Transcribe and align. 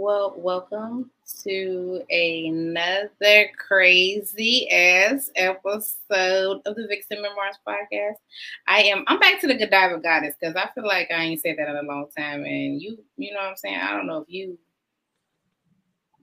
Well, 0.00 0.32
welcome 0.36 1.10
to 1.42 2.04
another 2.08 3.50
crazy 3.58 4.70
ass 4.70 5.28
episode 5.34 6.60
of 6.64 6.76
the 6.76 6.86
Vixen 6.86 7.20
Memoirs 7.20 7.58
podcast. 7.66 8.14
I 8.68 8.82
am 8.82 9.02
I'm 9.08 9.18
back 9.18 9.40
to 9.40 9.48
the 9.48 9.58
Godiva 9.58 9.98
goddess 9.98 10.36
because 10.40 10.54
I 10.54 10.68
feel 10.72 10.86
like 10.86 11.10
I 11.10 11.24
ain't 11.24 11.40
said 11.40 11.56
that 11.58 11.68
in 11.68 11.74
a 11.74 11.82
long 11.82 12.06
time. 12.16 12.44
And 12.44 12.80
you, 12.80 12.96
you 13.16 13.32
know 13.32 13.40
what 13.40 13.48
I'm 13.48 13.56
saying? 13.56 13.74
I 13.74 13.90
don't 13.90 14.06
know 14.06 14.18
if 14.18 14.30
you 14.30 14.56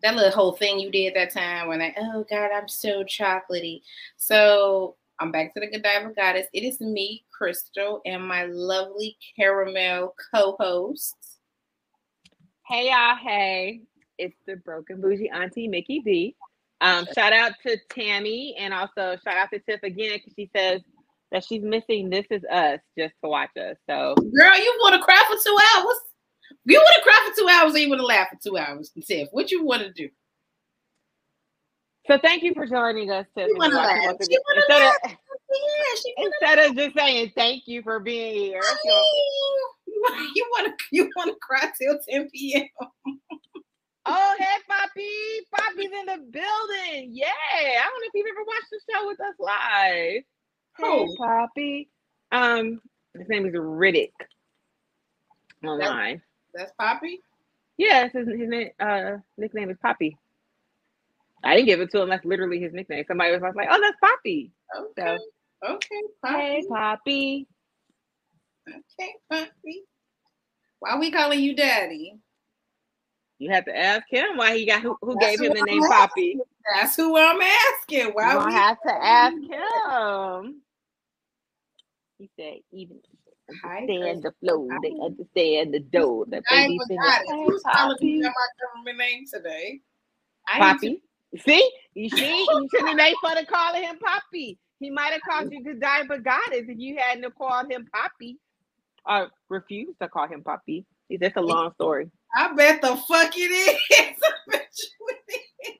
that 0.03 0.15
little 0.15 0.31
whole 0.31 0.53
thing 0.53 0.79
you 0.79 0.89
did 0.89 1.13
that 1.15 1.33
time 1.33 1.67
when 1.67 1.81
I 1.81 1.93
oh 1.97 2.25
god, 2.29 2.51
I'm 2.55 2.69
so 2.69 3.03
chocolatey. 3.03 3.81
So 4.15 4.95
I'm 5.19 5.33
back 5.33 5.53
to 5.53 5.59
the 5.59 5.67
Godiva 5.67 6.13
goddess. 6.15 6.47
It 6.53 6.63
is 6.63 6.79
me, 6.79 7.25
Crystal, 7.29 8.01
and 8.05 8.25
my 8.25 8.45
lovely 8.45 9.17
caramel 9.35 10.15
co-host. 10.33 11.24
Hey 12.67 12.89
y'all, 12.89 13.15
hey. 13.15 13.81
It's 14.17 14.35
the 14.47 14.55
broken 14.55 14.99
bougie 14.99 15.29
auntie 15.29 15.67
Mickey 15.67 16.01
B. 16.03 16.35
Um, 16.81 17.05
shout 17.13 17.31
out 17.31 17.51
to 17.65 17.77
Tammy 17.91 18.55
and 18.57 18.73
also 18.73 19.17
shout 19.23 19.37
out 19.37 19.49
to 19.53 19.59
Tiff 19.59 19.83
again 19.83 20.13
because 20.17 20.33
she 20.35 20.49
says 20.55 20.81
that 21.31 21.45
she's 21.45 21.61
missing 21.61 22.09
This 22.09 22.25
Is 22.31 22.43
Us 22.45 22.79
just 22.97 23.13
to 23.23 23.29
watch 23.29 23.51
us. 23.55 23.75
So 23.87 24.15
Girl, 24.15 24.57
you 24.57 24.77
want 24.81 24.95
to 24.95 25.01
cry 25.03 25.23
for 25.27 25.35
two 25.35 25.55
hours? 25.75 25.95
You 26.65 26.79
want 26.79 26.95
to 26.95 27.03
cry 27.03 27.29
for 27.29 27.39
two 27.39 27.47
hours 27.49 27.75
or 27.75 27.77
you 27.77 27.89
want 27.89 27.99
to 27.99 28.05
laugh 28.07 28.29
for 28.31 28.39
two 28.41 28.57
hours? 28.57 28.91
Tiff, 29.05 29.27
what 29.31 29.51
you 29.51 29.63
want 29.63 29.83
to 29.83 29.93
do? 29.93 30.09
So 32.07 32.17
thank 32.17 32.41
you 32.41 32.55
for 32.55 32.65
joining 32.65 33.11
us, 33.11 33.27
Tiff. 33.37 33.47
You 33.47 33.57
wanna 33.59 33.75
laugh. 33.75 34.09
Instead, 34.19 34.31
She 34.31 34.37
wanna 34.49 34.61
of, 34.61 34.91
laugh. 34.91 34.97
Yeah, 35.03 35.95
she 36.03 36.13
instead 36.17 36.59
of 36.59 36.75
just 36.75 36.97
saying 36.97 37.31
thank 37.35 37.67
you 37.67 37.83
for 37.83 37.99
being 37.99 38.33
here. 38.33 38.61
laugh. 38.61 38.77
So, 38.83 39.05
You 40.35 40.45
want 40.51 40.67
to 40.67 40.85
you 40.91 41.09
want 41.15 41.29
to 41.29 41.37
cry 41.41 41.71
till 41.79 41.97
10 42.09 42.29
p.m. 42.29 42.63
oh, 44.05 44.35
hey, 44.37 44.45
Poppy. 44.67 45.11
Poppy's 45.55 45.91
in 45.99 46.05
the 46.05 46.17
building. 46.31 47.11
Yeah. 47.13 47.27
I 47.27 47.83
don't 47.83 48.01
know 48.01 48.07
if 48.07 48.11
you've 48.13 48.27
ever 48.29 48.43
watched 48.45 48.69
the 48.71 48.79
show 48.91 49.07
with 49.07 49.19
us 49.19 49.35
live. 49.39 50.23
Hey, 50.77 51.05
Who? 51.05 51.15
Poppy. 51.17 51.89
Um, 52.31 52.81
his 53.17 53.29
name 53.29 53.45
is 53.45 53.53
Riddick 53.53 54.11
online. 55.63 56.21
That's 56.53 56.71
Poppy. 56.79 57.21
Yes, 57.77 58.13
his, 58.13 58.27
his 58.27 58.49
name, 58.49 58.69
uh, 58.79 59.17
nickname 59.37 59.69
is 59.69 59.77
Poppy. 59.81 60.17
I 61.43 61.55
didn't 61.55 61.67
give 61.67 61.81
it 61.81 61.91
to 61.91 62.01
him. 62.01 62.09
That's 62.09 62.25
literally 62.25 62.59
his 62.59 62.73
nickname. 62.73 63.03
Somebody 63.07 63.31
was 63.31 63.41
like, 63.55 63.67
"Oh, 63.69 63.79
that's 63.79 63.97
Poppy." 64.01 64.51
Okay. 64.75 65.17
Okay, 65.63 66.01
Hey, 66.25 66.63
Poppy. 66.67 66.67
Poppy. 66.69 67.47
Okay, 68.67 69.15
Poppy. 69.29 69.83
Why 70.85 70.99
we 70.99 71.09
calling 71.09 71.39
you 71.39 71.55
daddy? 71.55 72.15
You 73.39 73.49
have 73.49 73.65
to 73.65 73.75
ask 73.75 74.05
him 74.07 74.37
why 74.37 74.55
he 74.55 74.67
got 74.67 74.83
who, 74.83 74.95
who 75.01 75.17
gave 75.19 75.41
him 75.41 75.53
the 75.53 75.59
I'm 75.59 75.65
name 75.65 75.81
Poppy. 75.81 76.37
That's 76.75 76.95
who 76.95 77.17
I'm 77.17 77.41
asking. 77.41 78.11
Why 78.13 78.33
You 78.33 78.45
we 78.45 78.53
have 78.53 78.77
to 78.85 78.93
ask 78.93 79.33
him. 79.33 80.61
He 82.19 82.29
said, 82.37 82.59
"Even 82.71 82.99
understand 83.49 84.21
the 84.21 84.31
flow, 84.39 84.69
they 84.83 84.93
understand 85.03 85.73
the 85.73 85.79
dough. 85.79 86.25
That 86.27 86.43
baby 86.51 86.79
singing, 86.87 87.01
Who's 87.31 87.63
calling 87.63 87.97
me 87.99 88.21
my 88.21 88.31
government 88.61 88.97
name 88.99 89.25
today? 89.31 89.81
I 90.47 90.59
Poppy. 90.59 91.01
See, 91.39 91.71
you 91.95 92.09
see, 92.09 92.41
you 92.41 92.69
shouldn't 92.71 92.89
have 92.89 92.97
made 92.97 93.15
fun 93.23 93.39
of 93.39 93.47
calling 93.47 93.81
him 93.81 93.97
Poppy. 93.97 94.59
He 94.79 94.91
might 94.91 95.13
have 95.13 95.21
called 95.27 95.51
you 95.51 95.63
Godiva 95.63 96.19
Goddess 96.19 96.65
if 96.69 96.77
you 96.77 96.95
hadn't 96.99 97.35
called 97.35 97.71
him 97.71 97.87
Poppy, 97.91 98.37
or 99.07 99.29
refuse 99.49 99.95
to 100.01 100.07
call 100.09 100.27
him 100.27 100.43
Poppy. 100.43 100.85
See, 101.07 101.17
That's 101.17 101.37
a 101.37 101.41
long 101.41 101.71
story. 101.73 102.09
I 102.35 102.53
bet 102.53 102.81
the 102.81 102.95
fuck 103.07 103.31
it 103.35 103.39
is. 103.39 103.77
I 103.91 104.13
bet 104.51 104.67
you 104.77 105.07
it 105.09 105.41
is. 105.67 105.73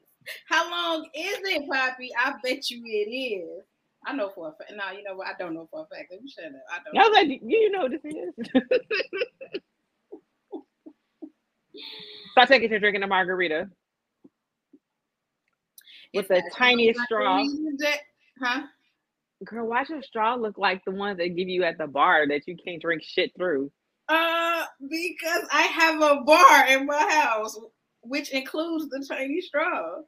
How 0.48 0.70
long 0.70 1.04
is 1.14 1.38
it, 1.42 1.68
Poppy? 1.70 2.10
I 2.18 2.34
bet 2.42 2.70
you 2.70 2.82
it 2.84 3.10
is. 3.10 3.64
I 4.06 4.12
know 4.14 4.30
for 4.34 4.48
a 4.48 4.52
fact. 4.52 4.72
No, 4.76 4.96
you 4.96 5.02
know 5.02 5.14
what? 5.16 5.26
I 5.26 5.32
don't 5.38 5.54
know 5.54 5.66
for 5.70 5.82
a 5.82 5.94
fact. 5.94 6.08
Let 6.12 6.22
me 6.22 6.30
shut 6.30 6.44
up. 6.44 6.52
I 6.72 6.78
don't. 6.84 6.96
I 6.96 7.08
was 7.08 7.14
like, 7.16 7.40
"You- 7.42 7.70
know 7.72 7.82
what 7.82 7.90
this 7.90 8.04
is? 8.04 8.32
Stop 12.32 12.48
taking 12.48 12.70
your 12.70 12.78
drinking 12.78 13.02
a 13.02 13.06
margarita. 13.06 13.68
with 16.14 16.24
Is 16.24 16.28
the 16.28 16.50
tiniest 16.54 17.00
straw. 17.02 17.44
Huh? 18.42 18.62
Girl, 19.44 19.68
why 19.68 19.84
your 19.88 20.02
straw 20.02 20.34
look 20.34 20.56
like 20.56 20.84
the 20.84 20.92
ones 20.92 21.18
they 21.18 21.28
give 21.28 21.48
you 21.48 21.64
at 21.64 21.78
the 21.78 21.86
bar 21.86 22.26
that 22.28 22.46
you 22.46 22.56
can't 22.56 22.80
drink 22.80 23.02
shit 23.04 23.32
through? 23.36 23.70
Uh, 24.08 24.64
because 24.88 25.42
I 25.52 25.62
have 25.62 26.00
a 26.00 26.22
bar 26.22 26.66
in 26.68 26.86
my 26.86 27.10
house, 27.10 27.58
which 28.02 28.30
includes 28.30 28.88
the 28.88 29.04
tiny 29.06 29.40
straw. 29.42 30.00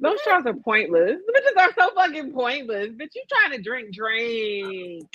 Those 0.00 0.20
straws 0.22 0.46
are 0.46 0.54
pointless. 0.54 1.18
The 1.26 1.32
bitches 1.58 1.62
are 1.62 1.72
so 1.76 1.94
fucking 1.94 2.32
pointless. 2.32 2.88
Bitch, 2.88 3.14
you 3.14 3.22
trying 3.30 3.56
to 3.56 3.62
drink, 3.62 3.94
drink. 3.94 5.08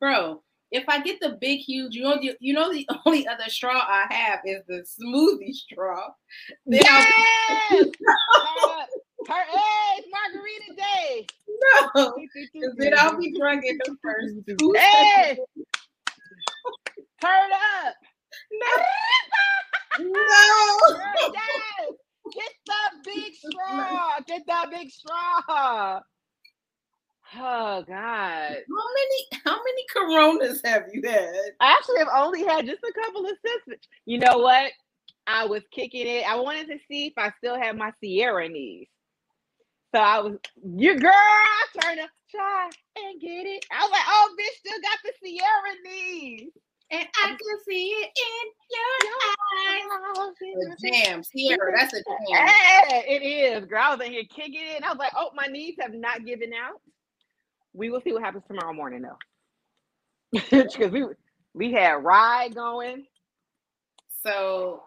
Bro, 0.00 0.42
if 0.70 0.84
I 0.88 1.00
get 1.00 1.20
the 1.20 1.38
big, 1.40 1.60
huge, 1.60 1.94
you 1.94 2.02
know, 2.02 2.18
the, 2.20 2.36
you 2.40 2.52
know, 2.52 2.72
the 2.72 2.86
only 3.06 3.26
other 3.26 3.48
straw 3.48 3.80
I 3.80 4.06
have 4.12 4.40
is 4.44 4.62
the 4.66 4.84
smoothie 5.00 5.54
straw. 5.54 6.08
Then 6.66 6.82
Yes! 6.82 7.86
Turn, 9.26 9.36
hey, 9.50 10.04
margarita 10.10 10.74
day. 10.76 11.26
no, 11.94 12.14
then 12.76 12.94
I'll 12.98 13.18
be 13.18 13.32
drunk 13.38 13.64
in 13.64 13.78
the 13.84 13.96
first 14.02 14.34
two 14.46 14.74
Hey! 14.76 15.38
Turn 17.20 17.50
up. 17.84 17.94
No, 19.96 20.06
no. 20.08 21.34
Get 22.32 22.52
the 22.66 22.74
big 23.04 23.32
straw. 23.34 24.18
Get 24.26 24.42
the 24.46 24.68
big 24.70 24.90
straw. 24.90 26.00
Oh 27.36 27.84
God. 27.86 27.86
How 27.88 28.88
many, 28.94 29.42
how 29.44 29.56
many 29.56 29.84
Coronas 29.92 30.60
have 30.64 30.84
you 30.92 31.02
had? 31.08 31.32
I 31.60 31.72
actually 31.72 31.98
have 31.98 32.08
only 32.14 32.44
had 32.44 32.66
just 32.66 32.82
a 32.82 32.92
couple 33.04 33.24
of 33.26 33.36
sips. 33.44 33.86
You 34.06 34.18
know 34.18 34.38
what? 34.38 34.72
I 35.26 35.46
was 35.46 35.62
kicking 35.72 36.06
it. 36.06 36.28
I 36.28 36.36
wanted 36.36 36.66
to 36.68 36.78
see 36.88 37.06
if 37.06 37.14
I 37.16 37.32
still 37.38 37.56
had 37.56 37.76
my 37.76 37.92
Ciara 38.02 38.48
knees. 38.48 38.88
So 39.94 40.00
I 40.00 40.20
was, 40.20 40.38
your 40.76 40.96
girl, 40.96 41.12
trying 41.80 41.98
to 41.98 42.08
try 42.30 42.70
and 42.96 43.20
get 43.20 43.46
it. 43.46 43.64
I 43.72 43.84
was 43.84 43.92
like, 43.92 44.02
oh, 44.08 44.34
bitch, 44.40 44.58
still 44.58 44.80
got 44.82 44.98
the 45.04 45.12
Ciara 45.22 45.76
knees. 45.84 46.50
And 46.90 47.06
I 47.24 47.28
can 47.28 47.58
see 47.68 47.90
it 47.90 48.10
in 48.18 48.50
your 48.72 49.12
eyes. 49.70 49.84
A 50.56 50.88
jam, 51.06 51.22
Ciara, 51.22 51.72
that's 51.76 51.94
a 51.94 51.98
jam. 51.98 52.48
Hey, 52.48 53.04
it 53.08 53.22
is, 53.22 53.66
girl. 53.66 53.82
I 53.84 53.96
was 53.96 54.06
in 54.06 54.12
here 54.12 54.24
kicking 54.34 54.54
it. 54.56 54.76
And 54.76 54.84
I 54.84 54.88
was 54.88 54.98
like, 54.98 55.12
oh, 55.16 55.30
my 55.36 55.46
knees 55.46 55.76
have 55.80 55.94
not 55.94 56.26
given 56.26 56.52
out. 56.54 56.80
We 57.72 57.90
will 57.90 58.00
see 58.00 58.12
what 58.12 58.22
happens 58.24 58.44
tomorrow 58.48 58.74
morning, 58.74 59.02
though. 59.02 59.18
Because 60.50 60.90
we 60.92 61.04
we 61.54 61.72
had 61.72 62.04
ride 62.04 62.54
going. 62.56 63.06
So 64.24 64.82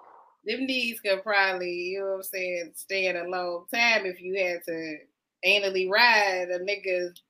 them 0.48 0.66
knees 0.66 1.00
could 1.02 1.22
probably, 1.24 1.72
you 1.72 2.00
know 2.00 2.06
what 2.08 2.16
I'm 2.16 2.24
saying, 2.24 2.72
stand 2.76 3.18
a 3.18 3.30
long 3.30 3.66
time 3.74 4.06
if 4.06 4.22
you 4.22 4.36
had 4.44 4.64
to 4.66 4.98
anally 5.46 5.90
ride 5.90 6.48
a 6.50 6.60
nigga's. 6.60 7.22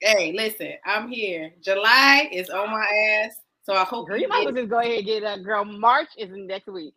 Hey, 0.00 0.32
listen, 0.32 0.74
I'm 0.84 1.08
here. 1.08 1.52
July 1.62 2.28
is 2.30 2.50
on 2.50 2.70
my 2.70 2.86
ass, 3.24 3.32
so 3.64 3.72
I 3.74 3.84
hope 3.84 4.08
Girl, 4.08 4.18
you 4.18 4.28
might 4.28 4.40
as 4.40 4.44
well 4.44 4.54
just 4.54 4.68
go 4.68 4.78
ahead 4.78 4.98
and 4.98 5.06
get 5.06 5.22
that 5.22 5.42
girl. 5.42 5.64
March 5.64 6.08
is 6.16 6.30
next 6.32 6.68
week. 6.68 6.94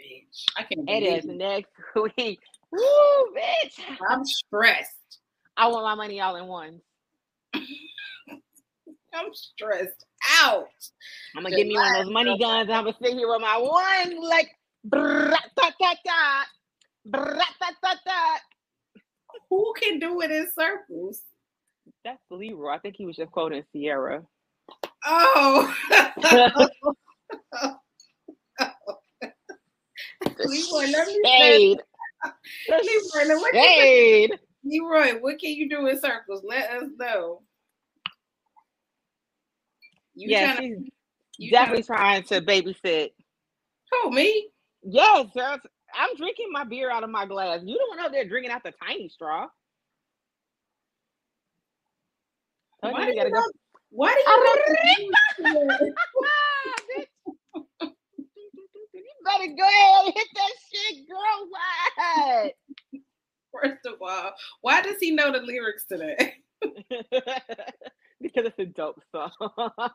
bitch. 0.00 0.44
I 0.56 0.62
can't 0.62 0.88
It 0.88 1.02
is 1.02 1.24
next 1.24 1.72
week. 2.16 2.40
Woo, 2.70 3.34
bitch. 3.34 3.80
I'm 4.08 4.24
stressed. 4.24 5.18
I 5.56 5.66
want 5.68 5.84
my 5.84 5.94
money 5.94 6.20
all 6.20 6.36
in 6.36 6.46
one. 6.46 6.80
I'm 7.54 9.32
stressed 9.32 10.04
out. 10.40 10.68
I'm 11.36 11.42
gonna 11.42 11.56
give 11.56 11.66
me 11.66 11.74
one 11.74 11.96
of 11.96 12.04
those 12.04 12.12
money 12.12 12.38
guns 12.38 12.68
and 12.68 12.72
I'm 12.72 12.84
gonna 12.84 12.96
sit 13.02 13.14
here 13.14 13.28
with 13.28 13.40
my 13.40 13.58
one 13.58 14.22
like. 14.22 14.54
Who 19.50 19.74
can 19.80 19.98
do 19.98 20.20
it 20.20 20.30
in 20.30 20.46
circles? 20.56 21.22
That's 22.04 22.20
Leroy. 22.30 22.74
I 22.74 22.78
think 22.78 22.94
he 22.96 23.06
was 23.06 23.16
just 23.16 23.32
quoting 23.32 23.64
Ciara. 23.74 24.22
Oh. 25.04 25.74
Leroy, 30.44 30.86
let 30.90 31.06
me 31.06 31.20
Shade. 31.24 31.78
Leroy, 32.68 33.40
what 33.40 33.54
Shade. 33.54 34.38
Leroy, 34.64 35.20
what 35.20 35.38
can 35.38 35.50
you 35.50 35.68
do 35.68 35.86
in 35.86 36.00
circles? 36.00 36.42
Let 36.44 36.70
us 36.70 36.88
know. 36.98 37.42
You 40.18 40.28
Yeah, 40.30 40.56
tryna- 40.56 40.60
she's 40.60 40.90
you 41.38 41.50
definitely 41.50 41.84
trying 41.84 42.22
to 42.24 42.40
babysit. 42.40 42.82
tryna- 42.82 44.02
Who 44.02 44.10
me? 44.10 44.50
Yes, 44.82 45.26
girl. 45.34 45.58
I'm 45.94 46.16
drinking 46.16 46.48
my 46.50 46.64
beer 46.64 46.90
out 46.90 47.04
of 47.04 47.10
my 47.10 47.24
glass. 47.24 47.60
You 47.64 47.78
don't 47.78 47.96
know 47.96 48.08
they're 48.10 48.28
drinking 48.28 48.50
out 48.50 48.62
the 48.64 48.72
tiny 48.84 49.08
straw. 49.08 49.46
Oh, 52.82 52.90
Why 52.90 53.06
you 53.06 53.12
do 53.12 53.16
gotta 53.16 53.28
you 53.28 53.34
go. 53.34 53.40
want- 53.40 53.56
Why 53.90 54.12
do 54.12 54.18
you 54.18 54.36
want 54.38 54.60
to 54.66 54.72
do 54.96 55.10
that? 55.12 55.94
Bitch. 56.98 57.12
ahead, 59.36 59.56
go 59.56 59.64
ahead, 59.64 60.14
hit 60.14 60.28
that 60.34 60.52
shit, 60.72 61.08
girl. 61.08 61.48
What? 61.48 62.52
First 63.62 63.86
of 63.86 63.94
all, 64.02 64.32
why 64.60 64.82
does 64.82 64.98
he 65.00 65.10
know 65.12 65.32
the 65.32 65.40
lyrics 65.40 65.86
to 65.86 65.96
that? 65.98 66.32
because 68.22 68.44
it's 68.46 68.58
a 68.58 68.66
dope 68.66 69.00
song. 69.12 69.30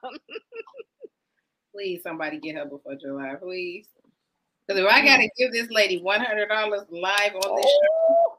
please, 1.76 2.02
somebody 2.04 2.40
get 2.40 2.56
her 2.56 2.66
before 2.66 2.96
July, 2.96 3.36
please. 3.42 3.88
Because 4.68 4.82
if 4.84 4.88
I 4.90 5.04
gotta 5.04 5.30
give 5.38 5.52
this 5.52 5.70
lady 5.72 6.00
one 6.02 6.22
hundred 6.22 6.48
dollars 6.48 6.84
live 6.90 7.36
on 7.36 7.56
this 7.56 7.66
show 7.66 8.38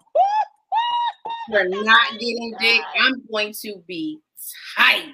for 1.51 1.65
not 1.85 2.13
getting 2.13 2.55
dick, 2.59 2.81
I'm 3.01 3.23
going 3.31 3.53
to 3.63 3.83
be 3.87 4.19
tight. 4.77 5.13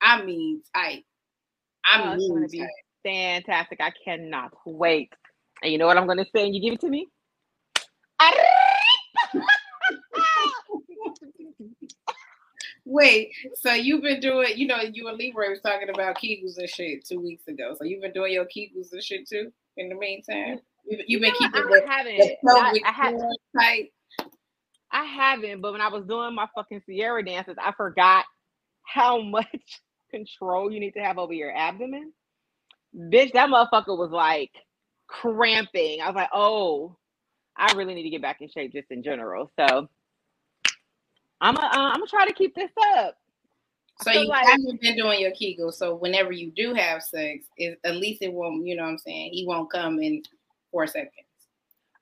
I 0.00 0.22
mean 0.22 0.62
tight. 0.74 1.04
I 1.84 2.12
Oh, 2.12 2.16
mean 2.16 2.34
gonna 2.34 2.48
be 2.48 2.60
tight. 2.60 2.68
fantastic. 3.04 3.80
I 3.80 3.92
cannot 4.04 4.52
wait. 4.64 5.12
And 5.62 5.72
you 5.72 5.78
know 5.78 5.86
what 5.86 5.96
I'm 5.96 6.06
gonna 6.06 6.26
say? 6.34 6.44
And 6.46 6.54
you 6.54 6.60
give 6.60 6.74
it 6.74 6.80
to 6.80 6.88
me? 6.88 7.08
Wait, 12.84 13.32
so 13.54 13.72
you've 13.72 14.02
been 14.02 14.20
doing, 14.20 14.52
you 14.56 14.66
know, 14.66 14.80
you 14.80 15.06
and 15.08 15.16
Leroy 15.16 15.50
was 15.50 15.60
talking 15.60 15.88
about 15.88 16.16
Kegels 16.18 16.58
and 16.58 16.68
shit 16.68 17.06
two 17.06 17.20
weeks 17.20 17.46
ago. 17.46 17.76
So 17.78 17.84
you've 17.84 18.02
been 18.02 18.12
doing 18.12 18.32
your 18.32 18.44
Kegels 18.44 18.92
and 18.92 19.02
shit 19.02 19.28
too 19.28 19.52
in 19.76 19.88
the 19.88 19.94
meantime? 19.94 20.60
You've, 20.84 21.00
you've 21.06 21.20
been 21.22 21.32
You 21.38 21.38
keeping 21.38 21.62
the, 21.62 21.84
I 21.88 22.04
the 22.04 22.36
I, 22.48 22.80
I, 22.84 22.92
ha- 22.92 23.10
floor 23.10 23.32
tight. 23.58 23.92
I 24.90 25.04
haven't, 25.04 25.60
but 25.60 25.72
when 25.72 25.80
I 25.80 25.88
was 25.88 26.04
doing 26.06 26.34
my 26.34 26.48
fucking 26.54 26.82
Ciara 26.86 27.24
dances, 27.24 27.56
I 27.62 27.72
forgot 27.72 28.24
how 28.82 29.22
much 29.22 29.80
control 30.10 30.70
you 30.70 30.80
need 30.80 30.92
to 30.92 31.00
have 31.00 31.18
over 31.18 31.32
your 31.32 31.56
abdomen. 31.56 32.12
Bitch, 32.94 33.32
that 33.32 33.48
motherfucker 33.48 33.96
was 33.96 34.10
like 34.10 34.50
cramping. 35.06 36.00
I 36.02 36.06
was 36.06 36.16
like, 36.16 36.28
oh, 36.34 36.96
I 37.56 37.72
really 37.74 37.94
need 37.94 38.02
to 38.02 38.10
get 38.10 38.22
back 38.22 38.40
in 38.40 38.48
shape 38.50 38.72
just 38.72 38.90
in 38.90 39.02
general. 39.02 39.50
So 39.58 39.88
I'm 41.42 41.54
gonna, 41.56 41.66
uh, 41.66 41.70
I'm 41.90 41.94
gonna 41.94 42.06
try 42.06 42.26
to 42.26 42.32
keep 42.32 42.54
this 42.54 42.70
up. 42.96 43.18
So 44.02 44.12
you 44.12 44.28
like- 44.28 44.46
haven't 44.46 44.80
been 44.80 44.96
doing 44.96 45.20
your 45.20 45.32
Kegel. 45.32 45.72
So 45.72 45.94
whenever 45.94 46.32
you 46.32 46.50
do 46.52 46.72
have 46.74 47.02
sex, 47.02 47.44
it, 47.56 47.78
at 47.84 47.96
least 47.96 48.22
it 48.22 48.32
won't, 48.32 48.66
you 48.66 48.76
know 48.76 48.84
what 48.84 48.90
I'm 48.90 48.98
saying? 48.98 49.32
He 49.32 49.44
won't 49.46 49.70
come 49.70 50.00
in 50.00 50.22
four 50.70 50.86
seconds. 50.86 51.26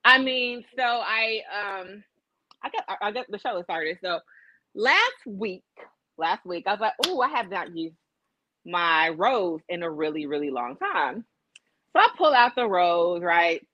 I 0.05 0.19
mean, 0.19 0.65
so 0.77 0.83
I 0.83 1.43
um 1.53 2.05
I 2.63 2.71
got 2.71 2.85
I 2.89 3.09
I 3.09 3.13
got 3.13 3.27
the 3.29 3.39
show 3.39 3.63
started. 3.63 3.99
So 4.03 4.21
last 4.75 5.27
week, 5.27 5.65
last 6.17 6.45
week 6.47 6.67
I 6.67 6.73
was 6.73 6.81
like, 6.81 6.95
oh, 7.07 7.21
I 7.21 7.29
have 7.29 7.51
not 7.51 7.75
used 7.77 7.97
my 8.65 9.09
rose 9.11 9.61
in 9.69 9.83
a 9.83 9.91
really, 9.91 10.27
really 10.27 10.51
long 10.51 10.77
time. 10.77 11.25
So 11.93 12.01
I 12.01 12.09
pull 12.17 12.33
out 12.33 12.55
the 12.55 12.69
rose, 12.69 13.23
right? 13.23 13.67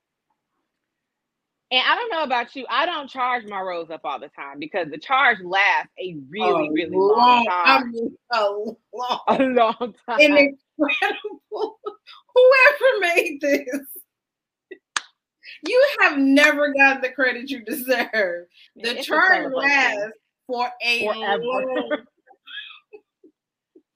And 1.72 1.82
I 1.84 1.96
don't 1.96 2.10
know 2.12 2.22
about 2.22 2.54
you, 2.54 2.64
I 2.70 2.86
don't 2.86 3.08
charge 3.10 3.44
my 3.46 3.60
rose 3.60 3.90
up 3.90 4.02
all 4.04 4.20
the 4.20 4.28
time 4.28 4.60
because 4.60 4.88
the 4.88 4.98
charge 4.98 5.38
lasts 5.42 5.90
a 5.98 6.16
really, 6.30 6.68
A 6.68 6.72
really 6.72 6.96
long 6.96 7.46
I 7.50 7.78
time. 7.78 7.90
mean, 7.90 8.16
a 8.32 8.40
long, 8.50 8.76
A 9.28 9.38
long 9.42 9.94
time. 10.08 10.20
and 10.20 10.38
incredible. 10.78 11.80
Whoever 12.34 13.00
made 13.00 13.40
this, 13.40 13.86
you 15.66 15.86
have 16.00 16.18
never 16.18 16.72
gotten 16.72 17.02
the 17.02 17.08
credit 17.10 17.50
you 17.50 17.64
deserve. 17.64 18.46
The 18.76 18.98
It's 18.98 19.06
charge 19.06 19.52
lasts 19.52 20.12
for 20.46 20.70
a 20.82 21.04
Forever. 21.06 21.42
long 21.42 21.90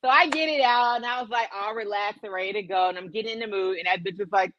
So 0.02 0.08
I 0.08 0.28
get 0.28 0.48
it 0.48 0.62
out, 0.62 0.96
and 0.96 1.04
I 1.04 1.20
was 1.20 1.28
like 1.30 1.50
all 1.54 1.74
relaxed 1.74 2.20
and 2.24 2.32
ready 2.32 2.54
to 2.54 2.62
go, 2.62 2.88
and 2.88 2.96
I'm 2.96 3.10
getting 3.10 3.34
in 3.34 3.38
the 3.40 3.46
mood, 3.46 3.76
and 3.76 3.86
that 3.86 4.02
bitch 4.02 4.18
was 4.18 4.30
like, 4.32 4.50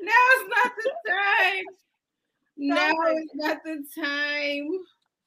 no, 0.00 0.12
it's 0.32 0.50
not 0.50 0.72
the 0.76 0.92
time. 1.10 1.64
No, 2.58 2.92
it's 3.16 3.34
not 3.34 3.58
the 3.64 3.84
time. 4.02 4.68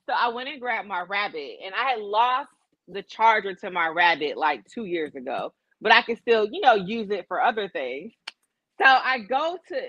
So 0.07 0.13
I 0.17 0.29
went 0.29 0.49
and 0.49 0.61
grabbed 0.61 0.87
my 0.87 1.01
rabbit, 1.01 1.57
and 1.65 1.75
I 1.75 1.91
had 1.91 1.99
lost 1.99 2.49
the 2.87 3.03
charger 3.03 3.55
to 3.55 3.71
my 3.71 3.87
rabbit 3.89 4.37
like 4.37 4.65
two 4.73 4.85
years 4.85 5.15
ago, 5.15 5.53
but 5.81 5.91
I 5.93 6.03
can 6.03 6.17
still, 6.17 6.47
you 6.51 6.61
know, 6.61 6.75
use 6.75 7.09
it 7.11 7.25
for 7.27 7.41
other 7.41 7.69
things. 7.69 8.13
So 8.79 8.85
I 8.85 9.19
go 9.19 9.57
to 9.69 9.81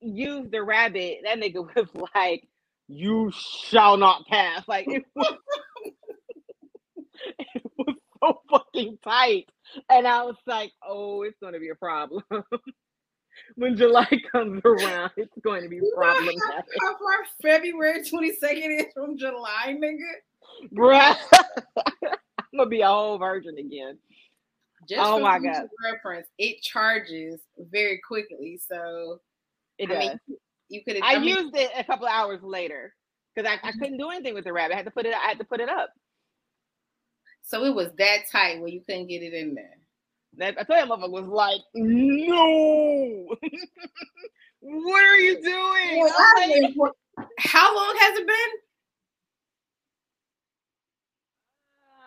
use 0.00 0.48
the 0.50 0.62
rabbit. 0.62 1.18
That 1.24 1.38
nigga 1.40 1.66
was 1.76 1.88
like, 2.14 2.48
"You 2.88 3.32
shall 3.34 3.96
not 3.98 4.26
pass." 4.26 4.66
Like 4.68 4.86
it 4.88 5.04
was 5.16 5.34
so 8.24 8.40
fucking 8.50 8.98
tight, 9.02 9.48
and 9.88 10.06
I 10.06 10.24
was 10.24 10.36
like, 10.46 10.72
"Oh, 10.86 11.22
it's 11.22 11.38
going 11.40 11.54
to 11.54 11.60
be 11.60 11.70
a 11.70 11.74
problem." 11.74 12.22
when 13.56 13.76
July 13.76 14.08
comes 14.32 14.60
around, 14.64 15.12
it's 15.16 15.32
going 15.42 15.62
to 15.62 15.68
be 15.68 15.76
You 15.76 15.92
know 15.96 16.12
how, 16.80 16.96
far 16.98 17.24
February 17.42 18.02
22nd 18.02 18.80
is 18.80 18.86
from 18.94 19.16
July, 19.16 19.76
nigga? 19.76 20.68
Bruh. 20.74 21.16
I'm 22.52 22.58
gonna 22.58 22.68
be 22.68 22.80
a 22.80 22.88
whole 22.88 23.18
virgin 23.18 23.56
again. 23.58 23.96
Just 24.88 25.00
Oh 25.04 25.20
my 25.20 25.38
God. 25.38 25.68
reference, 25.84 26.26
it 26.38 26.60
charges 26.62 27.40
very 27.58 28.00
quickly. 28.06 28.60
So 28.66 29.20
It 29.78 29.90
I 29.90 29.94
does. 29.94 30.18
mean, 30.26 30.38
you 30.68 30.82
could. 30.84 30.98
I, 31.02 31.18
mean, 31.18 31.28
used 31.28 31.56
it 31.56 31.70
a 31.76 31.84
couple 31.84 32.06
hours 32.06 32.42
later 32.42 32.94
because 33.34 33.50
I, 33.50 33.68
I 33.68 33.72
couldn't 33.72 33.98
do 33.98 34.10
anything 34.10 34.34
with 34.34 34.44
the 34.44 34.52
rabbit. 34.52 34.74
I 34.74 34.76
had 34.78 34.86
to 34.86 34.90
put 34.90 35.06
it. 35.06 35.14
I 35.14 35.28
had 35.28 35.38
to 35.38 35.44
put 35.44 35.60
it 35.60 35.68
up. 35.68 35.90
So 37.42 37.64
it 37.64 37.74
was 37.74 37.88
that 37.98 38.18
tight 38.30 38.60
where 38.60 38.68
you 38.68 38.80
couldn't 38.80 39.08
get 39.08 39.22
it 39.22 39.34
in 39.34 39.54
there. 39.54 39.78
That, 40.36 40.56
I 40.58 40.62
tell 40.62 40.78
you, 40.78 40.90
motherfucker 40.90 41.10
was 41.10 41.26
like, 41.26 41.60
"No, 41.74 43.36
what 44.60 45.02
are 45.02 45.16
you 45.16 45.42
doing?" 45.42 46.00
Well, 46.00 46.14
I'm 46.36 46.50
like, 46.76 46.92
How 47.38 47.74
long 47.74 47.96
has 47.98 48.18
it 48.18 48.26
been? 48.26 48.60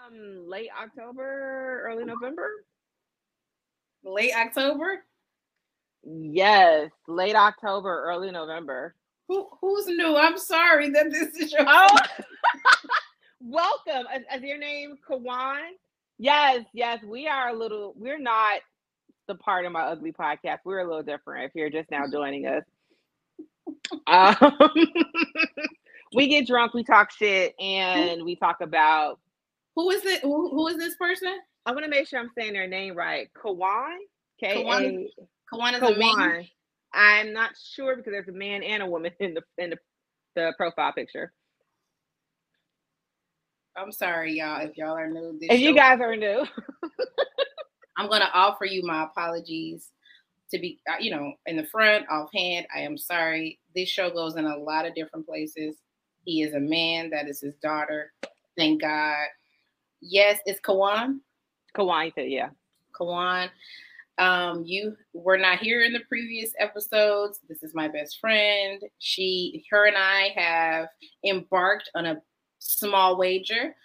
um, 0.06 0.48
late 0.48 0.70
October, 0.82 1.84
early 1.86 2.06
November. 2.06 2.50
Late 4.04 4.34
October. 4.36 5.04
Yes, 6.04 6.92
late 7.08 7.36
October, 7.36 8.04
early 8.06 8.32
November. 8.32 8.96
Who 9.28 9.48
who's 9.62 9.88
new? 9.88 10.18
I'm 10.18 10.38
sorry 10.38 10.90
that 10.90 11.12
this 11.12 11.30
is 11.36 11.54
your. 11.54 11.66
Oh, 11.66 11.98
welcome. 13.44 14.08
Is, 14.16 14.24
is 14.36 14.44
your 14.44 14.58
name 14.58 14.98
Kawan? 15.10 15.72
Yes, 16.18 16.66
yes. 16.74 17.04
We 17.04 17.28
are 17.28 17.50
a 17.50 17.54
little. 17.54 17.94
We're 17.98 18.20
not 18.20 18.62
the 19.28 19.36
part 19.36 19.66
of 19.66 19.72
my 19.72 19.82
ugly 19.82 20.12
podcast. 20.12 20.60
We're 20.66 20.80
a 20.80 20.88
little 20.88 21.04
different. 21.04 21.46
If 21.46 21.52
you're 21.56 21.70
just 21.70 21.92
now 21.92 22.04
joining 22.12 22.46
us, 22.46 22.64
um, 24.08 24.60
we 26.16 26.28
get 26.28 26.48
drunk, 26.48 26.74
we 26.74 26.84
talk 26.84 27.12
shit, 27.12 27.56
and 27.60 28.24
we 28.24 28.36
talk 28.36 28.62
about. 28.62 29.20
Who 29.76 29.90
is 29.90 30.06
it? 30.06 30.22
Who, 30.22 30.50
who 30.50 30.68
is 30.68 30.78
this 30.78 30.96
person? 30.96 31.36
I 31.66 31.72
want 31.72 31.84
to 31.84 31.90
make 31.90 32.08
sure 32.08 32.20
I'm 32.20 32.30
saying 32.38 32.54
their 32.54 32.68
name 32.68 32.96
right. 32.96 33.30
Kawan. 33.34 33.98
K 34.40 34.64
Kawan 34.64 35.08
A 35.08 35.56
Kawan 35.56 35.74
is 35.74 35.82
a 35.82 35.98
man. 35.98 36.46
I'm 36.94 37.34
not 37.34 37.52
sure 37.76 37.96
because 37.96 38.12
there's 38.12 38.28
a 38.28 38.34
man 38.34 38.62
and 38.62 38.84
a 38.84 38.86
woman 38.86 39.12
in 39.20 39.34
the 39.34 39.42
in 39.58 39.72
the, 39.72 39.78
the 40.36 40.54
profile 40.58 40.94
picture. 40.94 41.34
I'm 43.76 43.92
sorry, 43.92 44.34
y'all. 44.34 44.62
If 44.62 44.78
y'all 44.78 44.96
are 44.98 45.10
new, 45.10 45.38
this 45.40 45.50
If 45.52 45.60
you 45.60 45.70
show- 45.70 45.76
guys 45.76 46.00
are 46.00 46.16
new, 46.16 46.46
I'm 47.98 48.10
gonna 48.10 48.30
offer 48.34 48.66
you 48.66 48.84
my 48.84 49.04
apologies. 49.04 49.90
To 50.52 50.60
be, 50.60 50.80
uh, 50.88 50.98
you 51.00 51.10
know, 51.10 51.34
in 51.48 51.58
the 51.58 51.66
front, 51.66 52.06
offhand, 52.12 52.68
I 52.76 52.82
am 52.82 52.96
sorry. 52.96 53.60
This 53.76 53.90
show 53.90 54.12
goes 54.12 54.36
in 54.36 54.46
a 54.46 54.56
lot 54.56 54.86
of 54.86 54.94
different 54.94 55.26
places. 55.26 55.78
He 56.26 56.44
is 56.44 56.54
a 56.54 56.60
man. 56.60 57.10
That 57.10 57.28
is 57.28 57.42
his 57.42 57.56
daughter. 57.56 58.14
Thank 58.56 58.82
God. 58.82 59.26
Yes, 60.00 60.40
it's 60.46 60.60
Kawan. 60.62 61.22
Kawan 61.76 62.12
yeah. 62.18 62.50
Kawan. 63.00 63.50
Um, 64.20 64.64
you 64.64 64.96
were 65.14 65.40
not 65.40 65.58
here 65.58 65.82
in 65.82 65.92
the 65.92 66.02
previous 66.08 66.52
episodes. 66.60 67.40
This 67.50 67.64
is 67.64 67.74
my 67.74 67.88
best 67.88 68.20
friend. 68.20 68.80
She, 69.00 69.66
her, 69.72 69.88
and 69.88 69.98
I 69.98 70.34
have 70.36 70.88
embarked 71.26 71.90
on 71.96 72.06
a 72.06 72.22
small 72.64 73.18
wager 73.18 73.76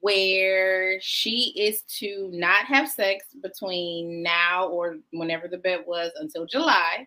where 0.00 1.00
she 1.00 1.52
is 1.56 1.82
to 1.82 2.30
not 2.32 2.64
have 2.64 2.88
sex 2.88 3.26
between 3.42 4.22
now 4.22 4.66
or 4.68 4.96
whenever 5.12 5.46
the 5.46 5.58
bet 5.58 5.86
was 5.86 6.10
until 6.16 6.46
July. 6.46 7.06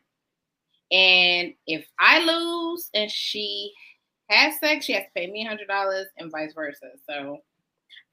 And 0.91 1.53
if 1.65 1.85
I 1.99 2.19
lose 2.19 2.89
and 2.93 3.09
she 3.09 3.73
has 4.29 4.59
sex, 4.59 4.85
she 4.85 4.93
has 4.93 5.03
to 5.03 5.09
pay 5.15 5.29
me 5.29 5.43
a 5.43 5.47
hundred 5.49 5.67
dollars 5.67 6.07
and 6.17 6.31
vice 6.31 6.53
versa. 6.53 6.91
So 7.09 7.39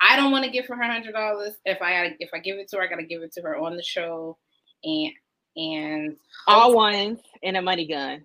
I 0.00 0.16
don't 0.16 0.32
want 0.32 0.44
to 0.44 0.50
give 0.50 0.66
her 0.66 0.76
her 0.76 0.82
hundred 0.82 1.12
dollars. 1.12 1.54
If 1.64 1.82
I 1.82 2.16
if 2.18 2.30
I 2.32 2.38
give 2.38 2.58
it 2.58 2.68
to 2.70 2.76
her, 2.78 2.82
I 2.82 2.86
gotta 2.86 3.04
give 3.04 3.22
it 3.22 3.32
to 3.34 3.42
her 3.42 3.56
on 3.56 3.76
the 3.76 3.82
show, 3.82 4.38
and 4.82 5.12
and 5.56 6.16
All 6.46 6.74
ones 6.74 7.20
and 7.42 7.56
a 7.56 7.62
money 7.62 7.86
gun. 7.86 8.24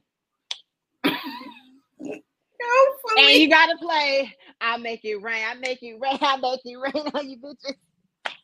And 3.17 3.29
you 3.39 3.49
gotta 3.49 3.77
play. 3.77 4.33
I 4.61 4.77
make 4.77 5.03
it 5.05 5.21
rain. 5.21 5.43
I 5.47 5.55
make 5.55 5.81
it 5.83 5.99
rain. 5.99 6.17
I 6.21 6.37
make 6.37 6.61
it 6.63 6.77
rain 6.77 7.07
on 7.13 7.29
you 7.29 7.37
bitches. 7.37 7.75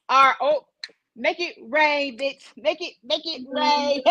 Or 0.09 0.33
oh, 0.41 0.65
make 1.15 1.39
it 1.39 1.55
rain, 1.69 2.17
bitch. 2.17 2.43
Make 2.57 2.81
it, 2.81 2.95
make 3.03 3.25
it 3.25 3.47
mm-hmm. 3.47 3.55
rain. 3.55 4.01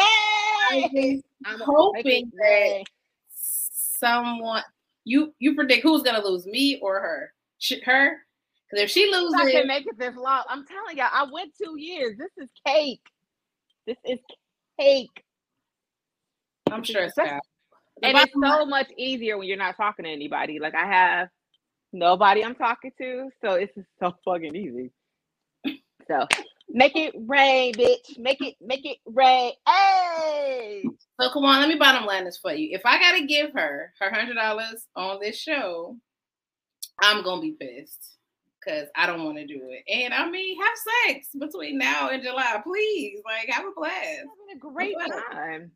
Hey, 0.90 1.23
I'm 1.45 1.61
hoping 1.61 2.31
that 2.37 2.85
someone 3.33 4.62
you 5.05 5.35
you 5.38 5.55
predict 5.55 5.83
who's 5.83 6.02
gonna 6.02 6.25
lose, 6.25 6.47
me 6.47 6.79
or 6.81 7.00
her? 7.00 7.33
Sh- 7.59 7.85
her? 7.85 8.19
Because 8.71 8.85
if 8.85 8.90
she 8.90 9.11
loses, 9.11 9.35
I 9.35 9.50
can 9.50 9.67
make 9.67 9.87
it 9.87 9.99
this 9.99 10.14
long. 10.17 10.45
I'm 10.49 10.64
telling 10.67 10.97
y'all, 10.97 11.09
I 11.12 11.26
went 11.31 11.52
two 11.57 11.79
years. 11.79 12.17
This 12.17 12.31
is 12.38 12.50
cake. 12.67 13.02
This 13.87 13.97
is 14.05 14.19
cake. 14.79 15.25
I'm 16.71 16.85
sure 16.85 17.02
it's 17.02 17.17
and 18.02 18.19
it's 18.19 18.33
so 18.33 18.66
much 18.66 18.90
easier 18.97 19.38
when 19.38 19.47
you're 19.47 19.57
not 19.57 19.76
talking 19.76 20.04
to 20.04 20.11
anybody. 20.11 20.59
Like 20.59 20.75
I 20.75 20.87
have 20.87 21.28
nobody 21.92 22.45
I'm 22.45 22.54
talking 22.54 22.92
to, 22.99 23.30
so 23.42 23.54
it's 23.54 23.75
just 23.75 23.88
so 23.99 24.14
fucking 24.25 24.54
easy. 24.54 24.90
So 26.09 26.26
make 26.69 26.97
it 26.97 27.14
rain, 27.26 27.75
bitch. 27.75 28.19
Make 28.19 28.40
it, 28.40 28.57
make 28.61 28.85
it 28.85 28.99
rain. 29.07 29.52
Hey. 29.66 30.85
So 31.21 31.30
come 31.30 31.45
on, 31.45 31.61
let 31.61 31.69
me 31.69 31.76
bottom 31.76 32.07
line 32.07 32.25
this 32.25 32.38
for 32.38 32.52
you. 32.52 32.71
If 32.73 32.83
I 32.85 32.99
gotta 32.99 33.26
give 33.26 33.52
her 33.52 33.92
her 34.00 34.11
hundred 34.11 34.35
dollars 34.35 34.87
on 34.97 35.21
this 35.21 35.38
show, 35.38 35.97
I'm 37.00 37.23
gonna 37.23 37.42
be 37.42 37.52
pissed 37.52 38.16
because 38.61 38.88
I 38.95 39.07
don't 39.07 39.25
want 39.25 39.38
to 39.38 39.47
do 39.47 39.71
it. 39.71 39.85
And 39.90 40.12
I 40.12 40.28
mean, 40.28 40.59
have 40.61 41.09
sex 41.09 41.28
between 41.38 41.78
now 41.78 42.11
and 42.11 42.23
July, 42.23 42.61
please. 42.62 43.21
Like, 43.25 43.49
have 43.49 43.64
a 43.64 43.71
blast. 43.75 43.95
having 43.95 44.57
a 44.57 44.59
great 44.59 44.97
time. 45.33 45.73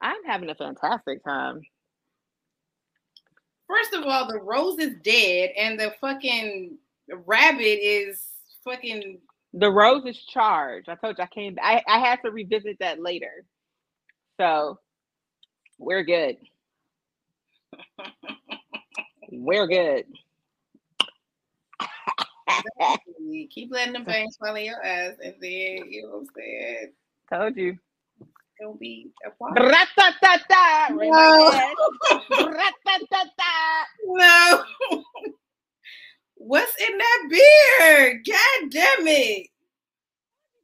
I'm 0.00 0.24
having 0.24 0.50
a 0.50 0.54
fantastic 0.54 1.24
time. 1.24 1.60
First 3.68 3.94
of 3.94 4.04
all, 4.04 4.26
the 4.26 4.40
rose 4.40 4.78
is 4.78 4.96
dead, 5.02 5.50
and 5.56 5.78
the 5.78 5.94
fucking 6.00 6.76
rabbit 7.26 7.78
is 7.80 8.20
fucking. 8.64 9.20
The 9.52 9.70
rose 9.70 10.04
is 10.06 10.18
charged. 10.24 10.88
I 10.88 10.94
told 10.96 11.18
you 11.18 11.24
I 11.24 11.26
came. 11.28 11.56
I 11.62 11.82
I 11.86 11.98
had 11.98 12.20
to 12.24 12.30
revisit 12.30 12.78
that 12.80 13.00
later. 13.00 13.44
So 14.40 14.78
we're 15.78 16.02
good. 16.02 16.36
we're 19.30 19.66
good. 19.66 20.04
Keep 23.50 23.72
letting 23.72 23.92
them 23.92 24.04
bangs 24.04 24.36
fall 24.36 24.54
in 24.56 24.64
your 24.64 24.84
ass, 24.84 25.16
and 25.22 25.34
then 25.40 25.90
you 25.90 26.02
know 26.02 26.08
what 26.08 26.18
I'm 26.20 26.26
saying. 26.36 26.92
Told 27.32 27.56
you. 27.56 27.78
Gonna 28.60 28.76
be 28.78 29.10
a 29.26 29.30
Rat-ta-ta-ta. 29.58 30.90
No. 30.96 31.50
no. 34.04 34.64
What's 36.36 36.74
in 36.80 36.98
that 36.98 37.28
beer? 37.30 38.22
God 38.26 38.70
damn 38.70 39.06
it. 39.08 39.48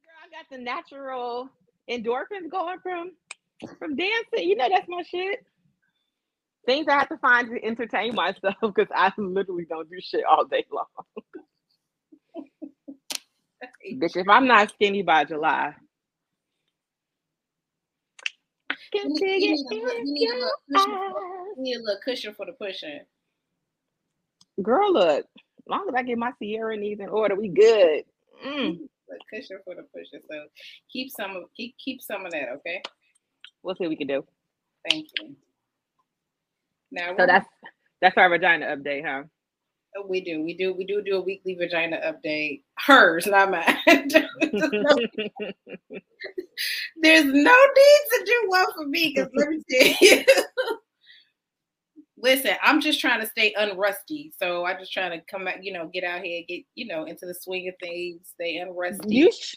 Girl, 0.04 0.16
I 0.24 0.30
got 0.30 0.46
the 0.50 0.58
natural 0.58 1.50
endorphins 1.90 2.50
going 2.50 2.78
from 2.82 3.12
from 3.78 3.96
dancing. 3.96 4.48
You 4.48 4.56
know 4.56 4.68
that's 4.70 4.88
my 4.88 5.02
shit. 5.02 5.44
Things 6.66 6.88
I 6.88 6.94
have 6.98 7.08
to 7.10 7.18
find 7.18 7.48
to 7.50 7.64
entertain 7.64 8.14
myself 8.14 8.56
because 8.62 8.88
I 8.94 9.12
literally 9.18 9.66
don't 9.68 9.90
do 9.90 9.98
shit 10.00 10.24
all 10.24 10.44
day 10.46 10.64
long. 10.72 10.86
Bitch, 14.00 14.16
if 14.16 14.28
I'm 14.28 14.46
not 14.46 14.70
skinny 14.70 15.02
by 15.02 15.24
July, 15.24 15.74
I 18.70 18.75
can 18.92 19.10
You 19.10 19.18
dig 19.18 19.40
need, 19.40 19.52
it 19.52 19.58
you 19.58 19.70
need, 19.70 19.84
a, 19.84 19.96
in 19.96 20.06
you 20.06 20.12
need, 20.14 20.28
a 20.28 20.32
your 20.32 20.34
little 20.34 20.50
cushion 20.72 20.92
for, 20.92 21.18
eyes. 21.18 21.56
you 21.56 21.62
need 21.62 21.76
a 21.76 21.80
little 21.80 22.00
cushion 22.04 22.34
for 22.34 22.46
the 22.46 22.52
pushing. 22.52 23.00
Girl, 24.62 24.92
look, 24.92 25.24
as 25.36 25.64
long 25.68 25.86
as 25.88 25.94
I 25.94 26.02
get 26.02 26.18
my 26.18 26.32
Ciara 26.42 26.76
needs 26.76 27.00
in 27.00 27.08
order, 27.08 27.34
we 27.34 27.48
good. 27.48 28.04
Mm. 28.44 28.78
A 29.08 29.34
cushion 29.34 29.58
for 29.64 29.74
the 29.74 29.82
pushing. 29.94 30.20
So 30.30 30.46
keep 30.92 31.10
some 31.10 31.36
of 31.36 31.44
keep 31.56 31.76
keep 31.78 32.00
some 32.02 32.26
of 32.26 32.32
that, 32.32 32.48
okay? 32.56 32.82
We'll 33.62 33.74
see 33.76 33.84
what 33.84 33.90
we 33.90 33.96
can 33.96 34.08
do. 34.08 34.24
Thank 34.90 35.06
you. 35.20 35.36
Now 36.90 37.14
So 37.16 37.26
that's 37.26 37.46
that's 38.00 38.16
our 38.16 38.28
vagina 38.28 38.66
update, 38.66 39.04
huh? 39.04 39.24
We 40.08 40.20
do 40.20 40.42
we 40.42 40.54
do 40.54 40.74
we 40.74 40.84
do 40.84 41.02
do 41.02 41.16
a 41.16 41.20
weekly 41.20 41.54
vagina 41.54 41.98
update. 42.04 42.62
Hers, 42.78 43.26
not 43.26 43.50
mine. 43.50 43.64
There's 47.02 47.24
no 47.24 47.32
need 47.32 48.02
to 48.12 48.24
do 48.24 48.44
one 48.46 48.66
for 48.74 48.86
me 48.86 49.12
because 49.14 49.30
let 49.34 49.48
me 49.50 49.62
tell 49.70 49.94
you. 50.00 50.24
Listen, 52.18 52.52
I'm 52.62 52.80
just 52.80 52.98
trying 52.98 53.20
to 53.20 53.26
stay 53.26 53.54
unrusty. 53.58 54.32
So 54.38 54.64
I'm 54.64 54.78
just 54.78 54.92
trying 54.92 55.10
to 55.10 55.24
come 55.30 55.46
out, 55.46 55.62
you 55.62 55.72
know, 55.72 55.90
get 55.92 56.02
out 56.02 56.22
here, 56.22 56.42
get, 56.48 56.62
you 56.74 56.86
know, 56.86 57.04
into 57.04 57.26
the 57.26 57.34
swing 57.34 57.68
of 57.68 57.74
things, 57.78 58.30
stay 58.34 58.56
unrusty. 58.56 59.12
you 59.12 59.30
sh- 59.30 59.56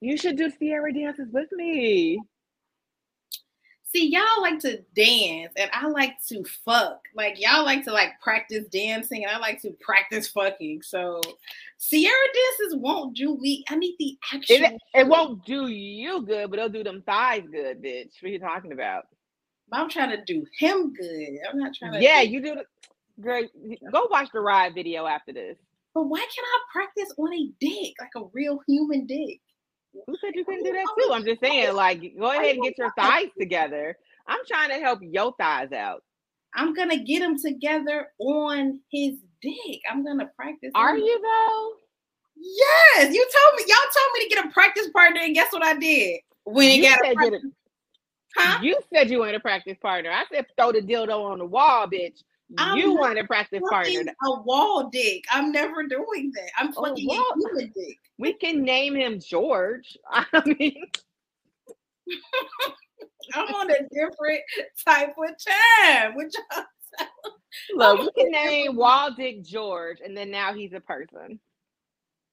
you 0.00 0.16
should 0.16 0.36
do 0.36 0.50
Ciara 0.50 0.92
dances 0.92 1.28
with 1.32 1.46
me. 1.52 2.20
See, 3.94 4.08
y'all 4.08 4.40
like 4.40 4.58
to 4.60 4.78
dance 4.96 5.52
and 5.56 5.70
I 5.72 5.86
like 5.86 6.14
to 6.28 6.42
fuck. 6.64 7.00
Like 7.14 7.38
y'all 7.38 7.64
like 7.64 7.84
to 7.84 7.92
like 7.92 8.18
practice 8.22 8.66
dancing 8.68 9.24
and 9.24 9.30
I 9.30 9.38
like 9.38 9.60
to 9.62 9.70
practice 9.80 10.28
fucking. 10.28 10.80
So 10.82 11.20
Ciara 11.78 12.14
dances 12.34 12.78
won't 12.78 13.14
do 13.14 13.36
me. 13.38 13.64
I 13.68 13.76
need 13.76 13.96
the 13.98 14.16
actual 14.32 14.56
It, 14.56 14.80
it 14.94 15.06
won't 15.06 15.44
do 15.44 15.68
you 15.68 16.22
good, 16.22 16.50
but 16.50 16.58
it'll 16.58 16.70
do 16.70 16.82
them 16.82 17.02
thighs 17.04 17.44
good, 17.50 17.82
bitch. 17.82 18.12
What 18.20 18.30
are 18.30 18.32
you 18.32 18.38
talking 18.38 18.72
about? 18.72 19.04
I'm 19.72 19.90
trying 19.90 20.10
to 20.10 20.24
do 20.24 20.46
him 20.58 20.94
good. 20.94 21.38
I'm 21.50 21.58
not 21.58 21.74
trying 21.74 21.92
to 21.92 22.02
Yeah, 22.02 22.22
do- 22.22 22.30
you 22.30 22.40
do. 22.42 22.54
The, 22.54 23.22
girl, 23.22 23.42
go 23.90 24.08
watch 24.10 24.28
the 24.32 24.40
ride 24.40 24.74
video 24.74 25.06
after 25.06 25.32
this. 25.32 25.56
But 25.94 26.04
why 26.04 26.20
can't 26.20 26.32
I 26.38 26.58
practice 26.72 27.12
on 27.18 27.34
a 27.34 27.50
dick, 27.60 27.94
like 28.00 28.10
a 28.16 28.26
real 28.32 28.60
human 28.66 29.06
dick? 29.06 29.40
Who 30.06 30.16
said 30.20 30.34
you 30.34 30.44
couldn't 30.44 30.64
do 30.64 30.72
that 30.72 30.86
too? 30.98 31.12
I'm 31.12 31.24
just 31.24 31.40
saying, 31.40 31.74
like, 31.74 32.00
go 32.18 32.30
ahead 32.30 32.54
and 32.54 32.64
get 32.64 32.78
your 32.78 32.92
thighs 32.96 33.28
together. 33.38 33.96
I'm 34.26 34.40
trying 34.46 34.70
to 34.70 34.76
help 34.76 35.00
your 35.02 35.34
thighs 35.38 35.72
out. 35.72 36.02
I'm 36.54 36.74
gonna 36.74 36.98
get 36.98 37.20
them 37.20 37.36
together 37.38 38.08
on 38.18 38.80
his 38.90 39.12
dick. 39.40 39.80
I'm 39.90 40.04
gonna 40.04 40.30
practice. 40.36 40.70
Are 40.74 40.96
you 40.96 41.20
though? 41.20 41.72
Yes, 42.36 43.14
you 43.14 43.26
told 43.26 43.56
me. 43.56 43.64
Y'all 43.66 43.78
told 43.94 44.12
me 44.14 44.28
to 44.28 44.34
get 44.34 44.44
a 44.46 44.50
practice 44.50 44.88
partner, 44.92 45.20
and 45.22 45.34
guess 45.34 45.52
what 45.52 45.64
I 45.64 45.78
did? 45.78 46.20
When 46.44 46.70
it 46.70 46.76
You 46.76 46.82
got 46.82 46.98
a 46.98 47.14
practice, 47.14 47.42
a, 47.44 48.40
huh? 48.40 48.58
you 48.62 48.76
said 48.92 49.10
you 49.10 49.20
wanted 49.20 49.36
a 49.36 49.40
practice 49.40 49.76
partner. 49.80 50.10
I 50.10 50.24
said 50.32 50.46
throw 50.58 50.72
the 50.72 50.80
dildo 50.80 51.24
on 51.30 51.38
the 51.38 51.46
wall, 51.46 51.86
bitch. 51.86 52.22
I'm 52.58 52.76
you 52.78 52.94
want 52.94 53.18
a 53.18 53.24
practice 53.24 53.62
partner. 53.68 54.12
a 54.24 54.40
wall 54.42 54.88
dick. 54.90 55.24
I'm 55.30 55.52
never 55.52 55.86
doing 55.86 56.32
that. 56.34 56.50
I'm 56.58 56.72
Oh, 56.76 56.86
fucking 56.86 57.06
wall- 57.06 57.32
a 57.34 57.48
human 57.48 57.72
dick. 57.74 57.98
We 58.18 58.34
can 58.34 58.62
name 58.62 58.94
him 58.94 59.18
George. 59.20 59.96
I 60.10 60.42
mean, 60.44 60.84
I'm 63.34 63.54
on 63.54 63.70
a 63.70 63.78
different 63.92 64.40
type 64.84 65.14
of 65.18 65.30
time. 65.84 66.14
Which 66.16 66.32
look, 67.74 68.00
we 68.00 68.10
can 68.22 68.30
name 68.32 68.76
Wall 68.76 69.12
Dick 69.14 69.42
George, 69.44 69.98
and 70.04 70.16
then 70.16 70.30
now 70.30 70.52
he's 70.52 70.72
a 70.72 70.80
person. 70.80 71.38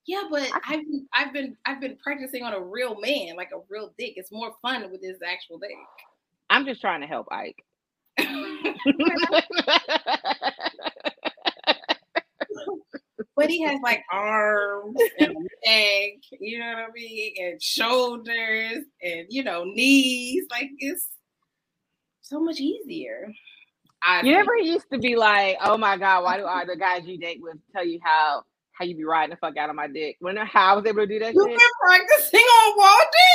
yeah, 0.05 0.23
but 0.29 0.49
I've 0.67 0.81
been, 0.85 1.07
I've 1.13 1.33
been 1.33 1.57
I've 1.65 1.79
been 1.81 1.97
practicing 2.03 2.43
on 2.43 2.53
a 2.53 2.59
real 2.59 2.99
man, 2.99 3.35
like 3.37 3.51
a 3.53 3.59
real 3.69 3.93
dick. 3.97 4.13
It's 4.17 4.31
more 4.31 4.53
fun 4.61 4.89
with 4.91 5.01
his 5.01 5.17
actual 5.25 5.59
dick. 5.59 5.71
I'm 6.49 6.65
just 6.65 6.81
trying 6.81 7.01
to 7.01 7.07
help 7.07 7.27
Ike. 7.31 7.63
But 13.35 13.49
he 13.49 13.61
has 13.63 13.79
like 13.83 14.03
arms 14.11 14.97
and 15.19 15.33
neck, 15.65 16.13
you 16.39 16.59
know 16.59 16.67
what 16.67 16.77
I 16.77 16.87
mean, 16.93 17.33
and 17.39 17.61
shoulders 17.61 18.83
and 19.01 19.25
you 19.29 19.43
know 19.43 19.63
knees. 19.63 20.45
Like 20.51 20.69
it's 20.79 21.05
so 22.21 22.39
much 22.39 22.59
easier. 22.59 23.31
I 24.03 24.21
You 24.23 24.33
think. 24.33 24.35
never 24.35 24.55
used 24.57 24.85
to 24.93 24.99
be 24.99 25.15
like, 25.15 25.57
oh 25.63 25.77
my 25.77 25.97
god, 25.97 26.23
why 26.23 26.37
do 26.37 26.45
all 26.45 26.65
the 26.65 26.75
guys 26.77 27.05
you 27.05 27.17
date 27.17 27.39
with 27.41 27.57
tell 27.73 27.85
you 27.85 27.99
how 28.03 28.43
how 28.71 28.85
you 28.85 28.95
be 28.95 29.03
riding 29.03 29.31
the 29.31 29.37
fuck 29.37 29.57
out 29.57 29.69
of 29.69 29.75
my 29.75 29.87
dick? 29.87 30.17
When 30.19 30.37
how 30.37 30.73
I 30.73 30.75
was 30.75 30.85
able 30.85 31.01
to 31.01 31.07
do 31.07 31.19
that 31.19 31.33
You've 31.33 31.47
been 31.47 31.57
practicing 31.85 32.39
on 32.39 32.77
wall 32.77 32.99
dick. 32.99 33.28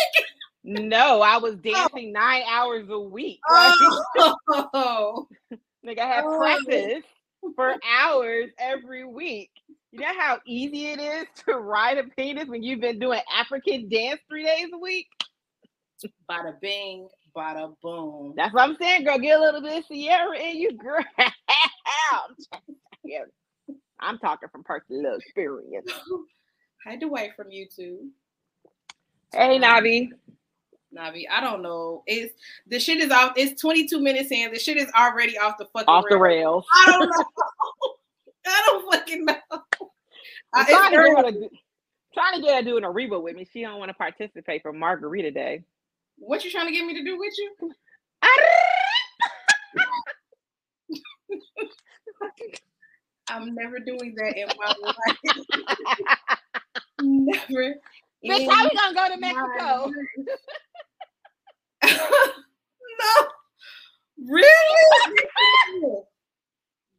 No, 0.64 1.20
I 1.22 1.36
was 1.38 1.54
oh. 1.66 1.70
dancing 1.70 2.12
nine 2.12 2.42
hours 2.50 2.86
a 2.90 2.98
week. 2.98 3.40
Like, 3.50 3.74
Oh, 4.74 5.28
Like 5.84 5.98
I 5.98 6.06
had 6.06 6.24
Oh. 6.26 6.38
practice 6.38 7.04
for 7.54 7.74
hours 7.98 8.50
every 8.58 9.04
week. 9.04 9.50
You 9.92 10.00
know 10.00 10.14
how 10.18 10.38
easy 10.46 10.86
it 10.86 10.98
is 11.00 11.26
to 11.46 11.54
ride 11.54 11.98
a 11.98 12.04
penis 12.04 12.48
when 12.48 12.62
you've 12.62 12.80
been 12.80 12.98
doing 12.98 13.20
African 13.32 13.88
dance 13.88 14.20
three 14.28 14.44
days 14.44 14.68
a 14.72 14.78
week? 14.78 15.06
bada 16.30 16.58
bing, 16.60 17.08
bada 17.36 17.74
boom. 17.82 18.34
That's 18.36 18.52
what 18.52 18.62
I'm 18.68 18.76
saying, 18.76 19.04
girl. 19.04 19.18
Get 19.18 19.38
a 19.38 19.42
little 19.42 19.62
bit 19.62 19.78
of 19.78 19.86
Ciara 19.88 20.36
in 20.38 20.56
you, 20.56 20.72
girl. 20.76 21.04
I'm 21.18 21.28
trying 22.50 22.62
to- 22.66 22.74
yeah. 23.04 23.20
I'm 24.00 24.18
talking 24.18 24.48
from 24.50 24.64
personal 24.64 25.14
experience. 25.16 25.90
Hi, 26.86 26.96
Dwight 26.96 27.30
from 27.36 27.48
YouTube. 27.50 28.08
Hey, 29.32 29.58
Navi. 29.58 30.10
Navi, 30.96 31.24
I 31.30 31.40
don't 31.40 31.62
know. 31.62 32.02
It's 32.06 32.34
the 32.66 32.78
shit 32.78 32.98
is 32.98 33.10
off. 33.10 33.32
It's 33.36 33.60
22 33.60 34.00
minutes 34.00 34.30
in. 34.30 34.52
The 34.52 34.58
shit 34.58 34.76
is 34.76 34.90
already 34.96 35.36
off 35.38 35.58
the 35.58 35.66
fucking 35.72 35.88
Off 35.88 36.04
the 36.08 36.18
rails. 36.18 36.64
rails. 36.76 36.86
I 36.86 36.90
don't 36.92 37.08
know. 37.10 37.24
I 38.46 38.62
don't 38.66 38.92
fucking 38.92 39.24
know. 39.24 39.36
I'm 40.54 40.66
trying, 40.66 40.84
to 40.84 40.90
get 40.90 41.00
her 41.00 41.18
early. 41.18 41.32
to, 41.32 41.38
do- 41.40 41.48
trying 42.12 42.34
to 42.36 42.42
get 42.46 42.58
to 42.60 42.64
do 42.64 42.76
an 42.76 42.84
Ariba 42.84 43.20
with 43.22 43.34
me. 43.34 43.46
She 43.50 43.62
don't 43.62 43.78
want 43.78 43.88
to 43.88 43.94
participate 43.94 44.62
for 44.62 44.72
Margarita 44.72 45.30
Day. 45.32 45.64
What 46.16 46.44
you 46.44 46.50
trying 46.50 46.66
to 46.66 46.72
get 46.72 46.84
me 46.86 46.94
to 46.94 47.02
do 47.04 47.18
with 47.18 47.32
you? 47.38 47.72
I'm 53.28 53.54
never 53.54 53.78
doing 53.80 54.14
that 54.16 54.36
in 54.36 54.48
my 54.58 54.74
life. 54.82 54.96
never. 57.00 57.74
Bitch, 58.24 58.48
how 58.50 58.64
we 58.64 58.70
gonna 58.76 58.94
go 58.94 59.08
to 59.14 59.20
Mexico? 59.20 59.92
life. 61.82 62.00
no. 63.00 63.26
Really? 64.26 64.46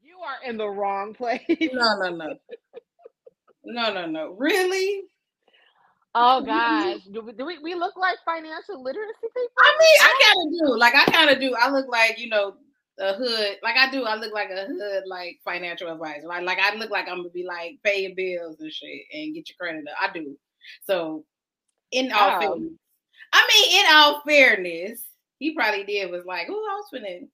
You 0.04 0.18
are 0.20 0.38
in 0.56 0.58
the 0.58 0.70
wrong 0.70 1.14
place. 1.14 1.42
no, 1.74 1.98
no, 2.00 2.10
no. 2.16 2.36
No, 3.66 3.94
no, 3.94 4.06
no. 4.06 4.36
Really? 4.38 5.04
Oh 6.18 6.42
gosh, 6.42 7.02
do 7.12 7.22
we, 7.22 7.34
do 7.34 7.46
we, 7.46 7.60
we 7.60 7.76
look 7.76 7.98
like 7.98 8.16
financial 8.24 8.82
literacy 8.82 9.12
people? 9.22 9.50
I 9.60 9.78
mean, 9.80 10.00
I 10.02 10.22
kind 10.24 10.48
of 10.48 10.68
do. 10.68 10.78
Like, 10.80 10.96
I 10.96 11.06
kind 11.12 11.30
of 11.30 11.42
do. 11.42 11.54
I 11.60 11.70
look 11.70 11.88
like, 11.90 12.18
you 12.18 12.30
know, 12.30 12.56
a 13.00 13.14
hood. 13.16 13.58
Like, 13.62 13.76
I 13.76 13.92
do. 13.92 14.06
I 14.06 14.16
look 14.16 14.34
like 14.34 14.50
a 14.50 14.66
hood, 14.66 15.04
like, 15.08 15.42
financial 15.44 15.92
advisor. 15.92 16.26
Like, 16.28 16.44
like 16.46 16.60
I 16.60 16.74
look 16.76 16.90
like 16.90 17.10
I'm 17.10 17.18
going 17.18 17.30
to 17.30 17.34
be, 17.34 17.44
like, 17.46 17.80
pay 17.84 18.04
your 18.04 18.16
bills 18.16 18.62
and 18.62 18.72
shit 18.72 19.02
and 19.14 19.36
get 19.36 19.50
your 19.50 19.58
credit 19.60 19.84
up. 19.90 19.98
I 20.10 20.14
do. 20.14 20.38
So, 20.86 21.26
in 21.92 22.14
all 22.14 22.38
Oh. 22.38 22.40
fairness, 22.40 22.74
I 23.34 23.48
mean, 23.54 23.80
in 23.82 23.94
all 23.94 24.22
fairness, 24.26 25.04
he 25.40 25.54
probably 25.54 25.84
did 25.84 26.12
was 26.12 26.24
like, 26.24 26.48
oh, 26.50 26.54
I 26.54 26.76
was 26.76 26.86
finna 26.94 27.28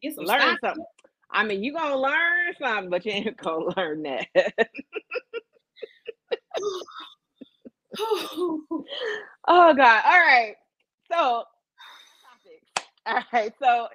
get 0.00 0.14
some 0.14 0.26
Learn 0.26 0.40
stock." 0.40 0.58
something. 0.60 0.84
I 1.30 1.44
mean, 1.44 1.62
you 1.62 1.72
gonna 1.72 1.96
learn 1.96 2.54
something, 2.60 2.90
but 2.90 3.04
you 3.04 3.12
ain't 3.12 3.36
gonna 3.36 3.72
learn 3.76 4.02
that. 4.02 4.26
oh 7.98 8.60
God! 9.48 10.02
All 10.04 10.20
right, 10.20 10.54
so 11.10 11.44
topics. 12.24 12.90
All 13.06 13.22
right, 13.32 13.52
so 13.60 13.88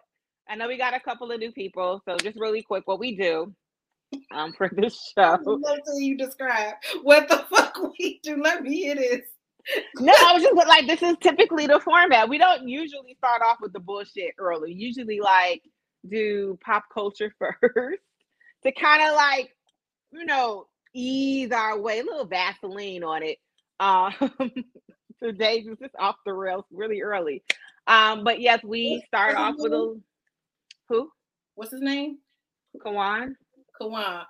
I 0.50 0.56
know 0.56 0.68
we 0.68 0.78
got 0.78 0.94
a 0.94 1.00
couple 1.00 1.32
of 1.32 1.40
new 1.40 1.52
people. 1.52 2.02
So 2.08 2.18
just 2.18 2.40
really 2.40 2.62
quick, 2.62 2.88
what 2.88 3.00
we 3.00 3.16
do 3.16 3.54
um 4.32 4.54
for 4.54 4.70
this 4.76 5.12
show. 5.18 5.60
You 5.96 6.18
describe 6.18 6.76
what 7.04 7.28
the 7.30 7.46
fuck 7.50 7.78
we 7.98 8.20
do. 8.24 8.42
Let 8.42 8.64
me 8.64 8.78
hear 8.78 8.96
this. 8.96 9.22
No, 10.00 10.12
I 10.12 10.34
was 10.34 10.44
just 10.44 10.56
like, 10.56 10.88
this 10.88 11.02
is 11.02 11.16
typically 11.22 11.68
the 11.68 11.80
format. 11.80 12.28
We 12.28 12.38
don't 12.38 12.68
usually 12.68 13.16
start 13.18 13.42
off 13.42 13.58
with 13.62 13.72
the 13.72 13.80
bullshit 13.80 14.34
early. 14.38 14.74
Usually 14.74 15.22
like 15.22 15.62
do 16.10 16.58
pop 16.64 16.86
culture 16.94 17.34
first 17.40 18.02
to 18.64 18.72
kind 18.72 19.08
of 19.08 19.16
like, 19.16 19.56
you 20.12 20.26
know, 20.26 20.68
ease 20.94 21.52
our 21.52 21.80
way, 21.80 22.00
a 22.00 22.04
little 22.04 22.26
Vaseline 22.26 23.04
on 23.04 23.24
it. 23.24 23.40
Um, 23.80 24.14
today 25.22 25.64
was 25.68 25.80
just 25.80 25.96
off 25.98 26.16
the 26.26 26.34
rails 26.34 26.66
really 26.72 27.02
early. 27.02 27.44
Um, 27.88 28.24
but 28.24 28.40
yes, 28.40 28.64
we 28.64 29.04
start 29.08 29.36
off 29.36 29.56
with 29.58 29.74
a 29.74 30.00
who? 30.90 31.10
What's 31.56 31.72
his 31.72 31.82
name? 31.82 32.20
Kawan. 32.78 33.36
Kawan. 33.80 34.24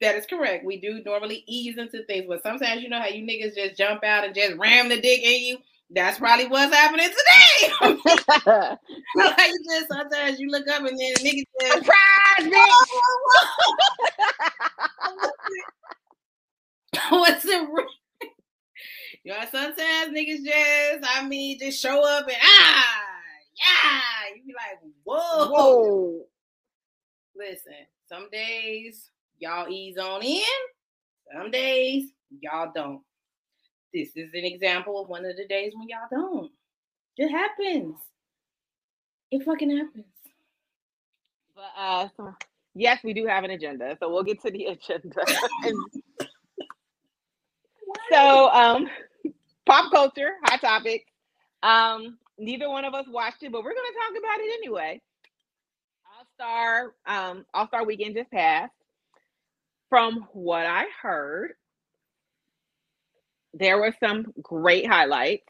That 0.00 0.16
is 0.16 0.24
correct. 0.26 0.64
We 0.64 0.80
do 0.80 1.02
normally 1.04 1.44
ease 1.46 1.76
into 1.76 2.02
things, 2.04 2.24
but 2.28 2.42
sometimes 2.42 2.82
you 2.82 2.88
know 2.88 3.00
how 3.00 3.08
you 3.08 3.26
niggas 3.26 3.54
just 3.54 3.76
jump 3.76 4.02
out 4.04 4.24
and 4.24 4.34
just 4.34 4.56
ram 4.56 4.88
the 4.88 5.00
dick 5.00 5.22
in 5.22 5.44
you. 5.44 5.58
That's 5.90 6.18
probably 6.18 6.48
what's 6.48 6.74
happening 6.74 7.08
today. 7.08 7.72
like 9.16 9.48
you 9.48 9.64
just 9.70 9.88
sometimes 9.88 10.40
you 10.40 10.50
look 10.50 10.68
up 10.68 10.80
and 10.80 10.88
then 10.88 11.12
the 11.14 11.20
niggas 11.20 11.44
just 11.60 11.74
Surprise, 11.74 11.96
bitch! 12.40 12.86
what's 17.10 17.44
it? 17.44 17.68
You 19.24 19.32
know, 19.32 19.40
sometimes 19.50 20.16
niggas 20.16 20.44
just, 20.44 21.04
I 21.04 21.26
mean, 21.26 21.58
just 21.58 21.80
show 21.80 22.06
up 22.06 22.26
and 22.28 22.36
ah, 22.40 22.94
yeah. 23.56 24.36
You 24.36 24.42
be 24.44 24.54
like, 24.54 24.78
whoa. 25.04 25.50
Whoa. 25.50 26.26
Listen, 27.36 27.72
some 28.08 28.28
days 28.30 29.10
y'all 29.38 29.68
ease 29.68 29.98
on 29.98 30.22
in, 30.22 30.42
some 31.34 31.50
days 31.50 32.10
y'all 32.40 32.70
don't. 32.74 33.02
This 33.96 34.10
is 34.14 34.28
an 34.34 34.44
example 34.44 35.00
of 35.00 35.08
one 35.08 35.24
of 35.24 35.38
the 35.38 35.46
days 35.46 35.72
when 35.74 35.88
y'all 35.88 36.00
don't. 36.10 36.52
It 37.16 37.30
happens. 37.30 37.96
It 39.30 39.42
fucking 39.42 39.74
happens. 39.74 40.04
But 41.54 41.70
uh, 41.78 42.08
so, 42.14 42.34
yes, 42.74 43.02
we 43.02 43.14
do 43.14 43.24
have 43.24 43.44
an 43.44 43.52
agenda, 43.52 43.96
so 43.98 44.12
we'll 44.12 44.22
get 44.22 44.42
to 44.42 44.50
the 44.50 44.66
agenda. 44.66 45.24
so, 48.12 48.50
um, 48.50 48.86
pop 49.64 49.90
culture, 49.90 50.32
hot 50.44 50.60
topic. 50.60 51.06
Um, 51.62 52.18
neither 52.38 52.68
one 52.68 52.84
of 52.84 52.92
us 52.92 53.06
watched 53.08 53.42
it, 53.44 53.50
but 53.50 53.64
we're 53.64 53.72
gonna 53.72 53.80
talk 53.80 54.18
about 54.18 54.40
it 54.40 54.58
anyway. 54.58 55.00
All 56.04 56.26
Star, 56.34 56.92
um, 57.06 57.46
All 57.54 57.66
Star 57.68 57.86
Weekend 57.86 58.14
just 58.14 58.30
passed. 58.30 58.74
From 59.88 60.26
what 60.34 60.66
I 60.66 60.84
heard, 61.00 61.52
there 63.58 63.78
were 63.78 63.94
some 64.00 64.26
great 64.42 64.86
highlights. 64.86 65.44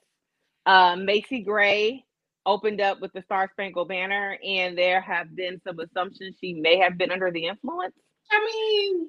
Um, 0.64 1.04
Macy 1.04 1.42
Gray 1.42 2.04
opened 2.44 2.80
up 2.80 3.00
with 3.00 3.12
the 3.12 3.22
Star 3.22 3.48
Spangled 3.52 3.88
Banner, 3.88 4.38
and 4.44 4.76
there 4.76 5.00
have 5.00 5.34
been 5.34 5.60
some 5.66 5.78
assumptions 5.80 6.36
she 6.40 6.54
may 6.54 6.78
have 6.78 6.96
been 6.96 7.10
under 7.10 7.30
the 7.30 7.46
influence. 7.46 7.94
I 8.30 8.44
mean, 8.44 9.08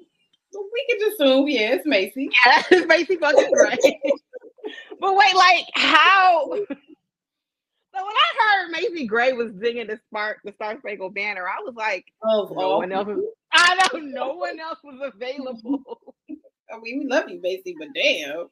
we 0.52 0.86
can 0.88 0.98
just 1.00 1.20
assume, 1.20 1.48
yeah, 1.48 1.74
it's 1.74 1.86
Macy. 1.86 2.30
Yeah, 2.46 2.62
that's 2.70 2.86
Macy 2.86 3.16
fucking 3.16 3.52
Gray. 3.52 3.76
but 5.00 5.16
wait, 5.16 5.34
like 5.34 5.64
how? 5.74 6.50
So 6.50 8.04
when 8.04 8.14
I 8.14 8.30
heard 8.38 8.70
Macy 8.70 9.06
Gray 9.06 9.32
was 9.32 9.52
singing 9.60 9.86
the 9.86 9.98
Spark, 10.08 10.38
the 10.44 10.52
Star 10.52 10.78
Spangled 10.78 11.14
Banner, 11.14 11.48
I 11.48 11.60
was 11.62 11.74
like, 11.76 12.04
oh, 12.22 12.48
no 12.56 12.76
one 12.78 12.92
else. 12.92 13.06
Was, 13.06 13.24
I 13.52 13.74
know 13.74 14.00
no 14.00 14.34
one 14.34 14.60
else 14.60 14.78
was 14.84 15.12
available. 15.14 15.82
I 16.70 16.78
mean, 16.80 17.00
we 17.00 17.06
love 17.06 17.28
you, 17.28 17.40
Macy, 17.40 17.74
but 17.78 17.88
damn. 17.94 18.48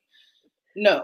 No. 0.76 0.96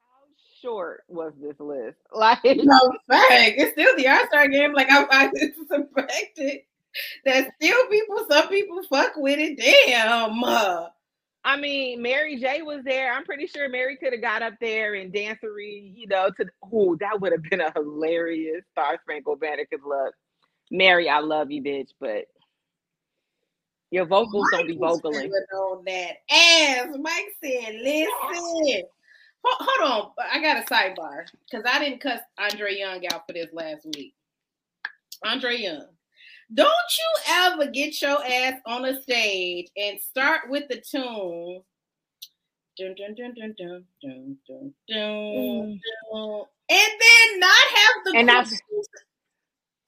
How 0.00 0.24
short 0.60 1.04
was 1.08 1.32
this 1.40 1.58
list? 1.58 1.96
Like, 2.12 2.44
No, 2.44 2.78
fact. 3.08 3.54
It's 3.56 3.72
still 3.72 3.96
the 3.96 4.08
All 4.08 4.26
Star 4.26 4.48
game. 4.48 4.72
Like, 4.74 4.90
I, 4.90 5.06
I 5.10 5.30
suspected 5.68 6.60
that 7.24 7.50
still 7.56 7.86
people, 7.88 8.26
some 8.28 8.48
people 8.48 8.82
fuck 8.90 9.12
with 9.16 9.38
it. 9.38 9.58
Damn. 9.58 10.42
Uh, 10.42 10.86
I 11.44 11.56
mean, 11.56 12.02
Mary 12.02 12.36
J 12.36 12.62
was 12.62 12.82
there. 12.84 13.12
I'm 13.12 13.24
pretty 13.24 13.46
sure 13.46 13.68
Mary 13.68 13.96
could 13.96 14.12
have 14.12 14.20
got 14.20 14.42
up 14.42 14.54
there 14.60 14.94
and 14.94 15.12
dancery, 15.12 15.96
you 15.96 16.06
know, 16.08 16.30
to 16.36 16.46
oh, 16.72 16.96
that 16.96 17.20
would 17.20 17.32
have 17.32 17.42
been 17.44 17.60
a 17.60 17.72
hilarious 17.72 18.64
Star 18.72 18.98
Spangled 19.02 19.40
Banner. 19.40 19.64
Cause 19.70 19.80
look, 19.86 20.14
Mary, 20.70 21.08
I 21.08 21.20
love 21.20 21.50
you, 21.50 21.62
bitch, 21.62 21.90
but 22.00 22.24
your 23.90 24.04
vocals 24.06 24.46
don't 24.52 24.66
be 24.66 24.76
vocaling. 24.76 25.30
on 25.54 25.84
that 25.84 26.16
ass. 26.30 26.88
Mike 27.00 27.32
said, 27.42 27.74
listen. 27.82 28.82
Hold, 29.44 29.90
on. 29.90 30.10
I 30.30 30.40
got 30.42 30.62
a 30.62 30.66
sidebar 30.66 31.24
because 31.50 31.64
I 31.66 31.78
didn't 31.78 32.00
cuss 32.00 32.20
Andre 32.38 32.76
Young 32.76 33.04
out 33.12 33.26
for 33.26 33.32
this 33.32 33.52
last 33.52 33.86
week. 33.96 34.14
Andre 35.24 35.56
Young. 35.56 35.86
Don't 36.52 36.68
you 36.68 37.34
ever 37.34 37.66
get 37.70 38.00
your 38.00 38.24
ass 38.24 38.54
on 38.66 38.84
a 38.86 39.00
stage 39.02 39.68
and 39.76 40.00
start 40.00 40.48
with 40.48 40.68
the 40.68 40.80
tune. 40.80 41.62
Dun, 42.78 42.94
dun, 42.96 43.14
dun, 43.14 43.34
dun, 43.34 43.54
dun, 43.58 43.84
dun, 44.00 44.38
dun, 44.46 44.74
dun, 44.88 44.98
Mm. 44.98 45.80
dun, 46.12 46.44
and 46.70 47.00
then 47.00 47.40
not 47.40 47.68
have 47.74 48.04
the 48.04 48.12
And 48.16 48.28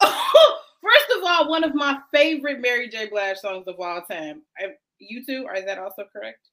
First 0.83 1.11
of 1.19 1.25
all, 1.25 1.49
one 1.51 1.63
of 1.63 1.75
my 1.75 1.99
favorite 2.20 2.61
Mary 2.61 2.88
J. 2.88 3.09
Blige 3.09 3.38
songs 3.38 3.66
of 3.66 3.78
all 3.78 4.02
time. 4.02 4.42
I, 4.59 4.74
you 4.98 5.24
two, 5.24 5.44
or 5.46 5.54
is 5.54 5.64
that 5.64 5.78
also 5.78 6.04
correct? 6.12 6.48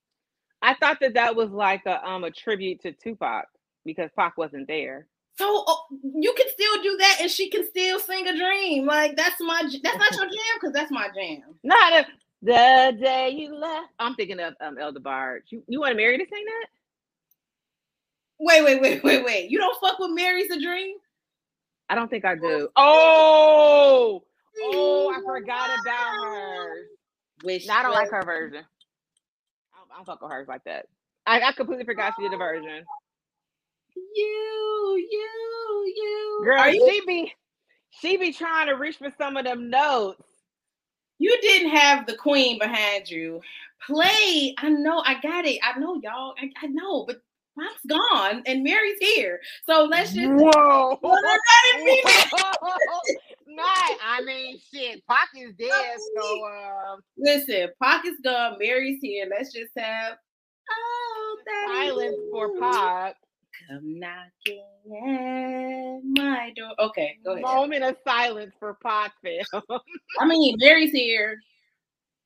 I 0.61 0.73
thought 0.75 0.97
that 1.01 1.13
that 1.13 1.35
was 1.35 1.49
like 1.51 1.83
a 1.85 2.05
um 2.07 2.23
a 2.23 2.31
tribute 2.31 2.81
to 2.81 2.91
Tupac 2.91 3.45
because 3.85 4.09
Pac 4.15 4.37
wasn't 4.37 4.67
there. 4.67 5.07
So 5.37 5.45
oh, 5.67 5.83
you 6.01 6.33
can 6.35 6.47
still 6.49 6.81
do 6.81 6.97
that, 6.97 7.17
and 7.21 7.29
she 7.29 7.49
can 7.49 7.67
still 7.67 7.99
sing 7.99 8.27
a 8.27 8.35
dream. 8.35 8.85
Like 8.85 9.15
that's 9.15 9.39
my 9.39 9.61
that's 9.83 9.97
not 9.97 10.13
your 10.13 10.25
jam 10.25 10.55
because 10.59 10.73
that's 10.73 10.91
my 10.91 11.09
jam. 11.13 11.43
Not 11.63 11.93
a, 11.93 12.05
the 12.41 12.97
day 12.99 13.29
you 13.29 13.55
left. 13.55 13.89
I'm 13.99 14.15
thinking 14.15 14.39
of 14.39 14.55
um 14.61 14.77
El 14.79 14.93
DeBarge. 14.93 15.41
You, 15.49 15.63
you 15.67 15.79
want 15.81 15.97
Mary 15.97 16.17
to 16.17 16.25
sing 16.25 16.45
that? 16.45 16.67
Wait, 18.39 18.63
wait, 18.63 18.81
wait, 18.81 19.03
wait, 19.03 19.25
wait. 19.25 19.49
You 19.49 19.57
don't 19.57 19.79
fuck 19.79 19.97
with 19.99 20.11
Mary's 20.11 20.51
a 20.51 20.61
dream? 20.61 20.97
I 21.89 21.95
don't 21.95 22.09
think 22.09 22.25
I 22.25 22.35
do. 22.35 22.69
Oh, 22.75 24.23
oh, 24.63 25.13
I 25.15 25.21
forgot 25.25 25.69
about 25.81 26.25
hers. 26.25 26.87
Wish 27.43 27.67
No, 27.67 27.73
I 27.73 27.83
don't 27.83 27.93
like 27.93 28.09
her 28.11 28.23
version. 28.23 28.59
I 28.59 29.77
don't, 29.77 29.91
I 29.91 29.95
don't 29.97 30.05
fuck 30.05 30.21
with 30.21 30.31
hers 30.31 30.47
like 30.47 30.63
that. 30.65 30.87
I, 31.25 31.41
I 31.41 31.51
completely 31.51 31.85
forgot 31.85 32.13
she 32.17 32.23
did 32.23 32.33
a 32.33 32.37
version. 32.37 32.83
You, 33.95 35.07
you 35.11 35.93
you. 35.95 36.41
Girl, 36.43 36.59
Are 36.59 36.69
you 36.69 36.87
she 36.89 37.01
be 37.05 37.33
she 37.89 38.17
be 38.17 38.31
trying 38.31 38.67
to 38.67 38.73
reach 38.73 38.97
for 38.97 39.11
some 39.17 39.37
of 39.37 39.45
them 39.45 39.69
notes. 39.69 40.23
you 41.19 41.37
didn't 41.41 41.71
have 41.71 42.05
the 42.05 42.15
queen 42.15 42.59
behind 42.59 43.09
you. 43.09 43.41
Play. 43.85 44.55
I 44.57 44.69
know. 44.69 45.01
I 45.05 45.19
got 45.21 45.45
it. 45.45 45.59
I 45.63 45.77
know, 45.79 45.99
y'all. 46.03 46.33
I, 46.39 46.49
I 46.61 46.67
know, 46.67 47.05
but 47.05 47.21
Mom's 47.55 47.79
gone 47.87 48.43
and 48.45 48.63
Mary's 48.63 48.99
here. 48.99 49.39
So 49.65 49.87
let's 49.89 50.13
just. 50.13 50.29
Whoa. 50.31 50.99
Let 51.01 51.39
it 51.75 52.05
be. 52.05 53.35
Not, 53.47 53.97
I 54.03 54.21
mean, 54.25 54.59
shit. 54.73 55.05
Pac 55.07 55.29
is 55.35 55.53
dead, 55.59 55.97
so 56.15 56.45
um, 56.45 56.99
Listen, 57.17 57.69
Pocket's 57.81 58.19
gone. 58.23 58.57
Mary's 58.59 58.99
here. 59.01 59.27
Let's 59.29 59.53
just 59.53 59.71
have. 59.77 60.17
Oh, 60.69 61.37
silence 61.67 62.17
for 62.31 62.59
Pac. 62.59 63.15
Come 63.69 63.99
knocking 63.99 64.63
at 64.85 65.99
my 66.03 66.53
door. 66.55 66.73
Okay, 66.79 67.17
go 67.23 67.31
ahead. 67.31 67.41
Moment 67.43 67.83
of 67.83 67.95
silence 68.05 68.53
for 68.59 68.77
Pac, 68.83 69.13
fam. 69.23 69.61
I 70.19 70.25
mean, 70.25 70.57
Mary's 70.59 70.91
here. 70.91 71.39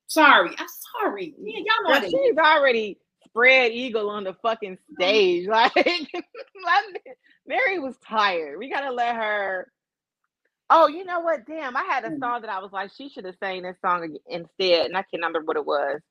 Sorry, 0.08 0.50
I'm 0.58 0.68
sorry. 1.00 1.36
Yeah, 1.40 1.60
y'all 1.60 2.02
know 2.02 2.08
she's 2.08 2.38
already 2.38 2.98
spread 3.26 3.72
eagle 3.72 4.10
on 4.10 4.26
the 4.26 4.34
fucking 4.42 4.78
stage. 4.96 5.48
Like, 5.48 5.74
like, 5.76 6.14
Mary 7.48 7.80
was 7.80 7.96
tired. 8.06 8.58
We 8.58 8.70
gotta 8.70 8.92
let 8.92 9.16
her. 9.16 9.72
Oh, 10.72 10.88
you 10.88 11.06
know 11.06 11.22
what? 11.22 11.48
Damn, 11.48 11.78
I 11.78 11.84
had 11.84 12.06
a 12.06 12.12
Mm. 12.12 12.20
song 12.20 12.42
that 12.44 12.52
I 12.52 12.60
was 12.62 12.74
like, 12.74 12.92
she 12.98 13.10
should 13.10 13.26
have 13.26 13.38
sang 13.44 13.64
this 13.64 13.78
song 13.86 14.18
instead, 14.30 14.88
and 14.88 14.98
I 14.98 15.02
can't 15.04 15.16
remember 15.24 15.42
what 15.44 15.58
it 15.58 15.68
was. 15.68 16.02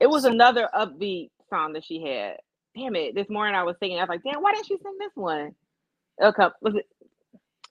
It 0.00 0.08
was 0.10 0.24
another 0.24 0.68
upbeat 0.74 1.30
song 1.50 1.74
that 1.74 1.84
she 1.84 2.02
had. 2.02 2.38
Damn 2.76 2.96
it! 2.96 3.14
This 3.14 3.28
morning 3.30 3.54
I 3.56 3.64
was 3.64 3.76
singing. 3.80 3.98
I 3.98 4.02
was 4.02 4.10
like, 4.10 4.22
damn, 4.24 4.42
why 4.42 4.52
didn't 4.52 4.66
she 4.66 4.78
sing 4.78 4.96
this 4.98 5.12
one? 5.14 5.52
It'll 6.20 6.32
come. 6.34 6.52
Was 6.62 6.74
it? 6.76 6.86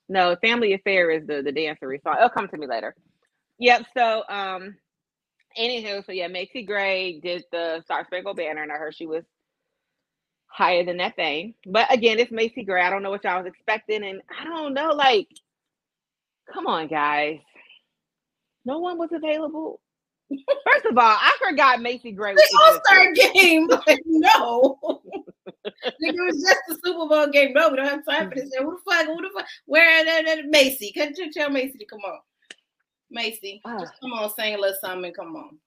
No, 0.09 0.35
Family 0.43 0.73
Affair 0.73 1.11
is 1.11 1.27
the 1.27 1.41
the 1.43 1.51
dancery 1.53 2.01
song. 2.03 2.15
It'll 2.17 2.29
come 2.29 2.47
to 2.49 2.57
me 2.57 2.67
later. 2.67 2.95
Yep. 3.59 3.85
So, 3.97 4.23
um, 4.29 4.77
anywho, 5.59 6.05
so 6.05 6.11
yeah, 6.13 6.27
Macy 6.27 6.63
Gray 6.63 7.19
did 7.21 7.45
the 7.51 7.81
Star 7.85 8.05
Spangled 8.05 8.37
Banner, 8.37 8.63
and 8.63 8.71
I 8.71 8.77
heard 8.77 8.95
she 8.95 9.07
was 9.07 9.23
higher 10.47 10.85
than 10.85 10.97
that 10.97 11.15
thing. 11.17 11.55
But 11.65 11.93
again, 11.93 12.19
it's 12.19 12.31
Macy 12.31 12.63
Gray. 12.63 12.83
I 12.83 12.89
don't 12.91 13.03
know 13.03 13.11
what 13.11 13.23
y'all 13.25 13.43
was 13.43 13.47
expecting, 13.51 14.03
and 14.05 14.21
I 14.39 14.45
don't 14.45 14.73
know. 14.73 14.91
Like, 14.91 15.27
come 16.53 16.67
on, 16.67 16.87
guys. 16.87 17.39
No 18.65 18.79
one 18.79 18.97
was 18.97 19.09
available. 19.11 19.79
First 20.29 20.85
of 20.85 20.97
all, 20.97 21.17
I 21.19 21.31
forgot 21.43 21.81
Macy 21.81 22.11
Gray 22.11 22.33
was 22.33 22.41
The 22.51 22.57
All 22.61 22.75
existed. 22.75 23.25
Star 23.25 23.33
game. 23.33 23.67
Like, 23.87 23.99
no. 24.05 24.77
Nigga, 25.65 25.91
it 26.01 26.15
was 26.33 26.41
just 26.43 26.59
the 26.67 26.77
Super 26.85 27.07
Bowl 27.07 27.27
game. 27.27 27.53
No, 27.53 27.69
we 27.69 27.77
don't 27.77 27.87
have 27.87 28.05
time 28.05 28.29
for 28.29 28.35
this. 28.35 28.51
Who 28.59 28.71
the 28.71 28.91
fuck? 28.91 29.07
Who 29.07 29.15
the 29.21 29.29
fuck? 29.35 29.45
Where 29.65 30.05
that, 30.05 30.25
that 30.25 30.45
Macy? 30.45 30.91
Could 30.91 31.17
you 31.17 31.31
tell 31.31 31.49
Macy 31.49 31.77
to 31.79 31.85
come 31.85 32.01
on? 32.01 32.19
Macy, 33.09 33.59
Ah. 33.65 33.79
just 33.79 33.93
come 33.99 34.13
on, 34.13 34.29
sing 34.37 34.53
a 34.53 34.57
little 34.59 34.75
something. 34.79 35.11
Come 35.13 35.35
on. 35.35 35.57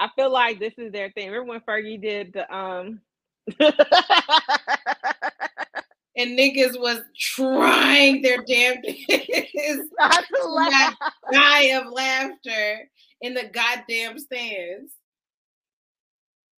I 0.00 0.08
feel 0.16 0.30
like 0.32 0.58
this 0.58 0.74
is 0.76 0.90
their 0.90 1.12
thing. 1.12 1.30
Remember 1.30 1.50
when 1.52 1.60
Fergie 1.60 2.02
did 2.02 2.32
the 2.32 2.52
um 2.52 3.00
And 6.16 6.38
niggas 6.38 6.78
was 6.78 7.00
trying 7.18 8.20
their 8.20 8.42
damnedest 8.42 9.08
not 9.98 10.24
to 10.34 10.46
laugh. 10.46 10.94
die 11.32 11.62
of 11.78 11.90
laughter 11.90 12.90
in 13.22 13.32
the 13.34 13.44
goddamn 13.52 14.18
stands. 14.18 14.92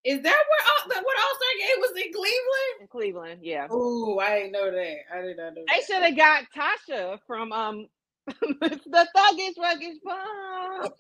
Is 0.05 0.21
that 0.21 0.25
where 0.25 1.03
what 1.03 1.17
All 1.19 1.35
Star 1.37 1.55
game 1.61 1.81
was 1.81 1.93
in 1.97 2.13
Cleveland? 2.13 2.81
in 2.81 2.87
Cleveland, 2.89 3.41
yeah. 3.43 3.73
Ooh, 3.73 4.19
I 4.19 4.39
didn't 4.41 4.53
know 4.53 4.71
that. 4.71 4.97
I 5.15 5.21
did 5.23 5.37
not 5.39 5.55
know. 5.55 5.63
That. 5.67 5.67
They 5.69 5.81
should 5.87 6.03
have 6.03 6.17
got 6.17 6.45
Tasha 6.55 7.19
from 7.27 7.53
um 7.53 7.87
the 8.27 9.09
Thuggish 9.17 9.57
Ruggish 9.57 10.01
Bone. 10.05 10.91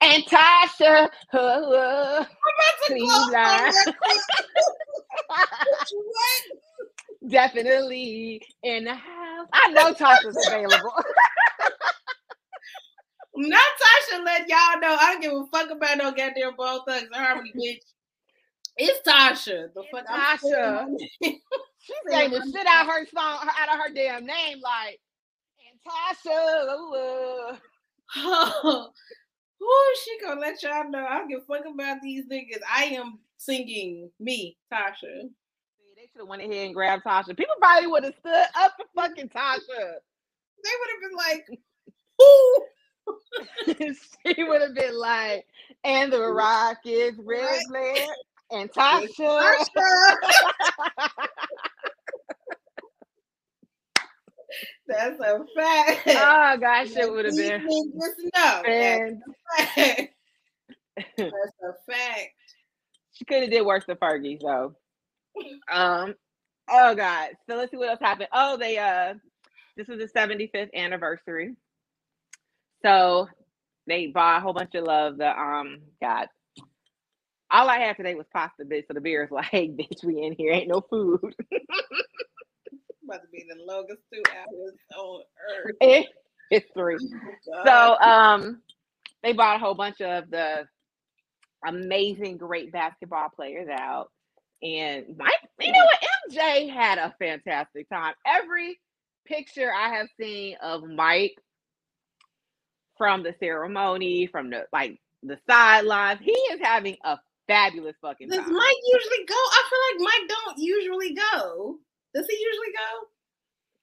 and 0.00 0.22
Tasha 0.24 1.08
uh, 1.32 1.38
I'm 1.38 2.26
about 2.26 2.76
to 2.86 2.88
Cleveland. 2.88 3.96
What? 5.28 6.40
Definitely 7.28 8.40
in 8.62 8.84
the 8.84 8.94
house. 8.94 9.48
I 9.52 9.70
know 9.72 9.92
Tasha's 9.92 10.46
available. 10.46 10.92
Natasha 13.36 14.22
let 14.24 14.48
y'all 14.48 14.80
know 14.80 14.96
I 14.98 15.12
don't 15.12 15.20
give 15.20 15.32
a 15.32 15.44
fuck 15.52 15.70
about 15.70 15.98
no 15.98 16.10
goddamn 16.10 16.56
Bone 16.56 16.80
Thugs-n-Harmony, 16.86 17.52
bitch. 17.54 17.80
It's 18.78 19.06
Tasha. 19.06 19.72
The 19.74 19.80
It's 19.80 19.90
fuck 19.90 20.06
Tasha. 20.06 20.86
She's 21.20 21.96
saying 22.08 22.30
the 22.30 22.42
shit 22.52 22.66
out 22.66 22.86
her 22.86 23.06
song 23.06 23.38
out 23.42 23.68
of 23.68 23.78
her 23.78 23.92
damn 23.94 24.26
name, 24.26 24.60
like 24.60 24.98
and 25.68 25.78
Tasha. 25.86 27.56
Oh, 28.16 28.90
she 30.04 30.18
gonna 30.24 30.40
let 30.40 30.62
y'all 30.62 30.90
know 30.90 31.06
I 31.06 31.18
don't 31.18 31.28
give 31.28 31.42
a 31.42 31.44
fuck 31.44 31.64
about 31.66 31.98
these 32.02 32.26
niggas. 32.26 32.62
I 32.70 32.84
am 32.84 33.18
singing 33.36 34.10
me, 34.18 34.56
Tasha. 34.72 35.28
Should 36.16 36.22
have 36.22 36.28
went 36.28 36.40
ahead 36.40 36.64
and 36.66 36.74
grabbed 36.74 37.04
Tasha. 37.04 37.36
People 37.36 37.56
probably 37.58 37.88
would 37.88 38.04
have 38.04 38.14
stood 38.20 38.44
up 38.58 38.72
for 38.78 38.86
fucking 39.02 39.28
Tasha. 39.28 39.60
They 40.64 40.70
would 40.80 40.90
have 40.94 41.02
been 41.02 41.16
like, 41.18 41.46
ooh. 42.22 43.94
she 44.34 44.44
would 44.44 44.62
have 44.62 44.74
been 44.74 44.98
like, 44.98 45.44
and 45.84 46.10
the 46.10 46.22
Rockets, 46.22 47.18
red 47.22 47.58
Right. 47.70 48.08
and 48.50 48.72
Tasha. 48.72 49.08
Tasha. 49.18 50.16
That's 54.88 55.20
a 55.20 55.44
fact. 55.56 56.02
oh 56.06 56.56
gosh, 56.60 56.90
it 56.96 57.10
would 57.12 57.24
have 57.26 57.36
been. 57.36 57.60
Just 58.00 58.20
know. 58.34 58.62
And 58.62 59.20
That's 59.58 59.68
a 59.68 59.74
fact. 59.74 60.14
That's 61.18 61.30
a 61.62 61.92
fact. 61.92 62.30
she 63.12 63.24
could 63.26 63.42
have 63.42 63.50
did 63.50 63.66
worse 63.66 63.84
than 63.86 63.96
Fergie, 63.96 64.40
so. 64.40 64.74
Um. 65.72 66.14
Oh 66.70 66.94
God. 66.94 67.30
So 67.48 67.56
let's 67.56 67.70
see 67.72 67.78
what 67.78 67.90
else 67.90 68.00
happened. 68.00 68.28
Oh, 68.32 68.56
they 68.58 68.78
uh, 68.78 69.14
this 69.76 69.88
was 69.88 69.98
the 69.98 70.08
75th 70.20 70.74
anniversary. 70.74 71.56
So 72.84 73.28
they 73.86 74.08
bought 74.08 74.38
a 74.38 74.40
whole 74.42 74.54
bunch 74.54 74.74
of 74.74 74.84
love. 74.84 75.18
The 75.18 75.28
um, 75.30 75.80
God. 76.02 76.28
All 77.50 77.68
I 77.70 77.78
had 77.78 77.96
today 77.96 78.14
was 78.14 78.26
pasta, 78.32 78.64
bitch. 78.64 78.88
So 78.88 78.94
the 78.94 79.00
beer 79.02 79.24
is 79.24 79.30
like, 79.32 79.46
hey, 79.46 79.68
bitch, 79.68 80.04
we 80.04 80.22
in 80.22 80.34
here. 80.34 80.52
Ain't 80.52 80.68
no 80.68 80.82
food. 80.82 81.20
About 83.04 83.22
to 83.22 83.28
be 83.32 83.44
the 83.48 83.62
longest 83.64 84.02
two 84.12 84.22
hours 84.30 84.74
on 84.96 85.22
earth. 85.50 85.76
It- 85.80 86.08
it's 86.50 86.66
three. 86.76 87.00
God. 87.46 87.66
So 87.66 87.98
um 88.00 88.62
they 89.22 89.32
bought 89.34 89.56
a 89.56 89.60
whole 89.60 89.74
bunch 89.74 90.00
of 90.00 90.30
the 90.30 90.66
amazing 91.66 92.38
great 92.38 92.72
basketball 92.72 93.28
players 93.34 93.68
out. 93.70 94.10
And 94.62 95.16
Mike, 95.18 95.32
you 95.60 95.72
know 95.72 95.84
what? 95.84 96.00
MJ 96.30 96.70
had 96.72 96.98
a 96.98 97.14
fantastic 97.18 97.88
time. 97.88 98.14
Every 98.26 98.78
picture 99.26 99.70
I 99.72 99.90
have 99.90 100.08
seen 100.18 100.56
of 100.62 100.82
Mike 100.84 101.36
from 102.96 103.22
the 103.22 103.34
ceremony, 103.38 104.26
from 104.26 104.50
the 104.50 104.66
like 104.72 104.98
the 105.22 105.38
sidelines, 105.48 106.20
he 106.22 106.32
is 106.32 106.60
having 106.62 106.96
a 107.04 107.18
fabulous 107.46 107.96
fucking 108.00 108.28
Does 108.28 108.38
time. 108.38 108.52
Mike 108.52 108.76
usually 108.92 109.26
go? 109.26 109.34
I 109.34 109.62
feel 109.70 110.06
like 110.06 110.12
Mike 110.12 110.28
don't 110.28 110.58
usually 110.58 111.14
go. 111.14 111.76
Does 112.14 112.26
he 112.26 112.36
usually 112.36 112.72
go? 112.72 113.06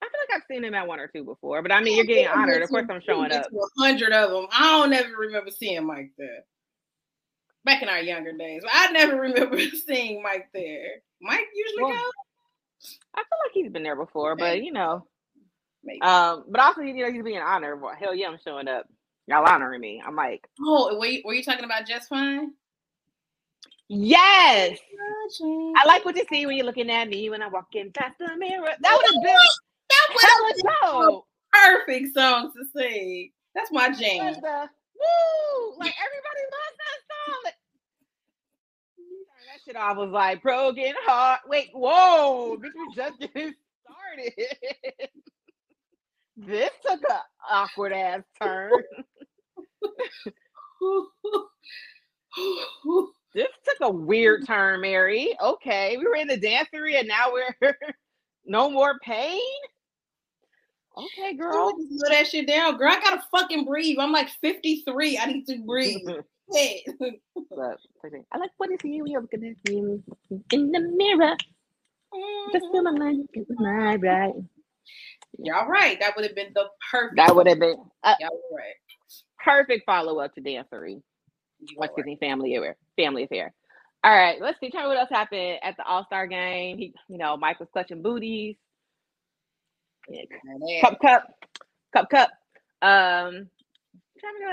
I 0.02 0.06
feel 0.06 0.20
like 0.28 0.36
I've 0.36 0.46
seen 0.50 0.64
him 0.64 0.74
at 0.74 0.86
one 0.86 1.00
or 1.00 1.08
two 1.08 1.24
before, 1.24 1.62
but 1.62 1.72
I 1.72 1.80
mean, 1.80 1.96
you're 1.96 2.04
getting 2.04 2.26
honored. 2.26 2.62
Of 2.62 2.68
course, 2.68 2.86
I'm 2.90 3.00
showing 3.00 3.32
up. 3.32 3.46
Hundred 3.78 4.12
of 4.12 4.30
them. 4.30 4.46
I 4.52 4.72
don't 4.72 4.92
ever 4.92 5.16
remember 5.16 5.50
seeing 5.50 5.86
Mike 5.86 6.10
there. 6.18 6.44
Back 7.64 7.82
in 7.82 7.88
our 7.88 8.00
younger 8.00 8.32
days, 8.32 8.62
I 8.70 8.92
never 8.92 9.16
remember 9.20 9.58
seeing 9.86 10.22
Mike 10.22 10.48
there. 10.52 11.02
Mike 11.20 11.46
usually 11.54 11.84
Well, 11.84 11.92
go. 11.92 12.10
I 13.14 13.18
feel 13.18 13.38
like 13.44 13.52
he's 13.54 13.72
been 13.72 13.82
there 13.82 13.96
before, 13.96 14.36
but 14.36 14.62
you 14.62 14.72
know, 14.72 15.06
Maybe. 15.84 16.00
Um, 16.00 16.44
but 16.48 16.60
also, 16.60 16.80
you 16.80 16.94
know, 16.94 17.12
he's 17.12 17.22
being 17.22 17.38
honored. 17.38 17.80
Well, 17.80 17.94
hell 17.98 18.14
yeah, 18.14 18.28
I'm 18.28 18.38
showing 18.42 18.68
up. 18.68 18.86
Y'all 19.26 19.46
honoring 19.46 19.80
me. 19.80 20.02
I'm 20.04 20.16
like, 20.16 20.46
oh, 20.60 20.98
were 20.98 21.06
you, 21.06 21.22
were 21.24 21.34
you 21.34 21.42
talking 21.42 21.64
about 21.64 21.86
just 21.86 22.08
fine? 22.08 22.52
yes. 23.88 24.78
I 25.76 25.86
like 25.86 26.04
what 26.04 26.16
you 26.16 26.24
see 26.30 26.46
when 26.46 26.56
you're 26.56 26.66
looking 26.66 26.90
at 26.90 27.08
me 27.08 27.30
when 27.30 27.42
I'm 27.42 27.52
walking 27.52 27.90
past 27.92 28.18
the 28.18 28.36
mirror. 28.36 28.68
That 28.80 28.96
would 28.96 29.14
have 29.14 29.22
been 29.22 29.36
that 29.88 30.52
hella 30.82 31.12
dope. 31.12 31.26
perfect 31.52 32.14
song 32.14 32.52
to 32.52 32.64
sing. 32.76 33.30
That's 33.54 33.70
my 33.72 33.88
jam. 33.88 34.34
the 34.34 34.68
woo, 34.94 35.76
like 35.78 35.94
everybody 35.94 36.42
loves 36.52 36.76
that 36.78 36.98
that 37.44 37.54
shit 39.64 39.76
off 39.76 39.96
was 39.96 40.10
like 40.10 40.42
broken 40.42 40.94
heart. 41.04 41.40
Wait, 41.46 41.70
whoa, 41.72 42.56
bitch, 42.56 42.70
we 42.74 42.94
just 42.94 43.18
getting 43.20 43.54
started. 43.82 44.32
this 46.36 46.70
took 46.84 47.00
a 47.02 47.22
awkward 47.50 47.92
ass 47.92 48.22
turn. 48.40 48.70
This 53.34 53.48
took 53.64 53.88
a 53.88 53.90
weird 53.90 54.46
turn, 54.46 54.80
Mary. 54.80 55.36
Okay, 55.42 55.96
we 55.96 56.04
were 56.06 56.16
in 56.16 56.28
the 56.28 56.38
dancery 56.38 56.98
and 56.98 57.08
now 57.08 57.32
we're 57.32 57.76
no 58.46 58.70
more 58.70 58.98
pain. 59.00 59.40
Okay, 60.96 61.34
girl. 61.34 61.70
Slow 61.70 62.10
that 62.10 62.28
shit 62.28 62.46
down, 62.46 62.76
girl. 62.76 62.92
I 62.92 63.00
gotta 63.00 63.22
fucking 63.32 63.64
breathe. 63.64 63.98
I'm 63.98 64.12
like 64.12 64.28
53. 64.40 65.18
I 65.18 65.26
need 65.26 65.46
to 65.46 65.58
breathe. 65.66 66.06
I 66.52 68.38
like 68.38 68.50
what 68.58 68.70
is 68.70 68.78
you? 68.84 69.04
You're 69.06 69.22
at 69.22 69.32
me 69.32 70.02
in 70.52 70.72
the 70.72 70.80
mirror. 70.80 71.36
Just 72.52 72.66
feel 72.70 72.82
my 72.82 72.90
mind, 72.92 73.28
my 73.50 73.96
right. 73.96 74.34
Y'all 75.38 75.66
right. 75.66 75.98
That 76.00 76.14
would 76.14 76.24
have 76.24 76.34
been 76.34 76.52
the 76.54 76.66
perfect. 76.90 77.16
That 77.16 77.34
would 77.34 77.48
have 77.48 77.58
been 77.58 77.76
uh, 78.02 78.14
y'all 78.20 78.40
right. 78.52 78.74
Perfect 79.42 79.84
follow 79.86 80.20
up 80.20 80.34
to 80.34 80.40
Dancery. 80.40 81.02
What's 81.76 81.94
right. 81.96 82.18
family 82.20 82.56
affair? 82.56 82.76
Family 82.96 83.24
affair. 83.24 83.52
All 84.04 84.14
right, 84.14 84.38
let's 84.38 84.60
see. 84.60 84.70
Tell 84.70 84.82
me 84.82 84.88
what 84.88 84.98
else 84.98 85.08
happened 85.10 85.58
at 85.62 85.78
the 85.78 85.84
All 85.84 86.04
Star 86.04 86.26
game. 86.26 86.76
He, 86.76 86.92
you 87.08 87.16
know, 87.16 87.38
Mike 87.38 87.58
was 87.58 87.70
clutching 87.72 88.02
booties. 88.02 88.56
Yeah. 90.08 90.80
Cup, 90.82 91.00
cup, 91.00 91.26
cup, 91.94 92.10
cup. 92.10 92.30
Um, 92.82 93.48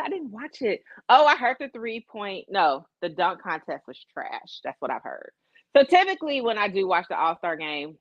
I 0.03 0.09
didn't 0.09 0.31
watch 0.31 0.61
it. 0.61 0.81
Oh, 1.09 1.25
I 1.25 1.35
heard 1.35 1.57
the 1.59 1.69
three 1.69 2.05
point. 2.09 2.45
No, 2.49 2.85
the 3.01 3.09
dunk 3.09 3.41
contest 3.41 3.83
was 3.87 4.03
trash. 4.13 4.59
That's 4.63 4.79
what 4.79 4.91
I've 4.91 5.03
heard. 5.03 5.31
So 5.75 5.83
typically, 5.83 6.41
when 6.41 6.57
I 6.57 6.67
do 6.67 6.87
watch 6.87 7.05
the 7.09 7.17
All 7.17 7.37
Star 7.37 7.55
game, 7.55 7.97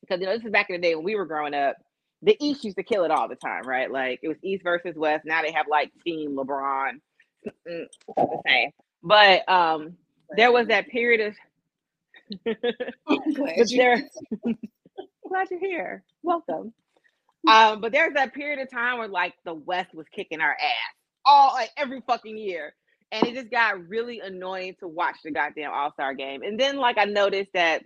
because 0.00 0.20
you 0.20 0.26
know 0.26 0.34
this 0.34 0.44
is 0.44 0.52
back 0.52 0.70
in 0.70 0.76
the 0.76 0.82
day 0.82 0.94
when 0.94 1.04
we 1.04 1.16
were 1.16 1.26
growing 1.26 1.54
up, 1.54 1.76
the 2.22 2.36
East 2.40 2.64
used 2.64 2.76
to 2.76 2.82
kill 2.82 3.04
it 3.04 3.10
all 3.10 3.28
the 3.28 3.36
time, 3.36 3.64
right? 3.64 3.90
Like 3.90 4.20
it 4.22 4.28
was 4.28 4.36
East 4.42 4.62
versus 4.62 4.96
West. 4.96 5.24
Now 5.24 5.42
they 5.42 5.52
have 5.52 5.66
like 5.68 5.92
Team 6.04 6.36
LeBron. 6.36 7.00
the 7.64 7.88
same. 8.46 8.70
But 9.02 9.48
um, 9.48 9.96
there 10.36 10.52
was 10.52 10.68
that 10.68 10.88
period 10.88 11.20
of. 11.20 11.34
glad, 13.36 13.66
there... 13.68 14.02
glad 15.28 15.50
you're 15.50 15.60
here. 15.60 16.04
Welcome. 16.22 16.72
Um, 17.46 17.80
but 17.80 17.92
there's 17.92 18.14
that 18.14 18.34
period 18.34 18.60
of 18.60 18.70
time 18.70 18.98
where 18.98 19.08
like 19.08 19.34
the 19.44 19.54
West 19.54 19.94
was 19.94 20.06
kicking 20.14 20.40
our 20.40 20.52
ass 20.52 20.94
all 21.24 21.52
like 21.54 21.70
every 21.76 22.02
fucking 22.06 22.38
year. 22.38 22.74
And 23.12 23.26
it 23.26 23.34
just 23.34 23.50
got 23.50 23.88
really 23.88 24.20
annoying 24.20 24.76
to 24.80 24.88
watch 24.88 25.16
the 25.24 25.30
goddamn 25.30 25.70
All-Star 25.72 26.14
game. 26.14 26.42
And 26.42 26.58
then 26.58 26.76
like 26.78 26.98
I 26.98 27.04
noticed 27.04 27.50
that 27.54 27.84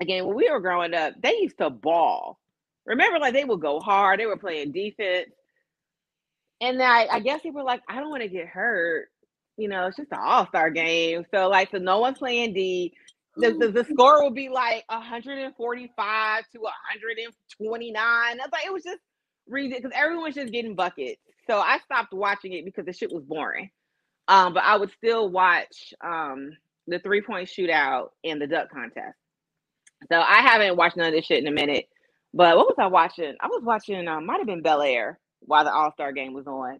again, 0.00 0.26
when 0.26 0.36
we 0.36 0.50
were 0.50 0.60
growing 0.60 0.94
up, 0.94 1.14
they 1.22 1.36
used 1.40 1.58
to 1.58 1.70
ball. 1.70 2.38
Remember, 2.86 3.18
like 3.18 3.34
they 3.34 3.44
would 3.44 3.60
go 3.60 3.80
hard, 3.80 4.20
they 4.20 4.26
were 4.26 4.36
playing 4.38 4.72
defense. 4.72 5.30
And 6.60 6.82
I, 6.82 7.06
I 7.06 7.20
guess 7.20 7.42
they 7.42 7.50
were 7.50 7.62
like, 7.62 7.82
I 7.88 8.00
don't 8.00 8.10
want 8.10 8.22
to 8.22 8.28
get 8.28 8.46
hurt. 8.48 9.08
You 9.56 9.68
know, 9.68 9.86
it's 9.86 9.96
just 9.96 10.12
an 10.12 10.18
all-star 10.22 10.70
game. 10.70 11.26
So 11.34 11.48
like 11.48 11.70
so 11.70 11.78
no 11.78 12.00
one's 12.00 12.18
playing 12.18 12.54
D 12.54 12.94
the, 13.36 13.52
the, 13.52 13.68
the 13.70 13.84
score 13.84 14.24
would 14.24 14.34
be 14.34 14.48
like 14.48 14.84
145 14.88 16.44
to 16.52 16.58
129. 16.58 17.96
I 17.96 18.34
was 18.34 18.48
like, 18.52 18.66
it 18.66 18.72
was 18.72 18.82
just 18.82 19.00
reason 19.48 19.78
because 19.78 19.92
everyone's 19.94 20.34
just 20.34 20.52
getting 20.52 20.74
buckets. 20.74 21.20
So 21.46 21.58
I 21.58 21.78
stopped 21.84 22.12
watching 22.12 22.52
it 22.52 22.64
because 22.64 22.86
the 22.86 22.92
shit 22.92 23.12
was 23.12 23.24
boring. 23.24 23.70
Um, 24.28 24.54
but 24.54 24.62
I 24.62 24.76
would 24.76 24.92
still 24.92 25.28
watch 25.28 25.92
um 26.04 26.52
the 26.86 26.98
three 27.00 27.22
point 27.22 27.48
shootout 27.48 28.08
and 28.24 28.40
the 28.40 28.46
dunk 28.46 28.70
contest. 28.70 29.16
So 30.10 30.20
I 30.20 30.42
haven't 30.42 30.76
watched 30.76 30.96
none 30.96 31.08
of 31.08 31.12
this 31.14 31.26
shit 31.26 31.42
in 31.42 31.48
a 31.48 31.52
minute. 31.52 31.88
But 32.32 32.56
what 32.56 32.66
was 32.66 32.76
I 32.78 32.86
watching? 32.86 33.34
I 33.40 33.48
was 33.48 33.62
watching 33.64 34.06
um 34.06 34.26
might 34.26 34.38
have 34.38 34.46
been 34.46 34.62
Bel 34.62 34.82
Air 34.82 35.18
while 35.40 35.64
the 35.64 35.72
All 35.72 35.92
Star 35.92 36.12
game 36.12 36.32
was 36.32 36.46
on. 36.46 36.78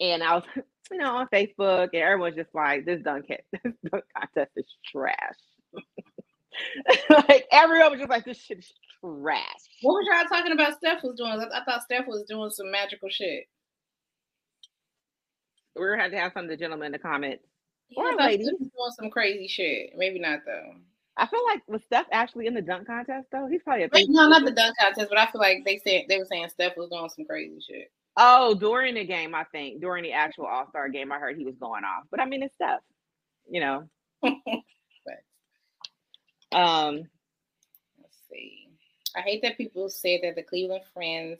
And 0.00 0.22
I 0.22 0.34
was, 0.34 0.44
you 0.90 0.98
know, 0.98 1.16
on 1.16 1.28
Facebook, 1.32 1.90
and 1.92 2.02
everyone's 2.02 2.36
just 2.36 2.54
like, 2.54 2.84
this 2.84 3.02
dunk, 3.02 3.26
this 3.52 3.72
dunk 3.90 4.04
contest 4.16 4.50
is 4.56 4.66
trash. 4.90 5.38
like 7.28 7.46
everyone 7.50 7.90
was 7.90 8.00
just 8.00 8.10
like, 8.10 8.24
this 8.24 8.38
shit 8.38 8.58
is 8.58 8.72
trash. 9.00 9.44
What 9.82 9.94
was 9.94 10.06
y'all 10.10 10.28
talking 10.28 10.52
about? 10.52 10.76
Steph 10.76 11.02
was 11.02 11.16
doing. 11.16 11.30
I, 11.30 11.64
thought 11.64 11.82
Steph 11.82 12.06
was 12.06 12.24
doing 12.28 12.50
some 12.50 12.70
magical 12.70 13.08
shit. 13.08 13.44
We're 15.74 15.92
gonna 15.92 16.02
have 16.02 16.12
to 16.12 16.18
have 16.18 16.32
some 16.32 16.44
of 16.44 16.50
the 16.50 16.56
gentlemen 16.56 16.86
in 16.86 16.92
the 16.92 16.98
comments. 16.98 17.44
Yeah, 17.88 18.02
or 18.04 18.16
ladies 18.16 18.48
doing 18.48 18.70
some 18.98 19.10
crazy 19.10 19.48
shit. 19.48 19.90
Maybe 19.96 20.18
not 20.18 20.40
though. 20.46 20.74
I 21.16 21.26
feel 21.26 21.44
like 21.44 21.62
was 21.66 21.82
Steph 21.82 22.06
actually 22.10 22.46
in 22.46 22.54
the 22.54 22.62
dunk 22.62 22.86
contest 22.86 23.28
though? 23.32 23.46
He's 23.46 23.62
probably 23.62 23.84
a 23.84 23.88
Wait, 23.92 24.08
no, 24.08 24.28
not 24.28 24.44
the 24.44 24.50
dunk 24.50 24.76
contest, 24.78 25.08
but 25.08 25.18
I 25.18 25.26
feel 25.30 25.40
like 25.40 25.64
they 25.64 25.80
said 25.86 26.04
they 26.08 26.18
were 26.18 26.24
saying 26.24 26.48
Steph 26.48 26.76
was 26.76 26.90
doing 26.90 27.10
some 27.14 27.24
crazy 27.24 27.58
shit. 27.66 27.90
Oh, 28.16 28.54
during 28.54 28.94
the 28.94 29.04
game, 29.04 29.34
I 29.34 29.44
think 29.44 29.80
during 29.80 30.04
the 30.04 30.12
actual 30.12 30.46
All 30.46 30.68
Star 30.68 30.88
game, 30.88 31.12
I 31.12 31.18
heard 31.18 31.36
he 31.36 31.44
was 31.44 31.56
going 31.56 31.84
off. 31.84 32.04
But 32.10 32.20
I 32.20 32.26
mean, 32.26 32.42
it's 32.42 32.54
Steph, 32.54 32.80
you 33.48 33.60
know. 33.60 33.88
Um, 36.52 37.08
let's 38.00 38.16
see. 38.30 38.68
I 39.16 39.20
hate 39.20 39.42
that 39.42 39.56
people 39.56 39.88
say 39.88 40.20
that 40.22 40.36
the 40.36 40.42
Cleveland 40.42 40.84
friends 40.92 41.38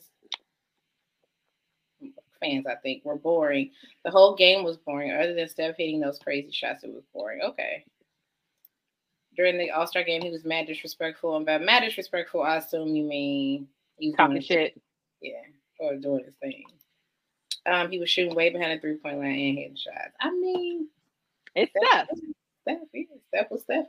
fans, 2.43 2.67
I 2.67 2.75
think, 2.77 3.05
were 3.05 3.17
boring. 3.17 3.71
The 4.05 4.11
whole 4.11 4.35
game 4.35 4.65
was 4.65 4.77
boring. 4.77 5.13
Other 5.13 5.35
than 5.35 5.49
Steph 5.49 5.77
hitting 5.77 6.01
those 6.01 6.19
crazy 6.19 6.51
shots, 6.51 6.85
it 6.85 6.93
was 6.93 7.05
boring. 7.15 7.41
Okay. 7.43 7.85
During 9.37 9.57
the 9.57 9.71
All 9.71 9.87
Star 9.87 10.03
game, 10.03 10.21
he 10.23 10.31
was 10.31 10.45
mad 10.45 10.67
disrespectful. 10.67 11.37
And 11.37 11.47
by 11.47 11.59
mad 11.59 11.81
disrespectful, 11.81 12.43
I 12.43 12.57
assume 12.57 12.95
you 12.95 13.05
mean 13.05 13.69
he's 13.97 14.15
talking 14.15 14.41
shit. 14.43 14.79
Yeah, 15.23 15.41
or 15.79 15.97
doing 15.97 16.25
his 16.25 16.35
thing. 16.43 16.65
Um, 17.65 17.91
he 17.91 17.99
was 17.99 18.11
shooting 18.11 18.35
way 18.35 18.51
behind 18.51 18.77
the 18.77 18.81
three 18.81 18.97
point 18.97 19.19
line 19.19 19.29
and 19.29 19.59
hitting 19.59 19.77
shots. 19.77 20.15
I 20.21 20.31
mean, 20.33 20.89
it's 21.55 21.71
Steph. 21.71 22.09
Steph, 22.63 22.79
yeah, 22.93 23.05
Steph 23.29 23.51
was 23.51 23.63
Steph. 23.63 23.87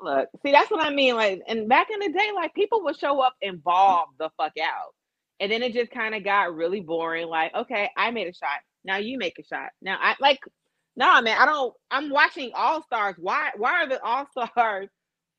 Look, 0.00 0.28
see, 0.44 0.52
that's 0.52 0.70
what 0.70 0.84
I 0.84 0.90
mean. 0.90 1.16
Like, 1.16 1.42
and 1.48 1.68
back 1.68 1.88
in 1.92 1.98
the 2.00 2.16
day, 2.16 2.30
like 2.34 2.54
people 2.54 2.82
would 2.84 2.98
show 2.98 3.20
up 3.20 3.34
bomb 3.64 4.06
the 4.18 4.30
fuck 4.36 4.52
out. 4.62 4.94
And 5.40 5.50
then 5.50 5.62
it 5.62 5.72
just 5.72 5.90
kind 5.90 6.14
of 6.14 6.24
got 6.24 6.54
really 6.54 6.80
boring. 6.80 7.28
Like, 7.28 7.54
okay, 7.54 7.90
I 7.96 8.10
made 8.10 8.28
a 8.28 8.34
shot. 8.34 8.60
Now 8.84 8.96
you 8.96 9.18
make 9.18 9.38
a 9.38 9.44
shot. 9.44 9.70
Now 9.82 9.98
I 10.00 10.14
like, 10.20 10.40
nah, 10.96 11.20
man, 11.20 11.36
I 11.40 11.46
don't. 11.46 11.74
I'm 11.90 12.10
watching 12.10 12.52
All 12.54 12.82
Stars. 12.82 13.16
Why? 13.18 13.50
Why 13.56 13.82
are 13.82 13.88
the 13.88 14.02
All 14.02 14.26
Stars 14.30 14.88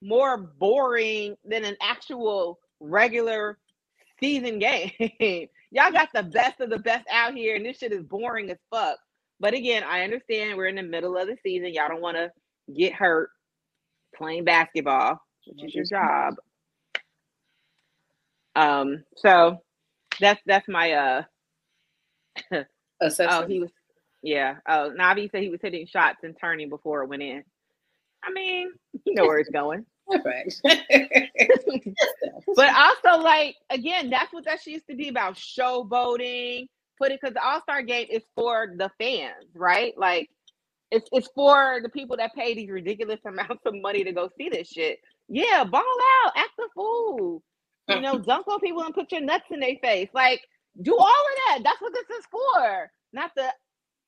more 0.01 0.37
boring 0.37 1.35
than 1.45 1.65
an 1.65 1.75
actual 1.81 2.59
regular 2.79 3.57
season 4.19 4.59
game? 4.59 4.91
Y'all 5.71 5.91
got 5.91 6.09
the 6.13 6.23
best 6.23 6.59
of 6.61 6.69
the 6.69 6.79
best 6.79 7.05
out 7.11 7.33
here, 7.33 7.55
and 7.55 7.65
this 7.65 7.77
shit 7.77 7.93
is 7.93 8.03
boring 8.03 8.49
as 8.49 8.57
fuck. 8.71 8.97
But 9.39 9.53
again, 9.53 9.83
I 9.83 10.01
understand 10.03 10.57
we're 10.57 10.67
in 10.67 10.75
the 10.75 10.83
middle 10.83 11.15
of 11.17 11.27
the 11.27 11.37
season. 11.43 11.73
Y'all 11.73 11.87
don't 11.87 12.01
want 12.01 12.17
to 12.17 12.31
get 12.73 12.93
hurt 12.93 13.29
playing 14.15 14.43
basketball, 14.43 15.21
which 15.45 15.63
is 15.65 15.75
your 15.75 15.85
job. 15.85 16.35
Um, 18.55 19.03
so 19.15 19.61
that's 20.19 20.41
that's 20.45 20.67
my 20.67 20.91
uh 20.91 21.23
assessment. 23.01 23.43
oh, 23.43 23.47
he 23.47 23.59
was 23.59 23.69
yeah. 24.21 24.55
Oh, 24.67 24.91
Navi 24.97 25.31
said 25.31 25.41
he 25.41 25.49
was 25.49 25.61
hitting 25.61 25.87
shots 25.87 26.23
and 26.23 26.35
turning 26.39 26.69
before 26.69 27.03
it 27.03 27.07
went 27.07 27.21
in. 27.23 27.43
I 28.23 28.31
mean, 28.31 28.71
you 29.05 29.13
know 29.13 29.25
where 29.25 29.39
it's 29.39 29.49
going. 29.49 29.85
but 30.09 30.25
also, 32.75 33.21
like 33.23 33.55
again, 33.69 34.09
that's 34.09 34.33
what 34.33 34.45
that 34.45 34.65
used 34.65 34.87
to 34.87 34.95
be 34.95 35.09
about 35.09 35.35
showboating. 35.35 36.67
Put 36.97 37.11
it 37.11 37.19
because 37.21 37.35
the 37.35 37.45
All 37.45 37.61
Star 37.61 37.81
game 37.83 38.07
is 38.09 38.23
for 38.35 38.73
the 38.75 38.89
fans, 38.99 39.45
right? 39.53 39.93
Like 39.97 40.29
it's 40.91 41.09
it's 41.11 41.29
for 41.35 41.79
the 41.83 41.89
people 41.89 42.17
that 42.17 42.33
pay 42.33 42.53
these 42.53 42.69
ridiculous 42.69 43.19
amounts 43.25 43.65
of 43.65 43.73
money 43.75 44.03
to 44.03 44.11
go 44.11 44.29
see 44.37 44.49
this 44.49 44.69
shit. 44.69 44.99
Yeah, 45.27 45.63
ball 45.63 45.81
out, 46.25 46.31
act 46.35 46.51
the 46.57 46.69
fool. 46.73 47.43
You 47.87 48.01
know, 48.01 48.17
dunk 48.19 48.47
on 48.47 48.59
people 48.59 48.83
and 48.83 48.93
put 48.93 49.11
your 49.11 49.21
nuts 49.21 49.45
in 49.51 49.59
their 49.59 49.75
face. 49.81 50.09
Like, 50.13 50.41
do 50.81 50.95
all 50.95 51.07
of 51.07 51.37
that. 51.47 51.59
That's 51.63 51.81
what 51.81 51.93
this 51.93 52.17
is 52.17 52.25
for. 52.31 52.91
Not 53.13 53.31
the 53.35 53.51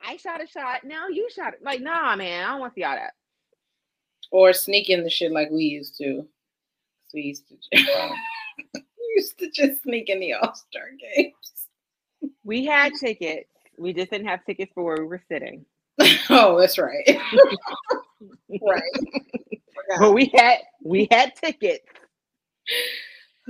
I 0.03 0.17
shot 0.17 0.43
a 0.43 0.47
shot. 0.47 0.83
Now 0.83 1.07
you 1.07 1.29
shot 1.35 1.53
it. 1.53 1.63
Like, 1.63 1.81
nah, 1.81 2.15
man, 2.15 2.43
I 2.43 2.51
don't 2.51 2.59
want 2.59 2.73
to 2.73 2.79
see 2.79 2.83
all 2.83 2.95
that. 2.95 3.13
Or 4.31 4.53
sneak 4.53 4.89
in 4.89 5.03
the 5.03 5.09
shit 5.09 5.31
like 5.31 5.49
we 5.51 5.63
used 5.63 5.97
to. 5.97 6.27
We 7.13 7.21
used 7.21 7.47
to 7.49 7.55
just, 7.55 7.69
we 8.73 9.13
used 9.15 9.37
to 9.39 9.51
just 9.51 9.83
sneak 9.83 10.09
in 10.09 10.19
the 10.19 10.33
All 10.33 10.55
Star 10.55 10.83
games. 10.99 11.35
We 12.43 12.65
had 12.65 12.93
tickets. 12.99 13.49
We 13.77 13.93
just 13.93 14.11
didn't 14.11 14.27
have 14.27 14.45
tickets 14.45 14.71
for 14.73 14.83
where 14.83 14.97
we 14.97 15.07
were 15.07 15.21
sitting. 15.27 15.65
oh, 16.29 16.59
that's 16.59 16.77
right. 16.77 17.05
right. 18.61 18.81
But 19.99 20.13
we 20.13 20.31
had 20.33 20.59
we 20.83 21.05
had 21.11 21.35
tickets. 21.35 21.85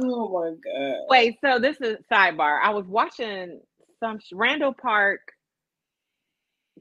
Oh 0.01 0.29
my 0.29 0.55
god. 0.55 1.01
Wait, 1.07 1.37
so 1.43 1.59
this 1.59 1.77
is 1.81 1.97
sidebar. 2.11 2.59
I 2.63 2.71
was 2.71 2.87
watching 2.87 3.59
some 3.99 4.17
Randall 4.33 4.73
Park. 4.73 5.19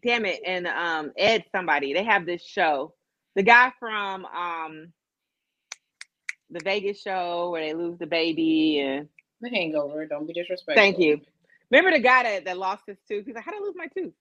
Damn 0.02 0.24
it, 0.24 0.40
and 0.46 0.66
um 0.66 1.12
Ed 1.18 1.44
somebody. 1.54 1.92
They 1.92 2.04
have 2.04 2.24
this 2.24 2.42
show. 2.42 2.94
The 3.37 3.42
guy 3.42 3.70
from 3.78 4.24
um 4.24 4.92
the 6.48 6.61
Vegas 6.64 7.02
show 7.02 7.50
where 7.50 7.62
they 7.62 7.74
lose 7.74 7.98
the 7.98 8.06
baby 8.06 8.80
and 8.80 9.09
the 9.42 9.50
hangover. 9.50 10.06
Don't 10.06 10.26
be 10.26 10.33
disrespectful. 10.33 10.74
Thank 10.74 10.98
you. 10.98 11.20
Remember 11.70 11.96
the 11.96 12.02
guy 12.02 12.22
that, 12.22 12.44
that 12.46 12.56
lost 12.56 12.85
his 12.87 12.96
tooth? 13.06 13.26
He's 13.26 13.35
like, 13.35 13.44
How 13.44 13.50
did 13.52 13.61
I 13.61 13.64
lose 13.64 13.74
my 13.76 13.88
tooth? 13.88 14.14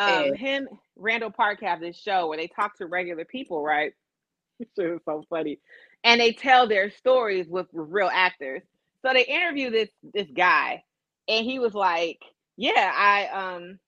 Um, 0.00 0.34
him, 0.34 0.68
Randall 0.96 1.30
Park 1.30 1.60
have 1.62 1.80
this 1.80 1.96
show 1.96 2.28
where 2.28 2.38
they 2.38 2.48
talk 2.48 2.76
to 2.78 2.86
regular 2.86 3.24
people, 3.24 3.62
right? 3.62 3.92
it 4.60 4.68
was 4.76 5.00
so 5.04 5.24
funny. 5.28 5.60
And 6.04 6.20
they 6.20 6.32
tell 6.32 6.66
their 6.66 6.90
stories 6.90 7.46
with 7.48 7.66
real 7.72 8.10
actors. 8.12 8.62
So 9.04 9.12
they 9.12 9.24
interview 9.24 9.70
this 9.70 9.90
this 10.14 10.28
guy, 10.34 10.84
and 11.28 11.44
he 11.44 11.58
was 11.58 11.74
like, 11.74 12.18
"Yeah, 12.56 12.92
I 12.94 13.28
um, 13.28 13.78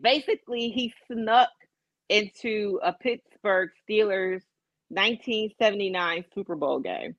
basically 0.00 0.70
he 0.70 0.92
snuck 1.10 1.50
into 2.08 2.78
a 2.82 2.92
Pittsburgh 2.92 3.70
Steelers 3.88 4.42
1979 4.88 6.24
Super 6.34 6.56
Bowl 6.56 6.80
game. 6.80 7.16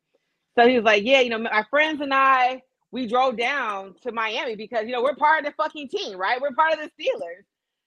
So 0.57 0.67
he 0.67 0.75
was 0.75 0.85
like, 0.85 1.03
"Yeah, 1.03 1.21
you 1.21 1.29
know, 1.29 1.39
my 1.39 1.63
friends 1.69 2.01
and 2.01 2.13
I, 2.13 2.61
we 2.91 3.07
drove 3.07 3.37
down 3.37 3.95
to 4.03 4.11
Miami 4.11 4.55
because 4.55 4.85
you 4.85 4.91
know 4.91 5.03
we're 5.03 5.15
part 5.15 5.39
of 5.39 5.45
the 5.45 5.55
fucking 5.63 5.89
team, 5.89 6.17
right? 6.17 6.41
We're 6.41 6.53
part 6.53 6.73
of 6.73 6.79
the 6.79 7.03
Steelers." 7.03 7.45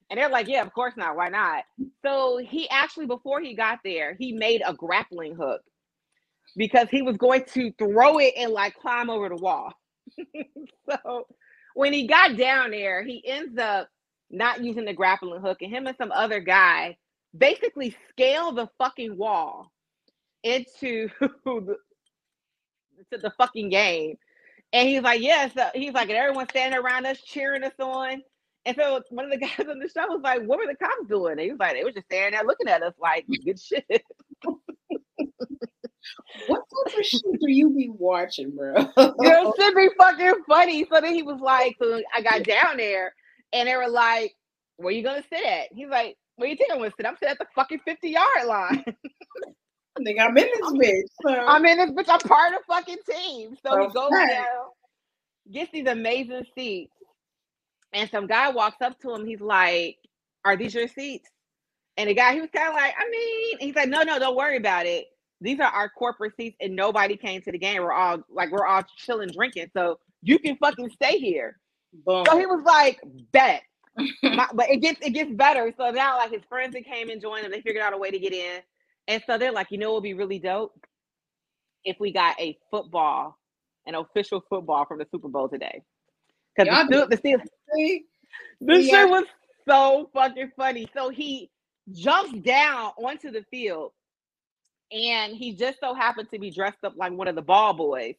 And 0.09 0.19
they're 0.19 0.29
like, 0.29 0.47
"Yeah, 0.47 0.63
of 0.63 0.73
course 0.73 0.93
not. 0.97 1.15
Why 1.15 1.29
not?" 1.29 1.65
So 2.03 2.37
he 2.37 2.69
actually, 2.69 3.07
before 3.07 3.41
he 3.41 3.55
got 3.55 3.79
there, 3.83 4.15
he 4.19 4.33
made 4.33 4.61
a 4.65 4.73
grappling 4.73 5.35
hook 5.35 5.61
because 6.55 6.89
he 6.89 7.01
was 7.01 7.17
going 7.17 7.45
to 7.53 7.71
throw 7.73 8.19
it 8.19 8.33
and 8.37 8.51
like 8.51 8.75
climb 8.75 9.09
over 9.09 9.29
the 9.29 9.35
wall. 9.37 9.73
so 10.89 11.27
when 11.75 11.93
he 11.93 12.07
got 12.07 12.37
down 12.37 12.71
there, 12.71 13.03
he 13.03 13.23
ends 13.27 13.57
up 13.59 13.89
not 14.29 14.63
using 14.63 14.85
the 14.85 14.93
grappling 14.93 15.41
hook, 15.41 15.61
and 15.61 15.71
him 15.71 15.87
and 15.87 15.97
some 15.97 16.11
other 16.11 16.39
guy 16.39 16.97
basically 17.37 17.95
scale 18.09 18.51
the 18.51 18.69
fucking 18.77 19.17
wall 19.17 19.71
into 20.43 21.09
the, 21.45 21.77
to 23.11 23.17
the 23.17 23.31
fucking 23.37 23.69
game. 23.69 24.17
And 24.73 24.87
he's 24.87 25.01
like, 25.01 25.21
yes, 25.21 25.51
yeah. 25.55 25.71
so 25.71 25.79
he's 25.79 25.93
like, 25.93 26.09
and 26.09 26.17
everyone's 26.17 26.49
standing 26.49 26.79
around 26.79 27.05
us 27.05 27.21
cheering 27.21 27.63
us 27.63 27.73
on. 27.79 28.21
And 28.67 28.75
so 28.75 29.01
one 29.11 29.25
of 29.25 29.31
the 29.31 29.37
guys 29.47 29.65
on 29.69 29.79
the 29.79 29.87
show 29.87 30.05
was 30.09 30.19
like, 30.21 30.43
what 30.43 30.59
were 30.59 30.67
the 30.67 30.75
cops 30.75 31.07
doing? 31.07 31.31
And 31.33 31.41
he 31.41 31.51
was 31.51 31.59
like, 31.59 31.73
they 31.73 31.83
were 31.85 31.91
just 31.91 32.07
standing 32.07 32.33
there 32.33 32.45
looking 32.45 32.67
at 32.67 32.83
us 32.83 32.93
like, 32.99 33.25
good 33.45 33.59
shit. 33.59 33.85
what 34.43 34.59
type 36.47 36.97
of 36.97 37.05
shit 37.05 37.21
do 37.23 37.49
you 37.49 37.69
be 37.69 37.89
watching, 37.89 38.51
bro? 38.51 38.75
you 38.97 39.29
know, 39.29 39.53
should 39.57 39.73
be 39.73 39.87
fucking 39.97 40.33
funny. 40.49 40.85
So 40.91 40.99
then 40.99 41.15
he 41.15 41.23
was 41.23 41.39
like, 41.39 41.77
so 41.81 42.01
I 42.13 42.21
got 42.21 42.43
down 42.43 42.75
there 42.75 43.15
and 43.53 43.69
they 43.69 43.77
were 43.77 43.89
like, 43.89 44.33
where 44.75 44.93
you 44.93 45.01
gonna 45.01 45.23
sit 45.31 45.45
at? 45.45 45.69
He's 45.71 45.87
like, 45.87 46.17
where 46.35 46.49
you 46.49 46.57
think 46.57 46.69
I'm 46.71 46.79
gonna 46.79 46.91
sit? 46.97 47.05
I'm 47.05 47.15
sitting 47.15 47.31
at 47.31 47.39
the 47.39 47.47
fucking 47.55 47.79
50 47.85 48.09
yard 48.09 48.27
line. 48.45 48.83
I 49.97 50.03
think 50.03 50.19
I'm 50.19 50.37
in 50.37 50.45
this 50.45 50.73
bitch. 50.73 51.07
So. 51.23 51.33
I'm 51.33 51.65
in 51.65 51.77
this 51.77 51.91
bitch. 51.91 52.09
I'm 52.09 52.19
part 52.19 52.53
of 52.53 52.59
the 52.59 52.65
fucking 52.73 52.97
team. 53.09 53.55
So 53.65 53.71
okay. 53.71 53.87
he 53.87 53.93
goes 53.93 54.11
down, 54.11 54.45
gets 55.51 55.71
these 55.71 55.87
amazing 55.87 56.45
seats, 56.53 56.91
and 57.97 58.09
some 58.09 58.27
guy 58.27 58.49
walks 58.49 58.77
up 58.81 58.99
to 59.01 59.13
him. 59.13 59.25
He's 59.25 59.41
like, 59.41 59.97
Are 60.45 60.55
these 60.55 60.73
your 60.73 60.87
seats? 60.87 61.29
And 61.97 62.09
the 62.09 62.13
guy, 62.13 62.33
he 62.33 62.41
was 62.41 62.49
kind 62.55 62.69
of 62.69 62.75
like, 62.75 62.93
I 62.97 63.09
mean, 63.09 63.57
he's 63.59 63.75
like, 63.75 63.89
No, 63.89 64.03
no, 64.03 64.19
don't 64.19 64.37
worry 64.37 64.57
about 64.57 64.85
it 64.85 65.07
these 65.41 65.59
are 65.59 65.67
our 65.67 65.89
corporate 65.89 66.35
seats 66.35 66.57
and 66.61 66.75
nobody 66.75 67.15
came 67.15 67.41
to 67.41 67.51
the 67.51 67.57
game. 67.57 67.81
We're 67.81 67.93
all 67.93 68.23
like 68.29 68.51
we're 68.51 68.65
all 68.65 68.83
chilling 68.97 69.29
drinking. 69.29 69.67
So 69.75 69.99
you 70.21 70.39
can 70.39 70.57
fucking 70.57 70.89
stay 70.89 71.19
here. 71.19 71.59
Boom. 72.05 72.25
So 72.25 72.37
he 72.37 72.45
was 72.45 72.63
like, 72.65 72.99
bet. 73.31 73.61
My, 74.23 74.47
but 74.53 74.69
it 74.69 74.77
gets 74.77 74.99
it 75.05 75.11
gets 75.11 75.31
better. 75.31 75.73
So 75.77 75.89
now 75.91 76.17
like 76.17 76.31
his 76.31 76.43
friends 76.49 76.73
that 76.73 76.85
came 76.85 77.09
and 77.09 77.21
joined 77.21 77.45
him, 77.45 77.51
they 77.51 77.61
figured 77.61 77.83
out 77.83 77.93
a 77.93 77.97
way 77.97 78.11
to 78.11 78.19
get 78.19 78.33
in. 78.33 78.61
And 79.07 79.23
so 79.25 79.37
they're 79.37 79.51
like, 79.51 79.67
you 79.69 79.77
know 79.77 79.91
it 79.91 79.93
would 79.95 80.03
be 80.03 80.13
really 80.13 80.39
dope? 80.39 80.73
If 81.83 81.97
we 81.99 82.11
got 82.11 82.39
a 82.39 82.57
football, 82.69 83.37
an 83.85 83.95
official 83.95 84.43
football 84.49 84.85
from 84.85 84.99
the 84.99 85.07
Super 85.11 85.29
Bowl 85.29 85.47
today. 85.47 85.81
Because 86.55 86.87
the, 86.89 87.07
the, 87.07 87.39
this 87.75 88.85
yeah. 88.85 89.01
shit 89.01 89.09
was 89.09 89.25
so 89.67 90.09
fucking 90.13 90.51
funny. 90.55 90.89
So 90.95 91.09
he 91.09 91.49
jumps 91.93 92.39
down 92.39 92.91
onto 92.97 93.31
the 93.31 93.43
field 93.49 93.91
and 94.91 95.35
he 95.35 95.53
just 95.53 95.79
so 95.79 95.93
happened 95.93 96.29
to 96.31 96.39
be 96.39 96.51
dressed 96.51 96.83
up 96.83 96.93
like 96.95 97.11
one 97.11 97.27
of 97.27 97.35
the 97.35 97.41
ball 97.41 97.73
boys. 97.73 98.15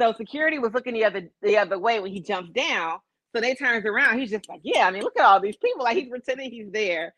So 0.00 0.12
security 0.12 0.58
was 0.58 0.72
looking 0.72 0.94
the 0.94 1.04
other 1.04 1.30
the 1.42 1.58
other 1.58 1.78
way 1.78 2.00
when 2.00 2.12
he 2.12 2.20
jumps 2.20 2.50
down. 2.50 2.98
So 3.34 3.40
they 3.40 3.54
turns 3.54 3.84
around. 3.84 4.18
He's 4.18 4.30
just 4.30 4.48
like, 4.48 4.60
yeah. 4.62 4.86
I 4.86 4.90
mean, 4.90 5.02
look 5.02 5.18
at 5.18 5.24
all 5.24 5.40
these 5.40 5.56
people. 5.56 5.84
Like 5.84 5.96
he's 5.96 6.08
pretending 6.08 6.50
he's 6.50 6.70
there. 6.70 7.14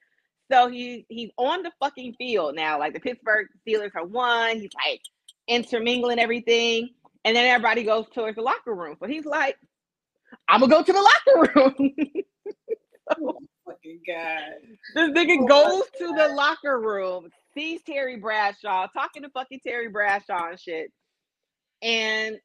So 0.51 0.69
he 0.69 1.05
he's 1.09 1.31
on 1.37 1.63
the 1.63 1.73
fucking 1.81 2.15
field 2.15 2.55
now. 2.55 2.79
Like 2.79 2.95
the 2.95 3.01
Pittsburgh 3.01 3.49
Steelers 3.67 3.91
are 3.95 4.05
won. 4.05 4.61
He's 4.61 4.71
like 4.87 5.01
intermingling 5.49 6.19
everything, 6.19 6.91
and 7.25 7.37
then 7.37 7.45
everybody 7.47 7.83
goes 7.83 8.07
towards 8.15 8.37
the 8.37 8.43
locker 8.43 8.75
room. 8.75 8.97
So 9.01 9.07
he's 9.07 9.25
like, 9.25 9.57
I'm 10.49 10.61
gonna 10.61 10.73
go 10.73 10.83
to 10.83 10.93
the 10.93 11.01
locker 11.01 11.53
room. 11.55 11.75
oh, 13.19 13.39
fucking 13.65 14.01
god! 14.07 14.41
This 14.95 15.11
nigga 15.11 15.39
oh, 15.41 15.47
goes 15.47 15.85
to 15.99 16.15
the 16.15 16.29
locker 16.29 16.81
room, 16.81 17.31
sees 17.55 17.83
Terry 17.83 18.17
Bradshaw 18.17 18.87
talking 18.89 19.23
to 19.23 19.31
fucking 19.31 19.61
Terry 19.67 19.89
Bradshaw 19.89 20.51
and 20.51 20.61
shit. 20.61 20.93
And 21.83 22.39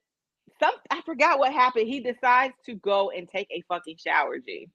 some 0.60 0.74
I 0.90 1.02
forgot 1.02 1.40
what 1.40 1.54
happened. 1.54 1.88
He 1.88 2.00
decides 2.00 2.54
to 2.66 2.76
go 2.76 3.12
and 3.12 3.28
take 3.30 3.48
a 3.52 3.62
fucking 3.68 3.98
shower, 3.98 4.40
G. 4.40 4.70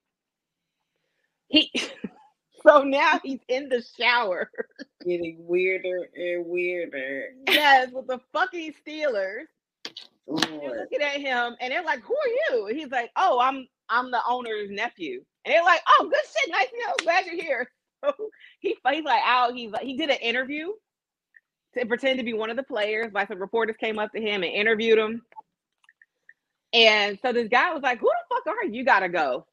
He 1.49 1.71
so 2.67 2.83
now 2.83 3.21
he's 3.23 3.41
in 3.49 3.69
the 3.69 3.85
shower. 3.99 4.51
Getting 5.05 5.37
weirder 5.41 6.09
and 6.15 6.47
weirder. 6.47 7.29
Yes, 7.49 7.91
with 7.93 8.07
the 8.07 8.21
fucking 8.33 8.75
Steelers. 8.87 9.45
They're 10.27 10.81
looking 10.81 11.03
at 11.03 11.21
him 11.21 11.57
and 11.61 11.73
they're 11.73 11.85
like, 11.85 12.01
Who 12.03 12.15
are 12.15 12.57
you? 12.57 12.67
And 12.67 12.79
he's 12.79 12.91
like, 12.91 13.11
Oh, 13.17 13.39
I'm 13.41 13.67
I'm 13.89 14.11
the 14.11 14.21
owner's 14.29 14.71
nephew. 14.71 15.23
And 15.45 15.55
they're 15.55 15.65
like, 15.65 15.81
Oh, 15.89 16.09
good 16.09 16.21
shit, 16.25 16.51
nice 16.51 16.69
to 16.71 16.77
know. 16.79 16.95
Glad 17.05 17.27
you're 17.27 17.43
here. 17.43 17.71
he 18.61 18.77
he's 18.91 19.05
like 19.05 19.23
out. 19.25 19.55
He's 19.55 19.71
like 19.71 19.83
he 19.85 19.97
did 19.97 20.11
an 20.11 20.19
interview 20.19 20.69
to 21.77 21.87
pretend 21.87 22.19
to 22.19 22.25
be 22.25 22.33
one 22.33 22.51
of 22.51 22.57
the 22.57 22.63
players. 22.63 23.13
Like 23.13 23.29
some 23.29 23.41
reporters 23.41 23.77
came 23.79 23.99
up 23.99 24.13
to 24.13 24.21
him 24.21 24.43
and 24.43 24.53
interviewed 24.53 24.99
him. 24.99 25.23
And 26.73 27.19
so 27.23 27.33
this 27.33 27.49
guy 27.49 27.73
was 27.73 27.83
like, 27.83 28.01
"Who 28.01 28.07
the 28.09 28.35
fuck 28.35 28.55
are 28.55 28.65
you? 28.65 28.75
You 28.75 28.85
gotta 28.85 29.09
go." 29.09 29.47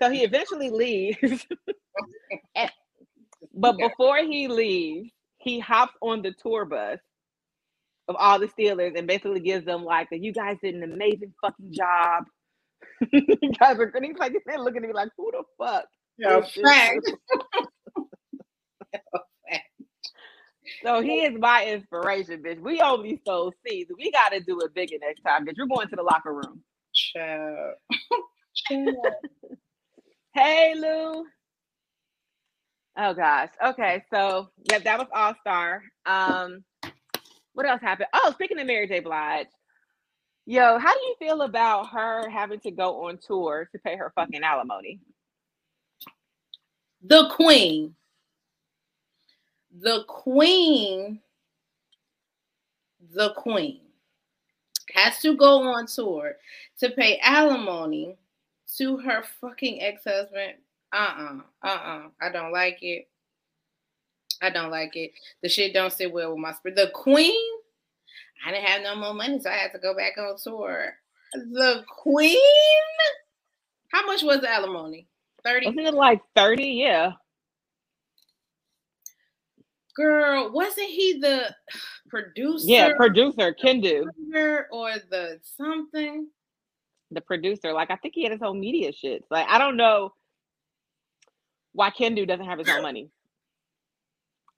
So 0.00 0.10
he 0.10 0.24
eventually 0.24 0.70
leaves. 0.72 1.46
and, 2.54 2.70
but 3.54 3.76
before 3.76 4.18
he 4.18 4.48
leaves, 4.48 5.10
he 5.38 5.58
hops 5.60 5.94
on 6.00 6.22
the 6.22 6.32
tour 6.32 6.64
bus 6.64 6.98
of 8.08 8.16
all 8.18 8.38
the 8.38 8.48
Steelers 8.48 8.96
and 8.98 9.06
basically 9.06 9.40
gives 9.40 9.64
them 9.66 9.84
like, 9.84 10.08
"You 10.12 10.32
guys 10.32 10.58
did 10.62 10.74
an 10.74 10.82
amazing 10.82 11.34
fucking 11.42 11.72
job." 11.72 12.24
you 13.12 13.52
guys 13.60 13.78
are 13.78 13.92
he's 14.02 14.16
like 14.18 14.34
they're 14.46 14.58
looking 14.58 14.82
at 14.82 14.88
me 14.88 14.94
like, 14.94 15.10
"Who 15.16 15.30
the 15.32 15.42
fuck?" 15.58 15.86
Yeah. 16.18 16.40
So 20.84 21.00
he 21.02 21.22
is 21.22 21.38
my 21.38 21.66
inspiration, 21.66 22.42
bitch. 22.42 22.60
We 22.60 22.80
only 22.80 23.20
sold 23.26 23.54
seeds. 23.66 23.90
We 23.96 24.12
got 24.12 24.30
to 24.30 24.40
do 24.40 24.60
it 24.60 24.74
bigger 24.74 24.96
next 25.00 25.22
time, 25.22 25.46
bitch. 25.46 25.54
You're 25.56 25.66
going 25.66 25.88
to 25.88 25.96
the 25.96 26.02
locker 26.02 26.32
room. 26.34 26.62
Hey, 30.34 30.74
Lou. 30.76 31.24
Oh 32.96 33.14
gosh. 33.14 33.50
Okay, 33.64 34.04
so 34.12 34.48
yeah, 34.70 34.78
that 34.80 34.98
was 34.98 35.08
All 35.14 35.34
Star. 35.40 35.82
Um, 36.06 36.64
what 37.58 37.66
else 37.66 37.82
happened? 37.82 38.08
Oh, 38.12 38.30
speaking 38.32 38.60
of 38.60 38.66
Mary 38.68 38.86
J. 38.86 39.00
Blige, 39.00 39.48
yo, 40.46 40.78
how 40.78 40.94
do 40.94 41.00
you 41.00 41.16
feel 41.18 41.42
about 41.42 41.88
her 41.88 42.30
having 42.30 42.60
to 42.60 42.70
go 42.70 43.08
on 43.08 43.18
tour 43.18 43.68
to 43.72 43.78
pay 43.80 43.96
her 43.96 44.12
fucking 44.14 44.44
alimony? 44.44 45.00
The 47.02 47.28
Queen 47.30 47.96
the 49.80 50.04
queen, 50.08 51.20
the 53.14 53.32
queen 53.34 53.80
has 54.94 55.20
to 55.20 55.36
go 55.36 55.62
on 55.62 55.86
tour 55.86 56.36
to 56.78 56.90
pay 56.90 57.18
alimony 57.22 58.16
to 58.76 58.96
her 58.98 59.22
fucking 59.40 59.82
ex-husband. 59.82 60.54
Uh-uh. 60.92 61.40
Uh-uh. 61.62 62.08
I 62.20 62.30
don't 62.30 62.52
like 62.52 62.78
it. 62.82 63.08
I 64.40 64.50
don't 64.50 64.70
like 64.70 64.94
it. 64.96 65.12
The 65.42 65.48
shit 65.48 65.74
don't 65.74 65.92
sit 65.92 66.12
well 66.12 66.30
with 66.30 66.40
my 66.40 66.52
spirit. 66.52 66.76
The 66.76 66.90
queen, 66.94 67.34
I 68.46 68.52
didn't 68.52 68.66
have 68.66 68.82
no 68.82 68.96
more 68.96 69.14
money, 69.14 69.40
so 69.40 69.50
I 69.50 69.54
had 69.54 69.72
to 69.72 69.78
go 69.78 69.94
back 69.94 70.18
on 70.18 70.36
tour. 70.42 70.94
The 71.32 71.84
queen? 71.88 72.38
How 73.92 74.06
much 74.06 74.22
was 74.22 74.40
the 74.40 74.50
alimony? 74.50 75.08
30? 75.44 75.66
Wasn't 75.66 75.86
it 75.86 75.94
like 75.94 76.20
30? 76.36 76.64
Yeah. 76.64 77.12
Girl, 79.96 80.52
wasn't 80.52 80.88
he 80.88 81.18
the 81.18 81.54
producer? 82.08 82.66
Yeah, 82.68 82.94
producer, 82.96 83.52
Kendu. 83.52 84.04
Or 84.70 84.92
the 85.10 85.40
something? 85.42 86.28
The 87.10 87.20
producer. 87.20 87.72
Like, 87.72 87.90
I 87.90 87.96
think 87.96 88.14
he 88.14 88.22
had 88.22 88.30
his 88.30 88.42
own 88.42 88.60
media 88.60 88.92
shit. 88.92 89.24
Like, 89.30 89.46
I 89.48 89.58
don't 89.58 89.76
know 89.76 90.12
why 91.72 91.90
Kendu 91.90 92.28
doesn't 92.28 92.46
have 92.46 92.60
his 92.60 92.68
own 92.68 92.82
money. 92.82 93.10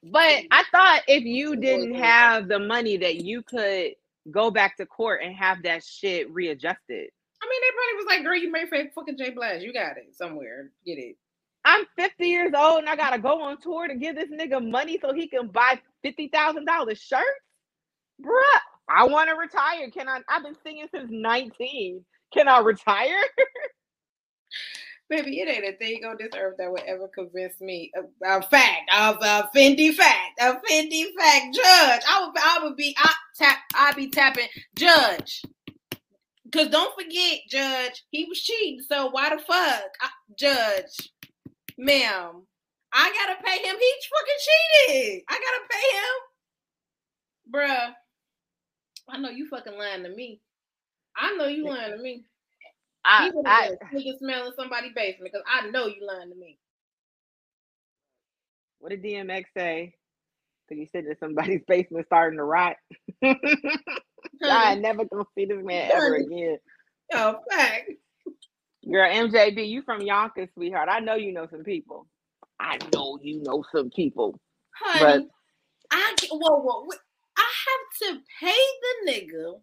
But 0.02 0.44
I 0.50 0.64
thought 0.72 1.02
if 1.08 1.24
you 1.24 1.56
didn't 1.56 1.94
have 1.94 2.48
the 2.48 2.58
money 2.58 2.96
that 2.96 3.16
you 3.16 3.42
could 3.42 3.92
go 4.30 4.50
back 4.50 4.76
to 4.78 4.86
court 4.86 5.20
and 5.22 5.34
have 5.34 5.62
that 5.62 5.84
shit 5.84 6.30
readjusted. 6.32 7.08
I 7.42 7.46
mean, 7.48 7.60
they 7.62 7.74
probably 7.74 7.96
was 7.96 8.06
like, 8.06 8.22
girl, 8.22 8.36
you 8.36 8.50
made 8.52 8.68
fake 8.68 8.92
fucking 8.94 9.16
J 9.18 9.30
Blige. 9.30 9.62
You 9.62 9.72
got 9.72 9.96
it 9.96 10.14
somewhere. 10.14 10.70
Get 10.84 10.98
it. 10.98 11.16
I'm 11.64 11.84
50 11.96 12.26
years 12.26 12.52
old 12.56 12.80
and 12.80 12.88
I 12.88 12.96
gotta 12.96 13.18
go 13.18 13.42
on 13.42 13.60
tour 13.60 13.88
to 13.88 13.94
give 13.94 14.16
this 14.16 14.30
nigga 14.30 14.66
money 14.66 14.98
so 15.00 15.12
he 15.12 15.28
can 15.28 15.48
buy 15.48 15.78
fifty 16.02 16.28
thousand 16.28 16.64
dollars 16.64 16.98
shirts, 17.00 17.24
bruh. 18.22 18.60
I 18.88 19.04
want 19.04 19.28
to 19.28 19.36
retire. 19.36 19.88
Can 19.90 20.08
I? 20.08 20.20
I've 20.28 20.42
been 20.42 20.56
singing 20.64 20.86
since 20.92 21.08
nineteen. 21.10 22.04
Can 22.32 22.48
I 22.48 22.60
retire? 22.60 23.20
Baby, 25.10 25.40
it 25.40 25.48
ain't 25.48 25.74
a 25.74 25.76
thing 25.76 26.04
on 26.04 26.16
this 26.20 26.30
earth 26.38 26.54
that 26.58 26.70
would 26.70 26.84
ever 26.84 27.08
convince 27.08 27.60
me. 27.60 27.90
A, 27.96 28.36
a 28.38 28.42
fact, 28.42 28.88
a, 28.92 29.10
a 29.10 29.50
Fendi 29.54 29.92
fact, 29.92 30.38
a 30.40 30.60
Fendi 30.70 31.06
fact. 31.18 31.52
Judge, 31.52 32.02
I 32.08 32.24
would, 32.24 32.38
I 32.38 32.58
would 32.62 32.76
be, 32.76 32.94
I 32.96 33.12
tap, 33.36 33.58
I'd 33.74 33.96
be 33.96 34.08
tapping 34.08 34.46
Judge. 34.76 35.42
Cause 36.52 36.68
don't 36.68 36.94
forget, 36.94 37.40
Judge, 37.48 38.04
he 38.10 38.24
was 38.26 38.40
cheating. 38.40 38.80
So 38.88 39.10
why 39.10 39.30
the 39.30 39.42
fuck, 39.42 39.90
I, 40.00 40.08
Judge, 40.38 41.10
ma'am, 41.76 42.46
I 42.92 43.12
gotta 43.12 43.42
pay 43.44 43.68
him. 43.68 43.76
He 43.78 43.92
fucking 44.14 44.94
cheated. 44.94 45.22
I 45.28 45.34
gotta 45.34 45.62
pay 45.70 45.96
him, 45.98 47.68
bruh. 47.68 47.94
I 49.08 49.18
know 49.18 49.30
you 49.30 49.48
fucking 49.48 49.76
lying 49.76 50.04
to 50.04 50.14
me. 50.14 50.40
I 51.16 51.34
know 51.34 51.46
you 51.46 51.66
lying 51.66 51.96
to 51.96 51.98
me. 51.98 52.24
I, 53.04 53.30
I 53.46 53.70
nigga 53.94 54.18
smelling 54.18 54.52
somebody's 54.56 54.92
basement 54.94 55.32
because 55.32 55.46
I 55.46 55.68
know 55.70 55.86
you 55.86 56.06
lying 56.06 56.30
to 56.30 56.36
me. 56.36 56.58
What 58.78 58.90
did 58.90 59.02
DMX 59.02 59.44
say? 59.56 59.94
Because 60.68 60.80
you 60.80 60.86
said 60.92 61.04
that 61.06 61.18
somebody's 61.20 61.62
basement 61.68 62.06
starting 62.06 62.38
to 62.38 62.44
rot. 62.44 62.76
I 64.42 64.74
never 64.76 65.04
gonna 65.04 65.24
see 65.34 65.46
this 65.46 65.62
man 65.62 65.90
ever 65.92 66.16
again. 66.16 66.58
Oh, 67.12 67.36
fact. 67.50 67.90
Girl, 68.90 69.10
MJB, 69.10 69.68
you 69.68 69.82
from 69.82 70.00
Yonkers, 70.00 70.48
sweetheart. 70.54 70.88
I 70.90 71.00
know 71.00 71.14
you 71.14 71.32
know 71.32 71.46
some 71.50 71.64
people. 71.64 72.06
I 72.58 72.78
know 72.92 73.18
you 73.22 73.42
know 73.42 73.64
some 73.74 73.90
people. 73.90 74.38
Honey, 74.74 75.00
but 75.00 75.28
I 75.90 76.14
whoa, 76.30 76.60
whoa, 76.60 76.88
I 77.36 77.48
have 77.66 78.14
to 78.14 78.22
pay 78.40 78.52
the 79.06 79.12
nigga 79.12 79.60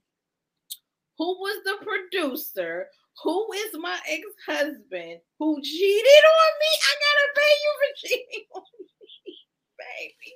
who 1.17 1.39
was 1.39 1.63
the 1.63 1.85
producer, 1.85 2.87
who 3.23 3.47
is 3.53 3.75
my 3.79 3.97
ex-husband, 4.07 5.19
who 5.39 5.61
cheated 5.61 6.23
on 6.25 6.51
me. 6.59 6.71
I 6.83 6.93
gotta 7.03 7.27
pay 7.35 7.53
you 7.63 7.73
for 7.79 8.07
cheating 8.07 8.45
on 8.55 8.63
me, 8.79 9.35
baby. 9.79 10.33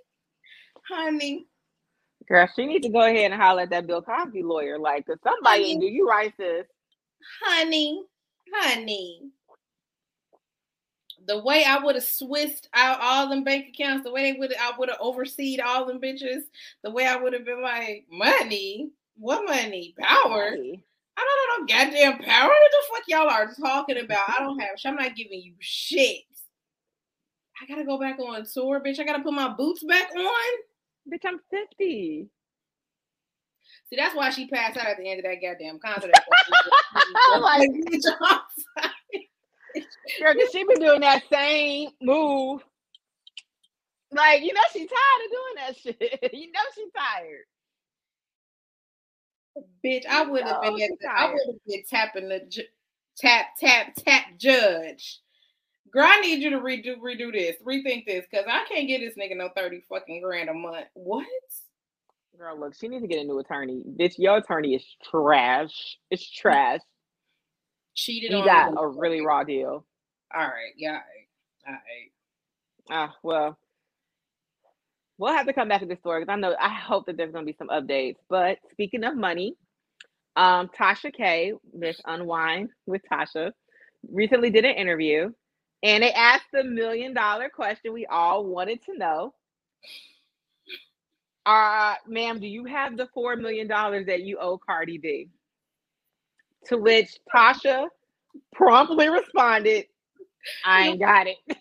Honey. 0.89 1.47
Girl, 2.27 2.47
she 2.55 2.65
needs 2.65 2.85
to 2.85 2.91
go 2.91 3.01
ahead 3.01 3.31
and 3.31 3.41
holler 3.41 3.63
at 3.63 3.69
that 3.71 3.87
Bill 3.87 4.01
Cosby 4.01 4.43
lawyer. 4.43 4.79
Like, 4.79 5.05
cause 5.05 5.17
somebody 5.23 5.73
honey, 5.73 5.79
do 5.79 5.85
you 5.85 6.07
right, 6.07 6.33
sis. 6.37 6.65
Honey, 7.43 8.03
honey. 8.53 9.31
The 11.27 11.39
way 11.39 11.63
I 11.63 11.77
would 11.83 11.95
have 11.95 12.03
switched 12.03 12.67
out 12.73 12.99
all 12.99 13.29
them 13.29 13.43
bank 13.43 13.67
accounts, 13.69 14.03
the 14.03 14.11
way 14.11 14.31
they 14.31 14.39
would 14.39 14.53
I 14.55 14.71
would 14.77 14.89
have 14.89 14.97
overseen 14.99 15.59
all 15.61 15.85
them 15.85 16.01
bitches, 16.01 16.41
the 16.83 16.89
way 16.89 17.05
I 17.05 17.15
would 17.15 17.33
have 17.33 17.45
been 17.45 17.61
like, 17.61 18.05
money, 18.11 18.89
what 19.17 19.45
money? 19.45 19.93
Power. 19.99 20.51
Money. 20.51 20.83
I 21.21 21.25
don't 21.25 21.67
know 21.67 21.75
no 21.75 21.85
goddamn 21.85 22.25
power. 22.25 22.49
What 22.49 22.71
the 22.71 22.93
fuck 22.93 23.03
y'all 23.07 23.29
are 23.29 23.53
talking 23.53 23.97
about? 23.97 24.29
I 24.29 24.39
don't 24.39 24.59
have. 24.59 24.77
I'm 24.85 24.95
not 24.95 25.15
giving 25.15 25.41
you 25.41 25.53
shit. 25.59 26.21
I 27.61 27.65
gotta 27.67 27.85
go 27.85 27.99
back 27.99 28.17
on 28.19 28.45
tour, 28.51 28.81
bitch. 28.83 28.99
I 28.99 29.03
gotta 29.03 29.21
put 29.21 29.33
my 29.33 29.49
boots 29.49 29.83
back 29.83 30.09
on. 30.15 31.11
Bitch, 31.11 31.25
I'm 31.25 31.39
50. 31.51 32.27
See, 33.89 33.95
that's 33.95 34.15
why 34.15 34.29
she 34.29 34.47
passed 34.47 34.77
out 34.77 34.87
at 34.87 34.97
the 34.97 35.09
end 35.09 35.19
of 35.19 35.25
that 35.25 35.41
goddamn 35.41 35.79
concert. 35.79 36.11
like, 37.41 37.69
Girl, 40.19 40.33
cause 40.33 40.49
she 40.51 40.63
been 40.63 40.79
doing 40.79 41.01
that 41.01 41.23
same 41.31 41.89
move. 42.01 42.63
Like, 44.11 44.41
you 44.41 44.53
know, 44.53 44.61
she 44.73 44.79
tired 44.79 45.25
of 45.25 45.31
doing 45.31 45.55
that 45.57 45.75
shit. 46.21 46.33
you 46.33 46.51
know, 46.51 46.61
she 46.75 46.85
tired. 46.97 47.45
Bitch, 49.85 50.05
I 50.05 50.25
would 50.25 50.43
have 50.43 50.61
been. 50.61 50.81
At 50.81 50.89
the, 50.99 51.09
I 51.09 51.25
would 51.31 51.41
have 51.47 51.65
been 51.67 51.83
tapping 51.89 52.29
the 52.29 52.39
ju- 52.47 52.63
tap 53.17 53.47
tap 53.59 53.93
tap 53.97 54.25
judge. 54.37 55.19
Girl, 55.91 56.05
I 56.07 56.21
need 56.21 56.41
you 56.41 56.51
to 56.51 56.59
redo 56.59 56.97
redo 56.99 57.33
this, 57.33 57.57
rethink 57.65 58.05
this, 58.05 58.25
because 58.29 58.45
I 58.49 58.63
can't 58.69 58.87
get 58.87 59.01
this 59.01 59.15
nigga 59.15 59.35
no 59.35 59.49
thirty 59.55 59.83
fucking 59.89 60.21
grand 60.21 60.49
a 60.49 60.53
month. 60.53 60.87
What? 60.93 61.25
Girl, 62.37 62.59
look, 62.59 62.75
she 62.75 62.87
needs 62.87 63.01
to 63.01 63.07
get 63.07 63.19
a 63.19 63.23
new 63.25 63.39
attorney. 63.39 63.83
Bitch, 63.99 64.15
your 64.17 64.37
attorney 64.37 64.75
is 64.75 64.85
trash. 65.03 65.97
It's 66.09 66.29
trash. 66.29 66.79
Cheated. 67.93 68.31
He 68.31 68.41
got 68.41 68.71
a 68.77 68.87
really 68.87 69.19
raw 69.19 69.43
deal. 69.43 69.85
All 70.33 70.41
right, 70.41 70.71
yeah, 70.77 71.01
all 71.67 71.73
right. 71.73 72.11
Ah, 72.89 73.15
well, 73.21 73.59
we'll 75.21 75.35
have 75.35 75.45
to 75.45 75.53
come 75.53 75.69
back 75.69 75.81
to 75.81 75.85
this 75.87 75.99
story 75.99 76.21
because 76.21 76.33
I 76.33 76.35
know 76.37 76.55
I 76.59 76.69
hope 76.73 77.05
that 77.05 77.15
there's 77.15 77.31
going 77.31 77.45
to 77.45 77.51
be 77.51 77.57
some 77.57 77.69
updates. 77.69 78.15
But 78.27 78.57
speaking 78.71 79.03
of 79.03 79.15
money, 79.15 79.55
um, 80.35 80.69
Tasha 80.77 81.13
K, 81.13 81.53
Miss 81.73 82.01
Unwind 82.05 82.71
with 82.87 83.03
Tasha, 83.11 83.51
recently 84.11 84.49
did 84.49 84.65
an 84.65 84.75
interview, 84.75 85.29
and 85.83 86.03
they 86.03 86.11
asked 86.11 86.47
the 86.51 86.63
million 86.63 87.13
dollar 87.13 87.49
question 87.49 87.93
we 87.93 88.07
all 88.07 88.45
wanted 88.47 88.83
to 88.85 88.97
know. 88.97 89.35
Uh, 91.45 91.95
ma'am, 92.07 92.39
do 92.39 92.47
you 92.47 92.65
have 92.65 92.97
the 92.97 93.07
four 93.13 93.35
million 93.35 93.67
dollars 93.67 94.07
that 94.07 94.23
you 94.23 94.39
owe 94.39 94.57
Cardi 94.57 94.97
B? 94.97 95.29
To 96.65 96.77
which 96.77 97.17
Tasha 97.33 97.87
promptly 98.53 99.09
responded, 99.09 99.85
I 100.65 100.87
ain't 100.87 100.99
got 100.99 101.27
it. 101.27 101.37
Okay. 101.49 101.57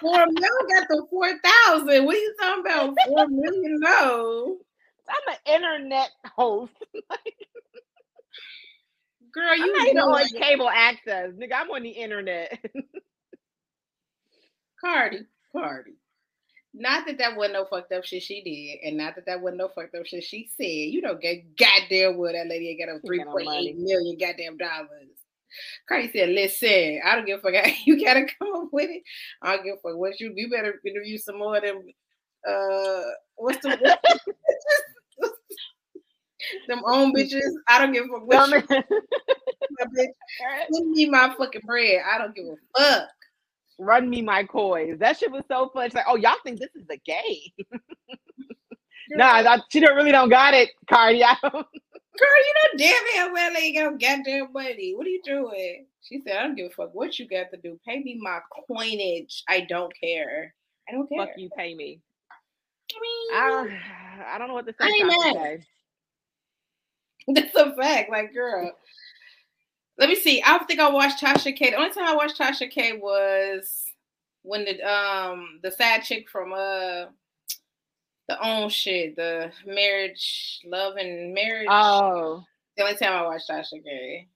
Four 0.00 0.26
million 0.26 0.66
got 0.68 0.88
the 0.88 1.06
four 1.10 1.28
thousand. 1.28 2.04
What 2.04 2.16
are 2.16 2.18
you 2.18 2.34
talking 2.40 2.64
about? 2.64 2.94
Four 3.06 3.28
million 3.28 3.78
no. 3.80 4.58
I'm 5.08 5.34
an 5.34 5.38
internet 5.54 6.10
host. 6.36 6.72
Girl, 9.32 9.56
you 9.56 9.74
I'm 9.78 9.94
not 9.94 10.08
on 10.08 10.28
cable 10.40 10.68
access. 10.68 11.30
Nigga, 11.32 11.52
I'm 11.54 11.70
on 11.70 11.82
the 11.82 11.90
internet. 11.90 12.58
Cardi, 14.80 15.26
Cardi. 15.52 15.92
Not 16.72 17.06
that 17.06 17.18
that 17.18 17.36
wasn't 17.36 17.54
no 17.54 17.64
fucked 17.64 17.92
up 17.92 18.04
shit 18.04 18.22
she 18.22 18.42
did, 18.42 18.88
and 18.88 18.96
not 18.96 19.16
that 19.16 19.26
that 19.26 19.40
wasn't 19.40 19.58
no 19.58 19.68
fucked 19.68 19.94
up 19.94 20.06
shit 20.06 20.24
she 20.24 20.48
said. 20.56 20.64
You 20.64 21.02
don't 21.02 21.20
get 21.20 21.56
goddamn 21.56 22.16
well 22.16 22.32
that 22.32 22.46
lady 22.46 22.70
ain't 22.70 22.80
got 22.80 22.92
no 22.92 23.00
three 23.04 23.24
point 23.24 23.48
eight 23.50 23.76
million 23.76 24.16
goddamn 24.18 24.56
dollars. 24.56 25.08
Cardi 25.88 26.10
said, 26.12 26.30
"Listen, 26.30 27.00
I 27.04 27.16
don't 27.16 27.26
give 27.26 27.38
a 27.38 27.42
fuck. 27.42 27.54
You 27.84 28.02
gotta 28.04 28.26
come 28.38 28.54
up 28.54 28.68
with 28.72 28.90
it. 28.90 29.02
I 29.42 29.56
don't 29.56 29.64
give 29.64 29.74
a 29.74 29.88
fuck 29.88 29.98
what 29.98 30.20
you. 30.20 30.32
You 30.34 30.50
better 30.50 30.80
interview 30.84 31.18
some 31.18 31.38
more 31.38 31.56
of 31.56 31.62
them. 31.62 31.82
Uh, 32.48 33.02
what's 33.36 33.58
the 33.62 33.98
them 36.68 36.82
own 36.86 37.14
bitches? 37.16 37.52
I 37.68 37.78
don't 37.78 37.92
give 37.92 38.04
a 38.04 38.08
fuck 38.08 38.26
what 38.26 38.50
you. 38.50 38.62
bitch, 39.96 40.08
send 40.72 40.90
me 40.90 41.08
my 41.08 41.34
fucking 41.36 41.62
bread. 41.64 42.02
I 42.10 42.18
don't 42.18 42.34
give 42.34 42.46
a 42.46 42.56
fuck. 42.78 43.08
Run 43.78 44.10
me 44.10 44.20
my 44.20 44.44
coins. 44.44 44.98
That 44.98 45.18
shit 45.18 45.30
was 45.30 45.44
so 45.48 45.70
fun. 45.72 45.86
It's 45.86 45.94
like, 45.94 46.04
oh, 46.06 46.16
y'all 46.16 46.34
think 46.44 46.58
this 46.60 46.68
is 46.74 46.84
a 46.90 46.98
game? 46.98 47.66
nah, 49.10 49.56
she 49.70 49.80
don't 49.80 49.96
really 49.96 50.12
don't 50.12 50.28
got 50.28 50.52
it, 50.52 50.70
Cardi. 50.88 51.24
I 51.24 51.36
don't. 51.42 51.66
Girl, 52.18 52.28
you 52.28 52.54
know 52.54 52.78
damn 52.78 53.32
well 53.32 53.56
ain't 53.56 53.76
got 53.76 54.00
goddamn 54.00 54.52
money. 54.52 54.94
What 54.94 55.06
are 55.06 55.10
you 55.10 55.22
doing? 55.24 55.86
She 56.02 56.20
said, 56.20 56.36
I 56.36 56.42
don't 56.42 56.56
give 56.56 56.66
a 56.66 56.70
fuck 56.70 56.94
what 56.94 57.18
you 57.18 57.28
got 57.28 57.50
to 57.52 57.56
do. 57.56 57.78
Pay 57.86 58.00
me 58.02 58.18
my 58.20 58.40
coinage. 58.66 59.44
I 59.48 59.60
don't 59.60 59.92
care. 59.98 60.54
I 60.88 60.92
don't 60.92 61.08
care. 61.08 61.26
Fuck 61.26 61.36
you, 61.36 61.50
pay 61.56 61.74
me. 61.74 62.00
I 62.92 62.98
mean, 63.00 63.40
I 63.40 63.48
don't, 63.48 63.72
I 64.34 64.38
don't 64.38 64.48
know 64.48 64.54
what 64.54 64.66
to 64.66 64.72
say. 64.72 64.76
I. 64.80 65.58
That's 67.28 67.54
a 67.54 67.74
fact. 67.76 68.10
Like, 68.10 68.34
girl. 68.34 68.72
Let 69.98 70.08
me 70.08 70.16
see. 70.16 70.42
I 70.44 70.58
think 70.64 70.80
I 70.80 70.90
watched 70.90 71.22
Tasha 71.22 71.54
K. 71.54 71.70
The 71.70 71.76
only 71.76 71.92
time 71.92 72.08
I 72.08 72.16
watched 72.16 72.38
Tasha 72.38 72.70
K 72.70 72.94
was 72.94 73.84
when 74.42 74.64
the 74.64 74.80
um 74.82 75.60
the 75.62 75.70
sad 75.70 76.02
chick 76.02 76.28
from 76.30 76.54
uh 76.54 77.06
the 78.30 78.46
own 78.46 78.68
shit, 78.68 79.16
the 79.16 79.50
marriage, 79.66 80.60
love 80.64 80.94
and 80.96 81.34
marriage. 81.34 81.66
Oh, 81.68 82.44
the 82.76 82.84
only 82.84 82.96
time 82.96 83.12
I 83.12 83.22
watched 83.22 83.50
Tasha 83.50 83.82
K. 83.82 84.28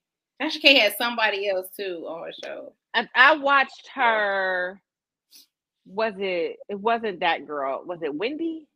Tasha 0.43 0.61
K 0.61 0.81
had 0.81 0.97
somebody 0.99 1.49
else 1.49 1.69
too 1.77 2.05
on 2.09 2.27
her 2.27 2.33
show. 2.45 2.73
I, 2.93 3.09
I 3.15 3.37
watched 3.37 3.89
her. 3.95 4.81
Was 5.87 6.15
it? 6.19 6.57
It 6.69 6.81
wasn't 6.81 7.21
that 7.21 7.47
girl. 7.47 7.85
Was 7.87 8.03
it 8.03 8.13
Wendy? 8.13 8.67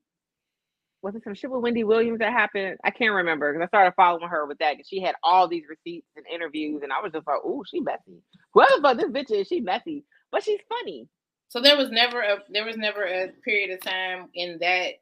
Was 1.03 1.17
it 1.17 1.25
some 1.25 1.35
shit 1.35 1.51
with 1.51 1.63
Wendy 1.63 1.83
Williams 1.83 2.21
that 2.21 2.33
happened? 2.33 2.77
I 2.85 2.91
can't 2.91 3.15
remember 3.15 3.53
because 3.53 3.67
I 3.67 3.69
started 3.69 3.95
following 3.97 4.29
her 4.29 4.47
with 4.47 4.59
that 4.59 4.77
because 4.77 4.89
she 4.89 5.01
had 5.01 5.17
all 5.25 5.49
these 5.49 5.65
receipts 5.69 6.07
and 6.15 6.27
interviews, 6.33 6.83
and 6.85 6.93
I 6.93 7.01
was 7.01 7.13
just 7.13 7.27
like, 7.27 7.41
"Oh, 7.45 7.65
she 7.69 7.81
messy. 7.81 8.23
Whoever 8.53 8.81
fuck 8.83 8.99
this 8.99 9.11
bitch 9.11 9.33
is, 9.33 9.49
she 9.49 9.61
messy, 9.61 10.05
but 10.31 10.45
she's 10.45 10.61
funny." 10.69 11.09
So 11.49 11.61
there 11.61 11.77
was 11.77 11.91
never 11.91 12.21
a 12.21 12.39
there 12.51 12.65
was 12.65 12.77
never 12.77 13.03
a 13.03 13.33
period 13.45 13.71
of 13.71 13.81
time 13.81 14.29
in 14.35 14.59
that 14.61 14.95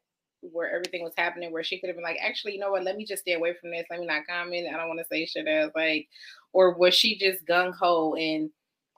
where 0.51 0.73
everything 0.73 1.03
was 1.03 1.13
happening 1.17 1.51
where 1.51 1.63
she 1.63 1.79
could 1.79 1.87
have 1.87 1.95
been 1.95 2.03
like, 2.03 2.19
actually, 2.21 2.53
you 2.53 2.59
know 2.59 2.71
what, 2.71 2.83
let 2.83 2.97
me 2.97 3.05
just 3.05 3.21
stay 3.21 3.33
away 3.33 3.53
from 3.59 3.71
this. 3.71 3.85
Let 3.89 3.99
me 3.99 4.05
not 4.05 4.27
comment. 4.27 4.67
I 4.73 4.77
don't 4.77 4.87
want 4.87 4.99
to 4.99 5.05
say 5.05 5.25
shit 5.25 5.47
as 5.47 5.71
like, 5.75 6.07
or 6.53 6.77
was 6.77 6.95
she 6.95 7.17
just 7.17 7.45
gung 7.45 7.73
ho 7.73 8.15
and 8.15 8.49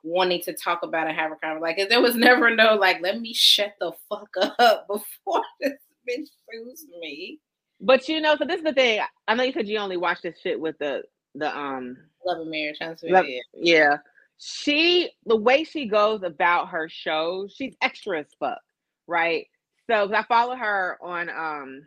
wanting 0.02 0.40
to 0.42 0.52
talk 0.52 0.82
about 0.82 1.06
and 1.06 1.16
have 1.16 1.32
a 1.32 1.36
conversation. 1.36 1.62
Like, 1.62 1.88
there 1.88 2.02
was 2.02 2.14
never 2.16 2.54
no 2.54 2.74
like, 2.74 3.00
let 3.00 3.20
me 3.20 3.32
shut 3.34 3.74
the 3.80 3.92
fuck 4.08 4.30
up 4.58 4.86
before 4.86 5.42
this 5.60 5.74
bitch 6.08 6.28
sues 6.50 6.86
me. 7.00 7.38
But 7.80 8.08
you 8.08 8.20
know, 8.20 8.36
so 8.36 8.44
this 8.44 8.58
is 8.58 8.64
the 8.64 8.74
thing. 8.74 9.00
I 9.26 9.34
know 9.34 9.42
you 9.42 9.52
said 9.52 9.66
you 9.66 9.78
only 9.78 9.96
watched 9.96 10.22
this 10.22 10.38
shit 10.42 10.60
with 10.60 10.78
the 10.78 11.02
the 11.34 11.56
um 11.56 11.96
Love 12.26 12.40
and 12.40 12.50
Marriage. 12.50 12.76
Love, 13.02 13.24
yeah. 13.54 13.96
She 14.36 15.10
the 15.24 15.36
way 15.36 15.64
she 15.64 15.86
goes 15.86 16.22
about 16.22 16.68
her 16.68 16.88
shows, 16.90 17.54
she's 17.56 17.74
extra 17.80 18.20
as 18.20 18.26
fuck, 18.38 18.60
right? 19.06 19.46
So 19.90 20.14
I 20.14 20.22
follow 20.22 20.54
her 20.54 20.98
on 21.02 21.28
um 21.28 21.82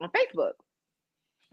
on 0.00 0.10
Facebook. 0.10 0.52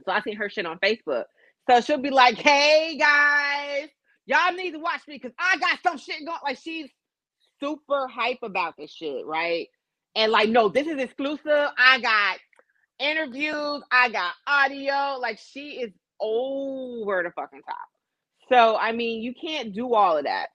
So 0.06 0.12
I 0.12 0.22
seen 0.22 0.36
her 0.36 0.48
shit 0.48 0.68
on 0.68 0.78
Facebook. 0.78 1.24
So 1.70 1.82
she'll 1.82 1.98
be 1.98 2.12
like, 2.12 2.38
"Hey 2.38 2.98
guys, 3.00 3.90
y'all 4.28 4.54
need 4.54 4.72
to 4.72 4.80
watch 4.80 5.02
me 5.08 5.16
because 5.16 5.34
I 5.40 5.58
got 5.58 5.80
some 5.82 5.98
shit 5.98 6.24
going." 6.24 6.38
Like 6.44 6.60
she's 6.60 6.88
super 7.60 8.08
hype 8.08 8.44
about 8.44 8.76
this 8.78 8.92
shit, 8.92 9.26
right? 9.26 9.68
And 10.16 10.32
like, 10.32 10.50
no, 10.50 10.70
this 10.70 10.86
is 10.86 11.00
exclusive. 11.00 11.70
I 11.78 12.00
got 12.00 12.38
interviews, 13.00 13.82
I 13.92 14.10
got 14.10 14.34
audio. 14.46 15.18
Like 15.20 15.40
she 15.40 15.82
is 15.82 15.92
over 16.22 17.24
the 17.24 17.32
fucking 17.32 17.64
top. 17.64 17.88
So 18.50 18.78
I 18.78 18.92
mean, 18.92 19.24
you 19.24 19.34
can't 19.34 19.74
do 19.74 19.96
all 19.96 20.18
of 20.18 20.26
that. 20.26 20.50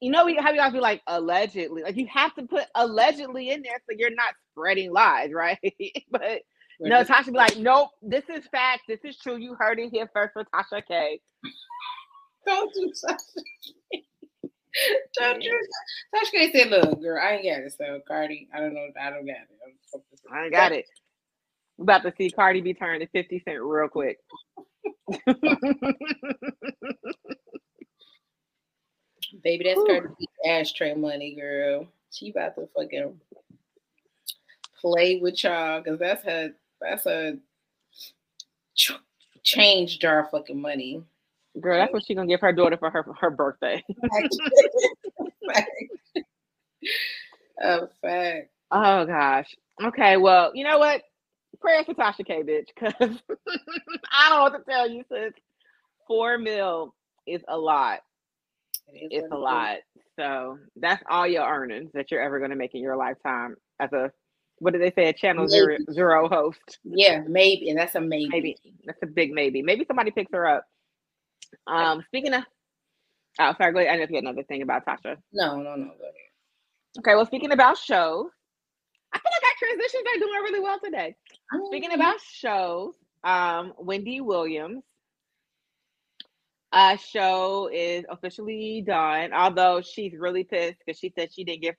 You 0.00 0.12
know 0.12 0.20
how 0.40 0.50
you 0.50 0.58
guys 0.58 0.72
be 0.72 0.80
like 0.80 1.02
allegedly, 1.06 1.82
like 1.82 1.96
you 1.96 2.06
have 2.06 2.34
to 2.36 2.44
put 2.44 2.66
allegedly 2.74 3.50
in 3.50 3.62
there 3.62 3.80
so 3.88 3.96
you're 3.98 4.14
not 4.14 4.34
spreading 4.52 4.92
lies, 4.92 5.32
right? 5.34 5.58
but 6.10 6.42
no, 6.80 7.02
Tasha 7.02 7.26
be 7.26 7.32
like, 7.32 7.56
nope, 7.56 7.90
this 8.02 8.24
is 8.28 8.46
fact, 8.52 8.82
this 8.88 9.00
is 9.04 9.18
true. 9.18 9.36
You 9.36 9.54
heard 9.54 9.80
it 9.80 9.90
here 9.92 10.08
first 10.12 10.32
for 10.32 10.44
Tasha 10.44 10.82
K. 10.86 11.20
Don't 12.46 12.72
do 12.72 12.92
Tasha. 13.04 13.42
Don't 15.18 15.42
do 15.42 15.50
Tasha 16.14 16.30
K 16.30 16.52
said, 16.52 16.70
look, 16.70 17.02
girl, 17.02 17.20
I 17.20 17.32
ain't 17.32 17.44
got 17.44 17.62
it. 17.62 17.72
So 17.76 18.00
Cardi, 18.06 18.48
I 18.54 18.60
don't 18.60 18.74
know, 18.74 18.86
I 19.00 19.10
don't 19.10 19.26
got 19.26 19.36
it. 19.36 20.02
I 20.32 20.44
ain't 20.44 20.52
got 20.52 20.72
it. 20.72 20.86
We're 21.76 21.84
about 21.84 22.02
to 22.04 22.12
see 22.16 22.30
Cardi 22.30 22.60
be 22.60 22.74
turned 22.74 23.00
to 23.00 23.08
50 23.08 23.42
Cent 23.44 23.60
real 23.60 23.88
quick. 23.88 24.18
Baby, 29.42 29.64
that's 29.64 29.80
Cardi 29.86 30.08
B 30.18 30.28
ashtray 30.46 30.94
money, 30.94 31.34
girl. 31.34 31.86
She 32.10 32.30
about 32.30 32.54
to 32.54 32.68
fucking 32.74 33.20
play 34.80 35.18
with 35.20 35.42
y'all 35.44 35.80
because 35.80 35.98
that's 35.98 36.24
her. 36.24 36.52
That's 36.80 37.06
a 37.06 37.38
ch- 38.74 38.92
change 39.42 39.98
jar 39.98 40.28
fucking 40.30 40.60
money. 40.60 41.02
Girl, 41.60 41.78
that's 41.78 41.92
what 41.92 42.04
she 42.04 42.14
gonna 42.14 42.28
give 42.28 42.40
her 42.40 42.52
daughter 42.52 42.76
for 42.76 42.90
her 42.90 43.02
for 43.02 43.14
her 43.14 43.30
birthday. 43.30 43.84
oh, 47.62 47.88
fact. 48.02 48.50
Oh 48.70 49.04
gosh. 49.06 49.54
Okay, 49.82 50.16
well, 50.16 50.52
you 50.54 50.64
know 50.64 50.78
what? 50.78 51.02
Prayers 51.60 51.86
for 51.86 51.94
Tasha 51.94 52.24
K, 52.24 52.42
bitch, 52.42 52.68
because 52.74 52.94
I 54.12 54.28
don't 54.28 54.38
know 54.38 54.42
what 54.42 54.56
to 54.56 54.70
tell 54.70 54.88
you, 54.88 55.04
sis. 55.10 55.32
Four 56.06 56.38
mil 56.38 56.94
is 57.26 57.42
a 57.48 57.58
lot. 57.58 58.00
It 58.92 59.08
it's 59.10 59.32
a 59.32 59.36
lot. 59.36 59.78
So 60.18 60.58
that's 60.76 61.02
all 61.08 61.26
your 61.26 61.46
earnings 61.46 61.90
that 61.94 62.10
you're 62.10 62.22
ever 62.22 62.38
going 62.38 62.50
to 62.50 62.56
make 62.56 62.74
in 62.74 62.82
your 62.82 62.96
lifetime 62.96 63.56
as 63.80 63.92
a 63.92 64.10
what 64.60 64.72
did 64.72 64.82
they 64.82 64.90
say 64.90 65.08
a 65.08 65.12
channel 65.12 65.46
zero, 65.46 65.76
zero 65.92 66.28
host? 66.28 66.78
Yeah, 66.84 67.22
maybe, 67.28 67.70
and 67.70 67.78
that's 67.78 67.94
a 67.94 68.00
maybe. 68.00 68.28
Maybe 68.28 68.56
that's 68.84 69.02
a 69.02 69.06
big 69.06 69.32
maybe. 69.32 69.62
Maybe 69.62 69.84
somebody 69.86 70.10
picks 70.10 70.32
her 70.32 70.46
up. 70.46 70.64
Um, 71.66 72.02
speaking 72.08 72.34
of, 72.34 72.42
oh, 73.38 73.54
sorry. 73.56 73.72
Go 73.72 73.78
ahead. 73.78 73.92
I 73.92 73.96
know 73.96 74.06
you 74.08 74.16
had 74.16 74.24
another 74.24 74.42
thing 74.42 74.62
about 74.62 74.84
Tasha. 74.84 75.16
No, 75.32 75.56
no, 75.56 75.76
no. 75.76 75.86
Go 75.86 75.92
ahead. 75.92 76.14
Okay. 76.98 77.14
Well, 77.14 77.26
speaking 77.26 77.52
about 77.52 77.78
shows, 77.78 78.26
I 79.12 79.18
feel 79.18 79.30
like 79.32 79.44
our 79.44 79.68
transitions 79.68 80.04
are 80.06 80.18
doing 80.18 80.42
really 80.42 80.60
well 80.60 80.78
today. 80.82 81.14
Speaking 81.66 81.92
about 81.92 82.20
shows, 82.20 82.94
um, 83.24 83.72
Wendy 83.78 84.20
Williams 84.20 84.82
uh 86.72 86.96
show 86.96 87.70
is 87.72 88.04
officially 88.10 88.82
done. 88.86 89.32
Although 89.32 89.80
she's 89.80 90.14
really 90.16 90.44
pissed 90.44 90.76
because 90.84 90.98
she 90.98 91.12
said 91.16 91.32
she 91.32 91.44
didn't 91.44 91.62
give 91.62 91.74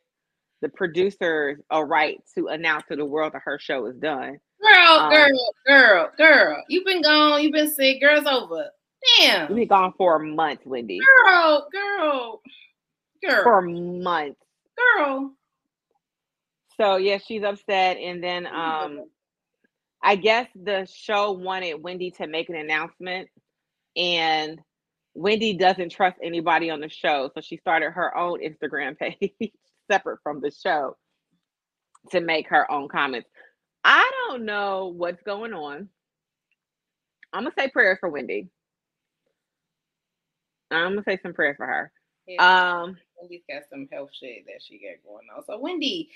the 0.62 0.70
producers 0.70 1.60
a 1.70 1.84
right 1.84 2.20
to 2.36 2.48
announce 2.48 2.84
to 2.90 2.96
the 2.96 3.06
world 3.06 3.34
that 3.34 3.42
her 3.46 3.60
show 3.60 3.86
is 3.86 3.96
done. 3.98 4.40
Girl, 4.62 5.00
um, 5.00 5.10
girl, 5.10 5.30
girl, 5.66 6.12
girl. 6.18 6.64
You've 6.68 6.86
been 6.86 7.02
gone. 7.02 7.42
You've 7.42 7.54
been 7.54 7.72
sick. 7.72 8.02
Girl's 8.02 8.26
over. 8.26 8.70
Damn. 9.20 9.50
You've 9.50 9.58
been 9.58 9.68
gone 9.68 9.94
for 9.98 10.18
a 10.18 10.26
month, 10.26 10.62
Wendy. 10.66 11.00
Girl, 11.00 11.68
girl, 11.72 12.42
girl. 13.24 13.44
For 13.44 13.62
months. 13.62 14.42
Girl. 14.98 15.34
So 16.76 16.98
yeah, 16.98 17.18
she's 17.18 17.44
upset. 17.44 17.98
And 17.98 18.24
then 18.24 18.48
um 18.48 19.06
I 20.02 20.16
guess 20.16 20.48
the 20.56 20.86
show 20.86 21.34
wanted 21.34 21.84
Wendy 21.84 22.12
to 22.12 22.28
make 22.28 22.50
an 22.50 22.56
announcement, 22.56 23.28
and 23.98 24.60
Wendy 25.14 25.53
doesn't 25.53 25.91
trust 25.91 26.18
anybody 26.24 26.70
on 26.70 26.80
the 26.80 26.89
show. 26.89 27.30
So 27.36 27.41
she 27.41 27.57
started 27.57 27.91
her 27.91 28.16
own 28.18 28.39
Instagram 28.41 28.97
page 28.99 29.51
separate 29.91 30.20
from 30.24 30.41
the 30.41 30.51
show 30.51 30.97
to 32.12 32.22
make 32.22 32.49
her 32.49 32.70
own 32.72 32.88
comments. 32.88 33.30
I 33.84 34.10
don't 34.28 34.45
know 34.45 34.93
what's 34.95 35.22
going 35.24 35.53
on. 35.53 35.89
I'm 37.34 37.43
gonna 37.43 37.53
say 37.57 37.70
prayers 37.70 37.97
for 37.99 38.10
Wendy. 38.10 38.49
I'm 40.72 40.91
gonna 40.91 41.03
say 41.03 41.20
some 41.22 41.34
prayers 41.34 41.57
for 41.57 41.66
her. 41.66 41.91
Yeah. 42.30 42.84
Um 42.84 42.97
Wendy's 43.19 43.41
got 43.49 43.63
some 43.69 43.88
health 43.91 44.11
shit 44.13 44.45
that 44.45 44.61
she 44.61 44.80
got 44.80 45.03
going 45.05 45.27
on. 45.36 45.43
So 45.45 45.59
Wendy, 45.59 46.09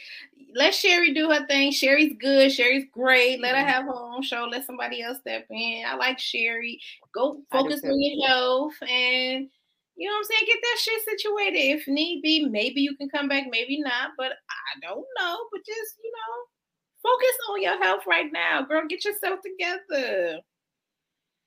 let 0.56 0.74
Sherri 0.74 1.14
do 1.14 1.30
her 1.30 1.46
thing. 1.48 1.72
Sherri's 1.72 2.14
good. 2.20 2.52
Sherri's 2.52 2.86
great. 2.92 3.42
Let 3.42 3.56
her 3.56 3.62
mm-hmm. 3.62 3.70
have 3.70 3.86
her 3.86 3.94
own 3.94 4.22
show. 4.22 4.48
Let 4.50 4.66
somebody 4.66 5.02
else 5.02 5.20
step 5.20 5.46
in. 5.50 5.84
I 5.86 5.96
like 5.96 6.20
Sherri. 6.20 6.80
Go 7.14 7.42
focus 7.52 7.82
on 7.84 8.00
your 8.00 8.28
health 8.28 8.74
and 8.82 9.50
you 9.96 10.10
know 10.10 10.16
what 10.16 10.20
I'm 10.20 10.24
saying? 10.24 10.44
Get 10.48 10.60
that 10.62 10.80
shit 10.80 11.20
situated. 11.20 11.60
If 11.60 11.88
need 11.88 12.22
be, 12.24 12.46
maybe 12.46 12.82
you 12.82 12.96
can 12.96 13.10
come 13.10 13.28
back, 13.28 13.46
maybe 13.50 13.80
not. 13.80 14.12
But 14.18 14.32
I 14.50 14.80
don't 14.82 15.06
know. 15.20 15.38
But 15.52 15.62
just, 15.66 15.96
you 16.04 16.12
know, 16.12 17.12
focus 17.12 17.38
on 17.52 17.62
your 17.62 17.84
health 17.84 18.04
right 18.08 18.32
now. 18.32 18.64
Girl, 18.64 18.88
get 18.88 19.06
yourself 19.06 19.40
together 19.42 20.40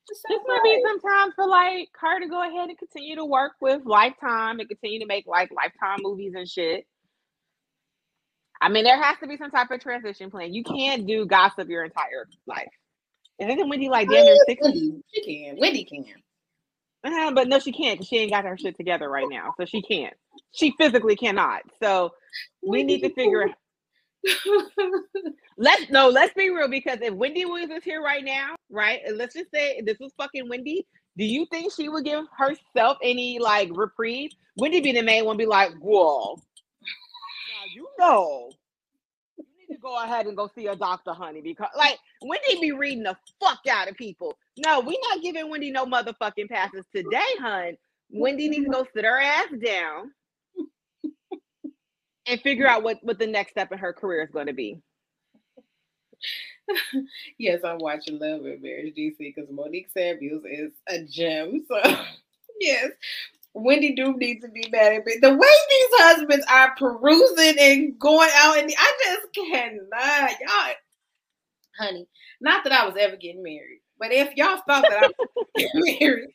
this 0.09 0.41
might 0.47 0.63
be 0.63 0.83
some 0.87 1.01
time 1.01 1.33
for 1.35 1.47
like 1.47 1.89
her 2.01 2.21
to 2.21 2.29
go 2.29 2.43
ahead 2.43 2.69
and 2.69 2.79
continue 2.79 3.17
to 3.17 3.25
work 3.25 3.53
with 3.61 3.83
Lifetime 3.85 4.61
and 4.61 4.69
continue 4.69 5.01
to 5.01 5.07
make 5.07 5.27
like 5.27 5.51
Lifetime 5.51 5.99
movies 6.03 6.35
and 6.37 6.49
shit. 6.49 6.87
I 8.61 8.69
mean, 8.69 8.85
there 8.85 9.01
has 9.01 9.19
to 9.19 9.27
be 9.27 9.37
some 9.37 9.51
type 9.51 9.71
of 9.71 9.81
transition 9.81 10.31
plan. 10.31 10.55
You 10.55 10.65
can't 10.65 11.07
do 11.07 11.27
gossip 11.27 11.69
your 11.69 11.85
entire 11.85 12.27
life. 12.47 12.69
And 13.39 13.51
then 13.51 13.69
Wendy 13.69 13.89
like 13.89 14.09
damn 14.09 14.25
near 14.25 14.37
sixty. 14.47 15.03
She 15.13 15.45
can. 15.45 15.59
Wendy 15.61 15.85
can. 15.85 16.07
Uh, 17.05 17.31
but 17.33 17.49
no, 17.49 17.59
she 17.59 17.71
can't 17.71 17.99
because 17.99 18.09
she 18.09 18.19
ain't 18.19 18.33
got 18.33 18.45
her 18.45 18.57
shit 18.57 18.77
together 18.77 19.09
right 19.09 19.29
now. 19.29 19.55
So 19.59 19.67
she 19.67 19.83
can't. 19.83 20.15
She 20.53 20.75
physically 20.79 21.17
cannot. 21.17 21.63
So 21.83 22.15
we 22.67 22.83
need 22.83 23.03
to 23.03 23.13
figure 23.13 23.45
out 23.45 23.55
let's 25.57 25.91
no, 25.91 26.09
let's 26.09 26.35
be 26.35 26.51
real 26.51 26.69
because 26.69 26.99
if 27.01 27.15
Wendy 27.15 27.45
Williams 27.45 27.73
is 27.73 27.85
here 27.85 28.03
right 28.03 28.25
now, 28.25 28.57
right? 28.71 29.01
And 29.07 29.17
let's 29.17 29.35
just 29.35 29.51
say 29.53 29.81
this 29.85 29.99
was 29.99 30.13
fucking 30.17 30.49
Wendy. 30.49 30.87
Do 31.17 31.25
you 31.25 31.47
think 31.47 31.73
she 31.73 31.89
would 31.89 32.05
give 32.05 32.25
herself 32.37 32.99
any 33.03 33.39
like 33.39 33.71
reprieve? 33.73 34.33
Wendy 34.57 34.81
be 34.81 34.93
the 34.93 35.03
main 35.03 35.25
one, 35.25 35.37
be 35.37 35.47
like, 35.47 35.73
whoa. 35.81 36.37
Now 36.37 37.73
you 37.75 37.89
know 37.99 38.51
you 39.37 39.45
need 39.59 39.75
to 39.75 39.81
go 39.81 40.03
ahead 40.03 40.27
and 40.27 40.37
go 40.37 40.51
see 40.55 40.67
a 40.67 40.77
doctor, 40.77 41.13
honey, 41.13 41.41
because 41.41 41.71
like 41.77 41.99
Wendy 42.23 42.61
be 42.61 42.73
reading 42.73 43.05
the 43.05 43.17
fuck 43.41 43.61
out 43.71 43.89
of 43.89 43.97
people. 43.97 44.37
No, 44.59 44.81
we 44.81 44.99
not 45.11 45.23
giving 45.23 45.51
Wendy 45.51 45.71
no 45.71 45.87
motherfucking 45.87 46.49
passes 46.49 46.85
today, 46.95 47.21
hun. 47.39 47.77
Wendy 48.11 48.49
needs 48.49 48.67
to 48.67 48.71
go 48.71 48.87
sit 48.95 49.05
her 49.05 49.21
ass 49.21 49.49
down 49.65 50.13
and 52.27 52.41
figure 52.41 52.67
out 52.67 52.83
what 52.83 52.99
what 53.03 53.19
the 53.19 53.27
next 53.27 53.53
step 53.53 53.73
in 53.73 53.79
her 53.79 53.93
career 53.93 54.23
is 54.23 54.31
going 54.31 54.47
to 54.47 54.53
be. 54.53 54.81
yes, 57.39 57.61
I'm 57.65 57.79
watching 57.79 58.19
Love 58.19 58.45
and 58.45 58.63
Marriage 58.63 58.95
DC 58.97 59.17
because 59.19 59.49
Monique 59.51 59.89
Samuels 59.93 60.45
is 60.45 60.73
a 60.89 61.05
gem. 61.05 61.65
So 61.69 61.81
yes, 62.61 62.91
Wendy 63.55 63.95
do 63.95 64.15
needs 64.17 64.45
to 64.45 64.51
be 64.51 64.69
mad 64.71 64.93
at 64.93 65.07
me. 65.07 65.17
The 65.21 65.35
way 65.35 65.49
these 65.71 65.89
husbands 65.93 66.47
are 66.51 66.75
perusing 66.77 67.57
and 67.59 67.99
going 67.99 68.31
out, 68.35 68.59
and 68.59 68.71
I 68.77 68.93
just 69.05 69.35
cannot, 69.35 70.31
y'all, 70.41 70.75
honey. 71.79 72.09
Not 72.41 72.65
that 72.65 72.73
I 72.73 72.87
was 72.87 72.97
ever 72.99 73.17
getting 73.17 73.43
married, 73.43 73.81
but 73.99 74.13
if 74.13 74.37
y'all 74.37 74.61
thought 74.69 74.85
that 74.89 75.05
I 75.05 75.11
was 75.19 75.47
getting 75.57 75.99
married, 76.01 76.29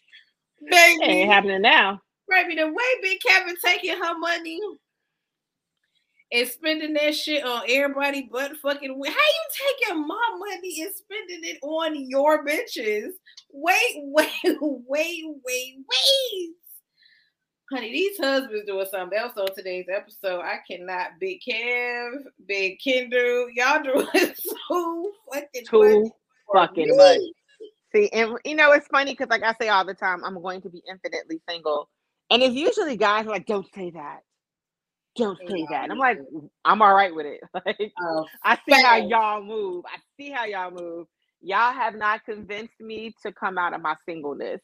baby, 0.70 1.04
it 1.04 1.10
ain't 1.10 1.32
happening 1.32 1.62
now. 1.62 2.02
Baby, 2.28 2.56
the 2.56 2.68
way 2.68 2.84
Big 3.02 3.20
Kevin 3.28 3.56
taking 3.64 3.98
her 3.98 4.18
money 4.18 4.60
and 6.32 6.48
spending 6.48 6.94
that 6.94 7.14
shit 7.14 7.44
on 7.44 7.64
everybody 7.68 8.30
but 8.32 8.56
fucking 8.58 8.90
how 8.90 8.96
you 8.96 9.84
taking 9.88 10.08
my 10.08 10.30
money 10.38 10.82
and 10.82 10.94
spending 10.96 11.42
it 11.44 11.60
on 11.62 12.10
your 12.10 12.46
bitches? 12.46 13.10
Wait, 13.52 13.96
wait, 13.98 14.30
wait, 14.44 15.26
wait, 15.46 15.76
wait. 15.78 16.50
honey, 17.72 17.92
these 17.92 18.18
husbands 18.18 18.66
doing 18.66 18.86
something 18.90 19.18
else 19.18 19.38
on 19.38 19.54
today's 19.54 19.88
episode. 19.94 20.42
I 20.42 20.60
cannot. 20.70 21.20
Big 21.20 21.40
Kev, 21.48 22.12
Big 22.46 22.80
Kendra, 22.86 23.48
y'all 23.54 23.84
doing 23.84 24.08
so 24.36 25.12
fucking 25.34 25.66
too 25.70 26.12
fucking 26.54 26.96
much. 26.96 27.20
See, 27.94 28.10
and 28.14 28.38
you 28.46 28.56
know 28.56 28.72
it's 28.72 28.88
funny 28.88 29.12
because, 29.12 29.28
like 29.28 29.44
I 29.44 29.54
say 29.60 29.68
all 29.68 29.84
the 29.86 29.94
time, 29.94 30.24
I'm 30.24 30.42
going 30.42 30.62
to 30.62 30.70
be 30.70 30.82
infinitely 30.90 31.42
single, 31.50 31.90
and 32.30 32.42
it's 32.42 32.56
usually 32.56 32.96
guys 32.96 33.26
like, 33.26 33.46
"Don't 33.46 33.68
say 33.76 33.90
that, 33.90 34.22
don't 35.16 35.38
say 35.48 35.66
that." 35.70 35.84
And 35.84 35.92
I'm 35.92 35.98
like, 35.98 36.20
I'm 36.66 36.82
all 36.82 36.94
right 36.94 37.14
with 37.14 37.26
it. 37.26 37.42
Like, 37.66 37.94
oh, 38.02 38.26
I 38.44 38.58
see 38.68 38.82
how 38.82 38.96
y'all 38.98 39.44
move. 39.44 39.86
I 39.86 39.98
see 40.18 40.30
how 40.30 40.46
y'all 40.46 40.72
move. 40.72 41.08
Y'all 41.42 41.74
have 41.74 41.96
not 41.96 42.24
convinced 42.24 42.80
me 42.80 43.16
to 43.24 43.32
come 43.32 43.58
out 43.58 43.74
of 43.74 43.82
my 43.82 43.96
singleness. 44.06 44.62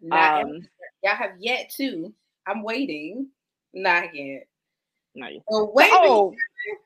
Not 0.00 0.44
um, 0.44 0.68
y'all 1.02 1.16
have 1.16 1.32
yet 1.38 1.70
to. 1.76 2.12
I'm 2.46 2.62
waiting. 2.62 3.28
Not 3.72 4.14
yet. 4.14 4.46
Not 5.14 5.32
yet. 5.32 5.42
Oh, 5.50 5.70
wait, 5.74 5.90
oh. 5.92 6.34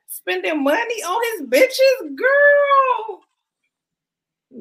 spending 0.08 0.62
money 0.62 1.02
on 1.02 1.22
his 1.38 1.48
bitches, 1.48 2.16
girl. 2.16 3.20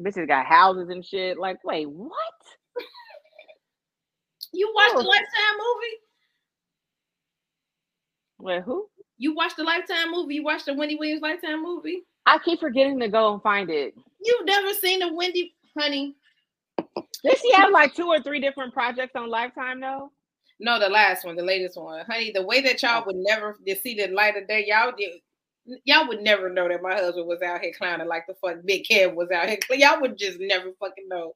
Bitches 0.02 0.28
got 0.28 0.46
houses 0.46 0.88
and 0.90 1.04
shit. 1.04 1.38
Like, 1.38 1.62
wait, 1.64 1.88
what? 1.88 2.12
you 4.52 4.72
watched 4.74 4.94
oh. 4.96 5.02
the 5.02 5.08
Lifetime 5.08 5.56
movie? 5.58 5.96
Wait, 8.38 8.62
who? 8.62 8.88
You 9.18 9.34
watched 9.34 9.56
the 9.56 9.64
Lifetime 9.64 10.12
movie? 10.12 10.36
You 10.36 10.44
watched 10.44 10.66
the 10.66 10.74
Wendy 10.74 10.94
Williams 10.94 11.22
Lifetime 11.22 11.62
movie? 11.62 12.02
I 12.26 12.38
keep 12.38 12.60
forgetting 12.60 13.00
to 13.00 13.08
go 13.08 13.32
and 13.32 13.42
find 13.42 13.70
it. 13.70 13.94
You've 14.24 14.46
never 14.46 14.72
seen 14.74 15.00
the 15.00 15.12
Wendy, 15.12 15.54
honey. 15.76 16.14
Did 17.24 17.38
she 17.38 17.52
have 17.54 17.72
like 17.72 17.94
two 17.94 18.06
or 18.06 18.22
three 18.22 18.40
different 18.40 18.72
projects 18.72 19.16
on 19.16 19.28
Lifetime 19.28 19.80
though? 19.80 20.12
No, 20.60 20.78
the 20.78 20.88
last 20.88 21.24
one, 21.24 21.36
the 21.36 21.42
latest 21.42 21.76
one, 21.76 22.04
honey. 22.06 22.32
The 22.32 22.44
way 22.44 22.60
that 22.62 22.82
y'all 22.82 23.04
would 23.06 23.16
never 23.16 23.56
see 23.82 23.94
the 23.94 24.08
light 24.08 24.36
of 24.36 24.46
day, 24.48 24.64
y'all 24.66 24.92
did. 24.96 25.14
Y'all 25.84 26.08
would 26.08 26.22
never 26.22 26.48
know 26.48 26.68
that 26.68 26.82
my 26.82 26.94
husband 26.94 27.26
was 27.26 27.42
out 27.42 27.60
here 27.60 27.72
clowning 27.76 28.08
like 28.08 28.26
the 28.26 28.34
fuck 28.34 28.56
Big 28.64 28.84
Kev 28.84 29.14
was 29.14 29.30
out 29.30 29.48
here. 29.48 29.58
Y'all 29.70 30.00
would 30.00 30.16
just 30.16 30.38
never 30.40 30.70
fucking 30.80 31.08
know. 31.08 31.34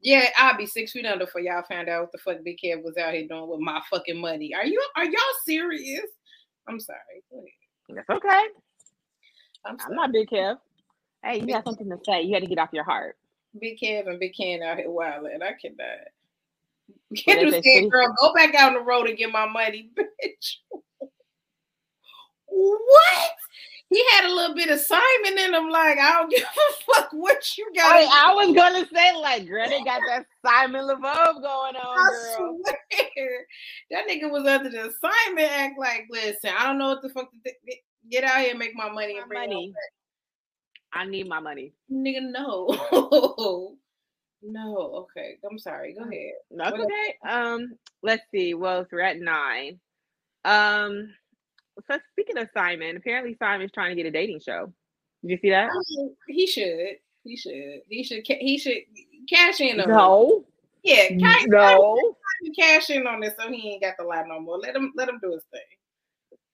Yeah, 0.00 0.28
I'll 0.36 0.56
be 0.56 0.66
six 0.66 0.92
feet 0.92 1.06
under 1.06 1.26
for 1.26 1.40
y'all 1.40 1.62
found 1.68 1.88
out 1.88 2.02
what 2.02 2.12
the 2.12 2.18
fuck 2.18 2.44
Big 2.44 2.58
Kev 2.62 2.82
was 2.82 2.96
out 2.96 3.14
here 3.14 3.26
doing 3.26 3.48
with 3.48 3.60
my 3.60 3.80
fucking 3.88 4.20
money. 4.20 4.52
Are 4.54 4.66
you 4.66 4.82
are 4.96 5.04
y'all 5.04 5.20
serious? 5.44 6.06
I'm 6.68 6.80
sorry. 6.80 7.22
That's 7.88 8.08
okay. 8.08 8.44
I'm, 9.64 9.76
I'm, 9.86 9.94
not 9.94 10.12
Big 10.12 10.28
Kev. 10.28 10.56
Hey, 11.24 11.36
you 11.36 11.46
Big 11.46 11.54
got 11.54 11.64
something 11.64 11.88
to 11.88 11.98
say. 12.04 12.22
You 12.22 12.34
had 12.34 12.42
to 12.42 12.48
get 12.48 12.58
off 12.58 12.70
your 12.72 12.84
heart. 12.84 13.16
Big 13.60 13.78
Kev 13.78 14.08
and 14.08 14.18
Big 14.18 14.34
Ken 14.34 14.62
out 14.62 14.78
here 14.78 14.90
wilding. 14.90 15.40
I 15.42 15.52
cannot. 15.60 16.08
Kendra 17.14 17.62
said, 17.62 17.90
girl, 17.90 18.14
go 18.20 18.34
back 18.34 18.54
out 18.54 18.68
on 18.68 18.74
the 18.74 18.80
road 18.80 19.06
and 19.06 19.16
get 19.16 19.30
my 19.30 19.46
money, 19.46 19.90
bitch. 19.98 20.56
what? 22.46 23.30
He 23.92 24.02
had 24.16 24.24
a 24.24 24.34
little 24.34 24.56
bit 24.56 24.70
of 24.70 24.80
Simon 24.80 25.38
in 25.38 25.52
him, 25.52 25.68
like, 25.68 25.98
I 25.98 26.12
don't 26.12 26.30
give 26.30 26.44
a 26.44 26.94
fuck 26.94 27.10
what 27.12 27.58
you 27.58 27.70
got. 27.76 27.94
Hey, 27.94 28.08
I 28.10 28.32
was 28.34 28.54
gonna 28.56 28.86
say, 28.90 29.14
like, 29.16 29.46
they 29.46 29.84
got 29.84 30.00
that 30.08 30.24
Simon 30.42 30.86
Leviev 30.86 31.34
going 31.42 31.76
on, 31.76 31.76
I 31.76 32.08
girl. 32.08 32.58
Swear. 32.64 33.46
That 33.90 34.08
nigga 34.08 34.30
was 34.30 34.46
under 34.46 34.70
the 34.70 34.94
Simon 34.98 35.44
act 35.44 35.78
like, 35.78 36.06
listen, 36.10 36.50
I 36.58 36.66
don't 36.66 36.78
know 36.78 36.88
what 36.88 37.02
the 37.02 37.10
fuck 37.10 37.30
to 37.30 37.38
th- 37.44 37.82
get 38.10 38.24
out 38.24 38.40
here 38.40 38.50
and 38.50 38.58
make 38.58 38.74
my 38.74 38.90
money 38.90 39.12
my 39.14 39.20
and 39.20 39.28
bring 39.28 39.40
money. 39.50 39.74
I 40.94 41.04
need 41.04 41.28
my 41.28 41.40
money. 41.40 41.74
Nigga, 41.92 42.22
no. 42.22 42.68
no, 44.42 44.76
okay. 45.04 45.36
I'm 45.50 45.58
sorry. 45.58 45.94
Go 45.94 46.04
ahead. 46.04 46.32
That's 46.50 46.76
okay. 46.76 47.18
Um, 47.28 47.76
let's 48.02 48.22
see. 48.30 48.54
Well, 48.54 48.86
we're 48.90 49.00
at 49.00 49.20
nine. 49.20 49.80
Um, 50.46 51.12
so 51.86 51.98
speaking 52.12 52.38
of 52.38 52.48
Simon, 52.54 52.96
apparently 52.96 53.36
Simon's 53.38 53.72
trying 53.72 53.90
to 53.90 53.96
get 53.96 54.06
a 54.06 54.10
dating 54.10 54.40
show. 54.40 54.72
Did 55.22 55.30
you 55.30 55.38
see 55.38 55.50
that? 55.50 55.70
he 56.26 56.46
should. 56.46 56.96
He 57.24 57.36
should. 57.36 57.80
He 57.88 58.04
should. 58.04 58.24
He 58.24 58.58
should 58.58 58.78
cash 59.28 59.60
in 59.60 59.80
on. 59.80 59.88
No. 59.88 60.44
It. 60.82 61.20
Yeah. 61.20 61.34
Cash, 61.34 61.44
no. 61.46 62.14
Cash 62.58 62.90
in 62.90 63.06
on 63.06 63.20
this, 63.20 63.34
so 63.38 63.50
he 63.50 63.72
ain't 63.72 63.82
got 63.82 63.94
the 63.98 64.04
lie 64.04 64.24
no 64.26 64.40
more. 64.40 64.58
Let 64.58 64.74
him. 64.74 64.92
Let 64.96 65.08
him 65.08 65.18
do 65.22 65.32
his 65.32 65.44
thing 65.52 65.60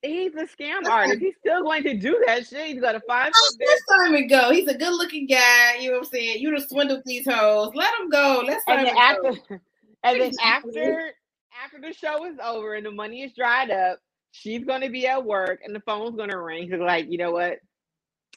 he's 0.02 0.34
a 0.34 0.46
scam 0.46 0.86
artist. 0.86 1.20
He's 1.20 1.34
still 1.40 1.62
going 1.62 1.82
to 1.84 1.94
do 1.94 2.22
that 2.26 2.46
shit. 2.46 2.66
He's 2.66 2.80
gonna 2.80 3.00
find 3.06 3.32
oh, 3.34 3.56
let 3.60 3.78
Simon 3.88 4.26
go. 4.28 4.50
He's 4.50 4.68
a 4.68 4.76
good 4.76 4.94
looking 4.94 5.26
guy. 5.26 5.76
You 5.80 5.90
know 5.90 5.98
what 5.98 6.06
I'm 6.06 6.10
saying? 6.10 6.40
You 6.40 6.56
just 6.56 6.70
swindled 6.70 7.02
these 7.04 7.26
hoes. 7.28 7.72
Let 7.74 7.92
him 7.98 8.08
go. 8.08 8.42
Let's 8.46 8.62
and 8.68 8.86
then 8.86 8.96
after, 8.96 9.22
go. 9.22 9.60
and 10.04 10.20
then 10.20 10.32
after 10.42 11.12
after 11.64 11.80
the 11.80 11.92
show 11.92 12.24
is 12.26 12.36
over 12.42 12.74
and 12.74 12.86
the 12.86 12.90
money 12.90 13.22
is 13.22 13.32
dried 13.32 13.70
up, 13.70 13.98
she's 14.39 14.64
gonna 14.64 14.89
be 14.89 15.07
at 15.07 15.24
work 15.24 15.61
and 15.64 15.74
the 15.74 15.80
phone's 15.80 16.16
gonna 16.16 16.41
ring. 16.41 16.70
Cause 16.70 16.80
like, 16.80 17.11
you 17.11 17.18
know 17.18 17.32
what? 17.32 17.59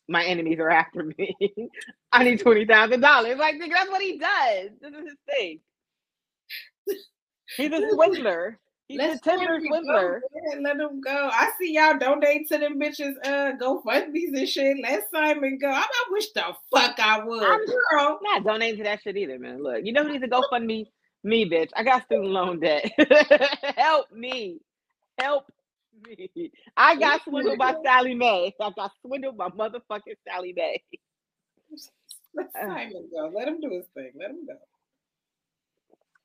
My 0.08 0.24
enemies 0.26 0.60
are 0.60 0.70
after 0.70 1.04
me. 1.18 1.36
I 2.12 2.24
need 2.24 2.40
twenty 2.40 2.66
thousand 2.66 3.02
dollars. 3.02 3.38
Like, 3.38 3.56
that's 3.60 3.90
what 3.90 4.02
he 4.02 4.18
does. 4.18 4.70
This 4.82 4.92
is 4.92 5.06
his 5.06 5.18
thing. 5.30 5.60
He's 7.58 7.72
a 7.72 7.90
swindler. 7.92 8.60
He's 8.88 8.98
Let's 8.98 9.26
a 9.26 9.30
Tinder 9.30 9.60
swindler. 9.66 10.22
Let 10.62 10.78
him 10.78 11.00
go. 11.00 11.30
I 11.32 11.52
see 11.58 11.74
y'all 11.74 11.98
donate 11.98 12.50
to 12.50 12.58
them 12.58 12.80
bitches, 12.80 13.14
uh, 13.24 13.54
GoFundMe's 13.62 14.38
and 14.38 14.50
shit. 14.50 14.78
Let 14.82 15.10
Simon 15.12 15.58
go. 15.60 15.70
I, 15.70 15.80
I 15.80 16.04
wish 16.12 16.32
the 16.32 16.44
fuck 16.74 17.00
I 17.00 17.24
would. 17.24 17.44
I'm 17.44 17.66
girl. 17.66 18.20
not 18.22 18.44
donating 18.44 18.78
to 18.80 18.84
that 18.84 19.02
shit 19.02 19.16
either, 19.16 19.40
man. 19.40 19.64
Look, 19.64 19.86
you 19.86 19.94
know 19.94 20.04
who 20.04 20.12
needs 20.12 20.24
to 20.24 20.30
GoFundMe? 20.52 20.68
Me, 20.68 20.92
me, 21.24 21.50
bitch. 21.50 21.70
I 21.76 21.84
got 21.84 22.04
student 22.04 22.30
loan 22.32 22.60
debt. 22.60 22.92
Help 23.78 24.12
me. 24.12 24.60
Help 25.18 25.46
me. 26.04 26.52
I 26.78 26.96
got 26.96 27.24
swindled 27.24 27.58
by 27.58 27.76
Sallie 27.84 28.16
Mae. 28.16 28.54
I 28.60 28.70
got 28.72 28.92
swindled 29.06 29.38
by 29.38 29.50
motherfucking 29.50 30.16
Sallie 30.28 30.54
Mae. 30.56 30.84
Let 32.34 32.48
Simon 32.54 33.10
go. 33.12 33.32
Let 33.34 33.48
him 33.48 33.60
do 33.60 33.70
his 33.70 33.86
thing. 33.94 34.12
Let 34.20 34.32
him 34.32 34.46
go. 34.46 34.54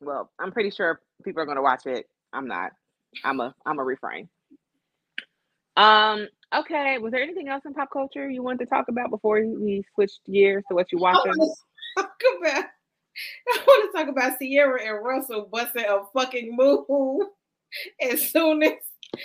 Well, 0.01 0.31
I'm 0.39 0.53
pretty 0.53 0.71
sure 0.71 1.01
people 1.25 1.43
are 1.43 1.47
going 1.47 1.57
to 1.57 1.63
watch 1.63 1.87
it 1.87 2.07
I'm 2.37 2.47
not. 2.47 2.73
I'm 3.25 3.41
a 3.41 3.55
I'm 3.65 3.79
a 3.79 3.85
refrain. 3.85 4.29
Um. 5.77 6.29
Okay. 6.55 6.99
Was 6.99 7.13
there 7.13 7.23
anything 7.23 7.49
else 7.49 7.63
in 7.65 7.75
pop 7.75 7.89
culture 7.93 8.29
you 8.29 8.43
wanted 8.43 8.61
to 8.61 8.67
talk 8.67 8.89
about 8.89 9.11
before 9.11 9.41
we 9.41 9.85
switched 9.95 10.21
gears 10.27 10.65
to 10.69 10.75
what 10.75 10.93
you 10.93 10.99
watching? 10.99 11.35
Talk 11.99 12.13
about. 12.41 12.65
I 13.49 13.65
want 13.67 13.91
to 13.91 13.99
talk 13.99 14.09
about 14.09 14.39
Ciara 14.39 14.83
and 14.83 15.03
Russell 15.03 15.49
busting 15.51 15.85
a 15.85 16.01
fucking 16.13 16.55
move 16.55 17.29
as 18.01 18.29
soon 18.31 18.63
as 18.63 18.73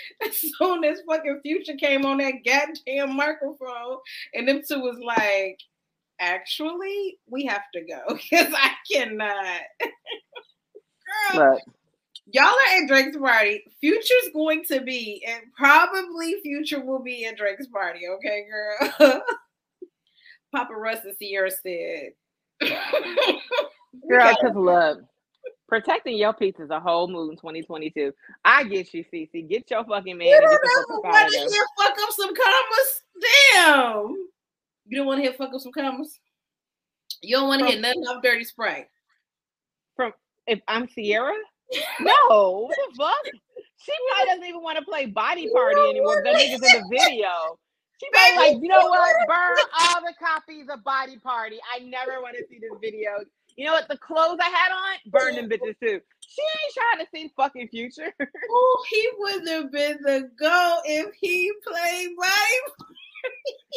as 0.26 0.36
soon 0.36 0.84
as 0.84 1.00
fucking 1.06 1.40
Future 1.42 1.74
came 1.76 2.04
on 2.04 2.18
that 2.18 2.44
goddamn 2.44 3.16
microphone, 3.16 3.98
and 4.34 4.48
them 4.48 4.62
two 4.66 4.80
was 4.80 4.98
like, 4.98 5.58
"Actually, 6.20 7.18
we 7.28 7.44
have 7.46 7.64
to 7.74 7.82
go 7.82 8.02
because 8.14 8.52
I 8.54 8.70
cannot." 8.92 9.62
Girl, 11.32 11.60
y'all 12.26 12.44
are 12.44 12.82
at 12.82 12.88
Drake's 12.88 13.16
party. 13.16 13.62
Future's 13.80 14.30
going 14.32 14.64
to 14.64 14.80
be, 14.80 15.24
and 15.28 15.42
probably 15.56 16.40
Future 16.42 16.84
will 16.84 17.02
be 17.02 17.26
at 17.26 17.36
Drake's 17.36 17.66
party. 17.66 18.00
Okay, 18.08 18.46
girl. 18.50 19.22
Papa 20.54 20.74
Russ 20.74 21.04
and 21.04 21.16
Ciara 21.20 21.50
said. 21.50 22.12
girl, 24.08 24.34
because 24.40 24.56
look, 24.56 25.00
protecting 25.72 26.18
your 26.18 26.34
peace 26.34 26.56
is 26.58 26.68
a 26.68 26.78
whole 26.78 27.08
move 27.08 27.30
in 27.30 27.36
2022. 27.36 28.12
I 28.44 28.62
get 28.64 28.92
you, 28.92 29.02
Cece. 29.10 29.48
Get 29.48 29.70
your 29.70 29.82
fucking 29.84 30.18
man. 30.18 30.26
You 30.26 30.40
don't 30.42 30.52
ever 30.52 31.00
want 31.00 31.32
to 31.32 31.38
hear 31.38 31.64
fuck 31.78 31.96
up 31.98 32.10
some 32.10 32.34
commas? 32.34 33.02
Damn. 33.54 34.28
You 34.86 34.98
don't 34.98 35.06
want 35.06 35.18
to 35.20 35.22
hear 35.22 35.32
fuck 35.32 35.54
up 35.54 35.60
some 35.62 35.72
commas? 35.72 36.20
You 37.22 37.36
don't 37.36 37.48
want 37.48 37.62
to 37.62 37.68
hear 37.68 37.80
nothing 37.80 38.02
off 38.02 38.22
Dirty 38.22 38.44
Sprite. 38.44 38.88
From 39.96 40.12
if 40.46 40.60
I'm 40.68 40.86
Ciara? 40.88 41.32
no, 42.00 42.68
what 42.68 42.76
the 42.76 42.94
fuck? 42.98 43.32
She 43.82 43.92
probably 44.10 44.26
doesn't 44.26 44.44
even 44.44 44.62
want 44.62 44.76
to 44.76 44.84
play 44.84 45.06
body 45.06 45.48
party 45.54 45.80
anymore. 45.80 46.22
The 46.22 46.32
niggas 46.32 46.54
in 46.56 46.60
the 46.60 46.84
video. 46.90 47.30
She 47.98 48.10
probably 48.12 48.36
like, 48.36 48.62
you 48.62 48.68
know 48.68 48.88
what? 48.88 49.14
Burn 49.26 49.56
all 49.80 50.02
the 50.02 50.12
copies 50.22 50.66
of 50.68 50.84
body 50.84 51.16
party. 51.16 51.60
I 51.74 51.78
never 51.78 52.20
want 52.20 52.36
to 52.36 52.44
see 52.50 52.58
this 52.58 52.72
video. 52.82 53.24
You 53.56 53.66
know 53.66 53.72
what? 53.72 53.88
The 53.88 53.98
clothes 53.98 54.38
I 54.40 54.48
had 54.48 54.72
on, 54.72 54.98
burn 55.06 55.34
them 55.36 55.48
bitches 55.48 55.78
too. 55.80 56.00
She 56.26 56.42
ain't 56.42 56.74
trying 56.74 57.04
to 57.04 57.06
see 57.14 57.32
fucking 57.36 57.68
future. 57.68 58.12
oh, 58.50 58.84
he 58.88 59.08
wouldn't 59.18 59.48
have 59.48 59.72
been 59.72 59.98
the 60.02 60.30
go 60.38 60.78
if 60.84 61.12
he 61.20 61.52
played 61.64 62.16
body 62.16 62.86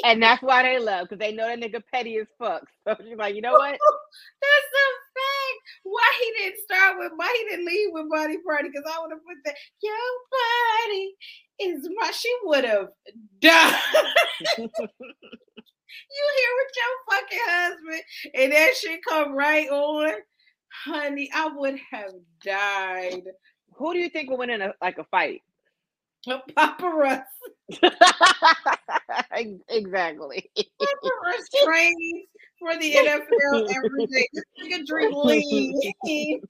and 0.04 0.22
that's 0.22 0.42
why 0.42 0.64
they 0.64 0.80
love 0.80 1.08
because 1.08 1.20
they 1.20 1.32
know 1.32 1.48
that 1.48 1.60
nigga 1.60 1.82
petty 1.92 2.18
as 2.18 2.28
fuck. 2.38 2.64
So 2.88 2.96
she's 3.04 3.18
like, 3.18 3.34
you 3.34 3.42
know 3.42 3.54
what? 3.54 3.72
that's 4.42 4.72
a 4.76 4.88
fact. 5.16 5.60
Why 5.82 6.14
he 6.20 6.44
didn't 6.44 6.60
start 6.66 7.00
with 7.00 7.14
why 7.16 7.36
he 7.36 7.50
didn't 7.50 7.66
leave 7.66 7.90
with 7.92 8.12
body 8.12 8.38
party? 8.46 8.70
Because 8.70 8.84
I 8.86 9.02
would 9.02 9.10
have 9.10 9.26
put 9.26 9.38
that 9.44 9.56
your 9.82 9.96
body 10.86 11.16
is 11.60 11.90
my. 11.96 12.12
She 12.12 12.32
would 12.44 12.64
have 12.64 12.90
died. 13.42 14.70
You 16.12 16.26
here 16.38 16.54
with 16.58 16.72
your 16.78 16.94
fucking 17.10 17.46
husband, 17.46 18.04
and 18.36 18.52
that 18.52 18.76
shit 18.76 19.00
come 19.08 19.34
right 19.34 19.70
on, 19.70 20.14
honey. 20.86 21.30
I 21.34 21.48
would 21.56 21.80
have 21.92 22.14
died. 22.44 23.24
Who 23.76 23.94
do 23.94 24.00
you 24.00 24.10
think 24.10 24.30
will 24.30 24.38
win 24.38 24.50
in 24.50 24.62
a 24.62 24.74
like 24.82 24.98
a 24.98 25.04
fight? 25.06 25.42
Paparazzi. 26.28 27.24
exactly. 29.70 30.50
Paparazzi 30.58 31.64
trains 31.64 32.28
for 32.60 32.76
the 32.78 32.94
NFL 32.94 33.76
every 33.76 34.06
day. 34.08 34.28
This 34.34 34.44
nigga 34.64 34.86
drink 34.86 35.16
lean 35.16 36.42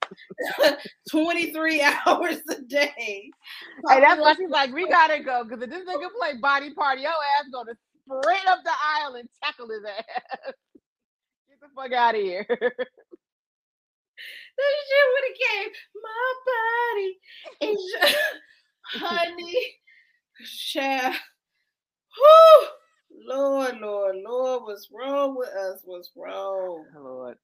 23 1.10 1.82
hours 2.06 2.38
a 2.50 2.62
day. 2.62 2.92
Hey, 2.96 4.00
that's 4.00 4.20
why 4.20 4.34
she's 4.34 4.50
like, 4.50 4.72
we 4.72 4.88
gotta 4.88 5.22
go 5.22 5.44
because 5.44 5.62
if 5.62 5.70
this 5.70 5.84
nigga 5.84 6.08
play 6.18 6.38
body 6.40 6.72
party, 6.74 7.02
your 7.02 7.10
ass 7.10 7.48
gonna 7.52 7.72
sprint 8.06 8.46
up 8.48 8.60
the 8.64 8.70
aisle 8.70 9.14
and 9.16 9.28
tackle 9.42 9.68
his 9.68 9.84
ass. 9.84 10.04
Get 11.48 11.60
the 11.60 11.68
fuck 11.74 11.92
out 11.92 12.14
of 12.14 12.20
here. 12.20 12.46
That 14.56 14.72
shit 14.88 15.06
would 15.12 15.26
have 15.28 15.38
came. 15.50 15.70
My 16.02 16.32
body 16.94 17.72
is 17.72 17.94
honey. 19.02 19.74
Child. 20.46 21.14
Whew. 22.16 22.68
Lord, 23.28 23.78
Lord, 23.80 24.16
Lord, 24.24 24.62
what's 24.62 24.88
wrong 24.90 25.36
with 25.36 25.48
us? 25.50 25.80
What's 25.84 26.10
wrong? 26.16 26.86
Oh, 26.96 27.02
Lord. 27.02 27.36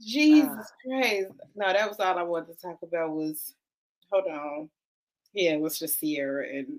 Jesus 0.00 0.50
ah. 0.50 0.64
Christ. 0.84 1.30
No, 1.54 1.72
that 1.72 1.88
was 1.88 2.00
all 2.00 2.18
I 2.18 2.22
wanted 2.22 2.54
to 2.54 2.60
talk 2.60 2.78
about 2.82 3.10
was 3.12 3.54
hold 4.10 4.26
on. 4.26 4.68
Yeah, 5.32 5.52
it 5.52 5.60
was 5.60 5.78
just 5.78 6.00
Ciara 6.00 6.46
and 6.48 6.78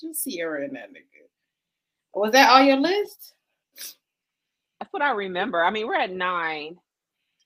just 0.00 0.24
Ciara 0.24 0.64
and 0.64 0.76
that 0.76 0.90
nigga. 0.92 1.09
Was 2.14 2.32
that 2.32 2.50
all 2.50 2.62
your 2.62 2.76
list? 2.76 3.34
That's 4.78 4.92
what 4.92 5.02
I 5.02 5.12
remember. 5.12 5.62
I 5.62 5.70
mean, 5.70 5.86
we're 5.86 5.94
at 5.94 6.12
nine. 6.12 6.76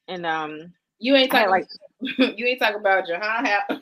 And 0.09 0.27
um 0.27 0.73
You 0.99 1.17
ain't 1.17 1.31
talking 1.31 1.51
like 1.51 1.67
you 2.01 2.47
ain't 2.47 2.61
talking 2.61 2.81
about 2.81 3.07
Jahan 3.07 3.47
How 3.47 3.61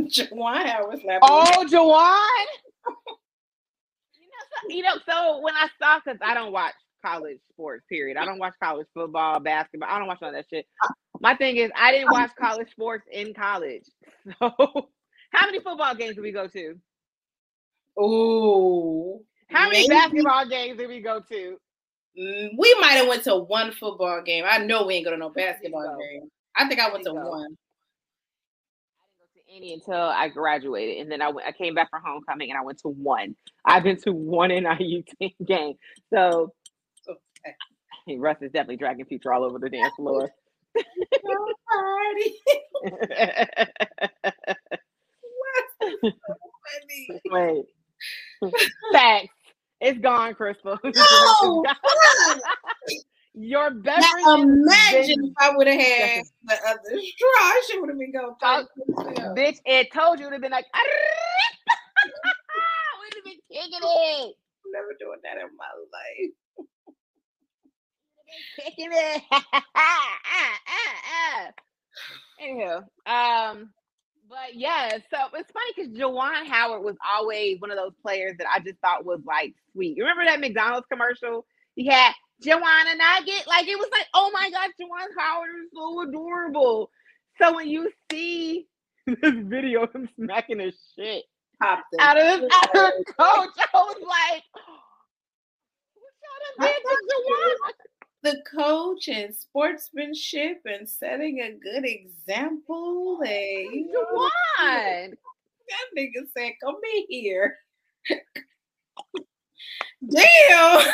Juwan 0.00 0.66
Howard 0.66 1.00
slapping. 1.00 1.20
Oh, 1.22 1.64
Juwan. 1.68 2.46
you 4.14 4.26
know, 4.26 4.44
so, 4.50 4.68
you 4.68 4.82
know, 4.82 4.94
so 5.08 5.40
when 5.40 5.54
I 5.54 5.68
saw, 5.80 6.00
because 6.04 6.18
I 6.22 6.34
don't 6.34 6.52
watch 6.52 6.74
college 7.04 7.38
sports, 7.50 7.84
period. 7.88 8.16
I 8.16 8.24
don't 8.24 8.38
watch 8.38 8.54
college 8.62 8.86
football, 8.94 9.40
basketball. 9.40 9.88
I 9.90 9.98
don't 9.98 10.08
watch 10.08 10.22
all 10.22 10.32
that 10.32 10.46
shit. 10.48 10.66
My 11.20 11.34
thing 11.34 11.56
is, 11.56 11.70
I 11.76 11.92
didn't 11.92 12.12
watch 12.12 12.30
college 12.38 12.70
sports 12.70 13.06
in 13.10 13.34
college. 13.34 13.84
So, 14.38 14.88
how 15.32 15.46
many 15.46 15.60
football 15.60 15.94
games 15.94 16.14
did 16.14 16.22
we 16.22 16.32
go 16.32 16.46
to? 16.46 16.76
Ooh. 18.00 19.20
How 19.54 19.68
many 19.68 19.88
Maybe. 19.88 19.88
basketball 19.88 20.46
games 20.48 20.78
did 20.78 20.88
we 20.88 21.00
go 21.00 21.20
to? 21.20 21.56
Mm, 22.18 22.50
We 22.58 22.74
might 22.80 22.92
have 22.92 23.08
went 23.08 23.24
to 23.24 23.36
one 23.36 23.72
football 23.72 24.22
game. 24.22 24.44
I 24.48 24.58
know 24.58 24.86
we 24.86 24.94
ain't 24.94 25.04
going 25.04 25.16
to 25.18 25.20
no 25.20 25.30
basketball 25.30 25.84
so. 25.84 25.98
game. 25.98 26.28
I 26.56 26.68
think 26.68 26.80
I 26.80 26.88
went 26.90 27.04
to 27.04 27.10
think 27.10 27.22
so. 27.22 27.28
one. 27.30 27.56
I 29.00 29.06
didn't 29.06 29.18
go 29.18 29.24
to 29.34 29.40
any 29.56 29.74
until 29.74 30.00
I 30.10 30.28
graduated, 30.28 30.98
and 31.02 31.10
then 31.10 31.20
I 31.22 31.30
went. 31.30 31.48
I 31.48 31.52
came 31.52 31.74
back 31.74 31.90
for 31.90 31.98
homecoming, 31.98 32.50
and 32.50 32.58
I 32.58 32.62
went 32.62 32.78
to 32.80 32.88
one. 32.88 33.34
I've 33.64 33.82
been 33.82 33.96
to 34.02 34.12
one 34.12 34.50
NIU 34.50 35.02
team 35.20 35.32
game. 35.44 35.74
So 36.12 36.52
Okay. 37.08 37.54
hey, 38.06 38.16
Russ 38.18 38.36
is 38.40 38.52
definitely 38.52 38.76
dragging 38.76 39.04
future 39.06 39.32
all 39.32 39.42
over 39.44 39.58
the 39.58 39.68
dance 39.70 39.94
floor. 39.98 40.30
Party. 41.70 42.34
Wait. 47.26 47.64
Facts. 48.92 49.28
It's 49.84 49.98
gone, 50.00 50.34
Crystal. 50.34 50.78
No, 50.94 51.62
Your 53.34 53.70
beverage. 53.70 54.04
Now 54.24 54.34
imagine 54.36 55.20
been- 55.20 55.24
if 55.26 55.34
I 55.38 55.50
would 55.56 55.66
have 55.66 55.78
had 55.80 56.22
the 56.44 56.54
other 56.54 57.00
straw. 57.02 57.52
She 57.68 57.78
would 57.80 57.90
have 57.90 57.98
been 57.98 58.12
going. 58.12 58.34
To 58.40 58.68
Bitch, 59.34 59.58
it 59.66 59.92
told 59.92 60.20
you 60.20 60.30
to 60.30 60.38
been 60.38 60.52
like, 60.52 60.64
we'd 63.00 63.14
have 63.16 63.24
been 63.24 63.40
kicking 63.50 63.80
it. 63.82 64.34
I'm 64.64 64.72
never 64.72 64.94
doing 64.98 65.18
that 65.24 65.36
in 65.36 65.48
my 65.58 65.66
life. 65.92 66.32
Kicking 68.64 68.90
it. 68.92 69.22
Anywho, 72.42 72.84
um, 73.06 73.70
but 74.28 74.54
yeah, 74.54 74.90
so 74.90 75.18
it's 75.34 75.50
funny 75.52 75.72
because 75.76 75.92
Juwan 75.92 76.46
Howard 76.46 76.82
was 76.82 76.96
always 77.14 77.60
one 77.60 77.70
of 77.70 77.76
those 77.76 77.92
players 78.02 78.36
that 78.38 78.46
I 78.52 78.60
just 78.60 78.78
thought 78.80 79.04
was 79.04 79.20
like 79.26 79.54
sweet. 79.72 79.96
You 79.96 80.04
remember 80.04 80.24
that 80.24 80.40
McDonald's 80.40 80.86
commercial? 80.90 81.46
He 81.74 81.86
had 81.86 82.12
Juwan 82.42 82.86
and 82.88 82.98
Nugget. 82.98 83.46
Like 83.46 83.68
it 83.68 83.76
was 83.78 83.88
like, 83.92 84.06
oh 84.14 84.30
my 84.32 84.50
god, 84.50 84.70
Juwan 84.80 85.08
Howard 85.18 85.50
is 85.64 85.70
so 85.74 86.02
adorable. 86.02 86.90
So 87.40 87.54
when 87.54 87.68
you 87.68 87.90
see 88.10 88.66
this 89.06 89.34
video 89.34 89.84
of 89.84 89.94
him 89.94 90.08
smacking 90.16 90.60
his 90.60 90.74
shit 90.96 91.24
out 91.62 91.78
of 92.18 92.40
his 92.40 92.50
out 92.52 92.76
of 92.76 92.92
the 92.98 93.04
coach, 93.18 93.50
I 93.58 93.68
was 93.74 93.96
like, 94.00 94.42
what 95.94 96.12
y'all 96.22 96.40
done 96.58 96.72
did 96.72 96.82
to 96.82 96.96
Juwan? 97.12 97.72
The 98.24 98.42
coach 98.50 99.06
and 99.08 99.34
sportsmanship 99.34 100.62
and 100.64 100.88
setting 100.88 101.40
a 101.40 101.52
good 101.52 101.84
example. 101.84 103.18
They, 103.22 103.68
you 103.70 103.92
know, 103.92 104.28
Juwan. 104.58 105.10
that 105.10 105.86
nigga 105.96 106.26
said, 106.36 106.52
"Come 106.62 106.76
be 106.82 107.06
here." 107.08 107.58
Damn. 110.10 110.92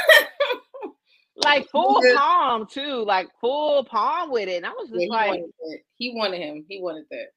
like 1.36 1.68
full 1.70 2.00
Yeah. 2.04 2.14
palm 2.16 2.66
too, 2.66 3.04
like 3.04 3.28
full 3.40 3.84
palm 3.84 4.30
with 4.30 4.48
it. 4.48 4.56
And 4.56 4.66
I 4.66 4.70
was 4.70 4.88
Yeah, 4.90 4.94
just 4.96 5.02
he, 5.04 5.08
like, 5.08 5.28
wanted 5.30 5.80
he 5.98 6.14
wanted 6.14 6.40
him. 6.40 6.64
He 6.68 6.80
wanted 6.80 7.04
that. 7.10 7.28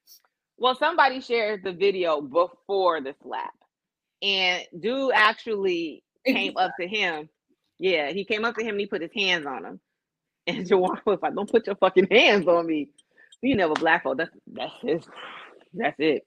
well, 0.58 0.74
somebody 0.74 1.20
shared 1.20 1.62
the 1.64 1.72
video 1.72 2.20
before 2.20 3.00
the 3.00 3.14
slap, 3.22 3.54
and 4.22 4.64
dude 4.80 5.12
actually 5.14 6.02
came 6.26 6.56
up 6.56 6.72
to 6.80 6.86
him. 6.86 7.28
Yeah, 7.84 8.12
he 8.12 8.24
came 8.24 8.46
up 8.46 8.54
to 8.56 8.62
him 8.62 8.70
and 8.70 8.80
he 8.80 8.86
put 8.86 9.02
his 9.02 9.10
hands 9.14 9.44
on 9.46 9.64
him. 9.64 9.80
And 10.46 10.66
Juwan 10.66 10.98
was 11.06 11.18
like, 11.22 11.34
Don't 11.34 11.50
put 11.50 11.66
your 11.66 11.76
fucking 11.76 12.08
hands 12.10 12.46
on 12.48 12.66
me. 12.66 12.88
You 13.42 13.56
never 13.56 13.74
black 13.74 14.02
folk, 14.04 14.16
that's 14.18 14.30
that's 14.46 14.72
his 14.82 15.02
that's 15.74 15.96
it. 15.98 16.22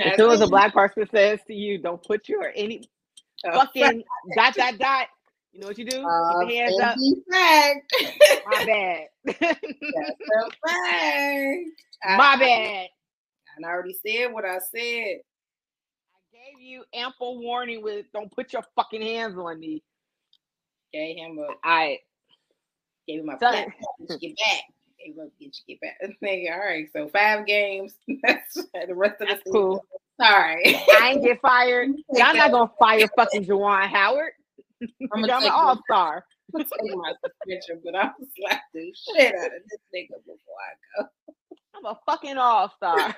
as 0.00 0.16
soon 0.16 0.30
as 0.32 0.40
a 0.42 0.46
black 0.46 0.74
person 0.74 1.06
says 1.10 1.40
to 1.46 1.54
you, 1.54 1.78
Don't 1.78 2.02
put 2.02 2.28
your 2.28 2.50
any 2.54 2.82
fucking 3.42 4.02
dot 4.36 4.54
dot 4.54 4.78
dot, 4.78 5.06
you 5.52 5.60
know 5.60 5.66
what 5.68 5.78
you 5.78 5.84
do? 5.86 6.02
Uh, 6.02 6.44
put 6.44 6.52
your 6.54 6.64
hands 6.64 6.80
up. 6.80 6.96
fact. 7.30 7.94
My 8.46 8.64
bad. 8.66 9.06
That's 9.24 9.40
a 9.42 10.50
fact. 10.66 11.64
I- 12.04 12.16
My 12.16 12.36
bad. 12.38 12.86
And 13.56 13.66
I 13.66 13.68
already 13.70 13.94
said 14.06 14.32
what 14.32 14.44
I 14.44 14.58
said. 14.74 15.20
I 15.20 16.20
gave 16.32 16.60
you 16.60 16.84
ample 16.94 17.40
warning 17.40 17.82
with 17.82 18.06
don't 18.12 18.30
put 18.32 18.52
your 18.52 18.62
fucking 18.76 19.02
hands 19.02 19.36
on 19.38 19.58
me. 19.58 19.82
Gave 20.92 21.16
him 21.16 21.38
a 21.38 21.54
I 21.64 21.98
gave 23.06 23.20
him 23.20 23.28
a 23.28 23.36
plat. 23.36 23.68
Get 24.20 24.36
back. 24.36 24.62
Gave 24.98 25.14
him 25.14 25.20
a 25.20 25.42
get 25.42 25.56
you 25.66 25.76
get 25.76 25.80
back. 25.80 25.96
Nigga, 26.22 26.52
all 26.52 26.58
right. 26.58 26.88
So 26.92 27.08
five 27.08 27.46
games. 27.46 27.94
That's 28.22 28.54
the 28.54 28.94
rest 28.94 29.20
of 29.20 29.28
the 29.28 29.34
season. 29.36 29.52
cool. 29.52 29.84
All 30.20 30.30
right. 30.30 30.64
I 31.00 31.10
ain't 31.12 31.22
get 31.22 31.40
fired. 31.40 31.90
Y'all 32.12 32.34
not 32.34 32.50
gonna 32.50 32.70
fire 32.78 33.06
fucking 33.16 33.44
Juwan 33.44 33.88
Howard. 33.88 34.32
I'm 35.12 35.24
I'm 35.24 35.24
an 35.24 35.50
all 35.50 35.80
star. 35.84 36.24
I'm 36.54 36.64
take 36.64 36.96
my 36.96 37.12
suspension, 37.24 37.80
but 37.84 37.94
I'm 37.94 38.12
slap 38.36 38.62
the 38.72 38.94
shit 38.94 39.34
out 39.34 39.46
of 39.46 39.52
this 39.70 39.80
nigga 39.94 40.16
before 40.24 40.56
I 40.58 41.02
go. 41.02 41.08
I'm 41.76 41.84
a 41.84 41.98
fucking 42.06 42.38
all 42.38 42.72
star. 42.76 43.14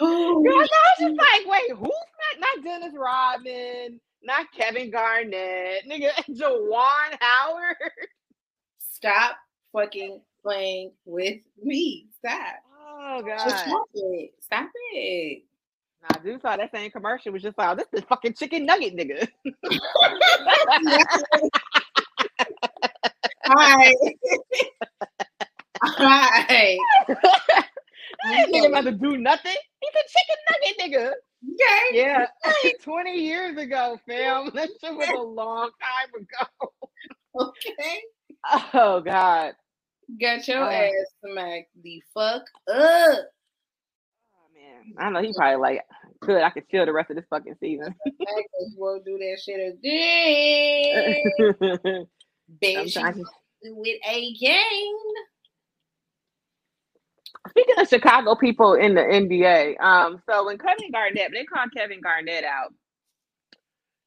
Oh, 0.00 0.42
Girl, 0.42 0.54
I 0.54 0.58
was 0.60 0.68
just 0.98 1.16
like, 1.18 1.46
wait, 1.46 1.70
who's 1.76 1.88
not 1.88 2.40
not 2.40 2.64
Dennis 2.64 2.94
Rodman, 2.96 4.00
not 4.22 4.46
Kevin 4.56 4.90
Garnett, 4.90 5.84
nigga 5.88 6.10
Juwan 6.30 7.16
Howard. 7.20 7.76
Stop 8.78 9.36
fucking 9.72 10.20
playing 10.42 10.92
with 11.04 11.38
me. 11.62 12.06
Stop. 12.18 12.56
Oh 13.02 13.22
Just 13.26 13.46
god. 13.46 13.58
stop 13.68 13.86
it. 13.94 14.30
Stop 14.40 14.70
it. 14.92 15.42
Nah, 16.02 16.18
dude 16.22 16.40
saw 16.40 16.56
that 16.56 16.70
same 16.72 16.90
commercial 16.90 17.32
was 17.32 17.42
just 17.42 17.58
like, 17.58 17.68
oh, 17.68 17.74
this 17.74 17.86
is 17.92 18.06
fucking 18.08 18.32
chicken 18.34 18.64
nugget 18.64 18.96
nigga. 18.96 19.28
Hi. 23.44 23.92
Hi. 25.82 26.78
This 28.24 28.46
nigga 28.48 28.68
about 28.68 28.84
to 28.84 28.92
do 28.92 29.16
nothing. 29.16 29.56
He's 29.80 29.94
a 29.94 30.04
chicken 30.08 30.36
nugget 30.50 30.78
nigga. 30.78 31.12
Okay. 31.54 31.96
Yeah, 31.98 32.26
20 32.82 33.14
years 33.14 33.56
ago, 33.56 33.98
fam. 34.06 34.50
That 34.54 34.68
shit 34.80 34.94
was 34.94 35.08
a 35.08 35.20
long 35.22 35.70
time 35.80 36.10
ago. 36.14 36.72
Okay. 37.40 38.00
Oh 38.72 39.00
God. 39.02 39.52
Got 40.20 40.48
your 40.48 40.64
Uh. 40.64 40.70
ass 40.72 40.92
smacked 41.24 41.68
the 41.82 42.02
fuck 42.14 42.42
up. 42.68 43.18
Oh 44.28 44.48
man, 44.54 44.94
I 44.98 45.10
know 45.10 45.20
he 45.20 45.32
probably 45.36 45.56
like 45.60 45.82
could. 46.22 46.40
I 46.42 46.48
could 46.50 46.66
chill 46.70 46.86
the 46.86 46.92
rest 46.92 47.10
of 47.10 47.16
this 47.16 47.26
fucking 47.28 47.56
season. 47.60 47.94
That 48.06 48.44
won't 48.78 49.04
do 49.04 49.18
that 49.18 49.40
shit 49.44 49.60
again. 49.74 51.26
Bitch, 52.62 52.94
do 53.62 53.82
it 53.84 54.00
again. 54.06 54.94
Speaking 57.48 57.74
of 57.78 57.88
Chicago 57.88 58.34
people 58.34 58.74
in 58.74 58.94
the 58.94 59.00
NBA, 59.02 59.80
um, 59.80 60.20
so 60.28 60.46
when 60.46 60.58
Kevin 60.58 60.90
Garnett, 60.92 61.30
they 61.32 61.44
called 61.44 61.70
Kevin 61.74 62.00
Garnett 62.00 62.44
out 62.44 62.72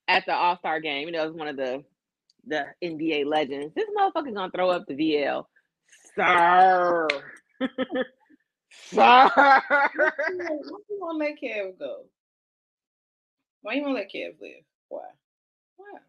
at 0.08 0.26
the 0.26 0.34
All 0.34 0.58
Star 0.58 0.80
game. 0.80 1.08
You 1.08 1.14
know, 1.14 1.24
it 1.24 1.28
was 1.28 1.36
one 1.36 1.48
of 1.48 1.58
the 1.58 1.84
the 2.46 2.66
NBA 2.84 3.26
legends. 3.26 3.74
This 3.76 3.88
motherfucker's 3.98 4.34
gonna 4.34 4.52
throw 4.52 4.70
up 4.70 4.86
the 4.88 4.96
VL, 4.96 5.46
sir. 6.16 7.08
sir. 8.90 9.30
Why 9.34 9.60
you 10.90 11.00
wanna 11.00 11.18
let 11.18 11.36
Kev 11.42 11.80
go? 11.80 12.04
Why 13.62 13.74
you 13.76 13.82
wanna 13.84 13.96
let 13.96 14.12
Kev 14.14 14.40
live? 14.42 14.64
Why? 14.90 15.02
Why? 15.78 16.00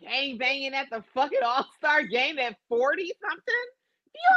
Gang 0.00 0.38
banging 0.38 0.74
at 0.74 0.90
the 0.90 1.02
fucking 1.14 1.40
All 1.44 1.66
Star 1.78 2.02
game 2.04 2.38
at 2.38 2.56
forty 2.68 3.12
something. 3.20 3.77
You 4.24 4.34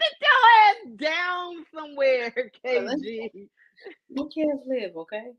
sit 0.00 0.14
your 0.20 0.40
ass 0.60 1.12
down 1.14 1.66
somewhere, 1.74 2.30
KG. 2.64 3.48
Let 4.10 4.26
Kev 4.26 4.66
live, 4.66 4.96
okay? 4.96 5.32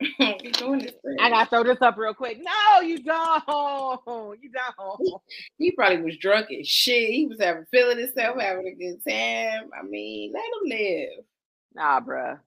you 0.42 0.52
doing 0.52 0.80
this 0.80 0.92
thing. 1.04 1.16
I 1.20 1.30
gotta 1.30 1.48
throw 1.48 1.64
this 1.64 1.80
up 1.80 1.96
real 1.96 2.14
quick. 2.14 2.38
No, 2.42 2.80
you 2.80 3.02
don't. 3.02 4.38
You 4.42 4.50
don't. 4.50 5.22
He 5.58 5.70
probably 5.72 6.02
was 6.02 6.16
drunk 6.18 6.48
as 6.58 6.66
shit. 6.66 7.10
He 7.10 7.26
was 7.26 7.38
having 7.40 7.66
feeling 7.70 7.98
himself, 7.98 8.40
having 8.40 8.66
a 8.66 8.74
good 8.74 8.98
time. 9.08 9.70
I 9.78 9.84
mean, 9.84 10.32
let 10.32 10.44
him 10.44 10.78
live. 10.78 11.24
Nah, 11.74 12.00
bruh. 12.00 12.38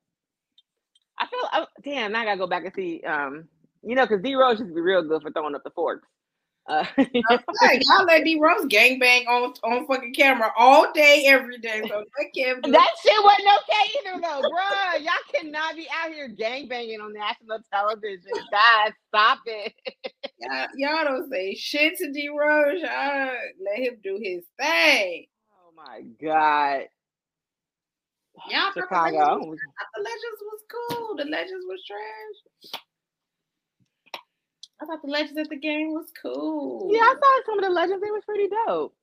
I 1.17 1.27
feel 1.27 1.39
oh, 1.53 1.67
damn. 1.83 2.15
I 2.15 2.25
gotta 2.25 2.37
go 2.37 2.47
back 2.47 2.65
and 2.65 2.73
see. 2.75 3.01
Um, 3.01 3.47
you 3.83 3.95
know, 3.95 4.05
because 4.05 4.21
D 4.21 4.35
Rose 4.35 4.59
used 4.59 4.71
to 4.71 4.75
be 4.75 4.81
real 4.81 5.03
good 5.03 5.21
for 5.21 5.31
throwing 5.31 5.55
up 5.55 5.63
the 5.63 5.69
forks. 5.69 6.07
Uh, 6.67 6.83
y'all 6.97 8.05
let 8.07 8.23
D 8.23 8.39
Rose 8.41 8.65
gangbang 8.65 9.27
on 9.27 9.53
on 9.63 9.85
fucking 9.85 10.13
camera 10.15 10.51
all 10.57 10.91
day, 10.93 11.25
every 11.27 11.59
day. 11.59 11.81
So 11.87 12.03
that 12.17 12.25
can't 12.35 12.63
be. 12.63 12.71
that 12.71 12.89
shit 13.03 13.23
wasn't 13.23 13.47
okay 13.61 14.09
either, 14.09 14.21
though, 14.21 14.41
bruh. 14.41 14.99
Y'all 15.01 15.13
cannot 15.33 15.75
be 15.75 15.87
out 15.93 16.11
here 16.11 16.27
gangbanging 16.27 16.99
on 17.01 17.13
national 17.13 17.59
television. 17.71 18.31
Guys, 18.51 18.93
stop 19.09 19.39
it. 19.45 19.73
y'all, 20.39 20.67
y'all 20.75 21.03
don't 21.03 21.29
say 21.29 21.53
shit 21.53 21.97
to 21.97 22.11
D 22.11 22.29
Rose. 22.29 22.81
Y'all 22.81 23.35
let 23.63 23.79
him 23.79 23.97
do 24.03 24.19
his 24.19 24.43
thing. 24.59 25.27
Oh 25.51 25.71
my 25.75 26.01
god. 26.19 26.87
Y'all 28.49 28.71
Chicago. 28.73 29.39
The 29.39 29.45
legends, 29.45 29.61
the 29.95 30.01
legends 30.01 30.41
was 30.41 30.61
cool. 30.71 31.15
The 31.15 31.25
legends 31.25 31.65
was 31.67 31.83
trash. 31.85 32.81
I 34.81 34.85
thought 34.85 35.01
the 35.01 35.09
legends 35.09 35.37
at 35.37 35.49
the 35.49 35.55
game 35.55 35.93
was 35.93 36.07
cool. 36.21 36.89
Yeah, 36.91 37.01
I 37.01 37.15
saw 37.15 37.45
some 37.45 37.59
of 37.59 37.63
the 37.65 37.71
legends. 37.71 38.03
It 38.03 38.11
was 38.11 38.23
pretty 38.25 38.49
dope. 38.67 38.93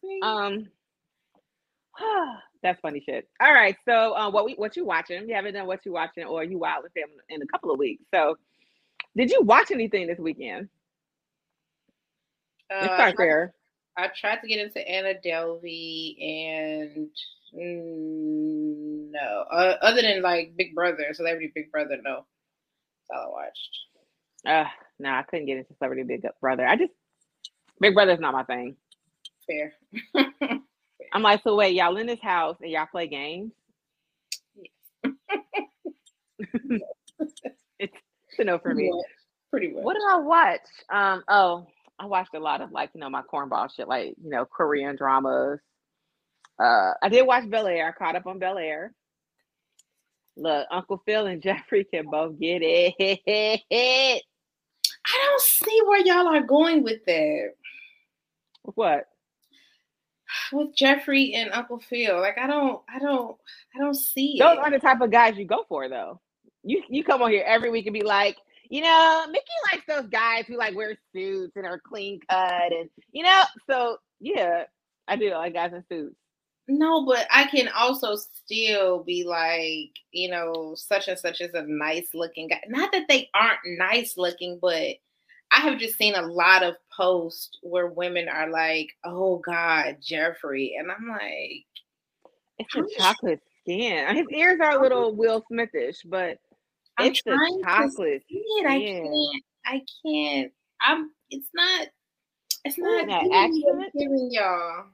See? 0.00 0.20
Um, 0.22 0.66
that's 2.62 2.80
funny 2.80 3.02
shit. 3.04 3.28
All 3.40 3.52
right, 3.52 3.76
so 3.84 4.14
uh, 4.14 4.30
what 4.30 4.44
we 4.44 4.54
what 4.54 4.76
you 4.76 4.84
watching? 4.84 5.28
You 5.28 5.34
haven't 5.34 5.54
done 5.54 5.66
what 5.66 5.84
you 5.86 5.92
watching, 5.92 6.24
or 6.24 6.44
you 6.44 6.58
wild 6.58 6.82
with 6.82 6.94
them 6.94 7.08
in 7.28 7.40
a 7.42 7.46
couple 7.46 7.70
of 7.70 7.78
weeks. 7.78 8.04
So, 8.12 8.36
did 9.16 9.30
you 9.30 9.42
watch 9.42 9.70
anything 9.70 10.06
this 10.06 10.18
weekend? 10.18 10.68
Uh, 12.70 12.84
start 12.84 13.14
there. 13.16 13.54
I 13.96 14.08
tried 14.08 14.40
to 14.42 14.48
get 14.48 14.60
into 14.60 14.86
Anna 14.86 15.14
Delvey 15.24 16.16
and 16.20 17.08
mm, 17.54 19.10
no, 19.10 19.44
uh, 19.50 19.76
other 19.80 20.02
than 20.02 20.20
like 20.20 20.52
Big 20.58 20.74
Brother, 20.74 21.06
Celebrity 21.12 21.52
Big 21.54 21.72
Brother, 21.72 21.96
no. 22.04 22.26
That's 23.08 23.18
all 23.18 23.28
I 23.28 23.44
watched. 23.44 23.78
Uh, 24.46 24.64
no, 24.98 25.10
I 25.10 25.22
couldn't 25.22 25.46
get 25.46 25.58
into 25.58 25.74
Celebrity 25.74 26.04
Big 26.04 26.26
Brother. 26.40 26.66
I 26.66 26.76
just 26.76 26.92
Big 27.80 27.94
Brother's 27.94 28.20
not 28.20 28.32
my 28.32 28.44
thing. 28.44 28.76
Fair. 29.46 29.72
I'm 31.12 31.22
like, 31.22 31.42
so 31.42 31.56
wait, 31.56 31.74
y'all 31.74 31.96
in 31.96 32.06
this 32.06 32.20
house 32.20 32.56
and 32.60 32.70
y'all 32.70 32.86
play 32.90 33.08
games? 33.08 33.52
it's 37.78 37.94
a 38.38 38.44
no 38.44 38.58
for 38.58 38.74
me. 38.74 38.90
Pretty 38.90 38.90
much. 38.90 39.04
Pretty 39.50 39.68
much. 39.72 39.84
What 39.84 39.94
did 39.94 40.02
I 40.08 40.16
watch? 40.16 40.60
Um, 40.92 41.22
oh, 41.28 41.66
I 41.98 42.06
watched 42.06 42.34
a 42.34 42.40
lot 42.40 42.60
of 42.60 42.72
like, 42.72 42.90
you 42.94 43.00
know, 43.00 43.10
my 43.10 43.22
cornball 43.22 43.74
shit, 43.74 43.88
like, 43.88 44.14
you 44.22 44.30
know, 44.30 44.44
Korean 44.44 44.96
dramas. 44.96 45.60
Uh, 46.58 46.92
I 47.02 47.08
did 47.08 47.26
watch 47.26 47.48
Bel 47.48 47.66
Air. 47.66 47.88
I 47.88 47.92
caught 47.92 48.16
up 48.16 48.26
on 48.26 48.38
Bel 48.38 48.58
Air. 48.58 48.92
Look, 50.36 50.66
Uncle 50.70 51.02
Phil 51.06 51.26
and 51.26 51.42
Jeffrey 51.42 51.84
can 51.84 52.06
both 52.10 52.38
get 52.38 52.60
it. 52.62 54.22
I 55.06 55.26
don't 55.26 55.40
see 55.40 55.80
where 55.86 56.00
y'all 56.00 56.28
are 56.28 56.42
going 56.42 56.82
with 56.82 57.04
that. 57.06 57.50
what? 58.74 59.08
With 60.52 60.74
Jeffrey 60.74 61.34
and 61.34 61.50
Uncle 61.52 61.78
Phil. 61.78 62.20
Like 62.20 62.38
I 62.38 62.46
don't 62.46 62.82
I 62.92 62.98
don't 62.98 63.36
I 63.74 63.78
don't 63.78 63.94
see 63.94 64.36
Those 64.38 64.54
it. 64.54 64.58
are 64.58 64.70
the 64.70 64.78
type 64.80 65.00
of 65.00 65.10
guys 65.10 65.36
you 65.36 65.44
go 65.44 65.64
for, 65.68 65.88
though. 65.88 66.20
You 66.64 66.82
you 66.88 67.04
come 67.04 67.22
on 67.22 67.30
here 67.30 67.44
every 67.46 67.70
week 67.70 67.86
and 67.86 67.94
be 67.94 68.02
like, 68.02 68.36
you 68.68 68.80
know, 68.82 69.26
Mickey 69.30 69.44
likes 69.72 69.84
those 69.86 70.08
guys 70.10 70.44
who 70.46 70.56
like 70.58 70.74
wear 70.74 70.96
suits 71.12 71.52
and 71.56 71.64
are 71.64 71.80
clean 71.80 72.18
cut, 72.28 72.72
and 72.72 72.90
you 73.12 73.22
know, 73.22 73.42
so 73.70 73.98
yeah, 74.20 74.64
I 75.06 75.14
do 75.16 75.30
I 75.30 75.38
like 75.38 75.54
guys 75.54 75.72
in 75.72 75.84
suits. 75.88 76.16
No, 76.68 77.06
but 77.06 77.26
I 77.30 77.46
can 77.46 77.68
also 77.68 78.16
still 78.16 79.02
be 79.04 79.24
like, 79.24 79.90
you 80.10 80.28
know, 80.30 80.74
such 80.76 81.06
and 81.08 81.18
such 81.18 81.40
is 81.40 81.54
a 81.54 81.62
nice 81.62 82.08
looking 82.14 82.48
guy. 82.48 82.60
Not 82.68 82.90
that 82.92 83.06
they 83.08 83.30
aren't 83.34 83.60
nice 83.78 84.16
looking, 84.16 84.58
but 84.60 84.96
I 85.52 85.60
have 85.60 85.78
just 85.78 85.96
seen 85.96 86.14
a 86.16 86.22
lot 86.26 86.64
of 86.64 86.74
posts 86.96 87.58
where 87.62 87.86
women 87.86 88.28
are 88.28 88.50
like, 88.50 88.88
"Oh 89.04 89.38
God, 89.38 89.98
Jeffrey," 90.02 90.74
and 90.78 90.90
I'm 90.90 91.08
like, 91.08 91.64
It's 92.58 92.72
just- 92.74 92.96
chocolate 92.98 93.40
skin. 93.62 94.16
His 94.16 94.26
ears 94.30 94.58
are 94.60 94.76
a 94.78 94.82
little 94.82 95.14
Will 95.14 95.44
Smithish, 95.50 95.98
but 96.06 96.38
I'm 96.98 97.06
it's 97.12 97.22
to 97.22 97.60
chocolate. 97.62 98.24
it. 98.28 98.66
I 98.66 98.78
can't. 98.80 99.42
I 99.66 99.82
can't. 100.04 100.52
I'm. 100.80 101.10
It's 101.30 101.48
not. 101.54 101.88
It's 102.64 102.78
not 102.78 103.06
that 103.06 103.22
giving 103.22 103.30
me 103.52 103.62
what 103.64 103.76
accent? 103.76 103.84
it's 103.94 104.02
giving 104.02 104.28
y'all. 104.32 104.84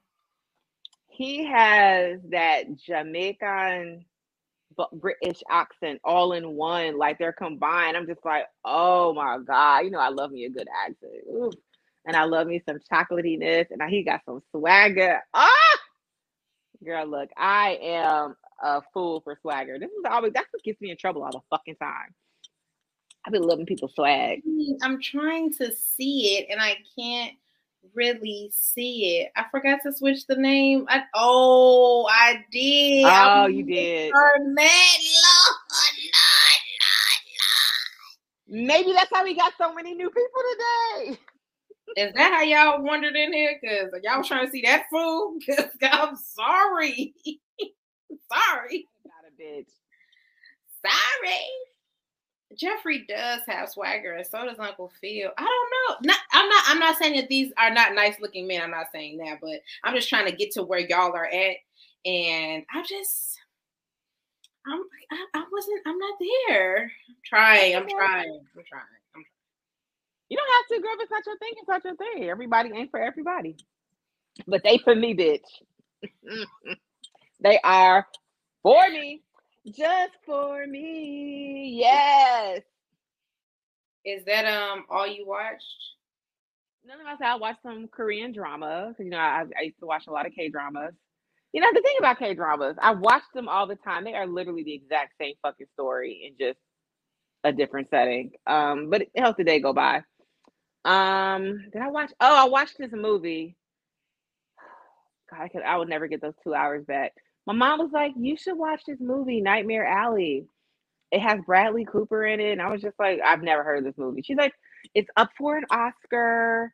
He 1.12 1.44
has 1.44 2.20
that 2.30 2.76
Jamaican 2.76 4.04
British 4.94 5.42
accent 5.50 6.00
all 6.04 6.32
in 6.32 6.54
one, 6.56 6.96
like 6.96 7.18
they're 7.18 7.32
combined. 7.32 7.96
I'm 7.96 8.06
just 8.06 8.24
like, 8.24 8.44
oh 8.64 9.12
my 9.12 9.38
god, 9.46 9.80
you 9.80 9.90
know, 9.90 9.98
I 9.98 10.08
love 10.08 10.30
me 10.30 10.44
a 10.46 10.50
good 10.50 10.68
accent, 10.84 11.12
Ooh. 11.28 11.50
and 12.06 12.16
I 12.16 12.24
love 12.24 12.46
me 12.46 12.62
some 12.66 12.78
chocolatiness, 12.90 13.66
and 13.70 13.82
he 13.90 14.02
got 14.02 14.22
some 14.24 14.42
swagger. 14.50 15.20
Ah, 15.34 15.78
girl, 16.84 17.06
look, 17.06 17.28
I 17.36 17.78
am 17.82 18.36
a 18.62 18.80
fool 18.94 19.20
for 19.20 19.36
swagger. 19.42 19.78
This 19.78 19.90
is 19.90 20.04
always 20.10 20.32
that's 20.32 20.48
what 20.50 20.62
gets 20.62 20.80
me 20.80 20.90
in 20.90 20.96
trouble 20.96 21.22
all 21.22 21.32
the 21.32 21.40
fucking 21.50 21.76
time. 21.76 22.14
I've 23.24 23.32
been 23.32 23.42
loving 23.42 23.66
people's 23.66 23.94
swag. 23.94 24.42
I'm 24.82 25.00
trying 25.00 25.52
to 25.54 25.72
see 25.76 26.38
it 26.38 26.46
and 26.50 26.60
I 26.60 26.76
can't 26.98 27.34
really 27.94 28.50
see 28.54 29.18
it. 29.20 29.32
I 29.36 29.44
forgot 29.50 29.80
to 29.84 29.92
switch 29.92 30.26
the 30.26 30.36
name. 30.36 30.86
I, 30.88 31.02
oh, 31.14 32.06
I 32.10 32.44
did. 32.50 33.04
I 33.04 33.44
Oh, 33.44 33.46
you 33.46 33.64
was 33.64 33.72
did. 33.74 34.12
Arnett. 34.12 34.40
Lord, 34.48 35.56
Maybe 38.48 38.92
that's 38.92 39.10
how 39.14 39.24
we 39.24 39.34
got 39.34 39.52
so 39.58 39.72
many 39.74 39.94
new 39.94 40.08
people 40.10 40.42
today. 41.06 41.18
Is 41.96 42.14
that 42.14 42.32
how 42.32 42.42
y'all 42.42 42.82
wandered 42.82 43.16
in 43.16 43.32
here? 43.32 43.58
Because 43.60 43.90
y'all 44.02 44.18
was 44.18 44.28
trying 44.28 44.46
to 44.46 44.52
see 44.52 44.62
that 44.62 44.84
fool? 44.90 45.36
Because 45.46 45.70
I'm 45.82 46.16
sorry. 46.16 47.14
sorry. 48.32 48.88
Not 49.04 49.24
a 49.28 49.42
bitch. 49.42 49.68
Sorry. 50.84 51.40
Jeffrey 52.56 53.04
does 53.08 53.40
have 53.46 53.68
swagger, 53.68 54.12
and 54.12 54.26
so 54.26 54.44
does 54.44 54.58
Uncle 54.58 54.92
Phil. 55.00 55.30
I 55.36 55.42
don't 55.42 56.04
know. 56.04 56.12
Not, 56.12 56.18
I'm 56.32 56.48
not. 56.48 56.64
I'm 56.68 56.78
not 56.78 56.96
saying 56.98 57.16
that 57.16 57.28
these 57.28 57.52
are 57.58 57.72
not 57.72 57.94
nice 57.94 58.20
looking 58.20 58.46
men. 58.46 58.62
I'm 58.62 58.70
not 58.70 58.92
saying 58.92 59.18
that, 59.18 59.38
but 59.40 59.60
I'm 59.84 59.94
just 59.94 60.08
trying 60.08 60.26
to 60.26 60.36
get 60.36 60.52
to 60.52 60.62
where 60.62 60.80
y'all 60.80 61.14
are 61.14 61.26
at, 61.26 61.56
and 62.04 62.64
I 62.74 62.82
just, 62.82 63.38
I'm. 64.66 64.80
I, 65.10 65.26
I 65.34 65.44
wasn't. 65.52 65.80
I'm 65.86 65.98
not 65.98 66.18
there. 66.48 66.82
I'm 66.82 67.16
trying. 67.24 67.76
I'm 67.76 67.88
trying. 67.88 68.40
I'm 68.56 68.64
trying. 68.68 68.82
I'm 69.16 69.24
You 70.28 70.36
don't 70.36 70.52
have 70.52 70.76
to, 70.76 70.82
girl. 70.82 70.94
If 70.94 71.02
it's 71.02 71.10
not 71.10 71.26
your 71.26 71.38
thing, 71.38 71.52
it's 71.56 71.68
not 71.68 71.84
your 71.84 71.96
thing. 71.96 72.30
Everybody 72.30 72.70
ain't 72.74 72.90
for 72.90 73.00
everybody. 73.00 73.56
But 74.46 74.62
they 74.64 74.78
for 74.78 74.94
me, 74.94 75.14
bitch. 75.14 75.40
they 77.40 77.60
are 77.64 78.06
for 78.62 78.88
me. 78.90 79.22
Just 79.66 80.14
for 80.26 80.66
me. 80.66 81.76
Yes. 81.78 82.62
Is 84.04 84.24
that 84.26 84.46
um 84.46 84.84
all 84.90 85.06
you 85.06 85.26
watched? 85.26 85.64
None 86.84 87.00
of 87.00 87.06
us 87.06 87.18
I 87.24 87.36
watched 87.36 87.62
some 87.62 87.88
Korean 87.88 88.32
drama. 88.32 88.94
You 88.98 89.10
know, 89.10 89.18
I, 89.18 89.44
I 89.58 89.62
used 89.64 89.78
to 89.80 89.86
watch 89.86 90.06
a 90.08 90.12
lot 90.12 90.26
of 90.26 90.32
K 90.34 90.48
dramas. 90.48 90.94
You 91.52 91.60
know, 91.60 91.68
the 91.72 91.82
thing 91.82 91.96
about 91.98 92.18
K 92.18 92.34
dramas, 92.34 92.76
I 92.80 92.92
watch 92.92 93.22
them 93.34 93.48
all 93.48 93.66
the 93.66 93.76
time. 93.76 94.04
They 94.04 94.14
are 94.14 94.26
literally 94.26 94.64
the 94.64 94.74
exact 94.74 95.14
same 95.20 95.34
fucking 95.42 95.68
story 95.74 96.28
in 96.28 96.36
just 96.44 96.58
a 97.44 97.52
different 97.52 97.90
setting. 97.90 98.32
Um, 98.46 98.90
but 98.90 99.02
it 99.02 99.10
helped 99.16 99.38
the 99.38 99.44
day 99.44 99.60
go 99.60 99.72
by. 99.72 100.02
Um, 100.84 101.66
did 101.72 101.82
I 101.82 101.88
watch? 101.90 102.12
Oh, 102.20 102.46
I 102.46 102.48
watched 102.48 102.78
this 102.78 102.92
movie. 102.92 103.56
God, 105.30 105.42
I 105.42 105.48
could, 105.48 105.62
I 105.62 105.76
would 105.76 105.88
never 105.88 106.08
get 106.08 106.20
those 106.22 106.34
two 106.44 106.54
hours 106.54 106.84
back. 106.86 107.12
My 107.46 107.52
mom 107.52 107.80
was 107.80 107.90
like, 107.92 108.12
"You 108.16 108.36
should 108.36 108.56
watch 108.56 108.82
this 108.86 109.00
movie, 109.00 109.40
Nightmare 109.40 109.86
Alley. 109.86 110.46
It 111.10 111.20
has 111.20 111.40
Bradley 111.46 111.84
Cooper 111.84 112.24
in 112.24 112.40
it." 112.40 112.52
And 112.52 112.62
I 112.62 112.70
was 112.70 112.82
just 112.82 112.98
like, 112.98 113.20
"I've 113.24 113.42
never 113.42 113.64
heard 113.64 113.78
of 113.78 113.84
this 113.84 113.98
movie." 113.98 114.22
She's 114.22 114.36
like, 114.36 114.54
"It's 114.94 115.10
up 115.16 115.30
for 115.36 115.56
an 115.56 115.64
Oscar." 115.70 116.72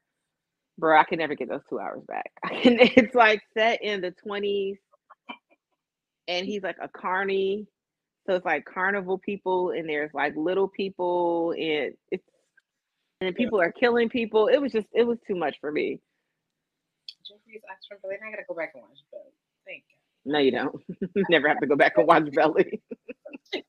Bro, 0.79 0.99
I 1.01 1.05
can 1.05 1.19
never 1.19 1.35
get 1.35 1.49
those 1.49 1.65
two 1.69 1.81
hours 1.81 2.03
back. 2.07 2.31
it's 2.53 3.15
like 3.15 3.43
set 3.55 3.83
in 3.83 4.01
the 4.01 4.13
twenties, 4.13 4.79
and 6.29 6.47
he's 6.47 6.63
like 6.63 6.77
a 6.81 6.89
carny, 6.89 7.67
so 8.27 8.35
it's 8.35 8.45
like 8.45 8.65
carnival 8.65 9.19
people, 9.19 9.71
and 9.71 9.89
there's 9.89 10.13
like 10.15 10.37
little 10.37 10.69
people, 10.69 11.53
and 11.53 11.95
it's 12.13 12.23
and 13.21 13.35
people 13.35 13.61
are 13.61 13.73
killing 13.73 14.09
people. 14.09 14.47
It 14.47 14.59
was 14.59 14.73
just, 14.73 14.87
it 14.95 15.05
was 15.05 15.19
too 15.27 15.35
much 15.35 15.57
for 15.61 15.73
me. 15.73 16.01
Jeffrey's 17.27 17.63
Oxford 17.71 18.01
Belly. 18.03 18.17
I 18.25 18.31
gotta 18.31 18.43
go 18.49 18.55
back 18.55 18.73
and 18.75 18.83
watch 18.83 18.99
Belly. 19.11 19.35
Thank 19.67 19.85
you. 19.91 19.98
No, 20.25 20.39
you 20.39 20.51
don't. 20.51 20.75
Never 21.31 21.49
have 21.49 21.61
to 21.61 21.67
go 21.67 21.77
back 21.77 21.97
and 21.97 22.07
watch 22.07 22.31
Belly. 22.33 22.81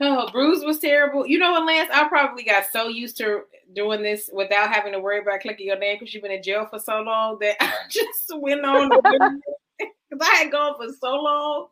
oh, 0.00 0.28
Bruise 0.32 0.64
was 0.64 0.78
terrible. 0.78 1.26
You 1.26 1.38
know 1.38 1.52
what, 1.52 1.66
Lance? 1.66 1.90
I 1.92 2.08
probably 2.08 2.44
got 2.44 2.66
so 2.72 2.88
used 2.88 3.16
to 3.18 3.42
doing 3.74 4.02
this 4.02 4.30
without 4.32 4.72
having 4.72 4.92
to 4.92 5.00
worry 5.00 5.20
about 5.20 5.40
clicking 5.40 5.66
your 5.66 5.78
name 5.78 5.96
because 5.98 6.14
you've 6.14 6.22
been 6.22 6.32
in 6.32 6.42
jail 6.42 6.66
for 6.70 6.78
so 6.78 7.00
long 7.00 7.38
that 7.40 7.56
I 7.60 7.72
just 7.88 8.30
went 8.34 8.64
on 8.64 8.88
because 8.88 10.20
I 10.20 10.36
had 10.36 10.52
gone 10.52 10.74
for 10.76 10.86
so 11.00 11.14
long, 11.14 11.68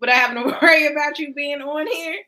but 0.00 0.08
I 0.08 0.14
have 0.14 0.34
to 0.34 0.58
worry 0.62 0.86
about 0.86 1.18
you 1.18 1.34
being 1.34 1.60
on 1.60 1.86
here. 1.86 2.18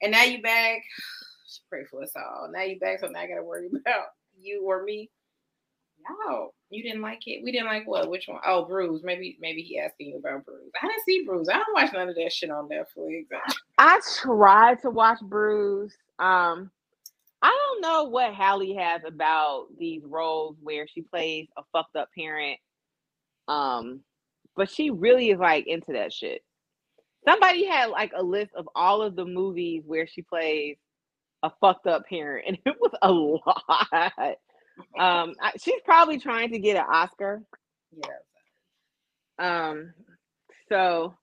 And 0.00 0.12
now 0.12 0.24
you 0.24 0.42
back. 0.42 0.82
Pray 1.68 1.84
for 1.90 2.02
us 2.02 2.12
all. 2.16 2.50
Now 2.52 2.62
you 2.62 2.78
back, 2.78 3.00
so 3.00 3.08
now 3.08 3.20
I 3.20 3.26
gotta 3.26 3.42
worry 3.42 3.66
about 3.68 4.06
you 4.38 4.62
or 4.66 4.82
me. 4.84 5.10
No, 6.08 6.52
you 6.70 6.82
didn't 6.82 7.02
like 7.02 7.20
it. 7.26 7.42
We 7.44 7.52
didn't 7.52 7.68
like 7.68 7.86
what? 7.86 8.10
Which 8.10 8.26
one? 8.26 8.40
Oh, 8.46 8.64
Bruise. 8.64 9.02
Maybe 9.04 9.36
maybe 9.40 9.62
he 9.62 9.78
asking 9.78 10.08
you 10.08 10.18
about 10.18 10.44
Bruise. 10.44 10.70
I 10.82 10.86
didn't 10.86 11.04
see 11.04 11.24
Bruise. 11.26 11.48
I 11.48 11.58
don't 11.58 11.74
watch 11.74 11.92
none 11.92 12.08
of 12.08 12.14
that 12.14 12.32
shit 12.32 12.50
on 12.50 12.68
Netflix. 12.68 13.26
I 13.78 14.00
tried 14.20 14.80
to 14.82 14.90
watch 14.90 15.20
Bruise. 15.22 15.96
Um, 16.18 16.70
I 17.42 17.48
don't 17.48 17.82
know 17.82 18.04
what 18.04 18.34
Halle 18.34 18.74
has 18.76 19.02
about 19.04 19.66
these 19.78 20.02
roles 20.04 20.56
where 20.62 20.86
she 20.86 21.02
plays 21.02 21.48
a 21.56 21.62
fucked 21.72 21.96
up 21.96 22.08
parent. 22.16 22.58
Um, 23.48 24.00
but 24.56 24.70
she 24.70 24.90
really 24.90 25.30
is 25.30 25.38
like 25.38 25.66
into 25.66 25.92
that 25.92 26.12
shit. 26.12 26.42
Somebody 27.26 27.66
had 27.66 27.90
like 27.90 28.12
a 28.16 28.22
list 28.22 28.52
of 28.54 28.68
all 28.74 29.02
of 29.02 29.16
the 29.16 29.24
movies 29.24 29.82
where 29.86 30.06
she 30.06 30.22
plays 30.22 30.76
a 31.42 31.50
fucked 31.60 31.86
up 31.86 32.06
parent, 32.08 32.44
and 32.48 32.58
it 32.64 32.76
was 32.80 32.92
a 33.02 33.10
lot. 33.10 34.38
Um, 34.98 35.34
I, 35.42 35.52
she's 35.62 35.80
probably 35.84 36.18
trying 36.18 36.52
to 36.52 36.58
get 36.58 36.76
an 36.76 36.84
Oscar. 36.92 37.42
Yeah. 37.96 39.68
Um. 39.70 39.94
So. 40.70 41.14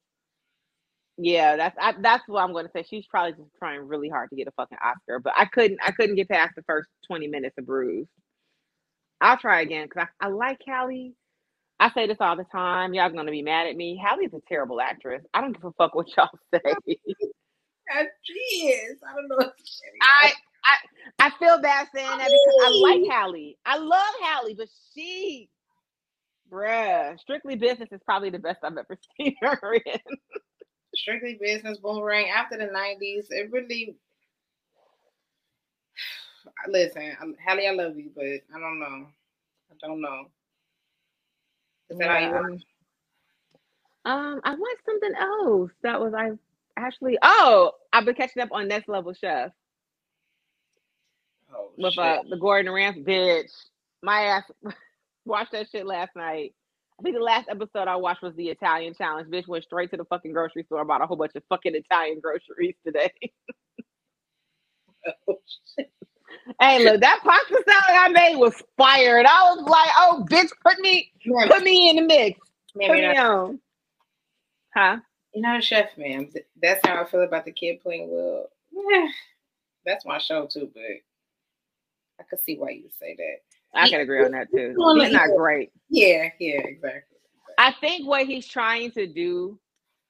Yeah, 1.22 1.58
that's 1.58 1.78
I, 1.80 1.96
that's 2.02 2.24
what 2.28 2.42
I'm 2.42 2.54
going 2.54 2.66
to 2.66 2.72
say. 2.72 2.84
She's 2.90 3.06
probably 3.08 3.34
just 3.34 3.54
trying 3.60 3.82
really 3.88 4.08
hard 4.10 4.30
to 4.30 4.38
get 4.38 4.48
a 4.48 4.52
fucking 4.52 4.78
Oscar, 4.84 5.20
but 5.20 5.34
I 5.38 5.46
couldn't 5.46 5.80
I 5.86 5.92
couldn't 5.92 6.16
get 6.16 6.30
past 6.30 6.54
the 6.56 6.64
first 6.64 6.90
20 7.08 7.28
minutes 7.28 7.58
of 7.58 7.66
Bruise. 7.66 8.08
I'll 9.22 9.38
try 9.38 9.62
again 9.62 9.88
because 9.88 10.08
I, 10.22 10.28
I 10.28 10.30
like 10.30 10.60
Halle. 10.66 11.14
I 11.80 11.92
say 11.92 12.08
this 12.08 12.18
all 12.22 12.38
the 12.38 12.46
time. 12.46 12.94
Y'all 12.94 13.10
gonna 13.10 13.32
be 13.32 13.42
mad 13.42 13.68
at 13.68 13.76
me. 13.76 14.02
Halle's 14.02 14.34
a 14.34 14.40
terrible 14.48 14.82
actress. 14.82 15.24
I 15.34 15.42
don't 15.42 15.54
give 15.54 15.66
a 15.66 15.72
fuck 15.74 15.96
what 15.96 16.08
y'all 16.16 16.30
say. 16.54 16.62
she 18.24 18.34
is. 18.34 18.98
I 19.10 19.16
don't 19.16 19.28
know. 19.28 19.52
I, 20.02 20.34
I 20.64 20.78
I 21.20 21.30
feel 21.32 21.62
bad 21.62 21.88
saying 21.94 22.08
that 22.08 22.30
because 22.30 22.56
I 22.64 22.70
like 22.82 23.10
Halle. 23.10 23.58
I 23.66 23.78
love 23.78 24.14
Halle, 24.22 24.54
but 24.56 24.70
she, 24.94 25.50
bruh, 26.52 27.20
Strictly 27.20 27.56
Business 27.56 27.90
is 27.92 28.02
probably 28.06 28.30
the 28.30 28.40
best 28.40 28.60
I've 28.64 28.78
ever 28.78 28.98
seen 29.18 29.36
her 29.42 29.74
in. 29.74 30.00
Strictly 30.96 31.38
Business, 31.40 31.78
Boomerang. 31.78 32.30
After 32.30 32.58
the 32.58 32.66
'90s, 32.66 33.28
it 33.30 33.52
really. 33.52 33.96
Listen, 36.68 37.16
Halle, 37.46 37.68
I 37.68 37.72
love 37.72 37.98
you, 37.98 38.12
but 38.16 38.26
I 38.26 38.60
don't 38.60 38.80
know. 38.80 39.08
I 39.72 39.88
don't 39.88 40.02
know. 40.02 40.26
Is 41.90 41.98
that 41.98 42.06
yeah. 42.06 42.14
how 42.14 42.20
you 42.20 42.34
want? 42.34 42.64
Um, 44.06 44.42
I 44.44 44.52
watched 44.52 44.86
something 44.86 45.14
else 45.20 45.72
that 45.84 46.00
was 46.00 46.14
I 46.14 46.32
actually. 46.78 47.18
Oh, 47.22 47.74
I've 47.92 48.06
been 48.06 48.16
catching 48.16 48.42
up 48.42 48.50
on 48.52 48.68
Next 48.68 48.88
Level 48.88 49.14
Chef. 49.14 49.52
With 51.80 51.98
uh 51.98 52.24
the 52.30 52.38
Gordon 52.38 52.72
Ramsay 52.72 53.04
bitch. 53.04 53.52
My 54.04 54.22
ass 54.22 54.44
watched 55.26 55.54
that 55.54 55.70
shit 55.70 55.86
last 55.86 56.16
night. 56.16 56.54
I 57.00 57.02
think 57.02 57.16
the 57.16 57.24
last 57.24 57.48
episode 57.50 57.88
I 57.88 57.96
watched 57.96 58.22
was 58.22 58.36
the 58.36 58.50
Italian 58.50 58.94
challenge. 58.94 59.30
Bitch 59.30 59.48
went 59.48 59.64
straight 59.64 59.90
to 59.92 59.98
the 59.98 60.04
fucking 60.06 60.34
grocery 60.34 60.64
store, 60.64 60.82
I 60.82 60.84
bought 60.84 61.02
a 61.02 61.06
whole 61.06 61.16
bunch 61.16 61.32
of 61.36 61.44
fucking 61.48 61.74
Italian 61.74 62.20
groceries 62.20 62.76
today. 62.86 63.12
oh, 65.30 65.40
hey, 66.60 66.84
look, 66.84 67.00
that 67.00 67.22
pasta 67.24 67.64
salad 67.66 68.00
I 68.00 68.10
made 68.10 68.36
was 68.36 68.62
fire, 68.78 69.18
and 69.18 69.28
I 69.28 69.54
was 69.54 69.66
like, 69.66 69.90
"Oh, 69.98 70.26
bitch, 70.30 70.50
put 70.66 70.78
me, 70.80 71.10
put 71.48 71.64
me 71.64 71.90
in 71.90 71.96
the 71.96 72.02
mix, 72.02 72.40
put 72.74 72.92
me 72.92 73.18
on." 73.18 73.60
Huh? 74.76 74.98
You're 75.34 75.42
not 75.42 75.60
a 75.60 75.62
chef, 75.62 75.98
man. 75.98 76.30
That's 76.62 76.86
how 76.86 77.02
I 77.02 77.06
feel 77.06 77.22
about 77.22 77.46
the 77.46 77.52
kid 77.52 77.82
playing 77.82 78.10
well. 78.12 78.48
That's 79.86 80.06
my 80.06 80.18
show 80.18 80.48
too, 80.48 80.70
but 80.74 80.84
I 82.20 82.24
could 82.24 82.40
see 82.40 82.58
why 82.58 82.72
you 82.72 82.90
say 83.00 83.16
that. 83.18 83.80
I 83.80 83.86
he, 83.86 83.92
can 83.92 84.02
agree 84.02 84.24
on 84.24 84.32
that 84.32 84.48
too. 84.52 84.76
He's 85.00 85.12
not 85.12 85.30
great. 85.36 85.72
Yeah, 85.90 86.30
yeah, 86.40 86.60
exactly. 86.60 87.18
I 87.58 87.74
think 87.80 88.08
what 88.08 88.26
he's 88.26 88.48
trying 88.48 88.92
to 88.92 89.06
do, 89.06 89.60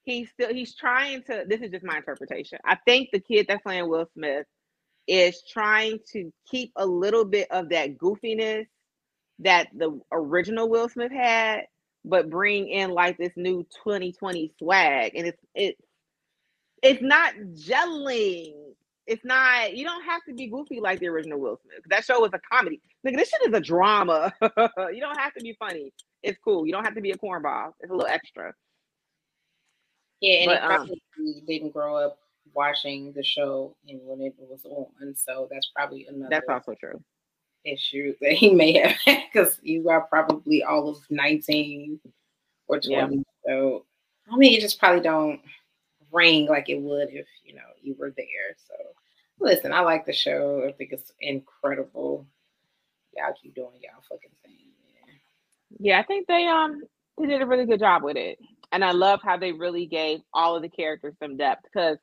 he's 0.04 0.30
still 0.30 0.52
he's 0.52 0.74
trying 0.74 1.22
to. 1.24 1.44
This 1.46 1.60
is 1.60 1.70
just 1.70 1.84
my 1.84 1.96
interpretation. 1.96 2.58
I 2.64 2.76
think 2.86 3.10
the 3.12 3.20
kid 3.20 3.46
that's 3.48 3.62
playing 3.62 3.88
Will 3.88 4.08
Smith 4.14 4.46
is 5.06 5.42
trying 5.50 5.98
to 6.12 6.32
keep 6.48 6.72
a 6.76 6.86
little 6.86 7.24
bit 7.24 7.50
of 7.50 7.70
that 7.70 7.98
goofiness 7.98 8.66
that 9.40 9.68
the 9.74 10.00
original 10.12 10.68
Will 10.68 10.88
Smith 10.88 11.12
had, 11.12 11.62
but 12.04 12.30
bring 12.30 12.68
in 12.68 12.90
like 12.90 13.18
this 13.18 13.32
new 13.36 13.62
2020 13.84 14.52
swag. 14.58 15.12
And 15.16 15.26
it's 15.26 15.42
it's 15.54 15.80
it's 16.82 17.02
not 17.02 17.34
gelling. 17.54 18.54
It's 19.10 19.24
not, 19.24 19.76
you 19.76 19.84
don't 19.84 20.04
have 20.04 20.22
to 20.28 20.34
be 20.34 20.46
goofy 20.46 20.78
like 20.78 21.00
the 21.00 21.08
original 21.08 21.40
Will 21.40 21.58
Smith. 21.64 21.80
That 21.88 22.04
show 22.04 22.20
was 22.20 22.30
a 22.32 22.38
comedy. 22.38 22.80
Nigga, 23.04 23.16
this 23.16 23.28
shit 23.28 23.40
is 23.48 23.52
a 23.52 23.60
drama. 23.60 24.32
you 24.40 25.00
don't 25.00 25.18
have 25.18 25.34
to 25.34 25.42
be 25.42 25.56
funny. 25.58 25.92
It's 26.22 26.38
cool. 26.44 26.64
You 26.64 26.70
don't 26.70 26.84
have 26.84 26.94
to 26.94 27.00
be 27.00 27.10
a 27.10 27.18
cornball. 27.18 27.72
It's 27.80 27.90
a 27.90 27.92
little 27.92 28.06
extra. 28.06 28.54
Yeah, 30.20 30.34
and 30.34 30.46
but, 30.46 30.60
he 30.60 30.68
probably 30.68 31.34
um, 31.40 31.46
didn't 31.48 31.72
grow 31.72 31.96
up 31.96 32.18
watching 32.54 33.12
the 33.12 33.24
show 33.24 33.74
and 33.88 33.98
when 34.04 34.20
it 34.20 34.34
was 34.38 34.64
on. 34.64 35.12
So 35.16 35.48
that's 35.50 35.72
probably 35.74 36.06
another 36.06 36.28
That's 36.30 36.48
also 36.48 36.76
true. 36.78 37.02
Issue 37.64 38.14
that 38.20 38.34
he 38.34 38.54
may 38.54 38.78
have 38.78 38.96
because 39.32 39.58
you 39.60 39.88
are 39.88 40.02
probably 40.02 40.62
all 40.62 40.88
of 40.88 40.98
19 41.10 41.98
or 42.68 42.78
20. 42.78 42.94
Yeah. 42.94 43.22
So 43.44 43.86
I 44.32 44.36
mean 44.36 44.52
you 44.52 44.60
just 44.60 44.78
probably 44.78 45.00
don't 45.00 45.40
ring 46.12 46.46
like 46.46 46.68
it 46.68 46.80
would 46.80 47.08
if 47.10 47.26
you 47.44 47.54
know 47.54 47.62
you 47.82 47.94
were 47.98 48.12
there. 48.16 48.56
So 48.68 48.74
listen, 49.40 49.72
I 49.72 49.80
like 49.80 50.06
the 50.06 50.12
show. 50.12 50.64
I 50.68 50.72
think 50.72 50.92
it's 50.92 51.12
incredible. 51.20 52.26
Y'all 53.16 53.34
keep 53.40 53.54
doing 53.54 53.80
y'all 53.82 54.02
fucking 54.08 54.30
thing. 54.44 54.56
Yeah. 55.78 56.00
I 56.00 56.02
think 56.02 56.26
they 56.26 56.46
um 56.46 56.82
they 57.18 57.26
did 57.26 57.42
a 57.42 57.46
really 57.46 57.66
good 57.66 57.80
job 57.80 58.02
with 58.02 58.16
it. 58.16 58.38
And 58.72 58.84
I 58.84 58.92
love 58.92 59.20
how 59.22 59.36
they 59.36 59.52
really 59.52 59.86
gave 59.86 60.20
all 60.32 60.56
of 60.56 60.62
the 60.62 60.68
characters 60.68 61.14
some 61.18 61.36
depth 61.36 61.64
because 61.64 61.98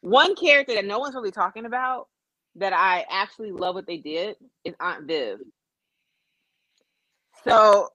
one 0.00 0.34
character 0.34 0.74
that 0.74 0.84
no 0.84 0.98
one's 0.98 1.14
really 1.14 1.30
talking 1.30 1.66
about 1.66 2.08
that 2.56 2.72
I 2.72 3.04
actually 3.10 3.52
love 3.52 3.74
what 3.74 3.86
they 3.86 3.98
did 3.98 4.36
is 4.64 4.74
Aunt 4.80 5.06
Viv. 5.06 5.38
So 7.44 7.90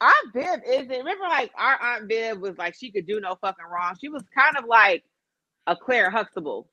Aunt 0.00 0.32
Viv 0.34 0.60
isn't 0.66 0.88
remember 0.88 1.24
like 1.24 1.50
our 1.56 1.80
Aunt 1.80 2.08
Viv 2.08 2.38
was 2.40 2.58
like 2.58 2.74
she 2.74 2.90
could 2.90 3.06
do 3.06 3.20
no 3.20 3.36
fucking 3.40 3.64
wrong. 3.64 3.94
She 4.00 4.08
was 4.08 4.22
kind 4.34 4.56
of 4.56 4.64
like 4.66 5.04
a 5.66 5.76
Claire 5.76 6.10
Huxtable. 6.10 6.68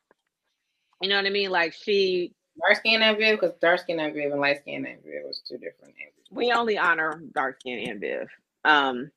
You 1.01 1.09
know 1.09 1.17
what 1.17 1.25
I 1.25 1.29
mean? 1.29 1.49
Like 1.49 1.73
she 1.73 2.33
dark 2.59 2.77
skin 2.77 3.01
Aunt 3.01 3.17
Viv 3.17 3.39
because 3.39 3.55
dark 3.61 3.79
skin 3.79 3.99
Aunt 3.99 4.13
Viv 4.13 4.31
and 4.31 4.41
light 4.41 4.59
skin 4.61 4.85
Aunt 4.85 5.03
Viv 5.03 5.23
was 5.25 5.41
two 5.47 5.57
different 5.57 5.95
names. 5.97 6.13
We 6.31 6.51
only 6.51 6.77
honor 6.77 7.21
dark 7.33 7.59
skin 7.61 7.89
Aunt 7.89 7.99
Viv. 8.01 8.27
Um, 8.65 9.11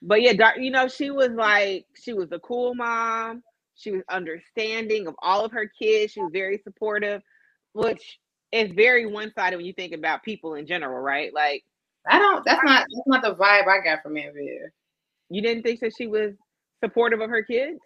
but 0.00 0.22
yeah, 0.22 0.32
dark. 0.32 0.56
You 0.58 0.70
know, 0.70 0.88
she 0.88 1.10
was 1.10 1.30
like 1.30 1.86
she 1.94 2.14
was 2.14 2.32
a 2.32 2.38
cool 2.38 2.74
mom. 2.74 3.42
She 3.74 3.90
was 3.90 4.02
understanding 4.08 5.06
of 5.06 5.14
all 5.22 5.44
of 5.44 5.52
her 5.52 5.66
kids. 5.66 6.12
She 6.12 6.20
was 6.20 6.30
very 6.32 6.58
supportive, 6.58 7.22
which 7.72 8.18
is 8.50 8.70
very 8.72 9.06
one 9.06 9.32
sided 9.34 9.56
when 9.56 9.66
you 9.66 9.72
think 9.72 9.94
about 9.94 10.22
people 10.22 10.54
in 10.54 10.66
general, 10.66 11.00
right? 11.00 11.32
Like 11.34 11.64
I 12.06 12.18
don't. 12.18 12.44
That's 12.44 12.62
not. 12.64 12.86
That's 12.92 13.06
not 13.06 13.22
the 13.22 13.34
vibe 13.34 13.68
I 13.68 13.80
got 13.82 14.02
from 14.02 14.16
Aunt 14.16 14.34
Viv. 14.34 14.70
You 15.30 15.42
didn't 15.42 15.62
think 15.62 15.80
that 15.80 15.92
she 15.96 16.06
was 16.06 16.34
supportive 16.82 17.20
of 17.20 17.30
her 17.30 17.42
kids? 17.42 17.78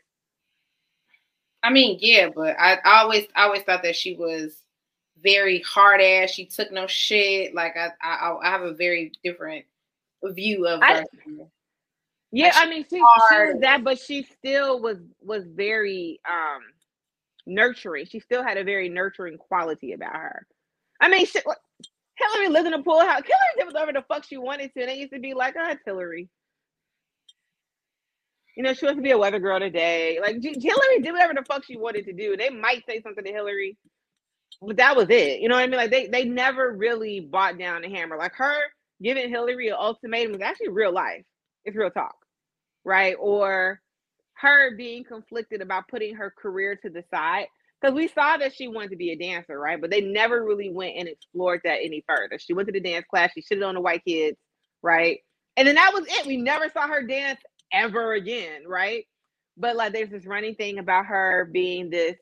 I 1.62 1.70
mean, 1.70 1.98
yeah, 2.00 2.28
but 2.34 2.56
I, 2.58 2.74
I 2.84 3.00
always, 3.02 3.26
I 3.34 3.44
always 3.44 3.62
thought 3.62 3.82
that 3.82 3.96
she 3.96 4.14
was 4.14 4.56
very 5.22 5.60
hard 5.60 6.00
ass. 6.00 6.30
She 6.30 6.46
took 6.46 6.70
no 6.70 6.86
shit. 6.86 7.54
Like 7.54 7.76
I, 7.76 7.90
I, 8.02 8.36
I 8.42 8.50
have 8.50 8.62
a 8.62 8.74
very 8.74 9.12
different 9.24 9.64
view 10.24 10.66
of 10.66 10.80
I- 10.82 11.04
Yeah, 12.30 12.46
Like, 12.46 12.54
I 12.56 12.70
mean 12.70 12.84
she, 12.84 12.96
she 12.96 13.00
was 13.00 13.60
that, 13.60 13.84
but 13.84 13.98
she 13.98 14.22
still 14.22 14.80
was 14.80 14.98
was 15.22 15.44
very 15.46 16.20
um 16.28 16.62
nurturing. 17.46 18.06
She 18.06 18.20
still 18.20 18.42
had 18.42 18.56
a 18.56 18.64
very 18.64 18.88
nurturing 18.88 19.38
quality 19.38 19.92
about 19.92 20.14
her. 20.14 20.46
I 21.00 21.08
mean, 21.08 21.26
she, 21.26 21.40
Hillary 22.16 22.48
lived 22.48 22.66
in 22.66 22.74
a 22.74 22.82
pool 22.82 23.00
house. 23.00 23.22
Hillary 23.24 23.54
did 23.58 23.66
whatever 23.66 23.92
the 23.92 24.04
fuck 24.08 24.24
she 24.24 24.38
wanted 24.38 24.72
to, 24.74 24.82
and 24.82 24.90
it 24.90 24.98
used 24.98 25.12
to 25.12 25.20
be 25.20 25.34
like, 25.34 25.54
"Oh, 25.58 25.70
it's 25.70 25.82
Hillary." 25.84 26.28
You 28.56 28.62
know, 28.62 28.72
she 28.72 28.86
wants 28.86 28.98
to 28.98 29.02
be 29.02 29.10
a 29.10 29.18
weather 29.18 29.38
girl 29.38 29.60
today. 29.60 30.18
Like 30.20 30.36
Hillary 30.42 31.00
did 31.02 31.12
whatever 31.12 31.34
the 31.34 31.44
fuck 31.46 31.64
she 31.64 31.76
wanted 31.76 32.06
to 32.06 32.12
do. 32.14 32.36
They 32.36 32.50
might 32.50 32.84
say 32.86 33.02
something 33.02 33.24
to 33.24 33.32
Hillary, 33.32 33.76
but 34.62 34.78
that 34.78 34.96
was 34.96 35.08
it. 35.10 35.40
You 35.40 35.48
know 35.48 35.56
what 35.56 35.64
I 35.64 35.66
mean? 35.66 35.76
Like 35.76 35.90
they 35.90 36.06
they 36.06 36.24
never 36.24 36.72
really 36.72 37.20
bought 37.20 37.58
down 37.58 37.82
the 37.82 37.90
hammer. 37.90 38.16
Like 38.16 38.34
her 38.36 38.56
giving 39.02 39.28
Hillary 39.28 39.68
an 39.68 39.76
ultimatum 39.78 40.32
was 40.32 40.40
actually 40.40 40.68
real 40.68 40.92
life. 40.92 41.24
It's 41.66 41.76
real 41.76 41.90
talk, 41.90 42.16
right? 42.84 43.16
Or 43.20 43.80
her 44.34 44.76
being 44.76 45.04
conflicted 45.04 45.60
about 45.62 45.88
putting 45.88 46.14
her 46.16 46.32
career 46.36 46.76
to 46.76 46.90
the 46.90 47.04
side 47.12 47.46
because 47.80 47.94
we 47.94 48.08
saw 48.08 48.36
that 48.38 48.54
she 48.54 48.68
wanted 48.68 48.90
to 48.90 48.96
be 48.96 49.10
a 49.10 49.16
dancer, 49.16 49.58
right? 49.58 49.80
But 49.80 49.90
they 49.90 50.00
never 50.00 50.44
really 50.44 50.70
went 50.70 50.96
and 50.96 51.08
explored 51.08 51.60
that 51.64 51.80
any 51.82 52.04
further. 52.08 52.38
She 52.38 52.54
went 52.54 52.68
to 52.68 52.72
the 52.72 52.80
dance 52.80 53.04
class. 53.08 53.32
She 53.34 53.42
shitted 53.42 53.66
on 53.66 53.74
the 53.74 53.80
white 53.80 54.04
kids, 54.04 54.36
right? 54.82 55.18
And 55.56 55.68
then 55.68 55.74
that 55.76 55.92
was 55.94 56.04
it. 56.08 56.26
We 56.26 56.36
never 56.36 56.68
saw 56.70 56.86
her 56.88 57.02
dance 57.06 57.40
ever 57.72 58.14
again, 58.14 58.62
right? 58.66 59.04
But 59.56 59.76
like, 59.76 59.92
there's 59.92 60.10
this 60.10 60.26
running 60.26 60.54
thing 60.54 60.78
about 60.78 61.06
her 61.06 61.48
being 61.52 61.90
this 61.90 62.16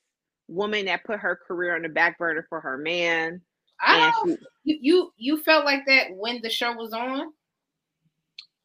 woman 0.49 0.87
that 0.87 1.05
put 1.05 1.21
her 1.21 1.39
career 1.47 1.75
on 1.75 1.83
the 1.83 1.89
back 1.89 2.19
burner 2.19 2.47
for 2.49 2.61
her 2.61 2.77
man. 2.77 3.41
I 3.81 4.11
don't. 4.11 4.31
she, 4.31 4.37
You, 4.65 4.79
you 4.81 5.13
you 5.17 5.43
felt 5.43 5.65
like 5.65 5.85
that 5.87 6.09
when 6.13 6.41
the 6.43 6.51
show 6.51 6.73
was 6.75 6.93
on? 6.93 7.33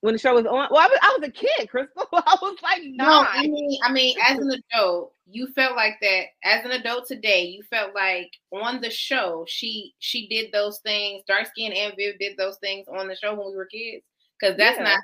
When 0.02 0.14
the 0.14 0.20
show 0.20 0.34
was 0.34 0.46
on, 0.46 0.68
well, 0.72 0.80
I 0.80 0.88
was, 0.88 1.00
I 1.02 1.18
was 1.20 1.28
a 1.28 1.32
kid, 1.32 1.70
Crystal. 1.70 2.08
I 2.14 2.38
was 2.42 2.58
like 2.64 2.82
No. 2.84 3.26
I 3.28 3.42
mean, 3.48 3.80
I 3.84 3.92
mean, 3.92 4.16
as 4.24 4.38
an 4.40 4.50
adult, 4.52 5.14
you 5.30 5.48
felt 5.48 5.76
like 5.76 5.96
that. 6.02 6.26
As 6.44 6.64
an 6.64 6.72
adult 6.72 7.06
today, 7.08 7.44
you 7.46 7.64
felt 7.64 7.94
like 7.94 8.32
on 8.52 8.80
the 8.80 8.90
show, 8.90 9.46
she 9.48 9.94
she 10.00 10.28
did 10.30 10.52
those 10.54 10.80
things. 10.80 11.24
Dark 11.28 11.48
skin 11.48 11.74
Aunt 11.74 11.96
Viv 11.98 12.18
did 12.18 12.38
those 12.38 12.58
things 12.58 12.88
on 12.88 13.08
the 13.08 13.16
show 13.16 13.36
when 13.36 13.50
we 13.50 13.56
were 13.58 13.66
kids. 13.66 14.04
Because 14.40 14.56
that's 14.58 14.78
Yeah. 14.78 14.84
not. 14.86 15.00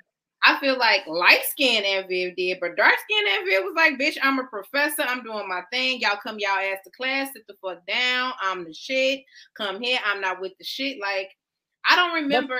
I 0.48 0.60
feel 0.60 0.78
like 0.78 1.08
light 1.08 1.44
skin 1.44 1.84
Aunt 1.84 2.08
Viv 2.08 2.36
did, 2.36 2.60
but 2.62 2.78
dark 2.78 2.94
skin 3.00 3.28
Aunt 3.34 3.46
Viv 3.46 3.64
was 3.64 3.74
like, 3.76 3.94
"Bitch, 4.00 4.18
I'm 4.22 4.40
a 4.40 4.44
professor. 4.46 5.02
I'm 5.02 5.24
doing 5.24 5.48
my 5.50 5.64
thing. 5.72 6.00
Y'all 6.00 6.20
come, 6.22 6.38
y'all 6.40 6.52
ass 6.60 6.78
to 6.86 6.92
class. 6.92 7.34
Sit 7.34 7.48
the 7.48 7.56
fuck 7.62 7.86
down. 7.88 8.32
I'm 8.40 8.64
the 8.64 8.74
shit. 8.74 9.22
Come 9.58 9.82
here. 9.82 10.00
I'm 10.06 10.22
not 10.22 10.40
with 10.40 10.54
the 10.58 10.64
shit." 10.64 11.00
Like, 11.02 11.36
I 11.88 11.96
don't 11.96 12.14
remember 12.14 12.60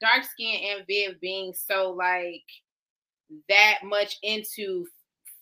dark 0.00 0.24
skin 0.24 0.56
Aunt 0.70 0.86
Viv 0.88 1.20
being 1.20 1.52
so 1.54 1.90
like 1.90 2.44
that 3.48 3.78
much 3.82 4.16
into 4.22 4.86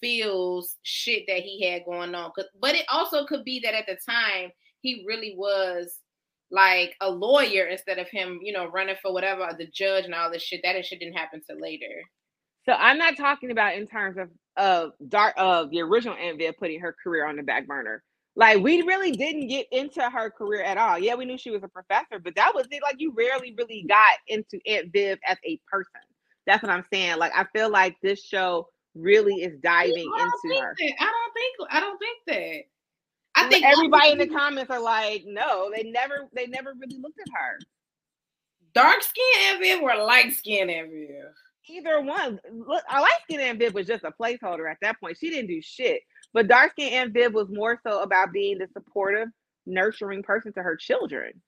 Phil's 0.01 0.77
shit 0.83 1.25
that 1.29 1.41
he 1.41 1.65
had 1.65 1.85
going 1.85 2.15
on. 2.15 2.33
But 2.61 2.75
it 2.75 2.85
also 2.89 3.25
could 3.25 3.45
be 3.45 3.61
that 3.61 3.75
at 3.75 3.87
the 3.87 3.97
time 4.09 4.51
he 4.81 5.05
really 5.07 5.35
was 5.37 5.99
like 6.51 6.95
a 7.01 7.11
lawyer 7.11 7.65
instead 7.67 7.99
of 7.99 8.09
him, 8.09 8.41
you 8.43 8.53
know, 8.53 8.67
running 8.67 8.97
for 9.01 9.13
whatever 9.13 9.49
the 9.57 9.67
judge 9.73 10.05
and 10.05 10.15
all 10.15 10.31
this 10.31 10.43
shit. 10.43 10.61
That 10.63 10.85
shit 10.85 11.01
didn't 11.01 11.17
happen 11.17 11.41
till 11.47 11.61
later. 11.61 12.03
So 12.67 12.73
I'm 12.73 12.99
not 12.99 13.17
talking 13.17 13.51
about 13.51 13.77
in 13.77 13.87
terms 13.87 14.19
of 14.19 14.29
of 14.57 14.93
dark 15.09 15.35
of 15.39 15.71
the 15.71 15.81
original 15.81 16.15
Aunt 16.17 16.39
Viv 16.39 16.55
putting 16.59 16.81
her 16.81 16.95
career 17.03 17.27
on 17.27 17.37
the 17.37 17.43
back 17.43 17.67
burner. 17.67 18.03
Like 18.35 18.63
we 18.63 18.81
really 18.83 19.13
didn't 19.13 19.49
get 19.49 19.67
into 19.73 20.03
her 20.09 20.31
career 20.31 20.63
at 20.63 20.79
all. 20.79 20.99
Yeah, 20.99 21.15
we 21.17 21.27
knew 21.27 21.37
she 21.37 21.51
was 21.51 21.63
a 21.63 21.69
professor, 21.69 22.19
but 22.19 22.35
that 22.37 22.55
was 22.55 22.67
it. 22.71 22.83
Like 22.83 22.97
you 22.99 23.13
rarely 23.17 23.55
really 23.59 23.85
got 23.89 24.19
into 24.27 24.59
Aunt 24.67 24.91
Viv 24.93 25.19
as 25.29 25.37
a 25.45 25.61
person. 25.71 26.01
That's 26.47 26.63
what 26.63 26.73
I'm 26.73 26.85
saying. 26.93 27.19
Like 27.19 27.33
I 27.37 27.45
feel 27.55 27.71
like 27.71 27.97
this 28.03 28.25
show 28.25 28.69
really 28.95 29.35
is 29.43 29.59
diving 29.63 29.95
into 29.97 30.61
her. 30.61 30.75
that. 30.79 30.93
I 31.01 31.05
don't 31.05 31.35
think. 31.35 31.71
I 31.71 31.81
don't 31.81 31.99
think 31.99 32.19
that. 32.27 32.63
I 33.35 33.49
think 33.49 33.65
everybody 33.65 34.13
in 34.13 34.19
the 34.19 34.27
comments 34.27 34.71
are 34.71 34.81
like, 34.83 35.25
no, 35.27 35.71
they 35.75 35.85
never 35.85 36.29
they 36.35 36.47
never 36.47 36.75
really 36.79 37.01
looked 37.01 37.19
at 37.21 37.33
her. 37.35 37.59
dark 38.75 39.03
skin 39.03 39.25
Aunt 39.47 39.61
Viv 39.61 39.83
or 39.83 39.97
light 40.05 40.33
skin 40.33 40.69
Viv. 40.69 40.87
Either 41.69 42.01
one. 42.01 42.41
Look, 42.51 42.83
I 42.89 43.01
like 43.01 43.13
skin 43.25 43.41
Aunt 43.41 43.59
Viv 43.59 43.75
was 43.75 43.87
just 43.87 44.05
a 44.05 44.11
placeholder 44.11 44.71
at 44.71 44.79
that 44.83 44.99
point. 45.01 45.17
She 45.19 45.31
didn't 45.31 45.49
do 45.49 45.61
shit. 45.63 46.03
But 46.33 46.49
dark 46.49 46.73
skin 46.73 46.93
Aunt 46.93 47.13
Viv 47.13 47.35
was 47.35 47.49
more 47.49 47.79
so 47.87 48.01
about 48.03 48.33
being 48.33 48.59
the 48.59 48.69
supportive, 48.73 49.29
nurturing 49.67 50.23
person 50.23 50.53
to 50.55 50.63
her 50.63 50.77
children. 50.77 51.41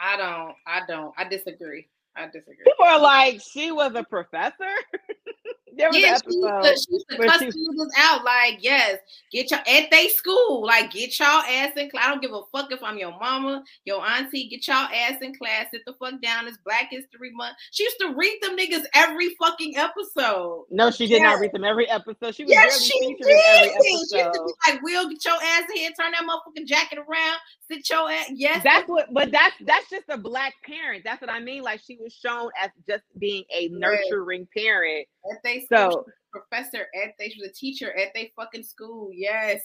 I 0.00 0.16
don't. 0.16 0.54
I 0.66 0.80
don't. 0.86 1.12
I 1.16 1.24
disagree. 1.24 1.88
I 2.16 2.26
disagree. 2.26 2.64
People 2.64 2.86
are 2.86 3.00
like, 3.00 3.40
she 3.40 3.72
was 3.72 3.94
a 3.94 4.04
professor. 4.04 4.54
there 5.76 5.88
was 5.88 5.98
Yeah, 5.98 6.18
she 6.28 6.36
used 6.36 6.42
to, 6.42 6.76
she 6.76 6.92
used 6.94 7.08
to 7.10 7.16
cuss 7.18 7.38
she- 7.38 7.46
niggas 7.46 7.88
out 7.98 8.24
like, 8.24 8.58
yes, 8.60 8.98
get 9.32 9.50
your 9.50 9.60
at 9.60 9.90
they 9.90 10.08
school, 10.08 10.64
like 10.66 10.92
get 10.92 11.18
y'all 11.18 11.42
ass 11.42 11.72
in 11.76 11.90
class. 11.90 12.04
I 12.06 12.10
don't 12.10 12.22
give 12.22 12.32
a 12.32 12.42
fuck 12.52 12.70
if 12.72 12.82
I'm 12.82 12.98
your 12.98 13.12
mama, 13.12 13.62
your 13.84 14.04
auntie, 14.06 14.48
get 14.48 14.66
y'all 14.66 14.88
ass 14.92 15.20
in 15.22 15.34
class, 15.34 15.66
sit 15.72 15.82
the 15.86 15.94
fuck 15.94 16.20
down. 16.22 16.46
It's 16.46 16.58
Black 16.64 16.88
History 16.90 17.30
Month. 17.32 17.56
She 17.72 17.84
used 17.84 17.96
to 18.00 18.14
read 18.14 18.38
them 18.42 18.56
niggas 18.56 18.84
every 18.94 19.34
fucking 19.40 19.76
episode. 19.76 20.64
no, 20.70 20.90
she 20.90 21.06
did 21.06 21.22
not 21.22 21.40
read 21.40 21.52
them 21.52 21.64
every 21.64 21.88
episode. 21.88 22.34
She 22.34 22.44
was 22.44 22.52
Yes, 22.52 22.82
she 22.82 22.98
featured 23.00 23.26
every 23.46 23.68
did. 23.68 23.82
She 23.82 23.92
used 23.92 24.10
to 24.12 24.32
be 24.32 24.72
like, 24.72 24.82
Will, 24.82 25.08
get 25.08 25.24
your 25.24 25.34
ass 25.34 25.64
in 25.70 25.76
here, 25.76 25.90
turn 25.98 26.12
that 26.12 26.22
motherfucking 26.22 26.66
jacket 26.66 26.98
around, 26.98 27.38
sit 27.70 27.88
your 27.88 28.10
ass. 28.10 28.30
Yes, 28.32 28.62
That's 28.64 28.88
what, 28.88 29.12
but 29.12 29.30
that's 29.30 29.54
that's 29.60 29.88
just 29.90 30.04
a 30.08 30.18
black 30.18 30.54
parent. 30.64 31.02
That's 31.04 31.20
what 31.20 31.30
I 31.30 31.40
mean. 31.40 31.62
Like 31.62 31.80
she 31.84 31.96
was 32.00 32.12
shown 32.12 32.50
as 32.62 32.70
just 32.88 33.02
being 33.18 33.44
a 33.54 33.68
nurturing 33.68 34.46
parent. 34.56 35.06
at 35.30 35.42
they 35.42 35.63
So 35.68 35.90
she 35.90 35.96
was 35.96 36.04
a 36.06 36.38
professor 36.38 36.86
at 37.02 37.14
they 37.18 37.28
she 37.30 37.40
was 37.40 37.50
a 37.50 37.52
teacher 37.52 37.92
at 37.96 38.08
they 38.14 38.32
fucking 38.36 38.62
school. 38.64 39.10
Yes. 39.12 39.60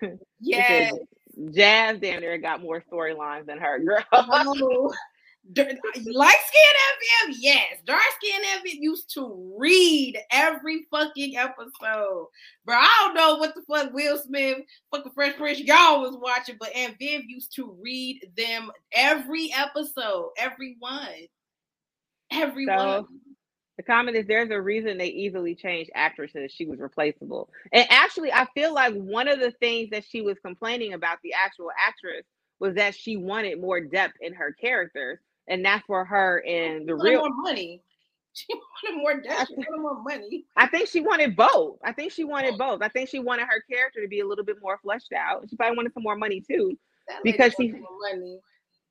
Yes. 0.40 0.92
Jazz 1.52 1.98
down 2.00 2.20
there 2.20 2.38
got 2.38 2.62
more 2.62 2.82
storylines 2.92 3.46
than 3.46 3.58
her 3.58 3.78
girl. 3.78 4.04
Oh, 4.12 4.92
Light 5.56 6.40
skin 6.46 7.28
FM, 7.28 7.36
yes. 7.38 7.78
Dark 7.84 8.02
skin 8.18 8.40
FM 8.42 8.80
used 8.80 9.12
to 9.14 9.54
read 9.58 10.18
every 10.30 10.86
fucking 10.90 11.36
episode. 11.36 12.28
Bro, 12.64 12.76
I 12.76 12.94
don't 13.00 13.14
know 13.14 13.36
what 13.36 13.54
the 13.54 13.62
fuck 13.62 13.92
Will 13.92 14.16
Smith, 14.18 14.58
fucking 14.90 15.12
Fresh 15.12 15.36
Prince, 15.36 15.60
y'all 15.60 16.00
was 16.00 16.16
watching, 16.18 16.56
but 16.58 16.74
Aunt 16.74 16.96
Viv 16.98 17.24
used 17.26 17.54
to 17.56 17.76
read 17.80 18.26
them 18.36 18.70
every 18.92 19.52
episode, 19.54 20.30
every 20.38 20.76
one. 20.78 21.08
Every 22.32 22.64
So, 22.64 22.76
one. 22.76 23.06
The 23.76 23.82
comment 23.82 24.16
is 24.16 24.26
there's 24.26 24.50
a 24.50 24.60
reason 24.60 24.98
they 24.98 25.08
easily 25.08 25.54
changed 25.54 25.90
actresses. 25.94 26.52
She 26.52 26.64
was 26.66 26.78
replaceable. 26.78 27.48
And 27.72 27.86
actually, 27.90 28.32
I 28.32 28.46
feel 28.54 28.72
like 28.72 28.94
one 28.94 29.26
of 29.26 29.40
the 29.40 29.50
things 29.50 29.90
that 29.90 30.04
she 30.04 30.22
was 30.22 30.38
complaining 30.38 30.92
about 30.92 31.18
the 31.24 31.32
actual 31.32 31.70
actress 31.78 32.24
was 32.60 32.74
that 32.76 32.94
she 32.94 33.16
wanted 33.16 33.60
more 33.60 33.80
depth 33.80 34.14
in 34.20 34.32
her 34.34 34.52
characters. 34.52 35.18
And 35.48 35.64
that's 35.64 35.84
for 35.86 36.04
her 36.04 36.38
in 36.38 36.86
the 36.86 36.96
She 37.02 37.10
real. 37.10 37.20
more 37.28 37.42
money. 37.42 37.80
She 38.36 38.48
wanted 38.52 38.98
more 39.00 39.20
depth. 39.20 39.46
She 39.46 39.54
wanted 39.54 39.80
more 39.80 40.02
money. 40.02 40.44
I 40.56 40.66
think 40.66 40.88
she 40.88 41.00
wanted 41.00 41.36
both. 41.36 41.78
I 41.84 41.92
think 41.92 42.10
she 42.10 42.24
wanted 42.24 42.54
oh. 42.54 42.58
both. 42.58 42.82
I 42.82 42.88
think 42.88 43.08
she 43.08 43.20
wanted 43.20 43.46
her 43.46 43.62
character 43.70 44.02
to 44.02 44.08
be 44.08 44.18
a 44.20 44.26
little 44.26 44.44
bit 44.44 44.56
more 44.60 44.76
fleshed 44.82 45.12
out. 45.12 45.46
She 45.48 45.54
probably 45.54 45.76
wanted 45.76 45.94
some 45.94 46.02
more 46.02 46.16
money 46.16 46.40
too. 46.40 46.76
That 47.06 47.20
Because 47.22 47.54
she- 47.56 47.68
money. 47.70 48.40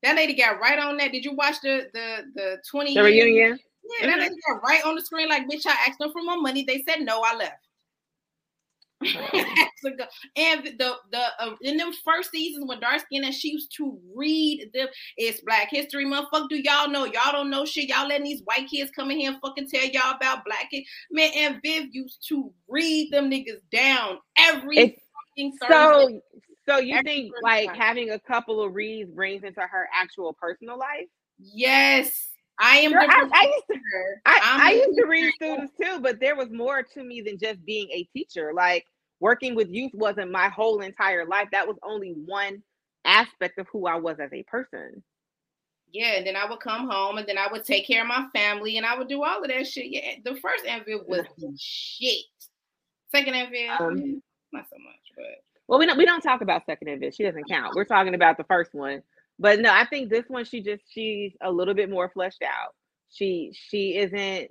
That 0.02 0.16
lady 0.16 0.34
got 0.34 0.62
right 0.62 0.80
on 0.80 0.96
that. 0.96 1.12
Did 1.12 1.26
you 1.26 1.34
watch 1.34 1.56
the 1.62 1.90
the 1.94 2.24
the 2.36 2.58
20 2.70 2.94
The 2.94 3.04
reunion. 3.04 3.60
That 4.02 4.10
Mhm. 4.10 4.20
lady 4.20 4.36
got 4.48 4.64
right 4.64 4.84
on 4.86 4.96
the 4.96 5.02
screen 5.02 5.30
like, 5.30 5.48
bitch, 5.48 5.66
I 5.66 5.76
asked 5.88 6.00
them 6.00 6.12
for 6.12 6.22
my 6.24 6.36
money. 6.36 6.64
They 6.64 6.84
said 6.88 7.02
no, 7.02 7.22
I 7.22 7.36
left. 7.36 7.68
And 10.38 10.64
the 10.80 10.96
the 11.12 11.24
uh, 11.40 11.56
in 11.62 11.76
them 11.78 11.92
first 12.06 12.32
seasons 12.32 12.66
when 12.68 12.80
dark 12.80 13.02
skin 13.02 13.26
and 13.26 13.34
she 13.34 13.50
used 13.52 13.74
to 13.78 14.00
read 14.16 14.70
them. 14.74 14.88
It's 15.18 15.42
Black 15.42 15.70
History 15.70 16.06
Month. 16.06 16.30
Fuck, 16.32 16.50
do 16.50 16.56
y'all 16.56 16.90
know? 16.90 17.04
Y'all 17.06 17.32
don't 17.34 17.50
know 17.50 17.66
shit. 17.66 17.90
Y'all 17.90 18.08
letting 18.08 18.24
these 18.24 18.42
white 18.46 18.70
kids 18.70 18.92
come 18.92 19.12
in 19.12 19.18
here 19.20 19.32
and 19.32 19.42
fucking 19.42 19.68
tell 19.70 19.84
y'all 19.86 20.16
about 20.16 20.46
black 20.46 20.72
kids. 20.72 20.88
Man, 21.12 21.32
Aunt 21.36 21.60
Viv 21.64 21.88
used 21.92 22.26
to 22.30 22.52
read 22.70 23.12
them 23.12 23.30
niggas 23.30 23.60
down 23.72 24.20
every 24.38 24.78
It's- 24.78 25.00
fucking 25.38 25.58
Thursday. 25.58 26.22
So, 26.66 26.74
so 26.76 26.78
you 26.80 26.96
Every 26.96 27.04
think 27.12 27.34
like 27.42 27.76
having 27.76 28.12
a 28.12 28.20
couple 28.20 28.62
of 28.64 28.74
reads 28.74 29.12
brings 29.12 29.44
into 29.44 29.62
her 29.62 29.90
actual 29.94 30.32
personal 30.34 30.78
life? 30.78 31.08
yes, 31.40 32.30
I 32.60 32.78
am. 32.78 32.94
I, 32.94 33.06
I 33.34 33.46
used 33.46 33.66
to. 33.72 33.80
I, 34.26 34.60
I 34.62 34.72
used 34.74 34.98
to 34.98 35.06
read 35.06 35.34
students 35.36 35.74
too, 35.82 36.00
but 36.02 36.20
there 36.20 36.36
was 36.36 36.50
more 36.52 36.84
to 36.84 37.04
me 37.04 37.22
than 37.22 37.38
just 37.38 37.64
being 37.66 37.90
a 37.92 38.04
teacher. 38.14 38.52
Like 38.54 38.86
working 39.20 39.56
with 39.56 39.70
youth 39.70 39.94
wasn't 39.94 40.32
my 40.32 40.50
whole 40.50 40.82
entire 40.82 41.26
life. 41.26 41.48
That 41.52 41.68
was 41.68 41.78
only 41.84 42.14
one 42.26 42.62
aspect 43.06 43.58
of 43.58 43.68
who 43.72 43.88
I 43.88 43.96
was 43.96 44.20
as 44.20 44.32
a 44.34 44.44
person. 44.44 45.04
Yeah, 45.92 46.14
and 46.16 46.26
then 46.26 46.36
I 46.36 46.50
would 46.50 46.60
come 46.60 46.90
home 46.90 47.18
and 47.20 47.28
then 47.28 47.38
I 47.38 47.48
would 47.52 47.66
take 47.66 47.86
care 47.86 48.02
of 48.02 48.08
my 48.08 48.26
family 48.34 48.78
and 48.78 48.86
I 48.86 48.98
would 48.98 49.08
do 49.08 49.24
all 49.24 49.44
of 49.44 49.48
that 49.48 49.68
shit. 49.68 49.86
Yeah, 49.90 50.16
the 50.26 50.36
first 50.40 50.66
Aunt 50.66 50.86
Viv 50.86 51.02
was 51.08 51.26
shit. 51.60 52.26
Second 53.12 53.36
Aunt 53.36 53.52
Viv, 53.52 53.70
Um, 53.80 53.96
mm, 53.98 54.22
not 54.52 54.66
so 54.70 54.78
much, 54.84 55.12
but 55.16 55.26
Well, 55.68 55.78
we 55.78 55.86
don't 55.86 55.98
we 55.98 56.06
don't 56.06 56.22
talk 56.22 56.42
about 56.42 56.66
second 56.66 56.88
Aunt 56.88 57.00
Viv. 57.00 57.14
She 57.14 57.24
doesn't 57.24 57.48
count. 57.48 57.76
We're 57.76 57.86
talking 57.86 58.16
about 58.16 58.38
the 58.38 58.44
first 58.46 58.74
one. 58.74 59.04
But 59.40 59.60
no, 59.60 59.72
I 59.72 59.86
think 59.86 60.10
this 60.10 60.26
one 60.28 60.46
she 60.46 60.62
just 60.62 60.84
she's 60.90 61.34
a 61.42 61.52
little 61.52 61.74
bit 61.74 61.90
more 61.90 62.10
fleshed 62.14 62.44
out. 62.44 62.74
She 63.12 63.52
she 63.54 63.98
isn't 63.98 64.50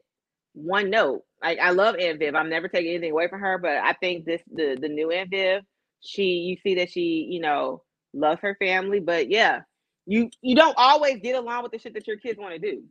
one 0.54 0.90
note. 0.90 1.22
Like 1.42 1.58
I 1.60 1.70
love 1.70 1.96
Aunt 1.98 2.18
Viv. 2.18 2.34
I'm 2.34 2.50
never 2.50 2.68
taking 2.68 2.90
anything 2.92 3.12
away 3.12 3.28
from 3.28 3.40
her, 3.40 3.58
but 3.58 3.72
I 3.78 3.94
think 3.94 4.24
this 4.26 4.42
the 4.52 4.78
the 4.80 4.88
new 4.88 5.10
Aunt 5.10 5.30
Viv, 5.30 5.62
she 6.02 6.24
you 6.24 6.56
see 6.62 6.76
that 6.76 6.90
she, 6.90 7.28
you 7.30 7.40
know, 7.40 7.82
loves 8.14 8.40
her 8.42 8.56
family, 8.60 9.00
but 9.00 9.30
yeah, 9.30 9.62
you 10.06 10.30
you 10.42 10.56
don't 10.56 10.76
always 10.76 11.18
get 11.22 11.36
along 11.36 11.62
with 11.62 11.72
the 11.72 11.78
shit 11.78 11.94
that 11.94 12.06
your 12.08 12.18
kids 12.18 12.38
want 12.38 12.54
to 12.54 12.60
do. 12.60 12.82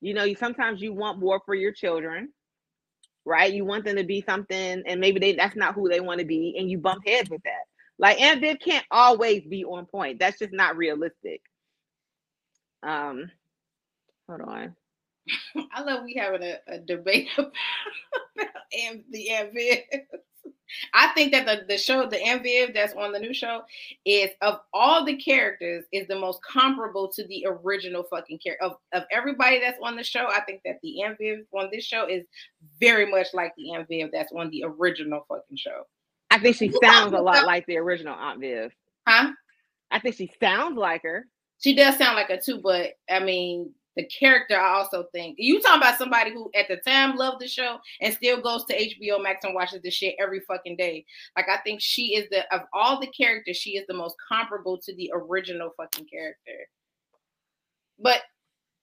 You 0.00 0.14
know, 0.14 0.24
you 0.24 0.36
sometimes 0.36 0.80
you 0.82 0.94
want 0.94 1.20
more 1.20 1.42
for 1.46 1.54
your 1.54 1.72
children, 1.72 2.30
right? 3.26 3.52
You 3.52 3.64
want 3.64 3.84
them 3.86 3.96
to 3.96 4.04
be 4.04 4.22
something, 4.22 4.82
and 4.86 5.00
maybe 5.00 5.20
they 5.20 5.34
that's 5.34 5.56
not 5.56 5.74
who 5.74 5.88
they 5.88 6.00
want 6.00 6.20
to 6.20 6.26
be, 6.26 6.56
and 6.58 6.70
you 6.70 6.78
bump 6.78 7.02
heads 7.06 7.30
with 7.30 7.42
that. 7.44 7.69
Like 8.00 8.18
Aunt 8.18 8.40
Viv 8.40 8.56
can't 8.64 8.86
always 8.90 9.42
be 9.44 9.62
on 9.62 9.84
point. 9.84 10.18
That's 10.18 10.38
just 10.38 10.54
not 10.54 10.78
realistic. 10.78 11.42
Um, 12.82 13.30
hold 14.26 14.40
on. 14.40 14.74
I 15.74 15.82
love 15.82 16.04
we 16.04 16.14
having 16.14 16.42
a, 16.42 16.56
a 16.66 16.78
debate 16.78 17.28
about, 17.38 17.52
about 18.38 18.96
the 19.10 19.30
Aunt 19.30 19.52
Viv. 19.52 19.78
I 20.94 21.08
think 21.08 21.32
that 21.32 21.44
the, 21.44 21.66
the 21.68 21.76
show, 21.76 22.08
the 22.08 22.22
Aunt 22.22 22.42
Viv 22.42 22.72
that's 22.72 22.94
on 22.94 23.12
the 23.12 23.18
new 23.18 23.34
show, 23.34 23.62
is 24.06 24.30
of 24.40 24.60
all 24.72 25.04
the 25.04 25.16
characters, 25.16 25.84
is 25.92 26.08
the 26.08 26.18
most 26.18 26.40
comparable 26.42 27.08
to 27.12 27.26
the 27.26 27.46
original 27.46 28.04
fucking 28.04 28.38
character. 28.38 28.64
Of, 28.64 28.76
of 28.94 29.02
everybody 29.10 29.60
that's 29.60 29.78
on 29.82 29.96
the 29.96 30.04
show, 30.04 30.26
I 30.26 30.40
think 30.40 30.62
that 30.64 30.78
the 30.82 31.02
Aunt 31.02 31.18
Viv 31.18 31.40
on 31.52 31.68
this 31.70 31.84
show 31.84 32.06
is 32.06 32.24
very 32.80 33.04
much 33.04 33.26
like 33.34 33.52
the 33.56 33.74
Aunt 33.74 33.88
Viv 33.88 34.08
that's 34.10 34.32
on 34.32 34.48
the 34.48 34.64
original 34.64 35.26
fucking 35.28 35.58
show. 35.58 35.82
I 36.30 36.38
think 36.38 36.56
she 36.56 36.72
sounds 36.82 37.12
a 37.12 37.18
lot 37.18 37.44
like 37.46 37.66
the 37.66 37.76
original 37.76 38.14
Aunt 38.14 38.40
Viv. 38.40 38.72
Huh? 39.06 39.32
I 39.90 39.98
think 39.98 40.16
she 40.16 40.30
sounds 40.40 40.76
like 40.76 41.02
her. 41.02 41.26
She 41.58 41.74
does 41.74 41.98
sound 41.98 42.16
like 42.16 42.28
her 42.28 42.38
too, 42.42 42.60
but 42.62 42.92
I 43.10 43.20
mean, 43.20 43.72
the 43.96 44.04
character, 44.06 44.58
I 44.58 44.78
also 44.78 45.06
think 45.12 45.36
you 45.38 45.60
talking 45.60 45.82
about 45.82 45.98
somebody 45.98 46.32
who 46.32 46.50
at 46.54 46.68
the 46.68 46.76
time 46.76 47.16
loved 47.16 47.40
the 47.40 47.48
show 47.48 47.78
and 48.00 48.14
still 48.14 48.40
goes 48.40 48.64
to 48.66 48.78
HBO 48.78 49.22
Max 49.22 49.44
and 49.44 49.54
watches 49.54 49.82
the 49.82 49.90
shit 49.90 50.14
every 50.18 50.40
fucking 50.40 50.76
day. 50.76 51.04
Like 51.36 51.48
I 51.48 51.58
think 51.58 51.80
she 51.80 52.14
is 52.14 52.28
the 52.30 52.50
of 52.54 52.62
all 52.72 53.00
the 53.00 53.08
characters, 53.08 53.56
she 53.56 53.76
is 53.76 53.86
the 53.88 53.94
most 53.94 54.16
comparable 54.28 54.78
to 54.78 54.94
the 54.94 55.12
original 55.14 55.70
fucking 55.76 56.06
character. 56.06 56.68
But 57.98 58.22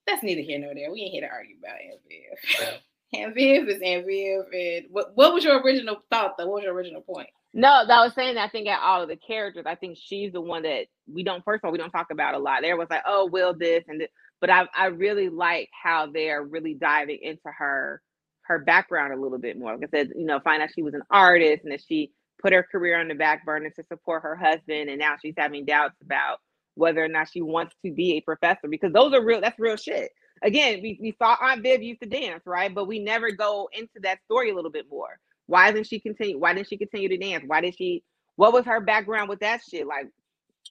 that's 0.06 0.22
neither 0.22 0.42
here 0.42 0.58
nor 0.58 0.74
there. 0.74 0.92
We 0.92 1.00
ain't 1.00 1.12
here 1.12 1.22
to 1.22 1.34
argue 1.34 1.56
about 1.58 1.80
Aunt 1.80 2.00
Viv. 2.08 2.80
Aunt 3.14 3.34
Viv 3.34 3.68
is 3.68 3.82
Aunt 3.82 4.06
Viv. 4.06 4.44
And 4.52 4.86
what, 4.90 5.16
what 5.16 5.32
was 5.32 5.42
your 5.42 5.60
original 5.62 6.02
thought 6.10 6.36
though? 6.36 6.46
What 6.46 6.56
was 6.56 6.64
your 6.64 6.74
original 6.74 7.00
point? 7.00 7.28
No, 7.52 7.84
that 7.86 8.00
was 8.00 8.14
saying 8.14 8.36
that 8.36 8.44
I 8.44 8.48
think 8.48 8.68
at 8.68 8.80
all 8.80 9.02
of 9.02 9.08
the 9.08 9.16
characters, 9.16 9.64
I 9.66 9.74
think 9.74 9.98
she's 10.00 10.32
the 10.32 10.40
one 10.40 10.62
that 10.62 10.86
we 11.12 11.24
don't 11.24 11.44
first 11.44 11.64
of 11.64 11.66
all 11.66 11.72
we 11.72 11.78
don't 11.78 11.90
talk 11.90 12.08
about 12.12 12.34
a 12.34 12.38
lot. 12.38 12.62
There 12.62 12.76
was 12.76 12.88
like, 12.90 13.02
oh, 13.06 13.26
will 13.30 13.54
this 13.54 13.84
and 13.88 14.00
this 14.00 14.08
but 14.40 14.50
I, 14.50 14.66
I 14.76 14.86
really 14.86 15.28
like 15.28 15.68
how 15.72 16.06
they're 16.12 16.42
really 16.42 16.74
diving 16.74 17.18
into 17.22 17.40
her 17.58 18.00
her 18.44 18.60
background 18.60 19.12
a 19.12 19.20
little 19.20 19.38
bit 19.38 19.58
more. 19.58 19.72
Like 19.76 19.90
I 19.94 19.98
said, 19.98 20.10
you 20.16 20.24
know, 20.26 20.40
find 20.40 20.62
out 20.62 20.70
she 20.74 20.82
was 20.82 20.94
an 20.94 21.02
artist 21.10 21.62
and 21.64 21.72
that 21.72 21.82
she 21.86 22.12
put 22.40 22.52
her 22.52 22.62
career 22.62 22.98
on 23.00 23.08
the 23.08 23.14
back 23.14 23.44
burner 23.44 23.70
to 23.70 23.84
support 23.88 24.22
her 24.22 24.36
husband, 24.36 24.88
and 24.90 24.98
now 24.98 25.16
she's 25.22 25.34
having 25.36 25.64
doubts 25.66 25.96
about 26.02 26.38
whether 26.76 27.04
or 27.04 27.08
not 27.08 27.28
she 27.30 27.42
wants 27.42 27.74
to 27.84 27.92
be 27.92 28.12
a 28.16 28.20
professor 28.20 28.68
because 28.70 28.92
those 28.92 29.12
are 29.12 29.24
real. 29.24 29.40
That's 29.40 29.58
real 29.58 29.76
shit. 29.76 30.10
Again, 30.42 30.80
we, 30.82 30.98
we 31.02 31.14
saw 31.18 31.36
Aunt 31.42 31.62
Viv 31.62 31.82
used 31.82 32.00
to 32.02 32.08
dance, 32.08 32.42
right? 32.46 32.74
But 32.74 32.86
we 32.86 33.00
never 33.00 33.32
go 33.32 33.68
into 33.72 34.00
that 34.04 34.20
story 34.24 34.50
a 34.50 34.54
little 34.54 34.70
bit 34.70 34.86
more. 34.90 35.18
Why 35.48 35.72
didn't 35.72 35.88
she 35.88 36.00
continue? 36.00 36.38
Why 36.38 36.54
didn't 36.54 36.68
she 36.70 36.78
continue 36.78 37.10
to 37.10 37.18
dance? 37.18 37.44
Why 37.48 37.62
did 37.62 37.76
she? 37.76 38.04
What 38.36 38.54
was 38.54 38.66
her 38.66 38.80
background 38.80 39.30
with 39.30 39.40
that 39.40 39.62
shit? 39.70 39.88
Like, 39.88 40.06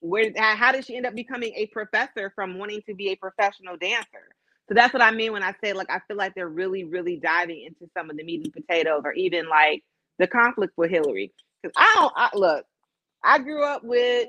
where 0.01 0.31
how 0.37 0.71
did 0.71 0.85
she 0.85 0.95
end 0.95 1.05
up 1.05 1.15
becoming 1.15 1.53
a 1.55 1.67
professor 1.67 2.31
from 2.35 2.57
wanting 2.57 2.81
to 2.87 2.95
be 2.95 3.09
a 3.09 3.17
professional 3.17 3.77
dancer 3.77 4.29
so 4.69 4.75
that's 4.75 4.93
what 4.93 5.01
i 5.03 5.11
mean 5.11 5.31
when 5.33 5.43
i 5.43 5.53
say 5.63 5.73
like 5.73 5.89
i 5.91 5.99
feel 6.07 6.17
like 6.17 6.33
they're 6.35 6.49
really 6.49 6.83
really 6.83 7.17
diving 7.17 7.63
into 7.63 7.91
some 7.97 8.09
of 8.09 8.17
the 8.17 8.23
meat 8.23 8.43
and 8.43 8.53
potatoes 8.53 9.01
or 9.05 9.13
even 9.13 9.49
like 9.49 9.83
the 10.19 10.27
conflict 10.27 10.73
with 10.77 10.91
hillary 10.91 11.33
because 11.61 11.73
i 11.77 11.93
don't 11.97 12.13
I, 12.15 12.29
look 12.35 12.65
i 13.23 13.39
grew 13.39 13.63
up 13.63 13.83
with 13.83 14.27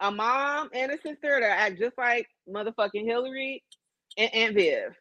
a 0.00 0.10
mom 0.10 0.70
and 0.74 0.92
a 0.92 0.96
sister 0.96 1.40
that 1.40 1.58
act 1.60 1.78
just 1.78 1.98
like 1.98 2.28
motherfucking 2.48 3.04
hillary 3.04 3.64
and 4.18 4.34
aunt 4.34 4.54
viv 4.54 4.92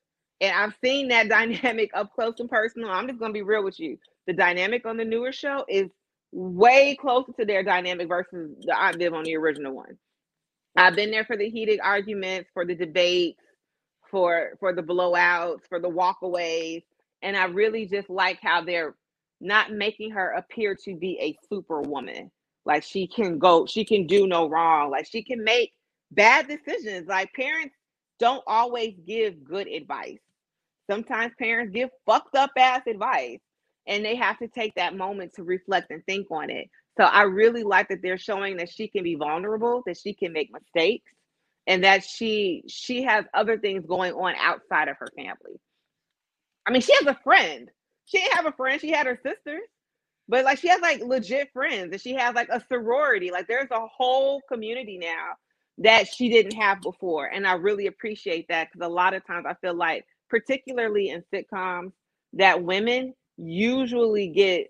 and 0.42 0.56
i've 0.56 0.76
seen 0.84 1.10
that 1.10 1.30
dynamic 1.30 1.92
up 1.94 2.14
close 2.14 2.36
and 2.40 2.50
personal 2.50 2.90
i'm 2.90 3.08
just 3.08 3.20
gonna 3.20 3.34
be 3.34 3.42
real 3.42 3.64
with 3.64 3.80
you 3.80 3.98
the 4.28 4.34
dynamic 4.34 4.86
on 4.86 4.98
the 4.98 5.06
newer 5.06 5.34
show 5.34 5.66
is 5.70 5.90
way 6.34 6.98
closer 7.00 7.34
to 7.40 7.46
their 7.46 7.64
dynamic 7.64 8.10
versus 8.10 8.52
the 8.62 8.78
Aunt 8.78 8.98
Viv 9.00 9.14
on 9.14 9.26
the 9.26 9.38
original 9.38 9.74
one. 9.74 9.98
I've 10.78 10.96
been 10.96 11.12
there 11.12 11.26
for 11.26 11.38
the 11.38 11.50
heated 11.50 11.82
arguments, 11.84 12.50
for 12.54 12.66
the 12.66 12.76
debates, 12.76 13.40
for 14.12 14.52
for 14.60 14.74
the 14.74 14.84
blowouts, 14.84 15.62
for 15.70 15.80
the 15.80 15.90
walkaways, 15.90 16.84
and 17.24 17.38
I 17.38 17.46
really 17.46 17.88
just 17.88 18.10
like 18.10 18.40
how 18.42 18.64
they're 18.64 18.96
not 19.42 19.72
making 19.74 20.12
her 20.12 20.32
appear 20.32 20.76
to 20.86 20.96
be 20.96 21.20
a 21.22 21.38
superwoman. 21.50 22.32
Like 22.66 22.84
she 22.84 23.08
can 23.08 23.40
go, 23.40 23.66
she 23.68 23.86
can 23.86 24.08
do 24.08 24.28
no 24.28 24.50
wrong. 24.50 24.92
Like 24.92 25.08
she 25.08 25.24
can 25.24 25.44
make 25.44 25.74
bad 26.12 26.48
decisions. 26.48 27.08
Like 27.08 27.34
parents 27.34 27.76
don't 28.20 28.44
always 28.48 28.96
give 29.08 29.44
good 29.44 29.68
advice. 29.68 30.20
Sometimes 30.90 31.34
parents 31.40 31.74
give 31.74 31.90
fucked 32.06 32.36
up 32.36 32.52
ass 32.58 32.82
advice 32.88 33.40
and 33.88 34.04
they 34.06 34.16
have 34.16 34.38
to 34.40 34.48
take 34.48 34.76
that 34.76 34.96
moment 34.96 35.34
to 35.36 35.44
reflect 35.44 35.92
and 35.92 36.06
think 36.06 36.28
on 36.32 36.50
it. 36.50 36.70
So 36.98 37.04
I 37.04 37.24
really 37.24 37.64
like 37.64 37.90
that 37.90 38.02
they're 38.02 38.18
showing 38.18 38.58
that 38.58 38.70
she 38.70 38.88
can 38.88 39.04
be 39.04 39.16
vulnerable, 39.16 39.84
that 39.86 39.98
she 39.98 40.14
can 40.14 40.34
make 40.34 40.52
mistakes, 40.52 41.12
and 41.68 41.84
that 41.84 42.04
she 42.04 42.64
she 42.68 43.04
has 43.04 43.26
other 43.34 43.58
things 43.58 43.86
going 43.86 44.14
on 44.14 44.36
outside 44.40 44.88
of 44.88 44.98
her 45.00 45.08
family. 45.16 45.60
I 46.66 46.72
mean, 46.72 46.82
she 46.82 46.94
has 46.94 47.06
a 47.06 47.20
friend. 47.24 47.70
She 48.06 48.20
didn't 48.20 48.36
have 48.36 48.46
a 48.48 48.52
friend. 48.54 48.82
She 48.82 48.92
had 48.92 49.06
her 49.06 49.20
sisters, 49.24 49.68
but 50.28 50.44
like 50.44 50.60
she 50.60 50.70
has 50.70 50.82
like 50.82 51.02
legit 51.02 51.50
friends, 51.54 51.92
and 51.92 52.02
she 52.02 52.14
has 52.16 52.34
like 52.36 52.50
a 52.50 52.64
sorority. 52.68 53.32
Like 53.32 53.48
there's 53.48 53.72
a 53.72 53.88
whole 53.88 54.42
community 54.50 54.98
now 54.98 55.36
that 55.80 56.08
she 56.08 56.30
didn't 56.30 56.56
have 56.56 56.82
before, 56.82 57.28
and 57.28 57.46
I 57.46 57.54
really 57.54 57.88
appreciate 57.88 58.48
that 58.50 58.70
because 58.72 58.86
a 58.86 58.92
lot 58.92 59.14
of 59.14 59.26
times 59.28 59.46
I 59.48 59.54
feel 59.62 59.76
like, 59.76 60.06
particularly 60.30 61.10
in 61.10 61.24
sitcoms, 61.34 61.92
that 62.34 62.64
women 62.64 63.14
usually 63.38 64.30
get 64.30 64.68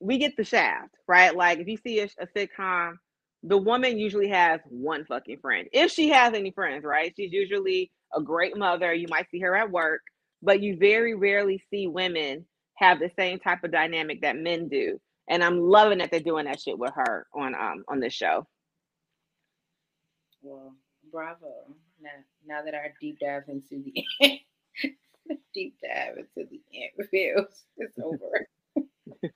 we 0.00 0.18
get 0.18 0.36
the 0.36 0.44
shaft, 0.44 0.94
right? 1.08 1.34
Like 1.34 1.58
if 1.58 1.68
you 1.68 1.76
see 1.76 2.00
a, 2.00 2.08
a 2.20 2.26
sitcom, 2.36 2.94
the 3.42 3.56
woman 3.58 3.98
usually 3.98 4.28
has 4.28 4.60
one 4.68 5.04
fucking 5.04 5.38
friend. 5.40 5.68
If 5.72 5.92
she 5.92 6.08
has 6.10 6.34
any 6.34 6.50
friends, 6.50 6.84
right? 6.84 7.12
She's 7.16 7.32
usually 7.32 7.90
a 8.14 8.20
great 8.20 8.56
mother. 8.56 8.92
You 8.92 9.06
might 9.08 9.30
see 9.30 9.40
her 9.40 9.56
at 9.56 9.70
work, 9.70 10.02
but 10.42 10.62
you 10.62 10.76
very 10.76 11.14
rarely 11.14 11.62
see 11.70 11.86
women 11.86 12.46
have 12.76 12.98
the 12.98 13.10
same 13.18 13.38
type 13.38 13.64
of 13.64 13.72
dynamic 13.72 14.22
that 14.22 14.36
men 14.36 14.68
do. 14.68 15.00
And 15.28 15.42
I'm 15.42 15.60
loving 15.60 15.98
that 15.98 16.10
they're 16.10 16.20
doing 16.20 16.44
that 16.46 16.60
shit 16.60 16.78
with 16.78 16.92
her 16.94 17.26
on 17.34 17.54
um 17.54 17.84
on 17.88 18.00
this 18.00 18.14
show. 18.14 18.46
Well, 20.42 20.74
bravo. 21.12 21.74
Now 22.00 22.10
now 22.46 22.62
that 22.64 22.74
our 22.74 22.88
deep 23.00 23.18
dive 23.20 23.44
into 23.48 23.82
the 23.84 24.04
deep 25.54 25.76
dive 25.82 26.18
into 26.18 26.48
the 26.50 26.60
Aunt 26.74 27.10
Vivs. 27.12 27.62
It's 27.78 27.98
over. 28.02 28.48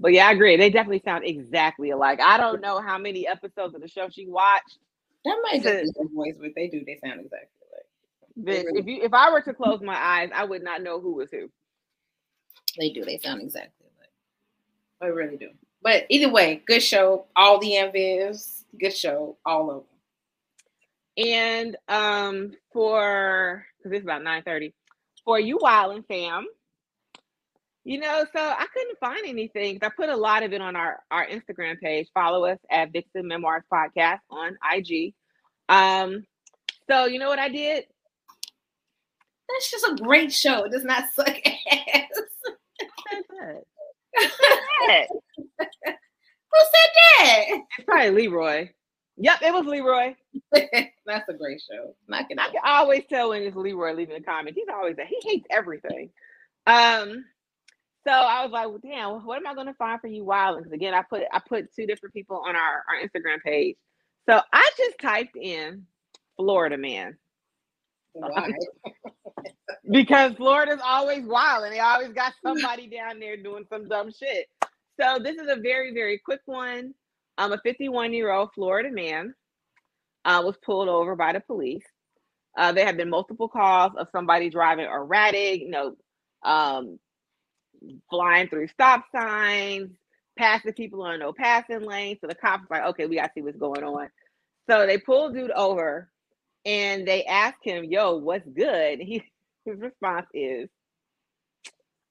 but 0.00 0.12
yeah, 0.12 0.28
I 0.28 0.32
agree. 0.32 0.56
They 0.56 0.70
definitely 0.70 1.02
sound 1.04 1.24
exactly 1.24 1.90
alike. 1.90 2.20
I 2.20 2.38
don't 2.38 2.60
know 2.60 2.80
how 2.80 2.98
many 2.98 3.26
episodes 3.26 3.74
of 3.74 3.80
the 3.80 3.88
show 3.88 4.08
she 4.08 4.26
watched. 4.26 4.78
That 5.24 5.38
might 5.42 5.62
just 5.62 5.94
be 5.94 6.02
the 6.02 6.08
voice, 6.14 6.36
but 6.40 6.52
they 6.54 6.68
do. 6.68 6.84
They 6.84 6.98
sound 7.04 7.20
exactly 7.20 7.48
alike. 7.72 7.86
Really 8.36 8.78
if 8.80 8.86
you 8.86 9.02
if 9.02 9.12
I 9.12 9.30
were 9.32 9.40
to 9.42 9.54
close 9.54 9.80
my 9.80 9.96
eyes, 9.96 10.30
I 10.34 10.44
would 10.44 10.62
not 10.62 10.82
know 10.82 11.00
who 11.00 11.14
was 11.14 11.30
who. 11.30 11.50
They 12.78 12.90
do. 12.90 13.04
They 13.04 13.18
sound 13.18 13.42
exactly 13.42 13.86
alike. 13.98 14.10
They 15.00 15.10
really 15.10 15.36
do. 15.36 15.50
But 15.82 16.06
either 16.08 16.30
way, 16.30 16.62
good 16.66 16.82
show. 16.82 17.26
All 17.34 17.58
the 17.58 17.76
Aunt 17.76 17.94
good 18.78 18.96
show. 18.96 19.36
All 19.44 19.70
of 19.70 19.76
them. 19.76 21.26
And 21.26 21.76
um 21.88 22.52
for 22.72 23.64
because 23.86 23.98
it's 23.98 24.04
about 24.04 24.22
9 24.22 24.42
30 24.42 24.74
for 25.24 25.38
you 25.38 25.58
wilding 25.60 26.04
fam 26.08 26.46
you 27.84 28.00
know 28.00 28.24
so 28.34 28.40
i 28.40 28.66
couldn't 28.72 28.98
find 28.98 29.26
anything 29.26 29.78
i 29.82 29.88
put 29.88 30.08
a 30.08 30.16
lot 30.16 30.42
of 30.42 30.52
it 30.52 30.60
on 30.60 30.76
our 30.76 31.00
our 31.10 31.26
instagram 31.26 31.78
page. 31.80 32.08
Follow 32.14 32.44
us 32.44 32.58
at 32.70 32.92
vixen 32.92 33.28
memoirs 33.28 33.62
podcast 33.72 34.18
on 34.30 34.56
ig 34.74 35.14
um 35.68 36.24
so 36.88 37.06
you 37.06 37.18
know 37.18 37.28
what 37.28 37.38
i 37.38 37.48
did? 37.48 37.84
That's 39.48 39.70
just 39.70 39.86
a 39.86 40.02
great 40.02 40.32
show. 40.32 40.64
It 40.64 40.72
does 40.72 40.84
not 40.84 41.04
suck 41.14 41.28
ass. 41.28 42.08
Who 44.18 44.26
said 46.60 46.90
that? 47.18 47.44
It's 47.48 47.64
probably 47.86 48.10
leroy 48.10 48.70
Yep, 49.18 49.38
it 49.42 49.54
was 49.54 49.66
Leroy. 49.66 50.14
That's 50.52 51.28
a 51.28 51.34
great 51.34 51.62
show. 51.62 51.94
Not 52.08 52.26
I 52.30 52.50
can 52.50 52.60
always 52.64 53.04
tell 53.08 53.30
when 53.30 53.42
it's 53.42 53.56
Leroy 53.56 53.94
leaving 53.94 54.16
a 54.16 54.20
comment. 54.22 54.56
He's 54.56 54.68
always 54.72 54.96
that 54.96 55.06
he 55.06 55.18
hates 55.22 55.46
everything. 55.50 56.10
Um, 56.66 57.24
so 58.06 58.12
I 58.12 58.44
was 58.44 58.52
like, 58.52 58.68
well, 58.68 58.80
damn, 58.82 59.26
what 59.26 59.38
am 59.38 59.46
I 59.46 59.54
going 59.54 59.66
to 59.68 59.74
find 59.74 60.00
for 60.00 60.06
you, 60.08 60.24
Wild? 60.24 60.58
Because 60.58 60.72
again, 60.72 60.94
I 60.94 61.02
put 61.02 61.22
I 61.32 61.40
put 61.48 61.74
two 61.74 61.86
different 61.86 62.14
people 62.14 62.42
on 62.46 62.56
our 62.56 62.84
our 62.88 63.00
Instagram 63.02 63.42
page. 63.42 63.76
So 64.28 64.40
I 64.52 64.70
just 64.76 64.98
typed 65.00 65.36
in 65.36 65.86
Florida 66.36 66.78
man. 66.78 67.16
Why? 68.12 68.50
because 69.90 70.34
Florida's 70.34 70.80
always 70.84 71.24
wild 71.24 71.64
and 71.64 71.72
they 71.74 71.80
always 71.80 72.12
got 72.12 72.34
somebody 72.42 72.88
down 72.88 73.20
there 73.20 73.36
doing 73.36 73.66
some 73.70 73.88
dumb 73.88 74.10
shit. 74.12 74.46
So 75.00 75.18
this 75.22 75.36
is 75.36 75.48
a 75.48 75.56
very, 75.56 75.92
very 75.94 76.18
quick 76.18 76.40
one. 76.46 76.94
Um, 77.38 77.52
a 77.52 77.58
51 77.58 78.12
year 78.12 78.32
old 78.32 78.50
Florida 78.54 78.90
man 78.90 79.34
uh, 80.24 80.42
was 80.44 80.56
pulled 80.64 80.88
over 80.88 81.16
by 81.16 81.32
the 81.32 81.40
police. 81.40 81.84
Uh, 82.56 82.72
there 82.72 82.86
have 82.86 82.96
been 82.96 83.10
multiple 83.10 83.48
calls 83.48 83.92
of 83.98 84.08
somebody 84.12 84.50
driving 84.50 84.86
erratic, 84.86 85.60
you 85.60 85.70
know, 85.70 85.96
um, 86.44 86.98
flying 88.10 88.48
through 88.48 88.68
stop 88.68 89.04
signs, 89.14 89.90
passing 90.38 90.72
people 90.72 91.02
on 91.02 91.20
no 91.20 91.32
passing 91.32 91.82
lane. 91.82 92.18
So 92.20 92.28
the 92.28 92.34
cops 92.34 92.64
like, 92.70 92.84
okay, 92.84 93.06
we 93.06 93.16
gotta 93.16 93.32
see 93.34 93.42
what's 93.42 93.58
going 93.58 93.84
on. 93.84 94.08
So 94.70 94.86
they 94.86 94.98
pull 94.98 95.32
dude 95.32 95.50
over 95.52 96.10
and 96.64 97.06
they 97.06 97.24
ask 97.24 97.56
him, 97.62 97.84
yo, 97.84 98.16
what's 98.16 98.48
good? 98.48 99.00
He 99.00 99.22
his 99.64 99.80
response 99.80 100.26
is, 100.34 100.68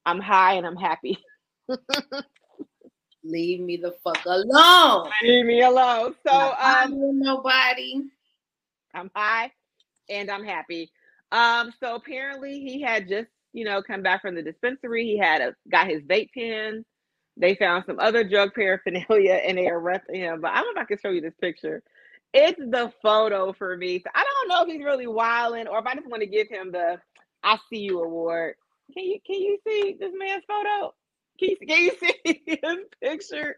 I'm 0.05 0.19
high 0.19 0.53
and 0.55 0.65
I'm 0.67 0.75
happy. 0.77 1.17
Leave 3.25 3.59
me 3.59 3.77
the 3.77 3.95
fuck 4.03 4.23
alone. 4.25 5.09
Leave 5.23 5.45
me 5.45 5.61
alone. 5.61 6.15
So 6.27 6.53
I'm 6.57 6.93
um 6.93 7.19
nobody. 7.19 8.03
I'm 8.93 9.09
high 9.15 9.51
and 10.09 10.29
I'm 10.29 10.45
happy. 10.45 10.91
Um, 11.31 11.73
so 11.79 11.95
apparently 11.95 12.59
he 12.59 12.81
had 12.81 13.09
just, 13.09 13.27
you 13.51 13.65
know, 13.65 13.81
come 13.81 14.03
back 14.03 14.21
from 14.21 14.35
the 14.35 14.43
dispensary. 14.43 15.05
He 15.05 15.17
had 15.17 15.41
a 15.41 15.55
got 15.69 15.87
his 15.87 16.01
vape 16.03 16.29
pen. 16.33 16.85
They 17.35 17.55
found 17.55 17.83
some 17.87 17.99
other 17.99 18.23
drug 18.23 18.53
paraphernalia 18.53 19.33
and 19.45 19.57
they 19.57 19.67
arrested 19.67 20.15
him. 20.15 20.41
But 20.41 20.51
I 20.51 20.61
don't 20.61 20.75
know 20.75 20.81
if 20.81 20.85
I 20.85 20.87
can 20.87 20.99
show 20.99 21.09
you 21.09 21.21
this 21.21 21.33
picture. 21.41 21.81
It's 22.33 22.59
the 22.59 22.93
photo 23.01 23.53
for 23.53 23.75
me. 23.75 23.99
So 23.99 24.09
I 24.13 24.23
don't 24.23 24.49
know 24.49 24.63
if 24.63 24.69
he's 24.69 24.85
really 24.85 25.07
wilding 25.07 25.67
or 25.67 25.79
if 25.79 25.85
I 25.85 25.95
just 25.95 26.07
want 26.07 26.21
to 26.21 26.27
give 26.27 26.47
him 26.47 26.71
the 26.71 26.99
I 27.43 27.57
see 27.69 27.79
you 27.79 28.03
award. 28.03 28.55
Can 28.93 29.03
you 29.03 29.19
can 29.25 29.41
you 29.41 29.57
see 29.67 29.97
this 29.99 30.11
man's 30.15 30.43
photo? 30.47 30.93
Can 31.39 31.49
you, 31.49 31.57
can 31.67 31.83
you 31.83 31.91
see 31.99 32.41
his 32.47 32.77
picture? 33.01 33.57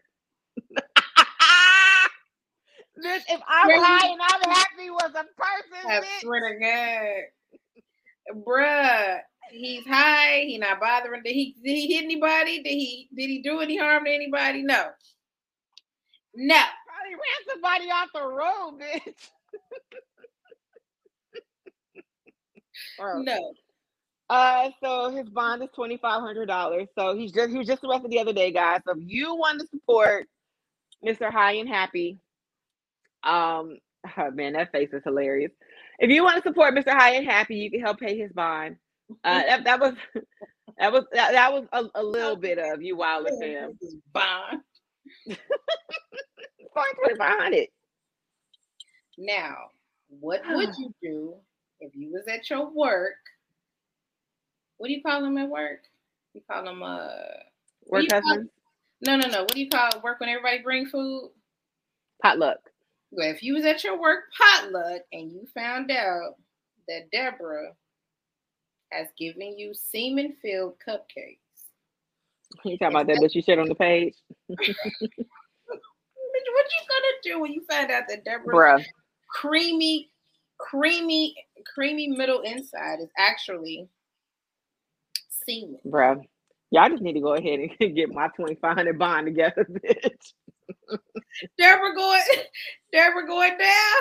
This 3.00 3.22
if 3.28 3.40
I'm 3.48 3.68
Really? 3.68 3.82
high 3.84 4.08
and 4.08 4.20
I'm 4.20 4.50
happy 4.50 4.90
was 4.90 5.10
a 5.14 5.24
person. 5.24 5.88
I 5.88 6.00
bitch. 6.00 6.20
swear 6.22 6.52
to 6.52 6.58
God. 8.34 8.42
Bruh, 8.46 9.20
he's 9.52 9.86
high. 9.86 10.44
He 10.46 10.58
not 10.58 10.80
bothering. 10.80 11.22
Did 11.24 11.34
he 11.34 11.54
did 11.62 11.74
he 11.76 11.94
hit 11.94 12.04
anybody? 12.04 12.62
Did 12.62 12.70
he 12.72 13.08
did 13.14 13.28
he 13.28 13.40
do 13.42 13.60
any 13.60 13.76
harm 13.78 14.04
to 14.04 14.10
anybody? 14.12 14.62
No. 14.62 14.90
No. 16.34 16.62
Probably 16.86 17.14
ran 17.14 17.48
somebody 17.48 17.84
off 17.90 18.08
the 18.14 18.26
road, 18.26 18.80
bitch. 18.80 19.14
No. 23.24 23.54
Uh, 24.30 24.70
so 24.82 25.10
his 25.10 25.28
bond 25.30 25.62
is 25.62 25.70
twenty 25.74 25.96
five 25.96 26.20
hundred 26.20 26.46
dollars. 26.46 26.88
So 26.98 27.16
he's 27.16 27.32
just 27.32 27.50
he 27.50 27.58
was 27.58 27.66
just 27.66 27.82
arrested 27.84 28.10
the 28.10 28.20
other 28.20 28.32
day, 28.32 28.52
guys. 28.52 28.80
So 28.86 28.92
if 28.92 28.98
you 29.00 29.34
want 29.34 29.60
to 29.60 29.66
support 29.68 30.26
Mr. 31.04 31.30
High 31.30 31.52
and 31.52 31.68
Happy, 31.68 32.18
um, 33.22 33.78
oh 34.18 34.30
man, 34.32 34.52
that 34.52 34.72
face 34.72 34.90
is 34.92 35.02
hilarious. 35.04 35.52
If 35.98 36.10
you 36.10 36.22
want 36.24 36.36
to 36.42 36.48
support 36.48 36.74
Mr. 36.74 36.92
High 36.92 37.14
and 37.14 37.26
Happy, 37.26 37.56
you 37.56 37.70
can 37.70 37.80
help 37.80 38.00
pay 38.00 38.18
his 38.18 38.32
bond. 38.32 38.76
Uh, 39.24 39.42
that, 39.42 39.64
that 39.64 39.80
was 39.80 39.94
that 40.78 40.92
was 40.92 41.04
that, 41.12 41.32
that 41.32 41.52
was 41.52 41.64
a, 41.72 41.84
a 41.94 42.02
little 42.02 42.36
bit 42.36 42.58
of 42.58 42.82
you 42.82 42.96
wilding 42.96 43.40
him. 43.40 43.78
This 43.80 43.94
is 43.94 44.00
Bond. 44.12 44.60
Twenty 45.24 47.18
five 47.18 47.38
hundred. 47.38 47.68
Now, 49.16 49.56
what 50.08 50.42
would 50.48 50.70
you 50.78 50.94
do 51.02 51.34
if 51.80 51.94
you 51.94 52.12
was 52.12 52.24
at 52.28 52.48
your 52.50 52.70
work? 52.72 53.14
What 54.78 54.88
do 54.88 54.94
you 54.94 55.02
call 55.02 55.22
them 55.22 55.38
at 55.38 55.48
work? 55.48 55.80
You 56.34 56.40
call 56.50 56.64
them 56.64 56.82
uh 56.82 57.08
Work 57.86 58.10
husband 58.10 58.48
no 59.00 59.16
no 59.16 59.28
no. 59.28 59.40
What 59.42 59.52
do 59.52 59.60
you 59.60 59.68
call 59.68 59.90
work 60.02 60.20
when 60.20 60.28
everybody 60.28 60.62
bring 60.62 60.86
food? 60.86 61.30
potluck. 62.22 62.58
Well, 63.10 63.30
if 63.30 63.42
you 63.42 63.54
was 63.54 63.64
at 63.64 63.84
your 63.84 63.98
work 63.98 64.24
potluck 64.36 65.02
and 65.12 65.30
you 65.30 65.46
found 65.54 65.90
out 65.90 66.34
that 66.88 67.10
Deborah 67.12 67.72
has 68.90 69.08
given 69.18 69.58
you 69.58 69.72
semen 69.74 70.34
filled 70.42 70.74
cupcakes, 70.86 71.38
You 72.64 72.76
talking 72.76 72.96
about 72.96 73.06
that 73.06 73.18
bitch 73.18 73.34
you 73.34 73.42
said 73.42 73.58
on 73.58 73.68
the 73.68 73.74
page, 73.74 74.14
what 74.48 74.66
you 74.66 74.74
gonna 76.88 77.06
do 77.22 77.40
when 77.40 77.52
you 77.52 77.62
find 77.70 77.90
out 77.90 78.04
that 78.08 78.24
Deborah's 78.24 78.56
bruh? 78.56 78.84
creamy, 79.30 80.10
creamy, 80.58 81.36
creamy 81.72 82.08
middle 82.08 82.40
inside 82.40 82.98
is 83.00 83.10
actually 83.16 83.88
semen? 85.48 85.78
Bruh. 85.86 86.22
Y'all 86.70 86.90
just 86.90 87.02
need 87.02 87.14
to 87.14 87.20
go 87.20 87.34
ahead 87.34 87.60
and 87.60 87.70
get 87.96 88.12
my 88.12 88.28
2500 88.36 88.98
bond 88.98 89.26
together, 89.26 89.66
bitch. 89.70 90.32
Deborah 91.58 91.94
going, 91.94 92.22
Deborah 92.92 93.26
going 93.26 93.58
down. 93.58 93.94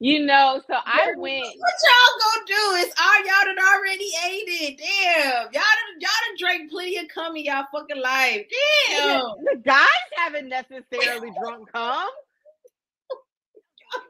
You 0.00 0.26
know, 0.26 0.60
so 0.66 0.74
I 0.84 1.06
Deborah, 1.06 1.20
went. 1.20 1.46
What 1.58 1.74
y'all 1.86 2.20
gonna 2.20 2.46
do? 2.46 2.86
Is 2.86 2.94
all 3.00 3.18
y'all 3.20 3.54
done 3.54 3.64
already 3.74 4.10
ate 4.26 4.48
it? 4.48 4.78
Damn, 4.78 5.44
y'all 5.44 5.52
done, 5.52 6.00
y'all 6.00 6.10
done 6.28 6.36
drank 6.38 6.70
plenty 6.70 6.98
of 6.98 7.08
cum 7.08 7.36
in 7.36 7.44
y'all 7.44 7.64
fucking 7.72 8.02
life. 8.02 8.46
Damn. 8.90 9.22
The 9.44 9.62
guys 9.64 9.86
haven't 10.16 10.48
necessarily 10.50 11.30
drunk 11.40 11.70
cum. 11.72 12.08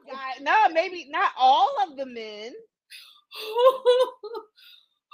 Guy- 0.09 0.41
No, 0.41 0.69
maybe 0.73 1.07
not 1.09 1.31
all 1.37 1.71
of 1.87 1.97
the 1.97 2.05
men. 2.05 2.53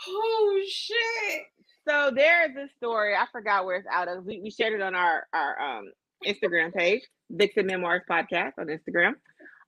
Oh 0.07 0.61
shit. 0.67 1.41
So 1.87 2.11
there's 2.15 2.55
a 2.55 2.67
story. 2.77 3.15
I 3.15 3.25
forgot 3.31 3.65
where 3.65 3.77
it's 3.77 3.87
out 3.91 4.07
of. 4.07 4.25
We, 4.25 4.39
we 4.41 4.51
shared 4.51 4.73
it 4.73 4.81
on 4.81 4.95
our 4.95 5.27
our 5.33 5.59
um 5.59 5.91
Instagram 6.25 6.73
page, 6.73 7.01
Vixen 7.29 7.65
Memoirs 7.65 8.03
Podcast 8.09 8.53
on 8.59 8.67
Instagram, 8.67 9.13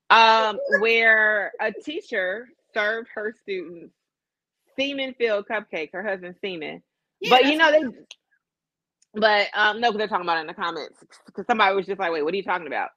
um, 0.10 0.60
where 0.80 1.51
a 1.60 1.72
teacher 1.72 2.47
served 2.73 3.07
her 3.15 3.34
students 3.41 3.93
semen 4.80 5.15
filled 5.18 5.45
cupcakes. 5.49 5.91
Her 5.93 6.03
husband 6.03 6.35
semen, 6.41 6.81
Yeah, 7.19 7.30
but 7.30 7.45
you 7.45 7.57
know 7.57 7.72
they. 7.72 7.84
But 9.15 9.47
um, 9.53 9.80
no, 9.80 9.89
because 9.89 9.99
they're 9.99 10.07
talking 10.07 10.26
about 10.26 10.38
it 10.38 10.41
in 10.41 10.47
the 10.47 10.53
comments. 10.53 10.97
Because 11.26 11.45
somebody 11.45 11.76
was 11.76 11.85
just 11.85 11.99
like, 11.99 12.11
"Wait, 12.11 12.23
what 12.23 12.34
are 12.34 12.38
you 12.38 12.43
talking 12.43 12.68
about?" 12.68 12.89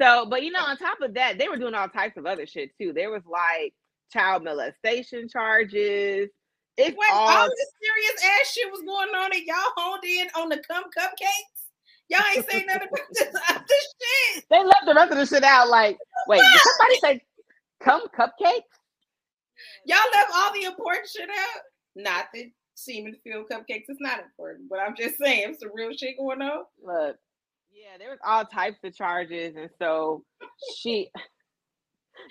So, 0.00 0.26
but 0.26 0.42
you 0.42 0.50
know, 0.50 0.60
on 0.64 0.76
top 0.76 1.00
of 1.00 1.14
that, 1.14 1.38
they 1.38 1.48
were 1.48 1.58
doing 1.58 1.74
all 1.74 1.88
types 1.88 2.16
of 2.16 2.26
other 2.26 2.46
shit 2.46 2.70
too. 2.80 2.92
There 2.92 3.10
was 3.10 3.22
like 3.26 3.74
child 4.12 4.44
molestation 4.44 5.28
charges. 5.28 6.28
It's 6.76 6.96
Wait, 6.96 7.12
all 7.12 7.48
this 7.48 7.72
serious 7.80 8.24
ass 8.40 8.52
shit 8.52 8.70
was 8.70 8.80
going 8.80 9.14
on 9.14 9.32
and 9.32 9.42
y'all 9.44 9.72
honed 9.76 10.04
in 10.04 10.26
on 10.36 10.48
the 10.48 10.62
cum 10.66 10.84
cupcakes? 10.96 11.60
Y'all 12.08 12.22
ain't 12.34 12.50
saying 12.50 12.66
nothing 12.66 12.88
about 12.88 13.06
this 13.12 13.28
other 13.48 13.64
shit. 13.68 14.44
they 14.50 14.64
left 14.64 14.86
the 14.86 14.94
rest 14.94 15.12
of 15.12 15.18
the 15.18 15.26
shit 15.26 15.44
out. 15.44 15.68
Like, 15.68 15.98
wait, 16.26 16.40
did 16.40 16.60
somebody 16.60 16.98
say 17.00 17.24
come 17.80 18.02
cupcakes? 18.08 18.62
Y'all 19.84 19.98
left 20.12 20.32
all 20.34 20.52
the 20.52 20.64
important 20.64 21.08
shit 21.08 21.28
out. 21.28 21.62
Not 21.96 22.26
the 22.32 22.50
semen 22.74 23.16
filled 23.24 23.46
cupcakes. 23.50 23.84
It's 23.88 24.00
not 24.00 24.20
important, 24.20 24.68
but 24.68 24.78
I'm 24.80 24.96
just 24.96 25.18
saying, 25.18 25.50
it's 25.50 25.60
some 25.60 25.70
real 25.74 25.92
shit 25.92 26.18
going 26.18 26.42
on. 26.42 26.64
Look, 26.82 27.16
yeah, 27.72 27.98
there 27.98 28.10
was 28.10 28.18
all 28.26 28.44
types 28.44 28.78
of 28.84 28.94
charges, 28.94 29.54
and 29.56 29.70
so 29.78 30.24
she. 30.78 31.10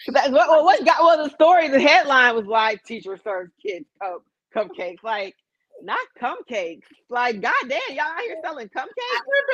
So 0.02 0.12
that, 0.14 0.32
what, 0.32 0.50
what, 0.50 0.64
what 0.64 0.86
got 0.86 1.02
well 1.02 1.24
the 1.24 1.30
story 1.32 1.68
the 1.68 1.80
headline 1.80 2.36
was 2.36 2.46
like 2.46 2.84
teacher 2.84 3.18
serves 3.24 3.52
kids 3.62 3.86
cup, 4.02 4.24
cupcakes 4.56 5.04
like 5.04 5.36
not 5.82 6.00
cupcakes 6.22 6.84
like 7.10 7.42
goddamn 7.42 7.80
y'all 7.90 8.02
out 8.02 8.22
here 8.22 8.36
selling 8.44 8.70
I 8.76 8.80
cupcakes 8.80 8.88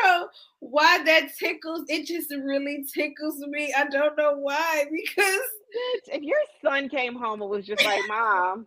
don't 0.01 0.03
know 0.03 0.27
why 0.59 1.03
that 1.03 1.29
tickles. 1.37 1.85
It 1.87 2.05
just 2.07 2.31
really 2.31 2.85
tickles 2.91 3.37
me. 3.47 3.73
I 3.77 3.85
don't 3.85 4.17
know 4.17 4.37
why 4.37 4.85
because 4.91 5.41
if 6.07 6.21
your 6.21 6.39
son 6.63 6.89
came 6.89 7.15
home 7.15 7.41
and 7.41 7.49
was 7.49 7.65
just 7.65 7.83
like 7.83 8.01
mom 8.07 8.65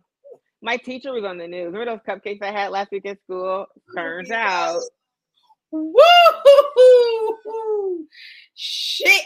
my 0.61 0.77
teacher 0.77 1.13
was 1.13 1.25
on 1.25 1.39
the 1.39 1.49
news 1.49 1.73
remember 1.73 1.85
those 1.87 2.01
cupcakes 2.07 2.43
I 2.43 2.51
had 2.51 2.71
last 2.71 2.91
week 2.91 3.07
at 3.07 3.21
school 3.23 3.67
turns 3.95 4.31
out 4.31 4.83
Woo! 5.71 6.01
Shit. 8.55 9.25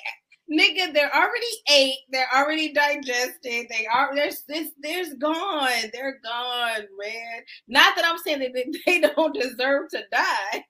Nigga, 0.51 0.93
they're 0.93 1.15
already 1.15 1.47
ate. 1.71 1.99
They're 2.11 2.29
already 2.35 2.73
digested. 2.73 3.67
They 3.69 3.87
are 3.93 4.15
there's 4.15 4.43
this 4.49 4.71
there's 4.81 5.15
gone. 5.15 5.91
They're 5.93 6.21
gone, 6.23 6.87
man. 6.99 7.43
Not 7.69 7.97
that 7.97 8.05
I'm 8.05 8.19
saying 8.19 8.41
that 8.41 8.53
they- 8.55 8.71
they 9.01 9.09
don't 9.09 9.35
deserve 9.35 9.89
to 9.91 10.03
die. 10.13 10.65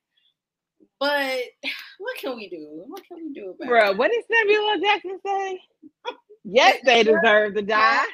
But 1.01 1.40
what 1.99 2.16
can 2.19 2.36
we 2.36 2.49
do? 2.49 2.85
What 2.86 3.03
can 3.07 3.16
we 3.16 3.32
do 3.32 3.51
about 3.51 3.69
bro 3.69 3.90
it? 3.90 3.97
what 3.97 4.11
did 4.12 4.24
Samuel. 4.32 4.81
Jackson 4.81 5.19
say 5.27 5.61
yes 6.44 6.78
they 6.85 7.03
deserve 7.03 7.55
to 7.55 7.62
die 7.62 8.05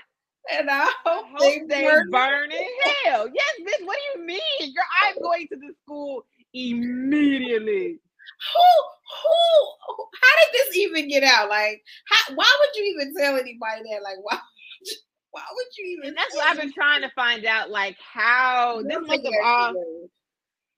And 0.59 0.70
I 0.70 0.90
hope, 1.05 1.26
hope 1.36 1.40
they, 1.40 1.60
they 1.68 1.82
burn 1.85 2.10
burn 2.10 2.51
in 2.52 2.66
hell. 3.05 3.28
Yes, 3.32 3.51
bitch. 3.60 3.85
What 3.86 3.98
do 4.14 4.20
you 4.20 4.26
mean? 4.26 4.40
Girl, 4.74 4.85
I'm 5.05 5.20
going 5.22 5.47
to 5.48 5.56
the 5.56 5.74
school 5.85 6.24
immediately. 6.55 7.98
Who 8.55 8.69
who 9.23 10.05
how 10.23 10.44
did 10.44 10.52
this 10.55 10.77
even 10.77 11.09
get 11.09 11.24
out? 11.24 11.48
Like 11.48 11.82
how 12.06 12.35
why 12.35 12.56
would 12.60 12.77
you 12.77 12.85
even 12.94 13.15
tell 13.16 13.35
anybody 13.36 13.82
that? 13.90 14.02
Like 14.02 14.19
why 14.23 14.39
Why 15.31 15.43
would 15.55 15.66
you 15.77 15.86
even? 15.86 16.09
And 16.09 16.16
that's 16.16 16.35
what 16.35 16.47
I've 16.47 16.59
been 16.59 16.73
trying 16.73 17.02
to 17.02 17.10
find 17.15 17.44
out. 17.44 17.70
Like 17.70 17.97
how 18.01 18.82
this 18.82 18.98
must 19.01 19.24
have 19.24 19.35
all. 19.44 19.74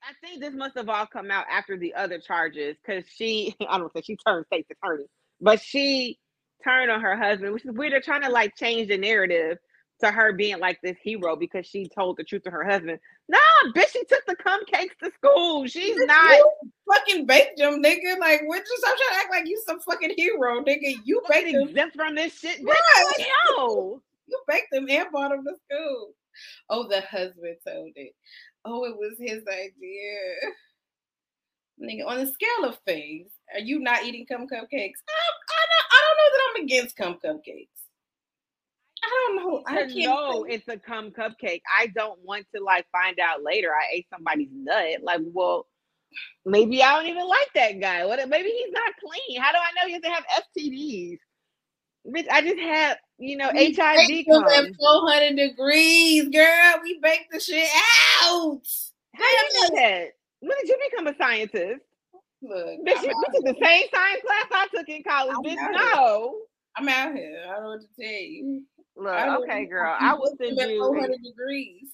I 0.03 0.13
think 0.27 0.41
this 0.41 0.55
must 0.55 0.77
have 0.77 0.89
all 0.89 1.07
come 1.07 1.31
out 1.31 1.45
after 1.51 1.77
the 1.77 1.95
other 1.95 2.19
charges 2.19 2.77
because 2.85 3.05
she, 3.15 3.55
I 3.69 3.79
don't 3.79 3.93
say 3.93 4.03
she 4.03 4.17
turned 4.17 4.47
state's 4.47 4.71
attorney, 4.71 5.05
but 5.41 5.61
she 5.61 6.19
turned 6.65 6.91
on 6.91 7.01
her 7.03 7.17
husband, 7.17 7.53
which 7.53 7.65
is 7.67 7.73
weird. 7.73 7.93
They're 7.93 8.01
trying 8.01 8.23
to 8.23 8.31
like 8.31 8.57
change 8.57 8.89
the 8.89 8.99
narrative 8.99 9.59
to 10.01 10.11
her 10.11 10.33
being 10.33 10.59
like 10.59 10.81
this 10.83 10.97
hero 11.03 11.37
because 11.37 11.67
she 11.67 11.89
told 11.89 12.17
the 12.17 12.25
truth 12.25 12.43
to 12.45 12.51
her 12.51 12.65
husband. 12.65 12.99
Nah, 13.29 13.39
bitch, 13.75 13.93
she 13.93 14.05
took 14.05 14.25
the 14.27 14.37
cum 14.37 14.65
cakes 14.67 14.95
to 15.03 15.11
school. 15.13 15.67
She's 15.67 15.97
not 16.07 16.41
fucking 16.93 17.27
baked 17.27 17.59
them, 17.59 17.83
nigga. 17.83 18.19
Like, 18.19 18.43
what? 18.47 18.59
Just 18.59 18.79
stop 18.79 18.97
trying 18.97 19.11
to 19.11 19.25
act 19.25 19.31
like 19.31 19.49
you 19.49 19.63
some 19.67 19.81
fucking 19.81 20.15
hero, 20.17 20.63
nigga. 20.63 20.97
You 21.05 21.23
baked 21.29 21.53
them 21.53 21.69
exempt 21.69 21.97
from 21.97 22.15
this 22.15 22.39
shit. 22.39 22.61
Right. 22.63 23.15
Like, 23.19 23.27
no, 23.57 24.03
you 24.27 24.39
baked 24.49 24.69
them 24.73 24.87
and 24.89 25.11
brought 25.11 25.31
them 25.31 25.45
to 25.45 25.55
school. 25.65 26.13
Oh, 26.69 26.89
the 26.89 27.01
husband 27.03 27.57
told 27.67 27.93
it. 27.97 28.15
Oh, 28.65 28.85
it 28.85 28.97
was 28.97 29.17
his 29.19 29.43
idea. 29.49 30.21
Nigga, 31.83 32.07
on 32.07 32.19
the 32.19 32.27
scale 32.27 32.69
of 32.69 32.79
things, 32.87 33.31
are 33.55 33.61
you 33.61 33.79
not 33.79 34.05
eating 34.05 34.27
cum 34.27 34.43
cupcakes? 34.43 35.01
Um, 35.01 35.35
I, 35.51 35.61
I, 35.71 35.83
I 35.93 36.03
don't 36.05 36.17
know 36.19 36.31
that 36.31 36.43
I'm 36.49 36.65
against 36.65 36.97
cum 36.97 37.19
cupcakes. 37.25 37.80
I 39.03 39.27
don't 39.27 39.37
know. 39.37 39.63
I 39.67 39.77
can't 39.77 39.97
know 39.97 40.45
it's 40.45 40.69
a 40.69 40.77
cum 40.77 41.11
cupcake. 41.11 41.63
I 41.79 41.87
don't 41.89 42.19
want 42.23 42.47
to 42.55 42.63
like 42.63 42.87
find 42.93 43.19
out 43.19 43.43
later 43.43 43.71
I 43.71 43.97
ate 43.97 44.07
somebody's 44.13 44.51
nut. 44.53 45.03
Like, 45.03 45.21
well, 45.25 45.67
maybe 46.45 46.83
I 46.83 46.97
don't 46.97 47.09
even 47.09 47.27
like 47.29 47.49
that 47.55 47.81
guy. 47.81 48.05
What? 48.05 48.27
Maybe 48.29 48.51
he's 48.51 48.73
not 48.73 48.93
clean. 49.01 49.41
How 49.41 49.53
do 49.53 49.59
I 49.59 49.71
know 49.77 49.89
he 49.93 49.99
doesn't 49.99 50.15
have 50.15 50.45
STDs? 50.57 51.19
Bitch, 52.07 52.27
I 52.31 52.43
just 52.43 52.59
have 52.59 52.99
you 53.19 53.37
know 53.37 53.51
we 53.55 53.75
HIV. 53.75 53.99
At 53.99 54.77
400 54.77 55.37
degrees, 55.37 56.29
girl. 56.29 56.75
We 56.83 56.99
baked 57.03 57.33
the 57.33 57.41
shit 57.41 57.69
out. 58.23 58.61
How 59.15 59.25
do 59.25 59.59
you 59.59 59.61
know 59.61 59.77
that? 59.77 60.09
When 60.41 60.57
did 60.61 60.69
you 60.69 60.79
become 60.91 61.07
a 61.07 61.17
scientist? 61.17 61.85
Look, 62.43 62.87
bitch, 62.87 63.03
you, 63.03 63.25
took 63.35 63.45
the 63.45 63.57
same 63.63 63.85
science 63.93 64.23
class 64.27 64.47
I 64.51 64.67
took 64.75 64.89
in 64.89 65.03
college. 65.03 65.37
I'm 65.37 65.45
bitch, 65.45 65.73
no. 65.73 66.39
I'm 66.77 66.89
out 66.89 67.15
here. 67.15 67.45
I 67.47 67.53
don't 67.55 67.63
know 67.63 67.69
what 67.71 67.81
to 67.81 68.03
tell 68.03 68.11
you. 68.11 68.63
Look, 68.97 69.15
okay, 69.43 69.67
girl. 69.67 69.97
I 69.99 70.15
will 70.15 70.35
send 70.37 70.59
you 70.59 70.79
400 70.79 71.23
degrees. 71.23 71.91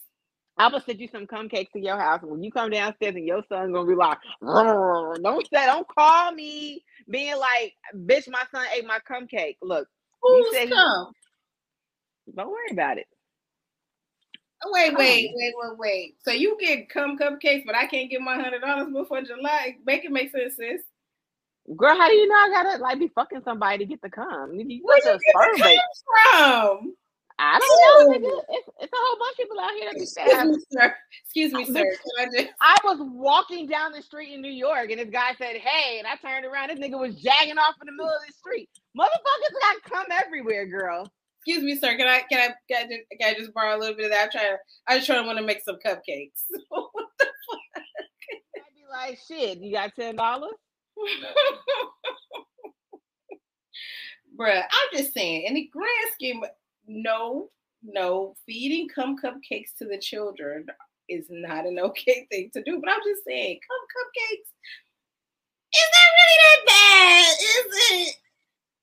I 0.59 0.69
will 0.69 0.81
send 0.81 1.01
you 1.01 1.09
some 1.09 1.27
cum 1.27 1.49
cakes 1.49 1.73
to 1.73 1.81
your 1.81 1.99
house. 1.99 2.21
When 2.23 2.43
you 2.43 2.51
come 2.51 2.71
downstairs 2.71 3.15
and 3.15 3.27
your 3.27 3.43
son's 3.49 3.73
gonna 3.73 3.87
be 3.87 3.95
like, 3.95 4.19
don't 4.43 5.47
say, 5.53 5.67
don't 5.67 5.87
call 5.89 6.33
me 6.33 6.83
being 7.11 7.37
like, 7.39 7.75
bitch, 7.95 8.29
my 8.29 8.43
son 8.51 8.67
ate 8.75 8.87
my 8.87 8.99
cum 9.07 9.27
cake. 9.27 9.59
Look, 9.63 9.87
who's 10.23 10.57
come? 10.71 11.13
Don't 12.35 12.51
worry 12.51 12.71
about 12.73 12.99
it. 12.99 13.07
Oh, 14.65 14.71
wait, 14.73 14.95
wait, 14.97 15.31
wait, 15.35 15.55
wait, 15.57 15.79
wait. 15.79 16.17
So 16.25 16.33
you 16.33 16.57
get 16.59 16.89
cum 16.89 17.19
cupcakes, 17.19 17.65
but 17.67 17.75
I 17.75 17.87
can't 17.87 18.11
get 18.11 18.23
my 18.23 18.37
hundred 18.37 18.61
dollars 18.63 18.91
before 18.93 19.21
July. 19.23 19.77
Make 19.85 20.05
it 20.07 20.11
make 20.11 20.33
sense, 20.33 20.57
sis. 20.57 20.81
Girl, 21.75 21.97
how 21.97 22.09
do 22.09 22.15
you 22.15 22.29
know 22.29 22.35
I 22.35 22.49
gotta 22.51 22.83
like 22.83 22.99
be 22.99 23.09
fucking 23.09 23.43
somebody 23.45 23.79
to 23.79 23.87
get 23.87 24.01
the 24.03 24.11
cum? 24.11 24.55
You 24.55 24.81
Where 24.83 24.99
you 24.99 25.03
get 25.03 25.21
the 25.25 25.81
cum 26.33 26.79
from? 26.81 26.95
I 27.39 27.59
don't 27.59 28.23
know, 28.23 28.29
nigga. 28.29 28.43
It's, 28.49 28.69
it's 28.81 28.93
a 28.93 28.97
whole 28.97 29.19
bunch 29.19 29.33
of 29.33 29.37
people 29.37 29.61
out 29.61 29.71
here 29.73 29.91
that 29.93 30.01
Excuse 30.01 30.57
me, 30.57 30.65
sir. 30.71 30.97
Excuse 31.25 31.53
me, 31.53 31.65
sir. 31.67 31.85
I, 32.19 32.25
just... 32.27 32.49
I 32.61 32.77
was 32.85 32.99
walking 33.01 33.67
down 33.67 33.93
the 33.93 34.01
street 34.01 34.33
in 34.33 34.41
New 34.41 34.51
York, 34.51 34.91
and 34.91 35.01
this 35.01 35.11
guy 35.11 35.35
said, 35.37 35.57
"Hey," 35.57 35.99
and 35.99 36.07
I 36.07 36.17
turned 36.17 36.47
around. 36.47 36.71
This 36.71 36.79
nigga 36.79 36.99
was 36.99 37.15
jagging 37.17 37.59
off 37.59 37.75
in 37.83 37.87
the 37.87 37.93
middle 37.93 38.09
of 38.09 38.21
the 38.27 38.33
street. 38.33 38.71
Motherfuckers 38.99 39.61
got 39.61 39.83
cum 39.91 40.07
everywhere, 40.25 40.67
girl. 40.67 41.11
Excuse 41.45 41.63
me, 41.63 41.77
sir. 41.77 41.97
Can 41.97 42.09
I 42.09 42.23
can 42.31 42.39
I 42.39 42.55
can 42.71 42.87
I, 42.87 42.89
just, 42.89 43.21
can 43.21 43.35
I 43.35 43.39
just 43.39 43.53
borrow 43.53 43.77
a 43.77 43.79
little 43.79 43.97
bit 43.97 44.07
of 44.07 44.13
that? 44.13 44.29
I 44.29 44.39
try. 44.39 44.43
To. 44.43 44.57
I 44.89 44.97
just 44.97 45.07
try 45.07 45.17
to 45.17 45.23
want 45.25 45.39
to 45.39 45.45
make 45.45 45.63
some 45.63 45.77
cupcakes. 45.85 46.45
what 46.69 46.91
the 47.19 47.27
fuck? 47.27 47.83
I'd 48.57 48.63
be 48.75 48.85
like, 48.91 49.19
shit. 49.29 49.59
You 49.59 49.73
got 49.73 49.95
ten 49.95 50.17
dollars? 50.17 50.55
Bruh, 54.39 54.63
I'm 54.63 54.99
just 54.99 55.15
saying, 55.15 55.45
in 55.47 55.55
the 55.55 55.69
grand 55.73 55.89
scheme, 56.13 56.43
no, 56.87 57.49
no, 57.83 58.35
feeding 58.47 58.89
cum 58.89 59.17
cupcakes 59.17 59.75
to 59.79 59.87
the 59.87 59.99
children 59.99 60.67
is 61.09 61.27
not 61.31 61.65
an 61.67 61.79
okay 61.79 62.27
thing 62.31 62.51
to 62.53 62.63
do. 62.63 62.79
But 62.81 62.91
I'm 62.91 63.01
just 63.05 63.25
saying, 63.25 63.59
cum 63.67 63.79
cupcakes, 63.97 64.51
is 65.75 65.89
that 65.93 66.11
really 66.17 66.39
that 66.43 66.67
bad? 66.67 67.35
Is 67.41 68.09
it? 68.09 68.17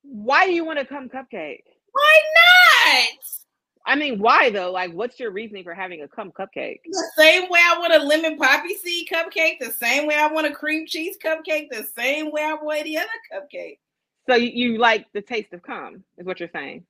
Why 0.04 0.46
do 0.46 0.54
you 0.54 0.66
want 0.66 0.80
a 0.80 0.86
cum 0.86 1.10
cupcake? 1.10 1.64
Why 1.92 2.20
not? 2.36 3.10
I 3.86 3.96
mean, 3.96 4.20
why 4.20 4.50
though? 4.50 4.72
Like, 4.72 4.94
what's 4.94 5.20
your 5.20 5.32
reasoning 5.32 5.64
for 5.64 5.74
having 5.74 6.02
a 6.02 6.08
cum 6.08 6.32
cupcake? 6.32 6.80
The 6.86 7.12
same 7.18 7.50
way 7.50 7.60
I 7.60 7.78
want 7.78 7.94
a 7.94 8.00
lemon 8.00 8.38
poppy 8.38 8.76
seed 8.76 9.10
cupcake, 9.12 9.60
the 9.60 9.72
same 9.72 10.08
way 10.08 10.16
I 10.16 10.28
want 10.28 10.48
a 10.48 10.52
cream 10.52 10.86
cheese 10.88 11.18
cupcake, 11.24 11.70
the 11.70 11.86
same 11.96 12.32
way 12.32 12.44
I 12.44 12.54
want 12.54 12.80
any 12.80 12.98
other 12.98 13.08
cupcake. 13.34 13.80
So 14.30 14.36
you, 14.36 14.50
you 14.50 14.78
like 14.78 15.08
the 15.14 15.22
taste 15.22 15.52
of 15.52 15.62
cum, 15.64 16.04
is 16.18 16.26
what 16.26 16.40
you're 16.40 16.50
saying? 16.54 16.86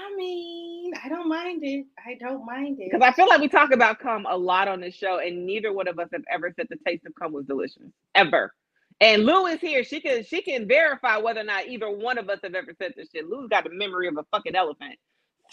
I 0.00 0.16
mean, 0.16 0.92
I 1.04 1.08
don't 1.08 1.28
mind 1.28 1.62
it. 1.62 1.86
I 2.04 2.14
don't 2.14 2.44
mind 2.44 2.80
it. 2.80 2.90
Because 2.90 3.06
I 3.06 3.12
feel 3.12 3.28
like 3.28 3.40
we 3.40 3.48
talk 3.48 3.70
about 3.70 4.00
cum 4.00 4.26
a 4.28 4.36
lot 4.36 4.66
on 4.66 4.80
this 4.80 4.94
show, 4.94 5.20
and 5.20 5.46
neither 5.46 5.72
one 5.72 5.86
of 5.86 6.00
us 6.00 6.08
have 6.12 6.24
ever 6.32 6.52
said 6.56 6.66
the 6.68 6.78
taste 6.84 7.06
of 7.06 7.14
cum 7.14 7.32
was 7.32 7.46
delicious. 7.46 7.82
Ever. 8.16 8.52
And 9.00 9.24
Lou 9.24 9.46
is 9.46 9.60
here. 9.60 9.84
She 9.84 10.00
can 10.00 10.24
she 10.24 10.40
can 10.40 10.66
verify 10.66 11.18
whether 11.18 11.40
or 11.40 11.44
not 11.44 11.66
either 11.66 11.90
one 11.90 12.18
of 12.18 12.28
us 12.28 12.38
have 12.42 12.54
ever 12.54 12.72
said 12.78 12.94
this 12.96 13.08
shit. 13.12 13.28
Lou's 13.28 13.48
got 13.48 13.64
the 13.64 13.70
memory 13.70 14.08
of 14.08 14.16
a 14.16 14.24
fucking 14.30 14.54
elephant. 14.54 14.98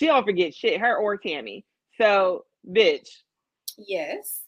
She 0.01 0.07
don't 0.07 0.25
forget 0.25 0.55
shit, 0.55 0.81
her 0.81 0.97
or 0.97 1.15
Tammy. 1.15 1.63
So, 1.99 2.45
bitch. 2.67 3.07
Yes. 3.77 4.39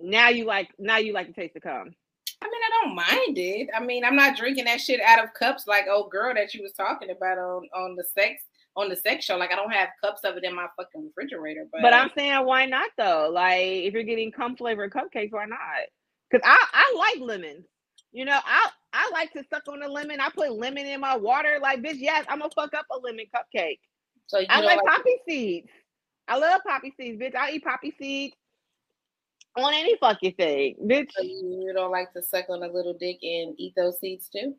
Now 0.00 0.28
you 0.28 0.44
like 0.44 0.68
now 0.78 0.98
you 0.98 1.12
like 1.12 1.26
to 1.26 1.32
taste 1.32 1.54
the 1.54 1.60
cum. 1.60 1.92
I 2.40 2.46
mean, 2.46 2.62
I 2.64 2.84
don't 2.84 2.94
mind 2.94 3.36
it. 3.36 3.68
I 3.74 3.84
mean, 3.84 4.04
I'm 4.04 4.14
not 4.14 4.36
drinking 4.36 4.66
that 4.66 4.80
shit 4.80 5.00
out 5.00 5.24
of 5.24 5.34
cups 5.34 5.64
like 5.66 5.86
old 5.90 6.12
girl 6.12 6.32
that 6.32 6.54
you 6.54 6.62
was 6.62 6.74
talking 6.74 7.10
about 7.10 7.38
on 7.38 7.68
on 7.74 7.96
the 7.96 8.04
sex 8.04 8.44
on 8.76 8.88
the 8.88 8.94
sex 8.94 9.24
show. 9.24 9.36
Like 9.36 9.50
I 9.50 9.56
don't 9.56 9.72
have 9.72 9.88
cups 10.00 10.20
of 10.22 10.36
it 10.36 10.44
in 10.44 10.54
my 10.54 10.68
fucking 10.76 11.04
refrigerator. 11.04 11.66
But 11.72 11.82
but 11.82 11.92
I'm 11.92 12.10
saying 12.16 12.46
why 12.46 12.66
not 12.66 12.90
though? 12.96 13.30
Like 13.32 13.62
if 13.62 13.92
you're 13.92 14.04
getting 14.04 14.30
cum 14.30 14.54
flavored 14.54 14.92
cupcakes, 14.92 15.32
why 15.32 15.46
not? 15.46 15.58
Because 16.30 16.48
I 16.48 16.56
I 16.72 16.94
like 16.96 17.28
lemons. 17.28 17.66
You 18.12 18.26
know, 18.26 18.38
I 18.44 18.70
I 18.92 19.10
like 19.12 19.32
to 19.32 19.42
suck 19.50 19.66
on 19.66 19.82
a 19.82 19.88
lemon. 19.88 20.20
I 20.20 20.30
put 20.30 20.52
lemon 20.52 20.86
in 20.86 21.00
my 21.00 21.16
water. 21.16 21.58
Like 21.60 21.80
bitch, 21.80 21.96
yes, 21.98 22.26
I'm 22.28 22.38
gonna 22.38 22.52
fuck 22.54 22.74
up 22.74 22.86
a 22.92 22.98
lemon 23.00 23.26
cupcake. 23.34 23.80
So 24.30 24.38
I 24.48 24.60
like, 24.60 24.76
like 24.76 24.86
poppy 24.86 25.16
seeds. 25.28 25.68
I 26.28 26.38
love 26.38 26.60
poppy 26.64 26.94
seeds, 26.96 27.20
bitch. 27.20 27.34
I 27.34 27.50
eat 27.50 27.64
poppy 27.64 27.92
seeds 27.98 28.36
on 29.56 29.74
any 29.74 29.96
fucking 29.96 30.34
thing, 30.34 30.76
bitch. 30.86 31.08
So 31.16 31.24
you 31.24 31.72
don't 31.74 31.90
like 31.90 32.12
to 32.12 32.22
suck 32.22 32.44
on 32.48 32.62
a 32.62 32.68
little 32.68 32.94
dick 32.94 33.18
and 33.22 33.54
eat 33.58 33.74
those 33.76 33.98
seeds 33.98 34.28
too? 34.28 34.54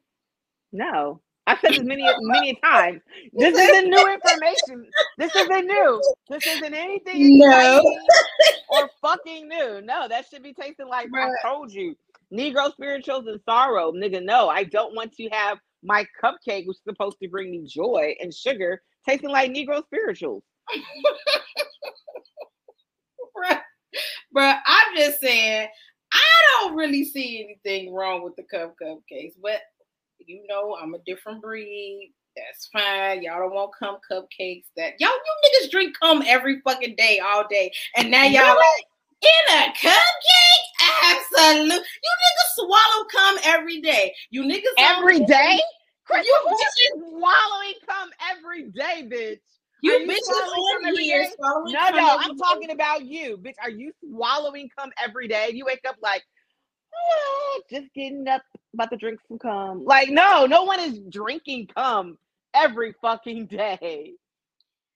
No. 0.74 1.22
I've 1.48 1.60
said 1.60 1.72
this 1.72 1.84
many, 1.84 2.06
many 2.20 2.60
times. 2.64 3.02
This 3.32 3.58
isn't 3.58 3.90
new 3.90 4.14
information. 4.14 4.90
This 5.18 5.34
isn't 5.36 5.66
new. 5.66 6.02
This 6.30 6.46
isn't 6.46 6.74
anything 6.74 7.40
no. 7.40 7.82
or 8.70 8.90
fucking 9.02 9.48
new. 9.48 9.82
No, 9.82 10.10
that 10.10 10.26
should 10.30 10.44
be 10.44 10.54
tasting 10.54 10.90
like 10.90 11.08
I 11.16 11.30
told 11.42 11.72
you. 11.72 11.96
Negro 12.32 12.74
spirituals 12.74 13.26
and 13.28 13.40
sorrow, 13.48 13.94
nigga. 13.94 14.22
No, 14.22 14.50
I 14.50 14.66
don't 14.66 14.94
want 14.96 15.14
to 15.14 15.30
have 15.30 15.60
my 15.82 16.06
cupcake, 16.22 16.68
which 16.68 16.78
is 16.78 16.84
supposed 16.88 17.18
to 17.24 17.30
bring 17.30 17.52
me 17.52 17.66
joy 17.66 18.16
and 18.20 18.34
sugar, 18.34 18.82
tasting 19.08 19.30
like 19.30 19.52
Negro 19.52 19.84
spirituals. 19.86 20.44
But 24.34 24.58
I'm 24.66 24.96
just 24.96 25.20
saying, 25.20 25.68
I 26.14 26.20
don't 26.62 26.76
really 26.76 27.04
see 27.04 27.44
anything 27.44 27.94
wrong 27.94 28.24
with 28.24 28.36
the 28.36 28.44
cup 28.44 28.76
cupcakes, 28.82 29.34
but 29.42 29.62
you 30.20 30.46
know, 30.48 30.78
I'm 30.82 30.94
a 30.94 31.00
different 31.06 31.42
breed. 31.42 32.14
That's 32.36 32.70
fine. 32.72 33.24
Y'all 33.24 33.40
don't 33.40 33.54
want 33.54 33.72
cum 33.78 33.98
cupcakes. 34.10 34.66
That 34.78 34.94
y'all, 35.00 35.10
you 35.10 35.66
niggas 35.66 35.72
drink 35.72 35.98
cum 36.00 36.24
every 36.26 36.62
fucking 36.62 36.96
day, 36.96 37.20
all 37.20 37.46
day, 37.50 37.72
and 37.98 38.10
now 38.10 38.24
y'all 38.24 38.56
like 38.56 38.86
in 39.22 39.58
a 39.58 39.74
cupcake. 39.74 40.72
Absolute. 41.04 41.68
You 41.68 42.12
niggas 42.24 42.56
swallow 42.56 43.06
cum 43.12 43.38
every 43.44 43.82
day. 43.82 44.14
You 44.30 44.44
niggas 44.44 44.74
every 44.78 45.20
day. 45.26 45.60
Chris, 46.12 46.26
you 46.26 46.36
bitches 46.48 47.10
swallowing 47.10 47.74
cum 47.88 48.10
every 48.32 48.64
day, 48.70 49.08
bitch. 49.10 49.40
You, 49.82 49.94
you 49.94 50.08
bitches 50.08 50.30
on 50.30 50.96
here 50.96 51.28
swallowing 51.36 51.74
No, 51.74 51.90
no, 51.90 52.18
I'm 52.20 52.38
talking 52.38 52.72
about 52.72 53.06
you, 53.06 53.38
bitch. 53.38 53.56
Are 53.62 53.70
you 53.70 53.92
swallowing 54.04 54.70
cum 54.78 54.92
every 55.04 55.28
day? 55.28 55.52
You 55.54 55.66
wake 55.66 55.82
up 55.88 55.96
like, 56.02 56.24
oh, 56.94 57.62
just 57.70 57.88
getting 57.96 58.28
up, 58.28 58.44
about 58.74 58.92
to 58.92 58.98
drink 58.98 59.20
some 59.28 59.40
cum. 59.40 59.86
Like, 59.86 60.10
no, 60.10 60.46
no 60.46 60.64
one 60.64 60.80
is 60.80 61.00
drinking 61.10 61.68
cum 61.76 62.18
every 62.54 62.94
fucking 63.02 63.48
day. 63.48 64.14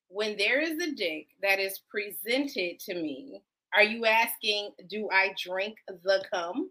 When 0.07 0.37
there 0.37 0.61
is 0.61 0.77
a 0.81 0.91
dick 0.91 1.27
that 1.41 1.59
is 1.59 1.79
presented 1.89 2.79
to 2.81 2.93
me, 2.93 3.41
are 3.73 3.83
you 3.83 4.05
asking, 4.05 4.71
do 4.87 5.09
I 5.11 5.33
drink 5.43 5.77
the 5.87 6.23
cum? 6.31 6.69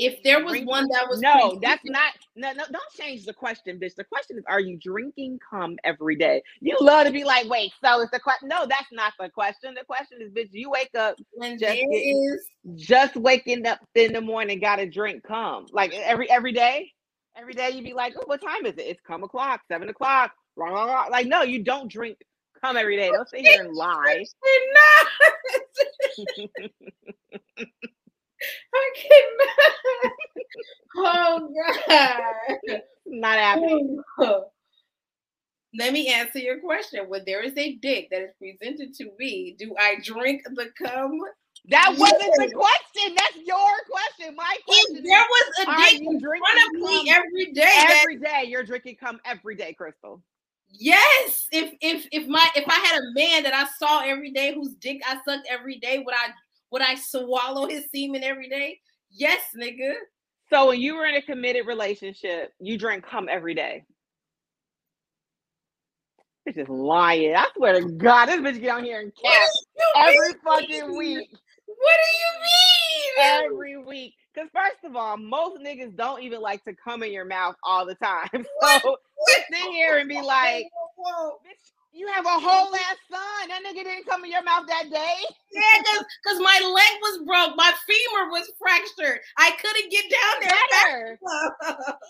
If 0.00 0.22
there 0.22 0.42
was 0.42 0.60
one 0.62 0.88
that 0.88 1.06
was 1.08 1.20
no, 1.20 1.58
that's 1.62 1.82
not 1.84 2.12
no, 2.34 2.52
no. 2.52 2.64
Don't 2.72 2.92
change 2.98 3.26
the 3.26 3.34
question, 3.34 3.78
bitch. 3.78 3.94
The 3.94 4.04
question 4.04 4.38
is, 4.38 4.44
are 4.48 4.60
you 4.60 4.78
drinking 4.78 5.38
cum 5.48 5.76
every 5.84 6.16
day? 6.16 6.42
You 6.60 6.76
love 6.80 7.06
to 7.06 7.12
be 7.12 7.22
like, 7.22 7.48
wait, 7.50 7.72
so 7.84 8.00
it's 8.00 8.10
the 8.10 8.18
question? 8.18 8.48
No, 8.48 8.66
that's 8.66 8.90
not 8.92 9.12
the 9.20 9.28
question. 9.28 9.74
The 9.74 9.84
question 9.84 10.18
is, 10.22 10.32
bitch, 10.32 10.48
you 10.52 10.70
wake 10.70 10.90
up 10.98 11.16
when 11.32 11.58
just 11.58 11.74
getting- 11.74 11.92
is 11.92 12.46
just 12.76 13.14
waking 13.14 13.66
up 13.66 13.78
in 13.94 14.14
the 14.14 14.20
morning, 14.22 14.58
got 14.58 14.76
to 14.76 14.86
drink 14.88 15.22
cum 15.22 15.66
like 15.72 15.92
every 15.94 16.30
every 16.30 16.52
day. 16.52 16.90
Every 17.36 17.52
day 17.54 17.70
you'd 17.70 17.84
be 17.84 17.92
like, 17.92 18.14
oh, 18.16 18.22
what 18.26 18.40
time 18.40 18.64
is 18.66 18.74
it? 18.78 18.86
It's 18.86 19.00
cum 19.06 19.22
o'clock, 19.22 19.60
seven 19.70 19.88
o'clock. 19.90 20.32
Rah, 20.56 20.70
rah, 20.70 20.84
rah. 20.86 21.06
Like, 21.10 21.26
no, 21.26 21.42
you 21.42 21.62
don't 21.62 21.90
drink 21.90 22.16
cum 22.60 22.76
every 22.76 22.96
day. 22.96 23.10
Don't 23.10 23.28
sit 23.28 23.46
here 23.46 23.62
and 23.64 23.74
lie. 23.76 24.24
I 28.74 28.90
cannot. 28.96 30.12
Oh 30.96 31.48
God. 31.88 32.80
Not 33.06 33.38
happening. 33.38 34.02
Let 35.78 35.92
me 35.92 36.08
answer 36.08 36.40
your 36.40 36.58
question. 36.58 37.08
When 37.08 37.22
there 37.26 37.42
is 37.42 37.56
a 37.56 37.74
dick 37.76 38.08
that 38.10 38.22
is 38.22 38.32
presented 38.38 38.94
to 38.94 39.10
me, 39.18 39.54
do 39.58 39.74
I 39.78 39.96
drink 40.02 40.42
the 40.44 40.70
cum? 40.76 41.20
That 41.68 41.94
wasn't 41.96 42.18
the 42.18 42.52
question. 42.52 43.14
That's 43.16 43.36
your 43.44 43.68
question. 43.88 44.34
My 44.34 44.56
question 44.66 44.96
If 44.96 45.04
there 45.04 45.20
was 45.20 45.52
a 45.60 45.90
dick 45.90 46.00
in 46.00 46.20
front 46.20 46.66
of 46.66 46.72
me 46.80 47.10
every 47.10 47.52
day, 47.52 47.84
every 47.88 48.16
day 48.16 48.44
you're 48.46 48.64
drinking 48.64 48.96
cum 48.96 49.20
every 49.24 49.54
day, 49.54 49.74
Crystal. 49.74 50.22
yes. 50.70 51.46
If 51.52 51.74
if 51.80 52.06
if 52.10 52.26
my 52.26 52.44
if 52.56 52.64
I 52.66 52.78
had 52.86 52.98
a 52.98 53.12
man 53.14 53.42
that 53.44 53.54
I 53.54 53.66
saw 53.78 54.00
every 54.00 54.32
day 54.32 54.54
whose 54.54 54.74
dick 54.74 55.02
I 55.06 55.20
sucked 55.24 55.46
every 55.48 55.78
day, 55.78 55.98
would 56.04 56.14
I 56.14 56.30
would 56.70 56.82
I 56.82 56.94
swallow 56.94 57.66
his 57.66 57.84
semen 57.94 58.22
every 58.22 58.48
day? 58.48 58.78
Yes, 59.10 59.40
nigga. 59.56 59.92
So 60.50 60.68
when 60.68 60.80
you 60.80 60.96
were 60.96 61.06
in 61.06 61.14
a 61.14 61.22
committed 61.22 61.66
relationship, 61.66 62.52
you 62.60 62.76
drank 62.78 63.04
cum 63.06 63.28
every 63.30 63.54
day. 63.54 63.84
It's 66.46 66.56
just 66.56 66.70
lying. 66.70 67.36
I 67.36 67.46
swear 67.56 67.80
to 67.80 67.88
God, 67.88 68.26
this 68.26 68.40
bitch 68.40 68.60
get 68.60 68.70
on 68.76 68.84
here 68.84 69.00
and 69.00 69.12
What 69.20 69.32
cap 69.32 69.48
every 70.06 70.34
fucking 70.44 70.96
week. 70.96 71.30
What 71.66 71.98
do 71.98 72.16
you 72.18 72.40
mean? 72.42 73.44
Every 73.44 73.76
week. 73.76 74.14
Because 74.34 74.48
first 74.54 74.84
of 74.84 74.96
all, 74.96 75.16
most 75.16 75.60
niggas 75.62 75.96
don't 75.96 76.22
even 76.22 76.40
like 76.40 76.64
to 76.64 76.74
come 76.74 77.02
in 77.02 77.12
your 77.12 77.24
mouth 77.24 77.56
all 77.62 77.86
the 77.86 77.94
time. 77.96 78.28
What? 78.60 78.82
So 78.82 78.96
sit 79.26 79.70
here 79.70 79.98
and 79.98 80.08
be 80.08 80.20
like, 80.20 80.66
Whoa. 80.96 81.30
bitch, 81.30 81.72
you 81.92 82.06
have 82.08 82.24
a 82.24 82.38
whole 82.38 82.74
ass 82.74 82.96
son. 83.10 83.48
That 83.48 83.62
nigga 83.66 83.84
didn't 83.84 84.06
come 84.06 84.24
in 84.24 84.30
your 84.30 84.42
mouth 84.42 84.64
that 84.68 84.84
day. 84.90 85.14
Yeah, 85.52 85.60
because 85.78 86.04
because 86.22 86.38
my 86.40 86.60
leg 86.62 87.00
was 87.02 87.18
broke, 87.26 87.56
my 87.56 87.72
femur 87.86 88.30
was 88.30 88.50
fractured. 88.58 89.20
I 89.36 89.50
couldn't 89.60 89.90
get 89.90 90.04
down 90.10 90.40
there. 90.40 90.58
Better. 90.70 91.18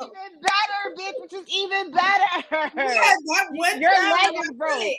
Even 0.03 0.41
better, 0.43 0.95
bitch, 0.99 1.21
which 1.21 1.33
is 1.33 1.49
even 1.49 1.91
better. 1.91 2.71
Yeah, 2.77 3.15
that 3.55 3.79
Your 3.81 3.91
leg 3.91 4.45
is 4.45 4.53
broke. 4.53 4.95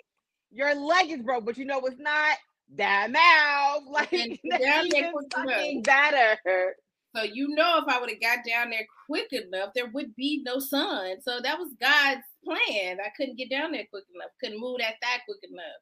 Your 0.51 0.75
leg 0.75 1.11
is 1.11 1.21
broke, 1.21 1.45
but 1.45 1.57
you 1.57 1.65
know 1.65 1.79
what's 1.79 1.99
not? 1.99 2.37
That 2.75 3.11
mouth. 3.11 3.83
Like 3.91 4.09
that's 4.09 4.85
even 4.85 5.11
fucking 5.31 5.83
better. 5.83 6.37
So 7.15 7.23
you 7.23 7.49
know, 7.49 7.79
if 7.79 7.93
I 7.93 7.99
would 7.99 8.09
have 8.09 8.21
got 8.21 8.45
down 8.47 8.69
there 8.69 8.85
quick 9.05 9.27
enough, 9.31 9.71
there 9.75 9.89
would 9.93 10.15
be 10.15 10.41
no 10.45 10.59
sun. 10.59 11.21
So 11.21 11.39
that 11.41 11.59
was 11.59 11.73
God's 11.79 12.21
plan. 12.45 12.99
I 13.03 13.09
couldn't 13.17 13.37
get 13.37 13.49
down 13.49 13.71
there 13.71 13.85
quick 13.89 14.05
enough. 14.15 14.31
Couldn't 14.41 14.59
move 14.59 14.77
that 14.79 14.95
thigh 15.01 15.21
quick 15.25 15.39
enough. 15.49 15.81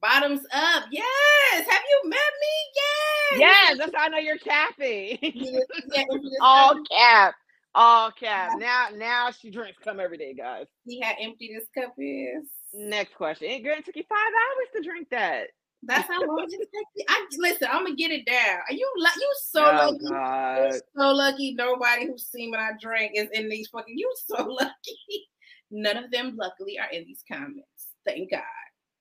Bottoms 0.00 0.40
up, 0.52 0.84
yes. 0.90 1.66
Have 1.68 1.82
you 1.88 2.10
met 2.10 2.18
me? 2.40 2.56
Yes. 2.76 3.40
Yes, 3.40 3.78
that's 3.78 3.94
how 3.94 4.04
I 4.04 4.08
know 4.08 4.18
you're 4.18 4.36
yeah, 4.44 5.16
if 5.20 6.22
you 6.22 6.38
All 6.40 6.76
cap. 6.90 7.34
All 7.74 8.10
cap. 8.12 8.52
Now 8.58 8.88
now 8.94 9.30
she 9.30 9.50
drinks 9.50 9.78
come 9.82 9.98
every 10.00 10.18
day, 10.18 10.34
guys. 10.34 10.66
See 10.86 11.00
how 11.00 11.12
empty 11.20 11.50
this 11.54 11.68
cup 11.74 11.94
is. 11.98 12.44
Next 12.72 13.14
question. 13.14 13.48
It 13.50 13.84
took 13.84 13.96
you 13.96 14.04
five 14.08 14.18
hours 14.18 14.68
to 14.76 14.82
drink 14.82 15.08
that. 15.10 15.48
That's 15.86 16.08
how 16.08 16.20
long 16.26 16.46
it 16.48 16.50
takes. 16.50 16.70
me. 16.96 17.04
I 17.08 17.26
listen. 17.38 17.68
I'm 17.70 17.84
gonna 17.84 17.96
get 17.96 18.10
it 18.10 18.26
down. 18.26 18.58
Are 18.68 18.72
you 18.72 18.90
lu- 18.96 19.20
you 19.20 19.34
so 19.50 19.64
oh 19.64 19.90
lucky? 19.90 20.04
God. 20.08 20.56
You're 20.56 20.80
so 20.96 21.12
lucky. 21.12 21.54
Nobody 21.54 22.06
who's 22.06 22.26
seen 22.26 22.50
what 22.50 22.60
I 22.60 22.70
drink 22.80 23.12
is 23.14 23.28
in 23.32 23.48
these 23.48 23.68
fucking. 23.68 23.96
You 23.96 24.12
so 24.26 24.44
lucky. 24.60 25.28
None 25.70 25.96
of 25.96 26.10
them, 26.10 26.36
luckily, 26.36 26.78
are 26.78 26.90
in 26.90 27.04
these 27.04 27.22
comments. 27.30 27.88
Thank 28.04 28.30
God. 28.30 28.42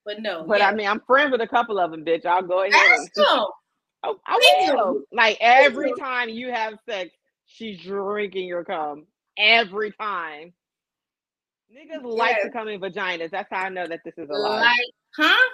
But 0.06 0.22
no. 0.22 0.46
But 0.48 0.60
yeah. 0.60 0.70
I 0.70 0.74
mean, 0.74 0.88
I'm 0.88 1.02
friends 1.02 1.32
with 1.32 1.42
a 1.42 1.48
couple 1.48 1.80
of 1.80 1.92
them, 1.92 2.06
bitch. 2.06 2.26
I'll 2.26 2.44
go 2.44 2.62
ahead. 2.62 2.74
And, 2.74 3.02
ask 3.02 3.14
them. 3.14 3.26
oh, 4.04 4.20
I 4.26 4.72
will. 4.74 5.02
Like 5.12 5.38
every 5.42 5.94
time 6.00 6.30
you 6.30 6.52
have 6.52 6.76
sex, 6.88 7.12
she's 7.46 7.82
drinking 7.82 8.48
your 8.48 8.64
cum. 8.64 9.06
Every 9.38 9.92
time. 9.92 10.54
Niggas 11.76 12.04
like 12.04 12.42
to 12.42 12.50
come 12.52 12.68
in 12.68 12.80
vaginas. 12.80 13.32
That's 13.32 13.50
how 13.52 13.64
I 13.64 13.70
know 13.70 13.88
that 13.88 14.00
this 14.06 14.14
is 14.18 14.30
a 14.30 14.34
lie. 14.34 14.62
Like, 14.62 14.78
huh? 15.18 15.50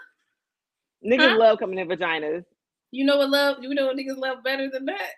Niggas 1.05 1.31
huh? 1.31 1.37
love 1.37 1.59
coming 1.59 1.79
in 1.79 1.87
vaginas. 1.87 2.43
You 2.91 3.05
know 3.05 3.17
what 3.17 3.29
love? 3.29 3.57
You 3.61 3.73
know 3.73 3.87
what 3.87 3.97
niggas 3.97 4.17
love 4.17 4.43
better 4.43 4.69
than 4.69 4.85
that? 4.85 5.11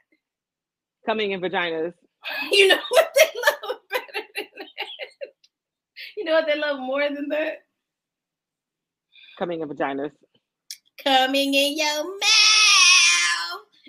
Coming 1.06 1.32
in 1.32 1.42
vaginas. 1.42 1.94
You 2.52 2.70
know 2.70 2.78
what 2.90 3.08
they 3.16 3.40
love 3.42 3.78
better 3.90 4.24
than 4.36 4.46
that? 4.60 4.88
You 6.16 6.24
know 6.24 6.34
what 6.34 6.46
they 6.48 6.58
love 6.58 6.80
more 6.80 7.04
than 7.04 7.28
that? 7.30 7.64
Coming 9.38 9.60
in 9.62 9.68
vaginas. 9.68 10.12
Coming 11.04 11.54
in 11.54 11.78
your 11.78 12.04
mouth. 12.04 12.33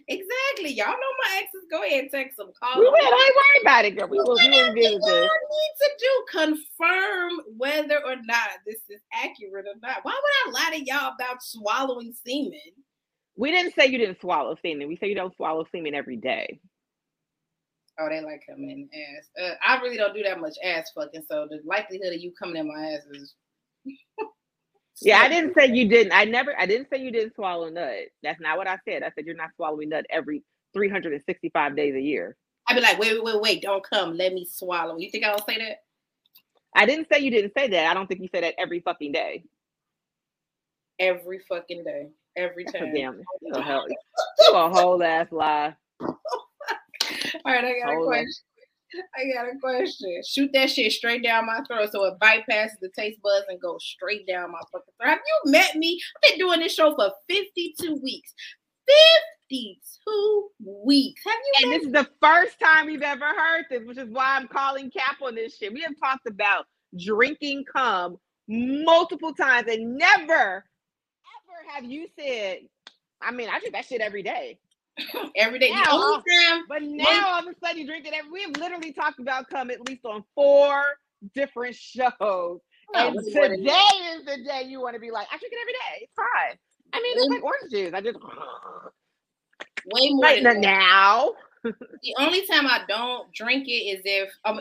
Exactly. 0.08 0.72
Y'all 0.72 0.88
know 0.88 1.14
my 1.24 1.38
exes. 1.38 1.66
Go 1.70 1.82
ahead, 1.82 2.02
and 2.04 2.10
text 2.10 2.36
them. 2.36 2.50
Call 2.60 2.78
We 2.78 2.84
them. 2.84 2.92
will. 2.92 3.10
Don't 3.10 3.12
worry 3.12 3.60
about 3.62 3.84
it, 3.84 3.96
girl. 3.96 4.08
We 4.08 4.18
will. 4.18 4.36
We 4.36 4.48
will 4.48 4.72
revisit 4.72 5.00
y'all 5.00 5.22
this. 5.22 5.30
need 5.50 5.74
to 5.80 5.90
do 5.98 6.24
confirm 6.30 7.30
whether 7.56 7.98
or 8.04 8.16
not 8.24 8.48
this 8.66 8.80
is 8.90 9.00
accurate 9.12 9.66
or 9.66 9.78
not. 9.82 9.98
Why 10.02 10.12
would 10.12 10.56
I 10.56 10.70
lie 10.70 10.76
to 10.78 10.84
y'all 10.84 11.14
about 11.18 11.42
swallowing 11.42 12.14
semen? 12.26 12.60
We 13.36 13.50
didn't 13.50 13.74
say 13.74 13.86
you 13.86 13.98
didn't 13.98 14.20
swallow 14.20 14.56
semen. 14.62 14.88
We 14.88 14.96
say 14.96 15.08
you 15.08 15.14
don't 15.14 15.34
swallow 15.36 15.64
semen 15.72 15.94
every 15.94 16.16
day. 16.16 16.60
Oh, 17.98 18.08
they 18.08 18.20
like 18.20 18.42
coming 18.48 18.70
in 18.70 18.88
ass. 18.92 19.28
Uh, 19.40 19.54
I 19.66 19.80
really 19.80 19.96
don't 19.96 20.14
do 20.14 20.22
that 20.24 20.40
much 20.40 20.54
ass 20.62 20.90
fucking, 20.94 21.24
so 21.30 21.46
the 21.48 21.60
likelihood 21.64 22.12
of 22.12 22.20
you 22.20 22.32
coming 22.38 22.56
in 22.56 22.68
my 22.68 22.90
ass 22.90 23.02
is. 23.12 23.34
Yeah, 25.00 25.18
I 25.18 25.28
didn't 25.28 25.54
say 25.54 25.66
you 25.66 25.88
didn't. 25.88 26.12
I 26.12 26.24
never. 26.24 26.54
I 26.58 26.66
didn't 26.66 26.88
say 26.90 27.00
you 27.00 27.10
didn't 27.10 27.34
swallow 27.34 27.68
nut. 27.68 28.08
That's 28.22 28.40
not 28.40 28.56
what 28.56 28.68
I 28.68 28.78
said. 28.86 29.02
I 29.02 29.10
said 29.14 29.26
you're 29.26 29.34
not 29.34 29.50
swallowing 29.56 29.88
nut 29.88 30.06
every 30.08 30.42
365 30.72 31.76
days 31.76 31.94
a 31.94 32.00
year. 32.00 32.36
I'd 32.68 32.74
be 32.74 32.80
like, 32.80 32.98
wait, 32.98 33.12
wait, 33.12 33.24
wait, 33.24 33.40
wait, 33.40 33.62
don't 33.62 33.84
come. 33.84 34.16
Let 34.16 34.32
me 34.32 34.46
swallow. 34.50 34.96
You 34.98 35.10
think 35.10 35.24
I 35.24 35.30
don't 35.30 35.44
say 35.46 35.58
that? 35.58 35.78
I 36.74 36.86
didn't 36.86 37.08
say 37.12 37.20
you 37.20 37.30
didn't 37.30 37.52
say 37.56 37.68
that. 37.68 37.90
I 37.90 37.94
don't 37.94 38.06
think 38.06 38.20
you 38.20 38.28
say 38.34 38.40
that 38.40 38.54
every 38.58 38.80
fucking 38.80 39.12
day. 39.12 39.44
Every 40.98 41.40
fucking 41.48 41.84
day, 41.84 42.08
every 42.36 42.64
time. 42.64 42.94
damn. 42.94 43.20
You 43.42 43.52
a 43.52 43.62
hell. 43.62 43.84
You 43.88 44.52
a 44.54 44.68
whole 44.70 45.02
ass 45.02 45.26
lie. 45.30 45.74
All 46.00 46.16
right, 47.44 47.64
I 47.64 47.78
got 47.84 47.92
a 47.92 48.04
question. 48.04 48.26
on. 48.26 48.53
I 49.16 49.32
got 49.32 49.46
a 49.46 49.58
question. 49.58 50.20
Shoot 50.26 50.50
that 50.54 50.70
shit 50.70 50.92
straight 50.92 51.22
down 51.22 51.46
my 51.46 51.60
throat 51.66 51.90
so 51.92 52.04
it 52.04 52.14
bypasses 52.20 52.78
the 52.80 52.90
taste 52.96 53.20
buds 53.22 53.46
and 53.48 53.60
goes 53.60 53.84
straight 53.84 54.26
down 54.26 54.52
my 54.52 54.60
fucking 54.72 54.94
throat. 55.00 55.10
Have 55.10 55.18
you 55.18 55.50
met 55.50 55.76
me? 55.76 56.00
I've 56.16 56.30
been 56.30 56.38
doing 56.38 56.60
this 56.60 56.74
show 56.74 56.94
for 56.94 57.12
52 57.28 58.00
weeks. 58.02 58.34
52 59.48 60.48
weeks. 60.84 61.22
Have 61.24 61.34
you 61.34 61.52
And 61.64 61.72
this 61.72 61.86
is 61.86 61.92
the 61.92 62.08
first 62.22 62.58
time 62.60 62.86
we've 62.86 63.02
ever 63.02 63.26
heard 63.26 63.64
this, 63.70 63.82
which 63.86 63.98
is 63.98 64.08
why 64.10 64.36
I'm 64.36 64.48
calling 64.48 64.90
cap 64.90 65.16
on 65.22 65.34
this 65.34 65.56
shit. 65.56 65.72
We 65.72 65.80
have 65.80 65.98
talked 66.02 66.26
about 66.26 66.66
drinking 67.04 67.64
cum 67.74 68.18
multiple 68.48 69.32
times, 69.32 69.68
and 69.70 69.96
never, 69.96 70.64
ever 70.64 71.72
have 71.74 71.84
you 71.84 72.08
said, 72.18 72.58
I 73.22 73.32
mean, 73.32 73.48
I 73.48 73.58
drink 73.58 73.72
that 73.72 73.86
shit 73.86 74.00
every 74.00 74.22
day. 74.22 74.58
every 75.36 75.58
day? 75.58 75.70
The 75.70 75.76
Yeah, 75.76 75.92
only 75.92 76.16
uh, 76.16 76.18
time 76.18 76.64
But 76.68 76.82
now 76.82 77.28
all 77.28 77.40
of 77.40 77.46
a 77.46 77.54
sudden 77.64 77.80
you 77.80 77.86
drink 77.86 78.06
it 78.06 78.14
every 78.14 78.30
we 78.30 78.42
have 78.42 78.56
literally 78.56 78.92
talked 78.92 79.18
about 79.20 79.48
cum 79.48 79.70
at 79.70 79.86
least 79.88 80.04
on 80.04 80.24
four 80.34 80.82
different 81.34 81.74
shows. 81.74 82.10
Oh, 82.16 82.60
and 82.94 83.14
way 83.16 83.22
more 83.34 83.48
than 83.48 83.58
today 83.58 83.78
is 84.14 84.24
the 84.24 84.44
day 84.44 84.64
you 84.66 84.80
want 84.80 84.94
to 84.94 85.00
be 85.00 85.10
like, 85.10 85.26
I 85.32 85.38
drink 85.38 85.52
it 85.52 85.58
every 85.60 85.72
day. 85.72 86.02
It's 86.02 86.14
fine. 86.14 86.58
I 86.92 87.00
mean, 87.02 87.16
it's 87.18 87.30
like 87.30 87.42
orange 87.42 87.72
juice. 87.72 87.92
I 87.94 88.00
just 88.00 88.18
way 89.86 90.10
more 90.10 90.22
right 90.22 90.42
than 90.42 90.60
now. 90.60 91.32
The 91.64 92.14
only 92.18 92.46
time 92.46 92.66
I 92.66 92.80
don't 92.86 93.32
drink 93.32 93.66
it 93.66 93.72
is 93.72 94.02
if 94.04 94.30
um, 94.44 94.60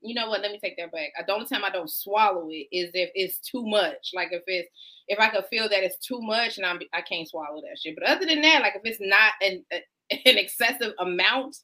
you 0.00 0.14
know 0.14 0.30
what? 0.30 0.40
Let 0.40 0.52
me 0.52 0.58
take 0.62 0.76
that 0.78 0.92
back. 0.92 1.10
The 1.26 1.34
only 1.34 1.46
time 1.46 1.64
I 1.64 1.70
don't 1.70 1.90
swallow 1.90 2.48
it 2.50 2.66
is 2.72 2.90
if 2.94 3.10
it's 3.14 3.38
too 3.40 3.66
much. 3.66 4.12
Like 4.14 4.28
if 4.32 4.42
it's 4.46 4.68
if 5.08 5.18
I 5.18 5.28
can 5.28 5.42
feel 5.50 5.68
that 5.68 5.82
it's 5.84 5.98
too 5.98 6.20
much 6.22 6.56
and 6.56 6.66
I'm 6.66 6.80
I 6.94 7.02
can't 7.02 7.28
swallow 7.28 7.60
that 7.62 7.78
shit. 7.78 7.94
But 7.98 8.08
other 8.08 8.26
than 8.26 8.40
that, 8.42 8.62
like 8.62 8.74
if 8.76 8.82
it's 8.84 9.00
not 9.00 9.32
an 9.42 9.64
an 10.10 10.38
excessive 10.38 10.94
amount, 10.98 11.56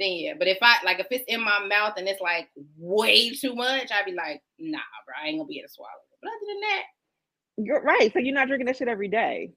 then 0.00 0.12
yeah. 0.12 0.34
But 0.38 0.48
if 0.48 0.58
I 0.62 0.76
like 0.84 1.00
if 1.00 1.08
it's 1.10 1.24
in 1.28 1.42
my 1.44 1.66
mouth 1.68 1.94
and 1.98 2.08
it's 2.08 2.20
like 2.22 2.48
way 2.78 3.30
too 3.34 3.54
much, 3.54 3.90
I'd 3.92 4.06
be 4.06 4.12
like, 4.12 4.42
nah, 4.58 4.78
bro, 5.06 5.14
I 5.22 5.28
ain't 5.28 5.38
gonna 5.38 5.46
be 5.48 5.58
able 5.58 5.68
to 5.68 5.74
swallow 5.74 5.90
it. 6.12 6.18
But 6.22 6.28
other 6.30 6.46
than 6.48 6.60
that, 6.60 6.82
You're 7.56 7.82
right. 7.82 8.12
So 8.12 8.18
you're 8.18 8.34
not 8.34 8.48
drinking 8.48 8.66
that 8.66 8.76
shit 8.76 8.88
every 8.88 9.08
day. 9.08 9.52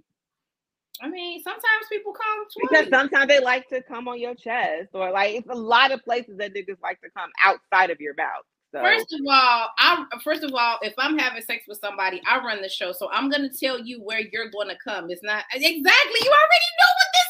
I 1.02 1.10
mean, 1.10 1.42
sometimes 1.44 1.64
people 1.92 2.14
come 2.14 2.44
twice. 2.44 2.84
Because 2.84 2.90
sometimes 2.90 3.28
they 3.28 3.40
like 3.40 3.68
to 3.70 3.82
come 3.82 4.08
on 4.08 4.20
your 4.20 4.36
chest, 4.36 4.90
or 4.94 5.12
like 5.12 5.36
it's 5.36 5.50
a 5.50 5.56
lot 5.56 5.92
of 5.92 6.04
places 6.04 6.38
that 6.38 6.54
niggas 6.54 6.82
like 6.82 7.00
to 7.02 7.10
come 7.16 7.30
outside 7.44 7.90
of 7.90 8.00
your 8.00 8.14
mouth. 8.16 8.44
So. 8.74 8.82
First 8.82 9.14
of 9.14 9.22
all, 9.30 9.70
I 9.80 10.06
first 10.24 10.44
of 10.44 10.54
all, 10.54 10.78
if 10.82 10.94
I'm 10.98 11.18
having 11.18 11.42
sex 11.42 11.64
with 11.68 11.80
somebody, 11.80 12.22
I 12.28 12.40
run 12.40 12.62
the 12.62 12.68
show, 12.68 12.92
so 12.92 13.10
I'm 13.12 13.30
gonna 13.30 13.50
tell 13.50 13.80
you 13.80 14.02
where 14.04 14.20
you're 14.20 14.50
gonna 14.50 14.76
come. 14.84 15.10
It's 15.10 15.24
not 15.24 15.46
exactly 15.54 16.20
you 16.22 16.32
already 16.32 16.70
know 16.78 16.92
what 16.98 17.08
this 17.14 17.28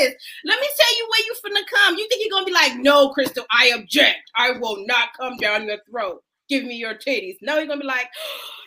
is. 0.00 0.14
Let 0.46 0.58
me 0.58 0.68
tell 0.78 0.96
you 0.96 1.08
where 1.10 1.26
you're 1.26 1.62
finna 1.62 1.66
come. 1.68 1.96
You 1.96 2.08
think 2.08 2.22
you're 2.24 2.30
gonna 2.30 2.46
be 2.46 2.52
like, 2.52 2.76
no, 2.76 3.10
Crystal, 3.10 3.44
I 3.50 3.72
object. 3.74 4.30
I 4.36 4.52
will 4.52 4.84
not 4.86 5.10
come 5.18 5.36
down 5.36 5.66
your 5.66 5.78
throat. 5.90 6.22
Give 6.48 6.64
me 6.64 6.76
your 6.76 6.94
titties. 6.94 7.36
No, 7.42 7.58
you're 7.58 7.66
gonna 7.66 7.80
be 7.80 7.86
like, 7.86 8.08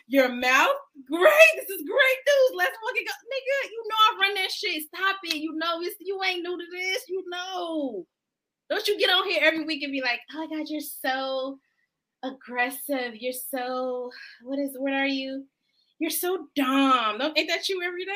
your 0.07 0.29
mouth? 0.29 0.75
Great, 1.09 1.53
this 1.55 1.69
is 1.69 1.83
great 1.87 2.19
news. 2.27 2.51
Let's 2.55 2.77
fucking 2.77 3.05
go. 3.05 3.13
Nigga, 3.27 3.71
you 3.71 3.83
know 3.89 3.95
I 3.95 4.17
run 4.21 4.33
that 4.35 4.51
shit. 4.51 4.83
Stop 4.83 5.17
it. 5.23 5.35
You 5.35 5.53
know 5.55 5.81
it's 5.81 5.95
you 5.99 6.19
ain't 6.23 6.43
new 6.43 6.57
to 6.57 6.65
this. 6.71 7.03
You 7.07 7.23
know. 7.29 8.05
Don't 8.69 8.87
you 8.87 8.97
get 8.97 9.09
on 9.09 9.29
here 9.29 9.41
every 9.43 9.63
week 9.65 9.83
and 9.83 9.91
be 9.91 10.01
like, 10.01 10.19
oh 10.33 10.39
my 10.39 10.57
god, 10.57 10.67
you're 10.69 10.81
so 10.81 11.59
aggressive. 12.23 13.15
You're 13.15 13.33
so 13.33 14.11
what 14.43 14.59
is 14.59 14.75
what 14.77 14.93
are 14.93 15.07
you? 15.07 15.45
You're 15.99 16.09
so 16.09 16.47
dumb. 16.55 17.17
Don't 17.17 17.37
ain't 17.37 17.49
that 17.49 17.69
you 17.69 17.81
every 17.83 18.05
day? 18.05 18.11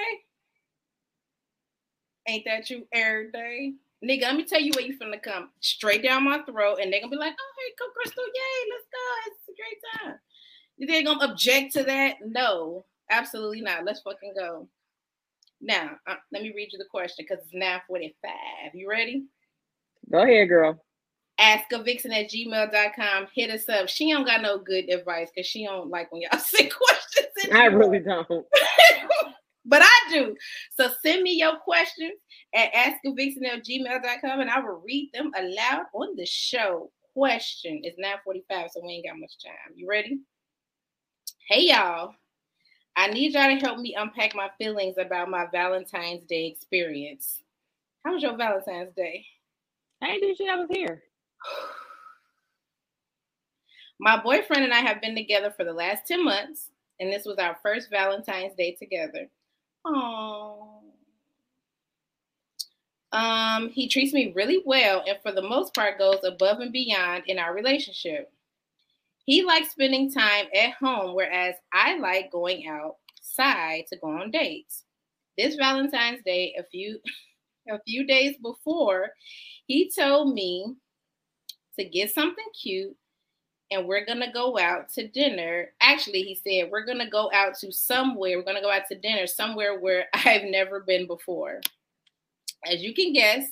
Ain't 2.27 2.45
that 2.45 2.69
you 2.69 2.87
every 2.91 3.31
day? 3.31 3.73
Nigga, 4.03 4.23
let 4.23 4.35
me 4.35 4.43
tell 4.43 4.61
you 4.61 4.71
where 4.75 4.85
you 4.85 4.97
finna 4.97 5.21
come. 5.21 5.49
Straight 5.59 6.03
down 6.03 6.23
my 6.25 6.39
throat, 6.43 6.79
and 6.81 6.93
they 6.93 6.99
gonna 6.99 7.09
be 7.09 7.17
like, 7.17 7.33
oh 7.33 7.51
hey, 7.59 7.73
come 7.79 7.89
Crystal, 7.95 8.23
yay, 8.23 8.69
let's 8.71 8.85
go. 8.91 9.05
It's 9.27 9.49
a 9.49 9.55
great 9.57 9.79
time. 9.93 10.19
You 10.77 10.87
think 10.87 11.07
gonna 11.07 11.31
object 11.31 11.73
to 11.73 11.83
that? 11.83 12.17
No, 12.25 12.85
absolutely 13.09 13.61
not. 13.61 13.85
Let's 13.85 14.01
fucking 14.01 14.33
go. 14.37 14.67
Now, 15.59 15.91
uh, 16.05 16.15
let 16.31 16.43
me 16.43 16.53
read 16.55 16.69
you 16.71 16.77
the 16.77 16.85
question 16.89 17.25
because 17.27 17.43
it's 17.43 17.53
now 17.53 17.81
45. 17.87 18.31
You 18.73 18.89
ready? 18.89 19.25
Go 20.11 20.21
ahead, 20.21 20.49
girl 20.49 20.79
ask 21.39 21.71
a 21.71 21.81
vixen 21.83 22.11
at 22.11 22.29
gmail.com. 22.29 23.27
Hit 23.33 23.49
us 23.49 23.69
up. 23.69 23.89
She 23.89 24.11
don't 24.11 24.25
got 24.25 24.41
no 24.41 24.57
good 24.57 24.89
advice 24.89 25.29
because 25.33 25.47
she 25.47 25.65
don't 25.65 25.89
like 25.89 26.11
when 26.11 26.21
y'all 26.21 26.39
send 26.39 26.71
questions. 26.71 27.53
I 27.53 27.65
really 27.65 27.99
don't. 27.99 28.27
but 29.65 29.81
I 29.83 29.99
do. 30.11 30.35
So 30.75 30.89
send 31.03 31.23
me 31.23 31.33
your 31.33 31.57
questions 31.59 32.13
at 32.53 32.73
askavixen 32.73 33.45
at 33.45 33.65
gmail.com 33.65 34.39
and 34.39 34.49
I 34.49 34.59
will 34.59 34.81
read 34.85 35.11
them 35.13 35.31
aloud 35.37 35.83
on 35.93 36.15
the 36.15 36.25
show. 36.25 36.91
Question 37.13 37.81
is 37.83 37.95
945, 37.97 38.71
so 38.71 38.81
we 38.83 38.93
ain't 38.93 39.07
got 39.07 39.19
much 39.19 39.43
time. 39.43 39.73
You 39.75 39.89
ready? 39.89 40.19
Hey 41.49 41.69
y'all. 41.69 42.13
I 42.97 43.07
need 43.07 43.31
y'all 43.31 43.47
to 43.47 43.65
help 43.65 43.79
me 43.79 43.95
unpack 43.97 44.35
my 44.35 44.49
feelings 44.57 44.95
about 44.97 45.29
my 45.29 45.45
Valentine's 45.49 46.25
Day 46.25 46.45
experience. 46.47 47.41
How 48.03 48.13
was 48.13 48.21
your 48.21 48.35
Valentine's 48.35 48.93
Day? 48.97 49.25
I 50.03 50.07
didn't 50.07 50.27
do 50.27 50.35
shit. 50.35 50.49
I 50.49 50.57
was 50.57 50.67
here. 50.69 51.03
My 54.01 54.21
boyfriend 54.21 54.65
and 54.65 54.73
I 54.73 54.79
have 54.79 55.01
been 55.01 55.15
together 55.15 55.53
for 55.55 55.63
the 55.63 55.71
last 55.71 56.05
10 56.05 56.25
months, 56.25 56.69
and 56.99 57.09
this 57.09 57.25
was 57.25 57.37
our 57.37 57.57
first 57.63 57.89
Valentine's 57.89 58.53
Day 58.55 58.75
together. 58.77 59.29
Oh. 59.85 60.81
Um, 63.13 63.69
he 63.69 63.87
treats 63.87 64.11
me 64.11 64.33
really 64.35 64.61
well 64.65 65.01
and 65.07 65.17
for 65.23 65.31
the 65.31 65.41
most 65.41 65.73
part 65.73 65.97
goes 65.97 66.19
above 66.25 66.59
and 66.59 66.73
beyond 66.73 67.23
in 67.27 67.39
our 67.39 67.55
relationship. 67.55 68.33
He 69.27 69.43
likes 69.43 69.71
spending 69.71 70.09
time 70.09 70.45
at 70.55 70.71
home, 70.73 71.13
whereas 71.13 71.55
I 71.73 71.97
like 71.97 72.31
going 72.31 72.65
outside 72.65 73.83
to 73.89 73.97
go 73.97 74.07
on 74.07 74.31
dates. 74.31 74.85
This 75.37 75.55
Valentine's 75.55 76.23
Day, 76.25 76.55
a 76.57 76.63
few 76.63 76.99
a 77.69 77.77
few 77.85 78.07
days 78.07 78.37
before, 78.41 79.09
he 79.65 79.91
told 79.91 80.33
me 80.33 80.73
to 81.77 81.83
get 81.83 82.13
something 82.13 82.45
cute 82.59 82.95
and 83.69 83.85
we're 83.85 84.05
going 84.05 84.21
to 84.21 84.31
go 84.31 84.57
out 84.57 84.87
to 84.93 85.09
dinner. 85.09 85.73
Actually, 85.81 86.23
he 86.23 86.35
said, 86.35 86.71
we're 86.71 86.85
going 86.85 86.99
to 86.99 87.09
go 87.09 87.29
out 87.33 87.55
to 87.59 87.69
somewhere. 87.69 88.37
We're 88.37 88.45
going 88.45 88.55
to 88.55 88.61
go 88.61 88.71
out 88.71 88.83
to 88.89 88.97
dinner 88.97 89.27
somewhere 89.27 89.77
where 89.77 90.05
I've 90.13 90.45
never 90.45 90.79
been 90.79 91.05
before. 91.05 91.59
As 92.65 92.81
you 92.81 92.93
can 92.93 93.11
guess, 93.11 93.45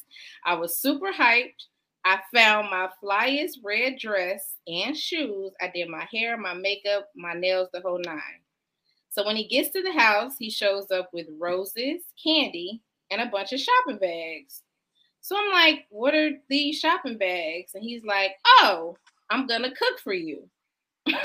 I 0.45 0.53
was 0.53 0.79
super 0.79 1.11
hyped. 1.11 1.65
I 2.05 2.19
found 2.33 2.69
my 2.69 2.89
flyest 3.03 3.57
red 3.63 3.97
dress 3.97 4.57
and 4.67 4.95
shoes. 4.95 5.51
I 5.59 5.71
did 5.73 5.89
my 5.89 6.07
hair, 6.11 6.37
my 6.37 6.53
makeup, 6.53 7.09
my 7.15 7.33
nails, 7.33 7.69
the 7.73 7.81
whole 7.81 7.99
nine. 7.99 8.21
So 9.09 9.25
when 9.25 9.35
he 9.35 9.47
gets 9.47 9.69
to 9.69 9.81
the 9.81 9.91
house, 9.91 10.33
he 10.37 10.51
shows 10.51 10.91
up 10.91 11.09
with 11.13 11.25
roses, 11.39 12.01
candy, 12.21 12.81
and 13.09 13.21
a 13.21 13.25
bunch 13.25 13.53
of 13.53 13.59
shopping 13.59 13.97
bags. 13.97 14.61
So 15.21 15.35
I'm 15.35 15.51
like, 15.51 15.85
what 15.89 16.13
are 16.13 16.31
these 16.47 16.77
shopping 16.77 17.17
bags? 17.17 17.71
And 17.73 17.83
he's 17.83 18.03
like, 18.03 18.33
oh, 18.45 18.95
I'm 19.31 19.47
gonna 19.47 19.69
cook 19.71 19.99
for 20.03 20.13
you. 20.13 20.47
what? 21.07 21.23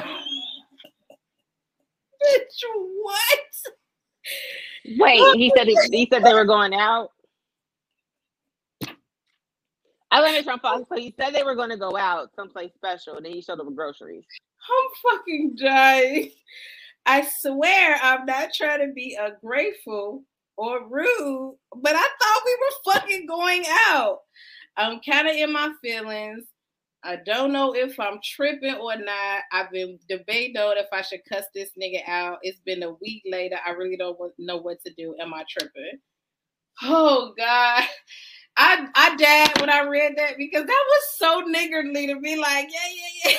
Wait, 4.97 5.37
he 5.37 5.53
said 5.55 5.67
he, 5.67 5.77
he 5.91 6.09
said 6.11 6.25
they 6.25 6.33
were 6.33 6.47
going 6.47 6.73
out. 6.75 7.11
I 10.11 10.21
learned 10.21 10.37
it 10.37 10.45
from 10.45 10.61
Fox. 10.61 10.85
So 10.89 10.97
he 10.97 11.15
said 11.19 11.35
they 11.35 11.45
were 11.45 11.55
going 11.55 11.71
to 11.71 11.77
go 11.77 11.97
out 11.97 12.31
someplace 12.35 12.73
special, 12.75 13.17
and 13.17 13.25
then 13.27 13.33
he 13.33 13.43
showed 13.43 13.59
them 13.59 13.75
groceries. 13.75 14.25
I'm 14.69 15.19
fucking 15.19 15.57
dying. 15.61 16.31
I 17.07 17.27
swear 17.41 17.99
I'm 18.03 18.27
not 18.27 18.51
trying 18.55 18.87
to 18.87 18.93
be 18.93 19.19
ungrateful, 19.21 20.25
or 20.57 20.87
rude, 20.89 21.57
but 21.75 21.95
I 21.97 21.99
thought 21.99 22.43
we 22.45 22.59
were 22.61 22.93
fucking 22.93 23.27
going 23.27 23.65
out. 23.91 24.19
I'm 24.77 25.01
kind 25.01 25.29
of 25.29 25.37
in 25.37 25.53
my 25.53 25.73
feelings. 25.83 26.45
I 27.03 27.17
don't 27.17 27.53
know 27.53 27.75
if 27.75 27.99
I'm 27.99 28.19
tripping 28.23 28.75
or 28.75 28.95
not. 28.97 29.43
I've 29.53 29.71
been 29.71 29.99
debating 30.09 30.55
if 30.57 30.87
I 30.93 31.01
should 31.01 31.21
cuss 31.31 31.45
this 31.55 31.71
nigga 31.81 32.07
out. 32.07 32.41
It's 32.43 32.61
been 32.61 32.83
a 32.83 32.93
week 33.01 33.23
later. 33.25 33.57
I 33.67 33.71
really 33.71 33.97
don't 33.97 34.19
know 34.39 34.59
what 34.59 34.79
to 34.85 34.93
do. 34.99 35.17
Am 35.19 35.33
I 35.33 35.45
tripping? 35.49 35.99
Oh 36.83 37.33
God. 37.39 37.85
I 38.61 38.87
I 38.95 39.17
died 39.17 39.61
when 39.61 39.71
I 39.71 39.89
read 39.89 40.15
that 40.19 40.37
because 40.39 40.67
that 40.67 40.85
was 40.89 41.03
so 41.17 41.41
niggardly 41.49 42.09
to 42.09 42.21
be 42.21 42.37
like, 42.37 42.69
yeah, 42.73 42.95
yeah, 42.95 43.33
yeah. 43.33 43.39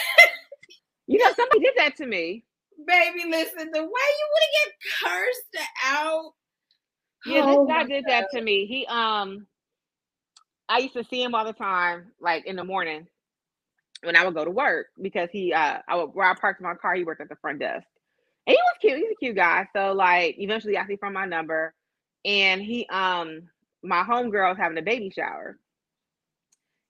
You 1.07 1.19
know, 1.19 1.31
somebody 1.35 1.61
did 1.61 1.75
that 1.77 1.97
to 1.97 2.07
me. 2.07 2.45
Baby, 2.87 3.29
listen, 3.29 3.69
the 3.71 3.83
way 3.83 3.85
you 3.85 4.27
would 4.31 4.43
have 4.43 4.65
get 4.65 4.73
cursed 5.03 5.67
out 5.85 6.33
yeah, 7.25 7.41
this 7.43 7.59
oh 7.59 7.67
guy 7.67 7.83
did 7.85 8.05
that 8.07 8.29
to 8.31 8.41
me. 8.41 8.65
He 8.65 8.85
um 8.87 9.47
I 10.69 10.79
used 10.79 10.95
to 10.95 11.03
see 11.03 11.21
him 11.23 11.35
all 11.35 11.45
the 11.45 11.53
time, 11.53 12.13
like 12.21 12.45
in 12.47 12.55
the 12.55 12.63
morning 12.63 13.07
when 14.03 14.15
I 14.15 14.25
would 14.25 14.33
go 14.33 14.45
to 14.45 14.51
work 14.51 14.87
because 15.01 15.29
he 15.31 15.53
uh 15.53 15.79
I 15.87 15.95
would 15.97 16.07
where 16.13 16.27
I 16.27 16.35
parked 16.35 16.61
my 16.61 16.75
car, 16.75 16.95
he 16.95 17.03
worked 17.03 17.21
at 17.21 17.29
the 17.29 17.35
front 17.37 17.59
desk. 17.59 17.85
And 18.47 18.55
he 18.55 18.57
was 18.57 18.77
cute, 18.81 18.97
he's 18.97 19.11
a 19.11 19.15
cute 19.19 19.35
guy. 19.35 19.67
So 19.75 19.93
like 19.93 20.35
eventually 20.39 20.77
I 20.77 20.87
see 20.87 20.97
from 20.97 21.13
my 21.13 21.25
number 21.25 21.73
and 22.25 22.61
he 22.61 22.87
um 22.87 23.43
my 23.83 24.03
homegirl 24.03 24.49
was 24.49 24.57
having 24.57 24.77
a 24.77 24.83
baby 24.83 25.11
shower. 25.11 25.57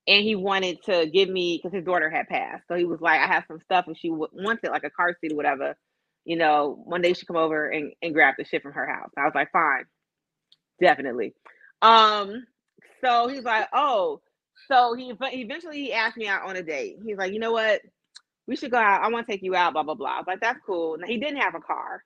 And 0.08 0.24
he 0.24 0.36
wanted 0.36 0.84
to 0.86 1.06
give 1.08 1.30
me 1.30 1.60
because 1.62 1.76
his 1.76 1.86
daughter 1.86 2.10
had 2.10 2.28
passed. 2.28 2.64
So 2.68 2.76
he 2.76 2.86
was 2.86 3.02
like, 3.02 3.20
I 3.22 3.28
have 3.28 3.46
some 3.48 3.60
stuff 3.64 3.86
and 3.88 3.98
she 3.98 4.10
w- 4.10 4.30
wants 4.34 4.64
it 4.64 4.72
like 4.72 4.84
a 4.84 4.90
car 4.90 5.16
seat 5.22 5.32
or 5.32 5.36
whatever. 5.36 5.78
You 6.26 6.38
know, 6.38 6.82
one 6.86 7.02
day 7.02 7.14
she 7.14 7.26
come 7.26 7.38
over 7.38 7.70
and, 7.70 7.94
and 8.02 8.14
grab 8.14 8.36
the 8.38 8.46
shit 8.46 8.64
from 8.64 8.74
her 8.74 8.88
house. 8.88 9.12
I 9.18 9.26
was 9.26 9.34
like, 9.36 9.52
fine 9.52 9.86
definitely. 10.82 11.34
Um, 11.82 12.46
so 13.04 13.28
he's 13.28 13.44
like, 13.44 13.68
oh, 13.74 14.22
so 14.68 14.94
he 14.96 15.14
eventually 15.22 15.78
he 15.78 15.94
asked 15.94 16.18
me 16.18 16.28
out 16.28 16.44
on 16.48 16.58
a 16.58 16.64
date. 16.64 16.98
He's 17.06 17.18
like, 17.18 17.34
you 17.34 17.40
know 17.40 17.54
what? 17.54 17.82
We 18.48 18.56
should 18.58 18.72
go 18.72 18.78
out. 18.78 19.04
I 19.04 19.10
want 19.10 19.28
to 19.28 19.32
take 19.32 19.44
you 19.44 19.56
out, 19.56 19.74
blah, 19.74 19.84
blah, 19.84 19.96
blah. 19.96 20.18
Was 20.18 20.26
like, 20.28 20.42
that's 20.42 20.60
cool. 20.66 20.98
Now, 20.98 21.08
he 21.08 21.18
didn't 21.18 21.42
have 21.42 21.56
a 21.56 21.62
car. 21.62 22.04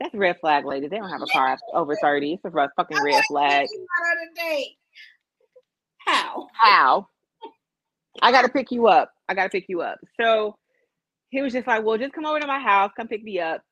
That's 0.00 0.14
a 0.14 0.18
red 0.18 0.40
flag, 0.40 0.64
lady. 0.64 0.88
They 0.88 0.96
don't 0.98 1.10
have 1.10 1.22
a 1.22 1.26
car 1.26 1.58
over 1.74 1.94
30. 1.96 2.34
It's 2.34 2.44
a 2.44 2.50
fucking 2.76 3.02
red 3.04 3.24
flag. 3.28 3.68
on 3.70 4.16
a 4.16 4.34
date. 4.34 4.76
How? 5.98 6.48
How? 6.54 7.08
I 8.22 8.32
gotta 8.32 8.48
pick 8.48 8.70
you 8.72 8.86
up. 8.88 9.12
I 9.28 9.34
gotta 9.34 9.50
pick 9.50 9.66
you 9.68 9.82
up. 9.82 9.98
So 10.20 10.56
he 11.30 11.42
was 11.42 11.52
just 11.52 11.66
like, 11.66 11.84
Well, 11.84 11.98
just 11.98 12.14
come 12.14 12.26
over 12.26 12.40
to 12.40 12.46
my 12.46 12.60
house, 12.60 12.92
come 12.96 13.08
pick 13.08 13.22
me 13.22 13.40
up. 13.40 13.62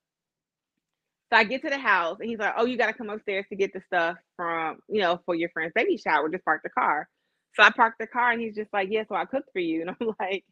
So 1.30 1.38
I 1.38 1.44
get 1.44 1.62
to 1.62 1.70
the 1.70 1.78
house 1.78 2.18
and 2.20 2.28
he's 2.28 2.38
like, 2.38 2.54
Oh, 2.56 2.64
you 2.66 2.76
got 2.78 2.86
to 2.86 2.92
come 2.94 3.10
upstairs 3.10 3.46
to 3.50 3.56
get 3.56 3.72
the 3.72 3.82
stuff 3.86 4.16
from, 4.36 4.78
you 4.88 5.00
know, 5.00 5.20
for 5.26 5.34
your 5.34 5.50
friend's 5.50 5.72
baby 5.74 5.98
shower. 5.98 6.28
Just 6.28 6.44
park 6.44 6.62
the 6.62 6.70
car. 6.70 7.08
So 7.54 7.62
I 7.62 7.70
parked 7.70 7.98
the 7.98 8.06
car 8.06 8.30
and 8.32 8.40
he's 8.40 8.54
just 8.54 8.72
like, 8.72 8.88
Yeah, 8.90 9.04
so 9.08 9.14
I 9.14 9.24
cooked 9.26 9.50
for 9.52 9.60
you. 9.60 9.82
And 9.88 9.90
I'm 10.00 10.14
like, 10.20 10.44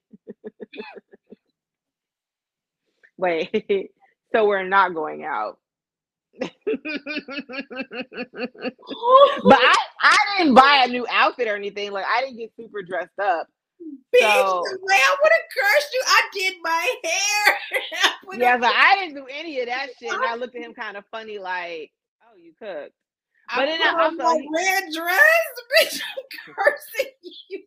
Wait, 3.18 3.90
so 4.34 4.46
we're 4.46 4.64
not 4.68 4.94
going 4.94 5.24
out. 5.24 5.58
but 9.44 9.58
I, 9.60 9.76
I 10.02 10.16
didn't 10.38 10.54
buy 10.54 10.84
a 10.84 10.88
new 10.88 11.06
outfit 11.10 11.48
or 11.48 11.56
anything. 11.56 11.92
Like 11.92 12.04
I 12.06 12.22
didn't 12.22 12.38
get 12.38 12.52
super 12.58 12.82
dressed 12.82 13.18
up. 13.22 13.48
Bitch, 14.14 14.20
so, 14.20 14.62
the 14.64 14.78
way 14.82 14.94
I 14.94 15.16
would 15.22 15.32
have 15.32 15.48
cursed 15.52 15.90
you, 15.92 16.02
I 16.06 16.22
did 16.32 16.54
my 16.62 16.94
hair. 17.04 17.56
yeah, 18.38 18.56
but 18.56 18.72
I 18.74 18.96
didn't 18.96 19.14
do 19.14 19.26
any 19.30 19.60
of 19.60 19.66
that 19.66 19.88
shit. 19.98 20.12
And 20.12 20.22
I 20.24 20.34
looked 20.36 20.56
at 20.56 20.62
him 20.62 20.74
kind 20.74 20.96
of 20.96 21.04
funny, 21.10 21.38
like, 21.38 21.92
"Oh, 22.22 22.36
you 22.36 22.52
cooked." 22.58 22.94
But 23.54 23.66
then 23.66 23.80
I 23.82 24.02
also 24.02 24.24
red 24.24 24.84
dress, 24.92 25.46
bitch. 25.80 26.00
I'm 26.00 26.54
cursing 26.54 27.12
you, 27.48 27.62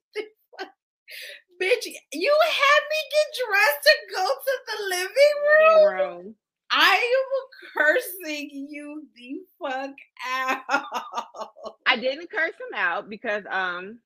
bitch. 1.62 1.86
You 2.12 2.38
had 2.44 2.82
me 2.90 3.00
get 3.16 3.28
dressed 3.46 3.84
to 3.84 3.94
go 4.16 4.26
to 4.28 4.54
the 4.68 4.78
living 4.90 5.36
room. 5.48 6.26
room. 6.26 6.36
I 6.72 6.96
am 6.96 7.74
cursing 7.76 8.68
you 8.70 9.04
the 9.16 9.42
fuck 9.60 9.96
out. 10.28 10.64
I 11.86 11.98
didn't 11.98 12.30
curse 12.32 12.54
him 12.54 12.76
out 12.76 13.10
because 13.10 13.44
um 13.50 14.00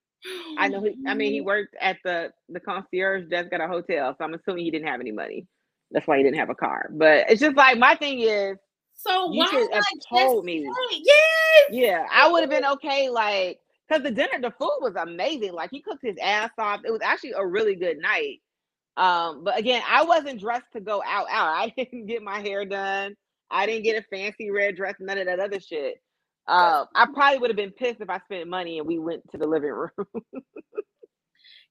I 0.58 0.70
know 0.70 0.82
he, 0.82 0.96
I 1.08 1.14
mean 1.14 1.34
he 1.34 1.42
worked 1.54 1.76
at 1.80 1.98
the 2.04 2.32
the 2.50 2.60
concierge 2.60 3.30
desk 3.30 3.50
at 3.52 3.62
a 3.62 3.68
hotel, 3.68 4.16
so 4.18 4.24
I'm 4.24 4.34
assuming 4.34 4.66
he 4.66 4.72
didn't 4.72 4.88
have 4.88 5.02
any 5.02 5.12
money. 5.12 5.48
That's 5.92 6.08
why 6.08 6.18
he 6.18 6.24
didn't 6.24 6.38
have 6.38 6.50
a 6.50 6.56
car. 6.56 6.90
But 6.92 7.30
it's 7.30 7.42
just 7.42 7.56
like 7.56 7.78
my 7.78 7.96
thing 7.96 8.22
is 8.22 8.58
so 8.94 9.32
you 9.32 9.46
should 9.48 9.72
have 9.74 9.84
told 10.10 10.46
me. 10.46 10.66
Yes. 10.92 11.70
Yeah, 11.72 12.06
I 12.12 12.32
would 12.32 12.42
have 12.42 12.50
been 12.50 12.66
okay. 12.66 13.10
Like, 13.10 13.60
cause 13.92 14.02
the 14.02 14.12
dinner, 14.12 14.40
the 14.42 14.52
food 14.52 14.78
was 14.82 14.94
amazing. 14.96 15.54
Like 15.54 15.72
he 15.72 15.82
cooked 15.82 16.04
his 16.04 16.18
ass 16.22 16.52
off. 16.58 16.82
It 16.86 16.92
was 16.92 17.02
actually 17.02 17.34
a 17.34 17.46
really 17.46 17.76
good 17.76 17.98
night. 17.98 18.42
Um, 18.96 19.44
but 19.44 19.58
again, 19.58 19.82
I 19.88 20.04
wasn't 20.04 20.40
dressed 20.40 20.72
to 20.74 20.82
go 20.82 21.02
out. 21.06 21.28
Out. 21.32 21.48
I 21.48 21.74
didn't 21.78 22.08
get 22.08 22.22
my 22.22 22.40
hair 22.40 22.66
done. 22.66 23.16
I 23.50 23.66
didn't 23.66 23.84
get 23.84 24.04
a 24.04 24.16
fancy 24.16 24.50
red 24.50 24.76
dress. 24.76 24.96
None 25.00 25.18
of 25.18 25.28
that 25.28 25.40
other 25.40 25.60
shit. 25.60 26.02
Uh, 26.48 26.86
I 26.94 27.08
probably 27.14 27.40
would 27.40 27.50
have 27.50 27.58
been 27.58 27.72
pissed 27.72 28.02
if 28.02 28.10
I 28.10 28.20
spent 28.20 28.50
money 28.50 28.80
and 28.80 28.88
we 28.88 29.00
went 29.00 29.30
to 29.32 29.38
the 29.38 29.48
living 29.48 29.72
room. 29.72 29.90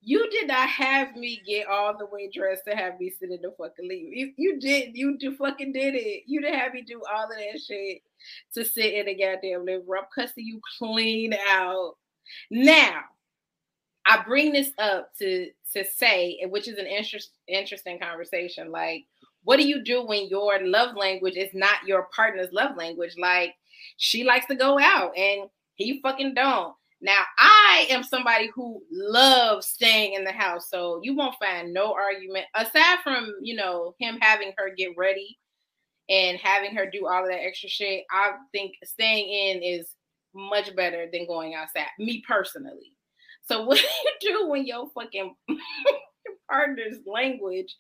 you 0.01 0.29
did 0.31 0.49
not 0.49 0.69
have 0.69 1.15
me 1.15 1.43
get 1.47 1.69
all 1.69 1.97
the 1.97 2.07
way 2.07 2.31
dressed 2.33 2.63
to 2.69 2.75
have 2.75 2.99
me 2.99 3.11
sit 3.11 3.31
in 3.31 3.41
the 3.43 3.53
fucking 3.59 3.89
leave. 3.89 4.17
You, 4.17 4.33
you 4.37 4.61
did, 4.61 4.97
you 4.97 5.19
do 5.19 5.37
fucking 5.37 5.73
did 5.73 5.95
it. 5.95 6.25
You 6.27 6.41
didn't 6.41 6.59
have 6.59 6.73
me 6.73 6.83
do 6.83 7.03
all 7.13 7.25
of 7.25 7.31
that 7.31 7.61
shit 7.61 7.99
to 8.55 8.65
sit 8.65 8.95
in 8.95 9.07
the 9.07 9.15
goddamn 9.15 9.67
living 9.67 9.87
room. 9.87 10.05
I'm 10.05 10.25
cussing 10.27 10.47
you 10.47 10.61
clean 10.79 11.35
out. 11.49 11.97
Now, 12.51 13.03
I 14.13 14.23
bring 14.25 14.53
this 14.53 14.71
up 14.79 15.11
to 15.19 15.49
to 15.73 15.85
say, 15.85 16.39
which 16.51 16.69
is 16.69 16.77
an 16.77 16.87
interest, 16.87 17.31
interesting 17.49 17.99
conversation. 17.99 18.71
Like, 18.71 19.07
what 19.45 19.57
do 19.57 19.67
you 19.67 19.83
do 19.83 20.05
when 20.05 20.29
your 20.29 20.63
love 20.63 20.95
language 20.97 21.37
is 21.37 21.51
not 21.55 21.87
your 21.87 22.09
partner's 22.15 22.53
love 22.53 22.77
language? 22.77 23.15
Like, 23.19 23.55
she 23.97 24.23
likes 24.23 24.47
to 24.47 24.55
go 24.55 24.79
out 24.79 25.17
and 25.17 25.49
he 25.77 26.01
fucking 26.03 26.35
don't. 26.35 26.75
Now, 27.01 27.23
I 27.39 27.87
am 27.89 28.03
somebody 28.03 28.51
who 28.55 28.83
loves 28.93 29.67
staying 29.67 30.13
in 30.13 30.25
the 30.25 30.33
house, 30.33 30.69
so 30.69 31.01
you 31.03 31.17
won't 31.17 31.35
find 31.43 31.73
no 31.73 31.95
argument 31.95 32.47
aside 32.55 32.99
from 33.03 33.33
you 33.41 33.57
know 33.57 33.95
him 33.99 34.19
having 34.21 34.53
her 34.59 34.75
get 34.77 34.97
ready 34.97 35.39
and 36.11 36.39
having 36.39 36.75
her 36.77 36.89
do 36.89 37.07
all 37.07 37.25
of 37.25 37.31
that 37.31 37.43
extra 37.43 37.71
shit. 37.71 38.05
I 38.11 38.33
think 38.53 38.75
staying 38.85 39.57
in 39.57 39.63
is 39.63 39.95
much 40.35 40.75
better 40.77 41.09
than 41.11 41.27
going 41.27 41.55
outside. 41.55 41.87
Me 41.99 42.23
personally. 42.29 42.93
So 43.49 43.63
what 43.67 43.79
do 43.79 44.29
you 44.29 44.39
do 44.39 44.49
when 44.49 44.67
your 44.67 44.89
fucking 44.95 45.35
partner's 46.51 46.99
language 47.07 47.75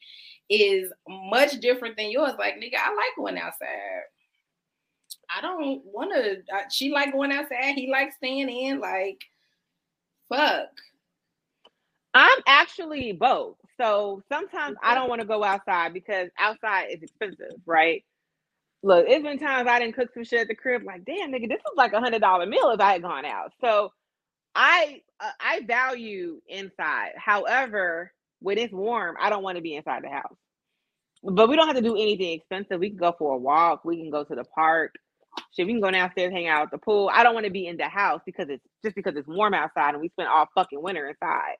is 0.48 0.92
much 1.08 1.60
different 1.60 1.96
than 1.96 2.10
yours? 2.10 2.34
Like, 2.38 2.54
nigga, 2.54 2.76
I 2.76 2.90
like 2.94 3.16
going 3.16 3.38
outside. 3.38 4.02
I 5.34 5.40
don't 5.40 5.82
want 5.84 6.12
to. 6.14 6.42
She 6.70 6.90
like 6.90 7.12
going 7.12 7.32
outside. 7.32 7.74
He 7.74 7.90
likes 7.90 8.16
staying 8.16 8.48
in. 8.48 8.80
Like, 8.80 9.20
fuck. 10.28 10.68
I'm 12.14 12.38
actually 12.46 13.12
both. 13.12 13.56
So 13.80 14.22
sometimes 14.30 14.76
I 14.82 14.94
don't 14.94 15.08
want 15.08 15.22
to 15.22 15.26
go 15.26 15.42
outside 15.42 15.94
because 15.94 16.28
outside 16.38 16.88
is 16.90 17.02
expensive, 17.02 17.60
right? 17.66 18.04
Look, 18.82 19.06
it's 19.08 19.22
been 19.22 19.38
times 19.38 19.68
I 19.68 19.78
didn't 19.78 19.94
cook 19.94 20.10
some 20.12 20.24
shit 20.24 20.40
at 20.40 20.48
the 20.48 20.54
crib. 20.54 20.82
Like, 20.84 21.04
damn, 21.04 21.32
nigga, 21.32 21.48
this 21.48 21.58
is 21.58 21.76
like 21.76 21.92
a 21.92 22.00
hundred 22.00 22.20
dollar 22.20 22.46
meal 22.46 22.70
if 22.70 22.80
I 22.80 22.92
had 22.92 23.02
gone 23.02 23.24
out. 23.24 23.52
So 23.60 23.92
I 24.54 25.02
uh, 25.22 25.30
I 25.40 25.60
value 25.60 26.40
inside. 26.48 27.12
However, 27.16 28.12
when 28.40 28.58
it's 28.58 28.72
warm, 28.72 29.16
I 29.20 29.30
don't 29.30 29.42
want 29.42 29.56
to 29.56 29.62
be 29.62 29.76
inside 29.76 30.02
the 30.04 30.10
house. 30.10 30.36
But 31.22 31.48
we 31.48 31.56
don't 31.56 31.68
have 31.68 31.76
to 31.76 31.82
do 31.82 31.94
anything 31.94 32.32
expensive. 32.32 32.80
We 32.80 32.90
can 32.90 32.98
go 32.98 33.14
for 33.16 33.34
a 33.34 33.38
walk. 33.38 33.84
We 33.84 33.96
can 33.96 34.10
go 34.10 34.24
to 34.24 34.34
the 34.34 34.44
park. 34.44 34.94
Shit, 35.56 35.66
we 35.66 35.72
can 35.72 35.80
go 35.80 35.90
downstairs, 35.90 36.32
hang 36.32 36.48
out 36.48 36.64
at 36.64 36.70
the 36.72 36.78
pool. 36.78 37.10
I 37.12 37.22
don't 37.22 37.34
want 37.34 37.46
to 37.46 37.52
be 37.52 37.66
in 37.66 37.76
the 37.76 37.88
house 37.88 38.20
because 38.26 38.48
it's 38.48 38.64
just 38.84 38.96
because 38.96 39.14
it's 39.16 39.28
warm 39.28 39.54
outside 39.54 39.90
and 39.94 40.00
we 40.00 40.08
spent 40.08 40.28
all 40.28 40.48
fucking 40.54 40.82
winter 40.82 41.08
inside. 41.08 41.54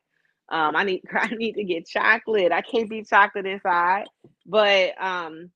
Um, 0.51 0.77
I 0.77 0.85
need 0.85 1.03
I 1.13 1.29
need 1.29 1.55
to 1.55 1.65
get 1.65 1.87
chocolate. 1.87 2.53
I 2.53 2.61
can't 2.63 2.91
be 2.91 3.05
chocolate 3.05 3.47
inside. 3.47 4.07
But 4.45 5.01
um 5.03 5.51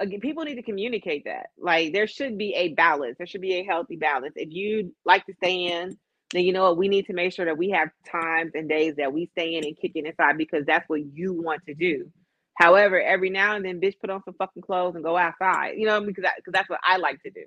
again, 0.00 0.20
people 0.20 0.44
need 0.44 0.56
to 0.56 0.62
communicate 0.62 1.24
that. 1.26 1.48
Like 1.58 1.92
there 1.92 2.06
should 2.06 2.38
be 2.38 2.54
a 2.54 2.72
balance. 2.72 3.16
There 3.18 3.26
should 3.26 3.42
be 3.42 3.54
a 3.54 3.64
healthy 3.64 3.96
balance. 3.96 4.32
If 4.36 4.48
you 4.50 4.94
like 5.04 5.26
to 5.26 5.34
stay 5.34 5.66
in, 5.66 5.96
then 6.32 6.44
you 6.44 6.52
know 6.52 6.64
what 6.64 6.78
we 6.78 6.88
need 6.88 7.06
to 7.06 7.14
make 7.14 7.32
sure 7.32 7.46
that 7.46 7.58
we 7.58 7.70
have 7.70 7.90
times 8.10 8.52
and 8.54 8.68
days 8.68 8.96
that 8.96 9.12
we 9.12 9.26
stay 9.26 9.56
in 9.56 9.64
and 9.64 9.78
kick 9.78 9.92
it 9.96 10.06
inside 10.06 10.38
because 10.38 10.64
that's 10.66 10.88
what 10.88 11.02
you 11.14 11.34
want 11.34 11.62
to 11.66 11.74
do. 11.74 12.10
However, 12.56 13.00
every 13.00 13.30
now 13.30 13.56
and 13.56 13.64
then, 13.64 13.80
bitch, 13.80 13.98
put 14.00 14.10
on 14.10 14.22
some 14.24 14.34
fucking 14.34 14.62
clothes 14.62 14.94
and 14.94 15.04
go 15.04 15.16
outside. 15.16 15.74
You 15.76 15.86
know, 15.86 16.00
because 16.00 16.24
because 16.36 16.52
that's 16.52 16.70
what 16.70 16.80
I 16.84 16.98
like 16.98 17.22
to 17.22 17.30
do. 17.30 17.44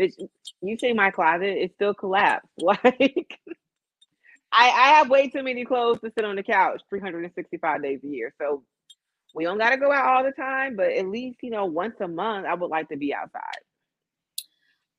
Bitch, 0.00 0.14
you 0.62 0.78
see 0.78 0.92
my 0.92 1.10
closet; 1.10 1.46
it's 1.58 1.74
still 1.74 1.94
collapsed. 1.94 2.48
Like, 2.62 3.38
I 4.52 4.68
I 4.70 4.88
have 4.98 5.10
way 5.10 5.30
too 5.30 5.42
many 5.42 5.64
clothes 5.64 6.00
to 6.00 6.12
sit 6.16 6.24
on 6.24 6.36
the 6.36 6.42
couch 6.42 6.82
365 6.90 7.82
days 7.82 8.00
a 8.04 8.08
year. 8.08 8.34
So 8.40 8.64
we 9.34 9.44
don't 9.44 9.58
got 9.58 9.70
to 9.70 9.78
go 9.78 9.92
out 9.92 10.06
all 10.06 10.24
the 10.24 10.32
time, 10.32 10.76
but 10.76 10.92
at 10.92 11.08
least 11.08 11.38
you 11.42 11.50
know 11.50 11.66
once 11.66 11.96
a 12.00 12.08
month, 12.08 12.46
I 12.46 12.54
would 12.54 12.70
like 12.70 12.88
to 12.90 12.96
be 12.96 13.14
outside. 13.14 13.42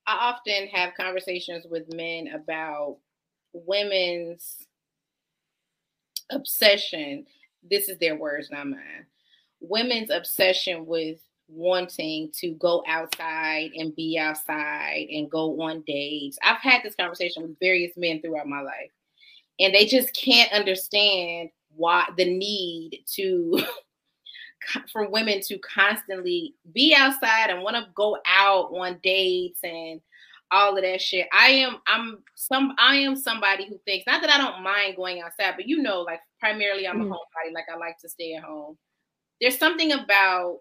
I 0.08 0.34
often 0.34 0.68
have 0.70 0.94
conversations 0.96 1.66
with 1.70 1.94
men 1.94 2.28
about 2.34 2.98
women's 3.66 4.68
obsession. 6.30 7.26
This 7.64 7.90
is 7.90 7.98
their 7.98 8.16
words, 8.16 8.52
not 8.52 8.68
mine 8.68 9.06
women's 9.60 10.10
obsession 10.10 10.86
with 10.86 11.20
wanting 11.48 12.32
to 12.34 12.52
go 12.54 12.84
outside 12.88 13.72
and 13.76 13.96
be 13.96 14.18
outside 14.18 15.08
and 15.12 15.30
go 15.30 15.62
on 15.62 15.84
dates. 15.86 16.38
I've 16.44 16.62
had 16.62 16.82
this 16.84 16.96
conversation 16.96 17.44
with 17.44 17.60
various 17.60 17.96
men 17.98 18.22
throughout 18.22 18.48
my 18.48 18.62
life, 18.62 18.92
and 19.60 19.74
they 19.74 19.86
just 19.86 20.14
can't 20.14 20.52
understand 20.52 21.50
why 21.76 22.08
the 22.18 22.26
need 22.26 23.04
to 23.14 23.62
for 24.92 25.08
women 25.08 25.42
to 25.42 25.60
constantly 25.60 26.56
be 26.74 26.96
outside 26.96 27.50
and 27.50 27.62
want 27.62 27.76
to 27.76 27.86
go 27.94 28.18
out 28.26 28.72
on 28.76 29.00
dates 29.04 29.60
and 29.64 30.02
all 30.52 30.76
of 30.76 30.84
that 30.84 31.02
shit. 31.02 31.28
I 31.34 31.48
am 31.50 31.78
I'm 31.88 32.20
some 32.36 32.74
I 32.78 32.98
am 32.98 33.16
somebody 33.16 33.68
who 33.68 33.80
thinks 33.86 34.06
not 34.08 34.22
that 34.22 34.30
I 34.30 34.38
don't 34.38 34.64
mind 34.64 34.96
going 34.96 35.22
outside, 35.22 35.54
but 35.56 35.68
you 35.68 35.82
know, 35.82 36.02
like 36.02 36.20
primarily 36.40 36.88
I'm 36.88 37.00
mm-hmm. 37.00 37.12
a 37.12 37.16
homebody, 37.16 37.54
like 37.54 37.66
I 37.74 37.78
like 37.78 37.98
to 38.00 38.10
stay 38.10 38.34
at 38.36 38.44
home 38.44 38.78
there's 39.42 39.58
something 39.58 39.92
about 39.92 40.60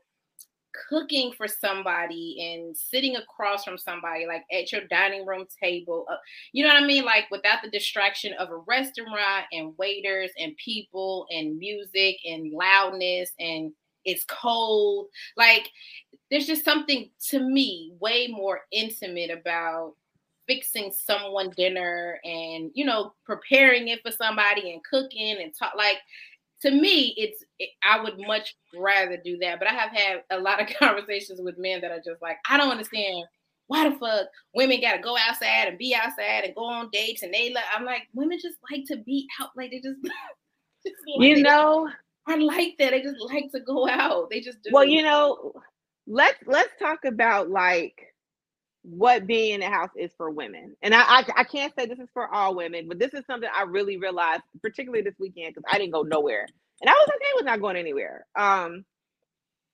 cooking 0.88 1.32
for 1.36 1.46
somebody 1.46 2.52
and 2.52 2.76
sitting 2.76 3.14
across 3.14 3.64
from 3.64 3.78
somebody 3.78 4.26
like 4.26 4.42
at 4.52 4.72
your 4.72 4.80
dining 4.90 5.24
room 5.24 5.46
table 5.62 6.04
uh, 6.10 6.16
you 6.52 6.64
know 6.64 6.74
what 6.74 6.82
i 6.82 6.84
mean 6.84 7.04
like 7.04 7.30
without 7.30 7.62
the 7.62 7.70
distraction 7.70 8.32
of 8.40 8.50
a 8.50 8.56
restaurant 8.56 9.44
and 9.52 9.72
waiters 9.78 10.30
and 10.36 10.56
people 10.56 11.26
and 11.30 11.56
music 11.58 12.16
and 12.24 12.52
loudness 12.52 13.30
and 13.38 13.70
it's 14.04 14.24
cold 14.24 15.06
like 15.36 15.70
there's 16.34 16.46
just 16.48 16.64
something 16.64 17.08
to 17.30 17.38
me 17.38 17.92
way 18.00 18.26
more 18.26 18.62
intimate 18.72 19.30
about 19.30 19.92
fixing 20.48 20.92
someone 20.92 21.50
dinner 21.56 22.18
and 22.24 22.70
you 22.74 22.84
know 22.84 23.12
preparing 23.24 23.86
it 23.86 24.00
for 24.04 24.10
somebody 24.10 24.72
and 24.72 24.82
cooking 24.84 25.36
and 25.40 25.54
talk 25.56 25.72
like 25.76 25.98
to 26.64 26.70
me, 26.70 27.14
it's 27.18 27.44
it, 27.58 27.70
I 27.82 28.02
would 28.02 28.18
much 28.18 28.54
rather 28.74 29.18
do 29.22 29.36
that. 29.38 29.58
But 29.58 29.68
I 29.68 29.74
have 29.74 29.90
had 29.90 30.22
a 30.30 30.40
lot 30.40 30.62
of 30.62 30.74
conversations 30.78 31.40
with 31.42 31.58
men 31.58 31.82
that 31.82 31.90
are 31.90 32.00
just 32.04 32.22
like, 32.22 32.38
I 32.48 32.56
don't 32.56 32.70
understand 32.70 33.24
why 33.66 33.88
the 33.88 33.96
fuck 33.96 34.28
women 34.54 34.80
got 34.80 34.96
to 34.96 35.02
go 35.02 35.16
outside 35.16 35.68
and 35.68 35.78
be 35.78 35.94
outside 35.94 36.44
and 36.44 36.54
go 36.54 36.64
on 36.64 36.88
dates 36.90 37.22
and 37.22 37.32
they 37.32 37.52
like. 37.52 37.64
I'm 37.74 37.84
like, 37.84 38.02
women 38.14 38.38
just 38.40 38.56
like 38.70 38.84
to 38.86 38.96
be 38.96 39.26
out, 39.40 39.50
like 39.56 39.72
they 39.72 39.80
just, 39.80 40.00
just 40.86 40.96
like, 41.16 41.28
you 41.28 41.42
know. 41.42 41.90
I 42.26 42.36
like 42.36 42.76
that. 42.78 42.92
They 42.92 43.02
just 43.02 43.20
like 43.20 43.52
to 43.52 43.60
go 43.60 43.86
out. 43.86 44.30
They 44.30 44.40
just 44.40 44.62
do. 44.62 44.70
Well, 44.72 44.86
you 44.86 45.02
know, 45.02 45.52
let's 46.06 46.38
let's 46.46 46.72
talk 46.80 47.04
about 47.06 47.50
like 47.50 47.96
what 48.82 49.26
being 49.26 49.54
in 49.54 49.60
the 49.60 49.68
house 49.70 49.90
is 49.96 50.12
for 50.16 50.30
women. 50.30 50.76
And 50.82 50.94
I, 50.94 51.02
I, 51.02 51.24
I 51.38 51.44
can't 51.44 51.72
say 51.78 51.86
this 51.86 51.98
is 51.98 52.08
for 52.14 52.32
all 52.32 52.54
women, 52.54 52.88
but 52.88 52.98
this 52.98 53.14
is 53.14 53.24
something 53.26 53.48
I 53.54 53.62
really 53.62 53.96
realized, 53.98 54.42
particularly 54.62 55.02
this 55.02 55.14
weekend, 55.18 55.54
because 55.54 55.68
I 55.72 55.78
didn't 55.78 55.92
go 55.92 56.02
nowhere. 56.02 56.46
And 56.80 56.90
I 56.90 56.92
was 56.92 57.08
okay 57.08 57.30
with 57.36 57.46
not 57.46 57.60
going 57.60 57.76
anywhere. 57.76 58.26
Um, 58.36 58.84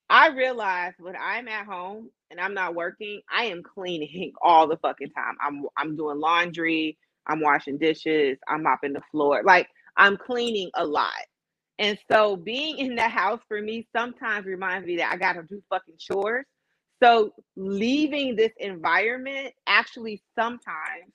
I 0.09 0.28
realized 0.28 0.97
when 1.01 1.16
I'm 1.16 1.48
at 1.48 1.66
home 1.66 2.11
and 2.31 2.40
I'm 2.40 2.55
not 2.55 2.74
working, 2.74 3.20
I 3.35 3.44
am 3.44 3.62
cleaning 3.62 4.32
all 4.43 4.66
the 4.69 4.77
fucking 4.78 5.11
time. 5.11 5.36
I'm 5.40 5.65
I'm 5.77 5.97
doing 5.97 6.19
laundry, 6.20 6.98
I'm 7.27 7.40
washing 7.40 7.78
dishes, 7.78 8.39
I'm 8.48 8.62
mopping 8.62 8.93
the 8.93 9.02
floor. 9.11 9.43
Like 9.44 9.69
I'm 9.97 10.16
cleaning 10.16 10.70
a 10.74 10.85
lot. 10.85 11.12
And 11.81 11.98
so 12.12 12.36
being 12.36 12.78
in 12.78 12.97
the 12.97 13.09
house 13.09 13.40
for 13.48 13.62
me 13.62 13.89
sometimes 13.97 14.47
reminds 14.47 14.86
me 14.89 14.98
that 14.98 15.12
I 15.12 15.19
gotta 15.19 15.44
do 15.44 15.62
fucking 15.70 15.97
chores 16.01 16.47
So 17.02 17.32
leaving 17.57 18.36
this 18.36 18.52
environment 18.59 19.55
actually 19.69 20.23
sometimes 20.39 21.12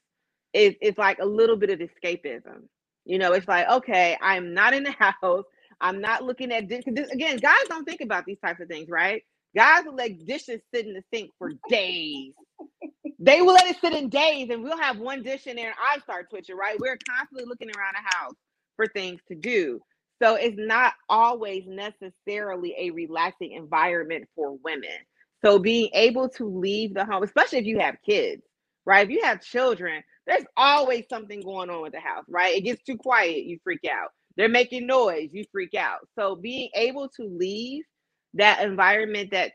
is 0.54 0.76
is 0.82 0.98
like 1.00 1.20
a 1.20 1.26
little 1.26 1.58
bit 1.58 1.72
of 1.72 1.80
escapism. 1.82 2.64
You 3.06 3.20
know, 3.20 3.34
it's 3.34 3.48
like, 3.50 3.70
okay, 3.70 4.18
I'm 4.22 4.54
not 4.56 4.76
in 4.76 4.84
the 4.84 4.92
house. 5.00 5.46
I'm 5.82 6.02
not 6.02 6.24
looking 6.24 6.54
at 6.54 6.70
this. 6.70 6.86
Again, 6.88 7.38
guys 7.40 7.66
don't 7.70 7.86
think 7.86 8.02
about 8.02 8.26
these 8.26 8.40
types 8.46 8.62
of 8.62 8.70
things, 8.70 8.90
right? 8.90 9.24
Guys 9.58 9.84
will 9.86 9.96
let 9.96 10.26
dishes 10.28 10.62
sit 10.74 10.88
in 10.88 10.94
the 10.96 11.04
sink 11.14 11.32
for 11.40 11.52
days. 11.70 12.34
they 13.20 13.42
will 13.42 13.56
let 13.56 13.68
it 13.68 13.78
sit 13.82 13.94
in 13.94 14.10
days, 14.10 14.50
and 14.52 14.64
we'll 14.64 14.78
have 14.80 15.00
one 15.00 15.24
dish 15.24 15.48
in 15.48 15.58
there, 15.58 15.68
and 15.68 15.76
I 15.82 16.00
start 16.02 16.30
twitching, 16.32 16.58
right? 16.58 16.80
We're 16.80 17.00
constantly 17.10 17.46
looking 17.48 17.70
around 17.70 17.96
the 17.96 18.18
house 18.18 18.36
for 18.78 18.88
things 18.88 19.22
to 19.30 19.36
do. 19.36 19.82
So 20.22 20.36
it's 20.36 20.58
not 20.58 20.94
always 21.10 21.66
necessarily 21.68 22.74
a 22.78 22.92
relaxing 22.92 23.52
environment 23.52 24.28
for 24.36 24.58
women. 24.64 24.98
So 25.44 25.60
being 25.60 25.90
able 25.94 26.30
to 26.30 26.46
leave 26.46 26.94
the 26.94 27.06
home, 27.06 27.24
especially 27.24 27.60
if 27.60 27.66
you 27.66 27.80
have 27.80 27.98
kids, 28.06 28.42
right? 28.86 29.06
If 29.06 29.12
you 29.12 29.22
have 29.24 29.42
children, 29.44 30.04
there's 30.26 30.46
always 30.58 31.06
something 31.10 31.42
going 31.42 31.70
on 31.70 31.82
with 31.82 31.94
the 31.94 32.00
house, 32.00 32.26
right? 32.30 32.56
It 32.56 32.62
gets 32.62 32.84
too 32.84 32.98
quiet, 32.98 33.46
you 33.46 33.60
freak 33.64 33.86
out. 33.92 34.10
They're 34.38 34.50
making 34.50 34.88
noise, 34.88 35.30
you 35.32 35.46
freak 35.52 35.76
out. 35.76 36.08
So 36.18 36.36
being 36.36 36.70
able 36.76 37.10
to 37.10 37.24
leave 37.24 37.84
that 38.34 38.62
environment 38.64 39.32
that 39.32 39.52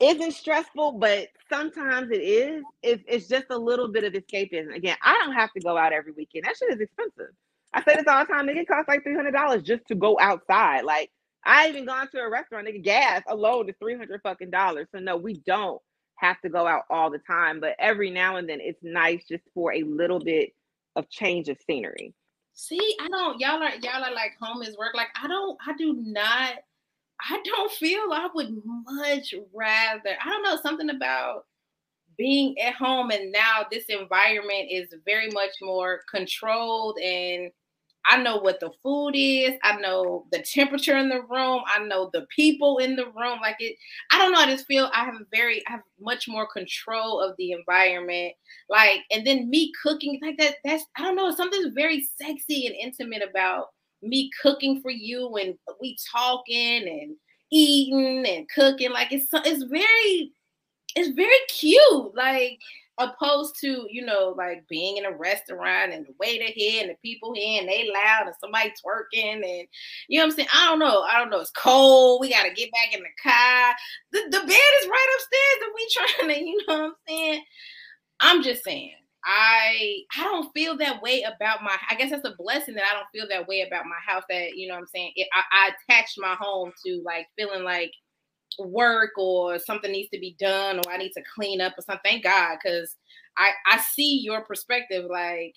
isn't 0.00 0.32
stressful, 0.32 0.92
but 0.92 1.28
sometimes 1.48 2.10
it 2.10 2.20
is, 2.22 2.62
it's, 2.82 3.02
it's 3.08 3.28
just 3.28 3.46
a 3.50 3.58
little 3.58 3.88
bit 3.88 4.04
of 4.04 4.12
escapism. 4.12 4.74
Again, 4.74 4.96
I 5.02 5.14
don't 5.14 5.34
have 5.34 5.52
to 5.54 5.60
go 5.60 5.76
out 5.76 5.92
every 5.92 6.12
weekend. 6.12 6.44
That 6.44 6.56
shit 6.56 6.72
is 6.72 6.80
expensive. 6.80 7.34
I 7.76 7.82
say 7.82 7.96
this 7.96 8.06
all 8.08 8.24
the 8.24 8.32
time. 8.32 8.48
It 8.48 8.66
costs 8.66 8.88
like 8.88 9.02
three 9.02 9.14
hundred 9.14 9.32
dollars 9.32 9.62
just 9.62 9.86
to 9.88 9.94
go 9.94 10.18
outside. 10.18 10.84
Like 10.84 11.10
I 11.44 11.68
even 11.68 11.84
gone 11.84 12.08
to 12.08 12.20
a 12.20 12.30
restaurant. 12.30 12.66
Nigga, 12.66 12.82
gas 12.82 13.22
alone 13.28 13.68
is 13.68 13.74
three 13.78 13.96
hundred 13.96 14.22
fucking 14.22 14.50
dollars. 14.50 14.88
So 14.92 14.98
no, 14.98 15.16
we 15.18 15.42
don't 15.46 15.80
have 16.16 16.40
to 16.40 16.48
go 16.48 16.66
out 16.66 16.84
all 16.88 17.10
the 17.10 17.18
time, 17.18 17.60
but 17.60 17.76
every 17.78 18.10
now 18.10 18.36
and 18.36 18.48
then 18.48 18.60
it's 18.62 18.82
nice 18.82 19.24
just 19.28 19.44
for 19.52 19.74
a 19.74 19.82
little 19.82 20.18
bit 20.18 20.54
of 20.96 21.08
change 21.10 21.50
of 21.50 21.58
scenery. 21.66 22.14
See, 22.54 22.96
I 22.98 23.08
don't. 23.08 23.38
Y'all 23.38 23.62
are 23.62 23.74
y'all 23.82 24.02
are 24.02 24.14
like 24.14 24.32
home 24.40 24.62
is 24.62 24.78
work. 24.78 24.94
Like 24.94 25.08
I 25.22 25.28
don't. 25.28 25.58
I 25.66 25.74
do 25.76 25.92
not. 25.98 26.54
I 27.30 27.42
don't 27.44 27.72
feel. 27.72 28.08
I 28.10 28.30
would 28.34 28.56
much 28.86 29.34
rather. 29.52 30.16
I 30.24 30.30
don't 30.30 30.42
know 30.42 30.56
something 30.62 30.88
about 30.88 31.44
being 32.16 32.58
at 32.58 32.74
home 32.74 33.10
and 33.10 33.30
now 33.30 33.66
this 33.70 33.84
environment 33.90 34.68
is 34.70 34.94
very 35.04 35.28
much 35.32 35.50
more 35.60 36.00
controlled 36.10 36.98
and 36.98 37.50
I 38.08 38.22
know 38.22 38.36
what 38.36 38.60
the 38.60 38.70
food 38.82 39.12
is. 39.14 39.52
I 39.62 39.76
know 39.80 40.26
the 40.30 40.40
temperature 40.40 40.96
in 40.96 41.08
the 41.08 41.22
room. 41.22 41.62
I 41.66 41.82
know 41.84 42.10
the 42.12 42.26
people 42.34 42.78
in 42.78 42.94
the 42.94 43.06
room. 43.06 43.40
Like 43.40 43.56
it, 43.58 43.76
I 44.12 44.18
don't 44.18 44.32
know. 44.32 44.38
I 44.38 44.46
just 44.46 44.66
feel 44.66 44.90
I 44.94 45.04
have 45.04 45.14
very, 45.34 45.62
I 45.66 45.72
have 45.72 45.80
much 46.00 46.28
more 46.28 46.46
control 46.46 47.20
of 47.20 47.34
the 47.36 47.52
environment. 47.52 48.34
Like, 48.68 49.00
and 49.10 49.26
then 49.26 49.50
me 49.50 49.72
cooking 49.82 50.20
like 50.22 50.38
that. 50.38 50.56
That's 50.64 50.84
I 50.96 51.02
don't 51.02 51.16
know. 51.16 51.34
Something's 51.34 51.74
very 51.74 52.06
sexy 52.20 52.66
and 52.66 52.76
intimate 52.76 53.22
about 53.28 53.66
me 54.02 54.30
cooking 54.40 54.80
for 54.80 54.90
you 54.90 55.34
and 55.36 55.54
we 55.80 55.96
talking 56.12 56.86
and 56.86 57.16
eating 57.50 58.24
and 58.26 58.48
cooking. 58.54 58.92
Like 58.92 59.12
it's 59.12 59.28
it's 59.32 59.64
very, 59.64 60.32
it's 60.94 61.14
very 61.16 61.38
cute. 61.48 62.14
Like 62.14 62.60
opposed 62.98 63.54
to 63.60 63.86
you 63.90 64.04
know 64.04 64.34
like 64.36 64.66
being 64.68 64.96
in 64.96 65.04
a 65.04 65.16
restaurant 65.16 65.92
and 65.92 66.06
the 66.06 66.14
waiter 66.18 66.46
here 66.54 66.82
and 66.82 66.90
the 66.90 66.96
people 67.02 67.34
here 67.34 67.60
and 67.60 67.68
they 67.68 67.90
loud 67.92 68.26
and 68.26 68.34
somebody 68.40 68.70
twerking 68.70 69.42
and 69.44 69.68
you 70.08 70.18
know 70.18 70.24
what 70.24 70.32
I'm 70.32 70.36
saying? 70.36 70.48
I 70.54 70.66
don't 70.66 70.78
know. 70.78 71.02
I 71.02 71.18
don't 71.18 71.30
know. 71.30 71.40
It's 71.40 71.50
cold. 71.50 72.20
We 72.20 72.30
got 72.30 72.44
to 72.44 72.54
get 72.54 72.70
back 72.72 72.94
in 72.94 73.02
the 73.02 73.30
car. 73.30 73.74
The, 74.12 74.20
the 74.24 74.46
bed 74.46 74.70
is 74.82 74.88
right 74.88 75.16
upstairs 75.16 75.62
and 75.62 75.72
we 75.74 75.88
trying 75.92 76.34
to 76.34 76.50
you 76.50 76.64
know 76.66 76.74
what 76.74 76.84
I'm 76.84 76.94
saying? 77.08 77.44
I'm 78.20 78.42
just 78.42 78.64
saying. 78.64 78.94
I 79.24 80.02
I 80.16 80.22
don't 80.22 80.52
feel 80.54 80.76
that 80.78 81.02
way 81.02 81.22
about 81.22 81.62
my 81.62 81.76
I 81.90 81.96
guess 81.96 82.10
that's 82.10 82.24
a 82.24 82.36
blessing 82.38 82.76
that 82.76 82.84
I 82.90 82.94
don't 82.94 83.08
feel 83.12 83.26
that 83.28 83.48
way 83.48 83.62
about 83.62 83.84
my 83.86 83.96
house 84.06 84.22
that 84.30 84.56
you 84.56 84.68
know 84.68 84.74
what 84.74 84.82
I'm 84.82 84.86
saying? 84.94 85.12
It, 85.16 85.28
I, 85.34 85.42
I 85.52 85.70
attached 85.90 86.14
my 86.18 86.36
home 86.38 86.72
to 86.86 87.02
like 87.04 87.26
feeling 87.36 87.64
like 87.64 87.90
work 88.58 89.10
or 89.18 89.58
something 89.58 89.92
needs 89.92 90.10
to 90.10 90.20
be 90.20 90.36
done 90.38 90.78
or 90.78 90.92
I 90.92 90.96
need 90.96 91.12
to 91.12 91.22
clean 91.34 91.60
up 91.60 91.74
or 91.76 91.82
something. 91.82 92.00
Thank 92.04 92.24
God, 92.24 92.58
because 92.62 92.96
I 93.36 93.50
I 93.66 93.80
see 93.80 94.20
your 94.22 94.42
perspective. 94.42 95.06
Like 95.10 95.54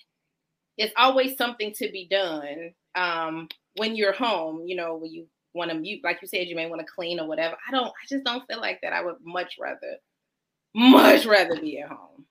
it's 0.76 0.94
always 0.96 1.36
something 1.36 1.72
to 1.74 1.90
be 1.90 2.08
done 2.10 2.72
um, 2.94 3.48
when 3.76 3.96
you're 3.96 4.12
home. 4.12 4.64
You 4.66 4.76
know, 4.76 4.96
when 4.96 5.12
you 5.12 5.26
want 5.54 5.70
to 5.70 5.78
mute, 5.78 6.00
like 6.04 6.18
you 6.22 6.28
said, 6.28 6.46
you 6.46 6.56
may 6.56 6.68
want 6.68 6.80
to 6.80 6.92
clean 6.94 7.20
or 7.20 7.28
whatever. 7.28 7.56
I 7.66 7.70
don't. 7.70 7.86
I 7.86 8.06
just 8.08 8.24
don't 8.24 8.46
feel 8.46 8.60
like 8.60 8.80
that. 8.82 8.92
I 8.92 9.04
would 9.04 9.16
much 9.24 9.56
rather, 9.60 9.96
much 10.74 11.26
rather 11.26 11.60
be 11.60 11.80
at 11.80 11.88
home. 11.88 12.26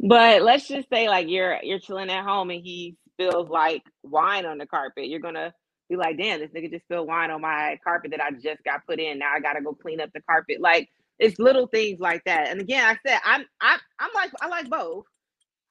But 0.00 0.42
let's 0.42 0.68
just 0.68 0.88
say 0.88 1.08
like 1.08 1.28
you're 1.28 1.58
you're 1.62 1.78
chilling 1.78 2.10
at 2.10 2.24
home 2.24 2.50
and 2.50 2.62
he 2.62 2.96
spills 3.12 3.48
like 3.48 3.82
wine 4.02 4.46
on 4.46 4.58
the 4.58 4.66
carpet. 4.66 5.08
You're 5.08 5.20
gonna 5.20 5.54
be 5.88 5.96
like, 5.96 6.18
damn, 6.18 6.40
this 6.40 6.50
nigga 6.50 6.70
just 6.70 6.84
spilled 6.84 7.08
wine 7.08 7.30
on 7.30 7.40
my 7.40 7.78
carpet 7.84 8.12
that 8.12 8.22
I 8.22 8.30
just 8.32 8.62
got 8.64 8.86
put 8.86 9.00
in. 9.00 9.18
Now 9.18 9.32
I 9.34 9.40
gotta 9.40 9.62
go 9.62 9.74
clean 9.74 10.00
up 10.00 10.10
the 10.14 10.20
carpet. 10.22 10.60
Like 10.60 10.88
it's 11.18 11.38
little 11.38 11.66
things 11.66 12.00
like 12.00 12.24
that. 12.24 12.48
And 12.48 12.60
again, 12.60 12.84
I 12.84 12.96
said 13.08 13.20
I'm 13.24 13.44
I 13.60 13.78
I'm 13.98 14.10
like 14.14 14.30
I 14.40 14.48
like 14.48 14.68
both. 14.68 15.04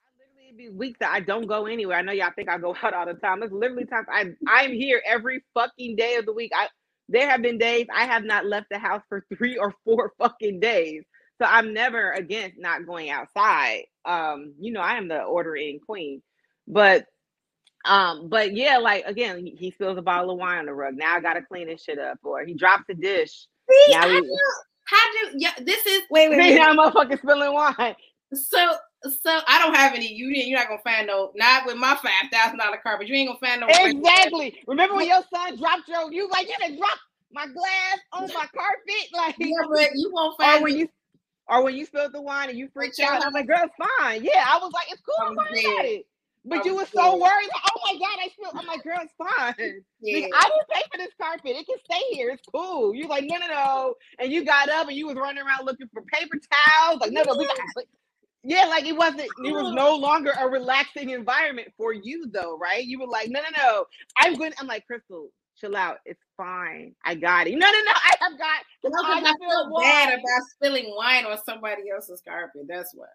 I 0.05 0.09
literally 0.19 0.57
be 0.57 0.69
weeks 0.75 0.99
that 0.99 1.11
I 1.11 1.19
don't 1.19 1.47
go 1.47 1.65
anywhere. 1.65 1.97
I 1.97 2.01
know 2.01 2.13
y'all 2.13 2.31
think 2.35 2.49
I 2.49 2.57
go 2.57 2.75
out 2.83 2.93
all 2.93 3.05
the 3.05 3.13
time. 3.15 3.43
It's 3.43 3.53
literally 3.53 3.85
times 3.85 4.07
I 4.11 4.31
I'm 4.47 4.73
here 4.73 5.01
every 5.05 5.43
fucking 5.53 5.95
day 5.95 6.15
of 6.15 6.25
the 6.25 6.33
week. 6.33 6.51
I 6.55 6.67
there 7.09 7.29
have 7.29 7.41
been 7.41 7.57
days 7.57 7.87
I 7.93 8.05
have 8.05 8.23
not 8.23 8.45
left 8.45 8.67
the 8.71 8.79
house 8.79 9.03
for 9.09 9.25
three 9.37 9.57
or 9.57 9.73
four 9.83 10.13
fucking 10.19 10.59
days. 10.59 11.03
So 11.41 11.47
I'm 11.47 11.73
never 11.73 12.11
against 12.11 12.57
not 12.57 12.85
going 12.87 13.09
outside. 13.09 13.83
Um, 14.05 14.53
you 14.59 14.71
know, 14.71 14.79
I 14.79 14.93
am 14.97 15.09
the 15.09 15.21
ordering 15.23 15.79
queen. 15.85 16.21
But 16.67 17.05
um, 17.85 18.29
but 18.29 18.55
yeah, 18.55 18.77
like 18.77 19.03
again, 19.05 19.45
he, 19.45 19.71
spills 19.71 19.97
a 19.97 20.01
bottle 20.01 20.31
of 20.31 20.37
wine 20.37 20.59
on 20.59 20.65
the 20.65 20.73
rug. 20.73 20.95
Now 20.95 21.15
I 21.15 21.19
gotta 21.19 21.41
clean 21.41 21.67
this 21.67 21.83
shit 21.83 21.99
up, 21.99 22.19
or 22.23 22.43
he 22.45 22.53
drops 22.53 22.83
the 22.87 22.95
dish. 22.95 23.47
See, 23.69 23.93
now 23.93 24.01
how, 24.01 24.07
do, 24.07 24.37
how 24.85 25.11
do 25.11 25.37
yeah? 25.37 25.53
This 25.61 25.85
is 25.85 26.01
wait, 26.09 26.29
wait, 26.29 26.37
wait. 26.37 26.55
Now 26.55 26.73
motherfucking 26.73 27.19
spilling 27.19 27.53
wine. 27.53 27.95
So, 28.33 28.75
so 29.03 29.39
I 29.47 29.59
don't 29.59 29.75
have 29.75 29.93
any. 29.93 30.11
You 30.11 30.33
didn't. 30.33 30.49
you're 30.49 30.59
not 30.59 30.67
gonna 30.67 30.81
find 30.83 31.07
no. 31.07 31.31
Not 31.35 31.65
with 31.65 31.77
my 31.77 31.95
five 31.95 32.31
thousand 32.31 32.57
dollar 32.57 32.77
carpet. 32.81 33.07
You 33.07 33.15
ain't 33.15 33.29
gonna 33.29 33.39
find 33.39 33.61
no. 33.61 33.67
Exactly. 33.69 34.57
Remember 34.67 34.95
when 34.95 35.07
your 35.07 35.23
son 35.33 35.57
dropped 35.57 35.87
your? 35.87 36.11
You 36.11 36.27
like 36.29 36.47
you 36.47 36.55
done 36.59 36.77
dropped 36.77 37.01
my 37.31 37.45
glass 37.45 37.99
on 38.13 38.27
my 38.33 38.47
carpet, 38.55 39.09
like 39.13 39.35
yeah, 39.37 39.67
but 39.69 39.89
you 39.93 40.11
won't 40.11 40.37
find. 40.37 40.61
Or 40.61 40.63
when 40.63 40.77
you, 40.77 40.89
or 41.47 41.63
when 41.63 41.75
you 41.75 41.85
spilled 41.85 42.13
the 42.13 42.21
wine 42.21 42.49
and 42.49 42.57
you 42.57 42.69
freaked 42.73 42.99
out. 42.99 43.23
I'm 43.23 43.33
like, 43.33 43.47
girl, 43.47 43.61
it's 43.63 43.75
fine. 43.99 44.23
Yeah, 44.23 44.43
I 44.47 44.57
was 44.57 44.71
like, 44.73 44.87
it's 44.91 45.01
cool. 45.01 45.27
I'm 45.27 45.35
fine 45.35 45.47
it. 45.53 46.05
But 46.47 46.63
you 46.63 46.73
oh, 46.73 46.75
were 46.75 46.85
so 46.85 47.17
worried. 47.17 47.49
oh 47.55 47.79
my 47.91 47.99
god, 47.99 48.19
I 48.23 48.29
feel. 48.29 48.51
I'm 48.53 48.67
like, 48.67 48.83
girl, 48.83 48.99
it's 49.01 49.13
fine. 49.17 49.81
Yeah. 49.99 50.25
Like, 50.25 50.31
I 50.35 50.43
didn't 50.43 50.69
pay 50.71 50.81
for 50.91 50.97
this 50.97 51.13
carpet. 51.19 51.55
It 51.55 51.65
can 51.65 51.77
stay 51.83 52.15
here. 52.15 52.29
It's 52.29 52.43
cool. 52.53 52.93
You're 52.93 53.07
like, 53.07 53.23
no, 53.25 53.37
no, 53.37 53.47
no. 53.47 53.95
And 54.19 54.31
you 54.31 54.45
got 54.45 54.69
up 54.69 54.87
and 54.87 54.95
you 54.95 55.07
was 55.07 55.15
running 55.15 55.43
around 55.43 55.65
looking 55.65 55.87
for 55.91 56.03
paper 56.03 56.37
towels. 56.51 57.01
Like, 57.01 57.11
no, 57.11 57.23
no, 57.23 57.35
we 57.35 57.45
got. 57.45 57.57
Like, 57.75 57.87
yeah, 58.43 58.65
like 58.65 58.85
it 58.85 58.95
wasn't. 58.95 59.21
It 59.21 59.51
was 59.51 59.73
no 59.73 59.95
longer 59.95 60.33
a 60.39 60.47
relaxing 60.47 61.09
environment 61.09 61.69
for 61.77 61.93
you, 61.93 62.27
though, 62.31 62.57
right? 62.59 62.85
You 62.85 62.99
were 62.99 63.07
like, 63.07 63.29
no, 63.29 63.39
no, 63.41 63.47
no. 63.57 63.85
I'm 64.19 64.35
going. 64.35 64.53
I'm 64.59 64.67
like, 64.67 64.85
Crystal, 64.85 65.29
chill 65.59 65.75
out. 65.75 65.97
It's 66.05 66.21
fine. 66.37 66.93
I 67.03 67.15
got 67.15 67.47
it. 67.47 67.53
No, 67.53 67.65
no, 67.65 67.71
no. 67.71 67.91
I 67.91 68.11
have 68.19 68.37
got. 68.37 68.63
No, 68.83 68.91
I, 69.03 69.19
I 69.19 69.33
feel 69.39 69.79
bad 69.81 70.13
about 70.13 70.41
spilling 70.53 70.93
wine 70.95 71.25
on 71.25 71.39
somebody 71.43 71.89
else's 71.91 72.21
carpet. 72.21 72.65
That's 72.67 72.91
why. 72.93 73.07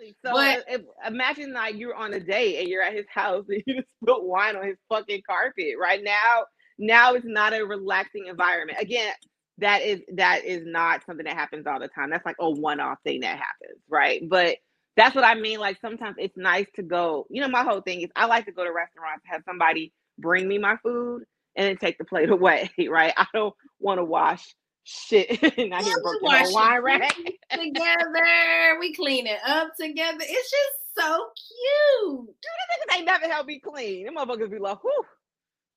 Exactly. 0.00 0.16
So 0.24 0.32
but, 0.32 0.58
uh, 0.58 0.62
if, 0.68 0.82
imagine 1.06 1.52
like 1.52 1.76
you're 1.76 1.94
on 1.94 2.14
a 2.14 2.20
date 2.20 2.58
and 2.60 2.68
you're 2.68 2.82
at 2.82 2.94
his 2.94 3.06
house 3.12 3.44
and 3.48 3.62
you 3.66 3.76
just 3.76 3.88
put 4.04 4.24
wine 4.24 4.56
on 4.56 4.66
his 4.66 4.76
fucking 4.88 5.22
carpet. 5.28 5.74
Right 5.80 6.02
now, 6.02 6.44
now 6.78 7.14
it's 7.14 7.26
not 7.26 7.54
a 7.54 7.64
relaxing 7.64 8.26
environment. 8.26 8.78
Again, 8.80 9.12
that 9.58 9.82
is 9.82 10.00
that 10.14 10.44
is 10.44 10.62
not 10.66 11.04
something 11.06 11.24
that 11.24 11.34
happens 11.36 11.66
all 11.66 11.80
the 11.80 11.88
time. 11.88 12.10
That's 12.10 12.26
like 12.26 12.36
a 12.40 12.50
one-off 12.50 12.98
thing 13.04 13.20
that 13.20 13.38
happens, 13.38 13.80
right? 13.88 14.22
But 14.28 14.56
that's 14.96 15.14
what 15.14 15.24
I 15.24 15.34
mean. 15.34 15.60
Like 15.60 15.78
sometimes 15.80 16.16
it's 16.18 16.36
nice 16.36 16.66
to 16.76 16.82
go. 16.82 17.26
You 17.30 17.42
know, 17.42 17.48
my 17.48 17.62
whole 17.62 17.80
thing 17.80 18.02
is 18.02 18.10
I 18.16 18.26
like 18.26 18.46
to 18.46 18.52
go 18.52 18.64
to 18.64 18.72
restaurants, 18.72 19.24
have 19.26 19.42
somebody 19.46 19.92
bring 20.18 20.46
me 20.46 20.58
my 20.58 20.76
food, 20.82 21.24
and 21.56 21.66
then 21.66 21.76
take 21.78 21.98
the 21.98 22.04
plate 22.04 22.30
away. 22.30 22.70
Right? 22.88 23.14
I 23.16 23.26
don't 23.32 23.54
want 23.78 23.98
to 23.98 24.04
wash 24.04 24.54
shit. 24.86 25.28
Not 25.58 25.84
here 25.84 26.00
broken 26.00 26.28
on 26.28 26.52
wine 26.52 26.82
rack. 26.82 27.16
together. 27.50 28.78
We 28.80 28.94
clean 28.94 29.26
it 29.26 29.40
up 29.44 29.76
together. 29.78 30.18
It's 30.20 30.50
just 30.50 30.96
so 30.96 31.26
cute. 31.34 32.26
Dude, 32.26 32.26
the 32.28 32.94
niggas 32.94 32.96
ain't 32.98 33.06
never 33.06 33.26
help 33.26 33.46
me 33.46 33.58
clean. 33.58 34.06
Them 34.06 34.16
motherfuckers 34.16 34.50
be 34.50 34.58
like, 34.58 34.82
whew. 34.82 35.04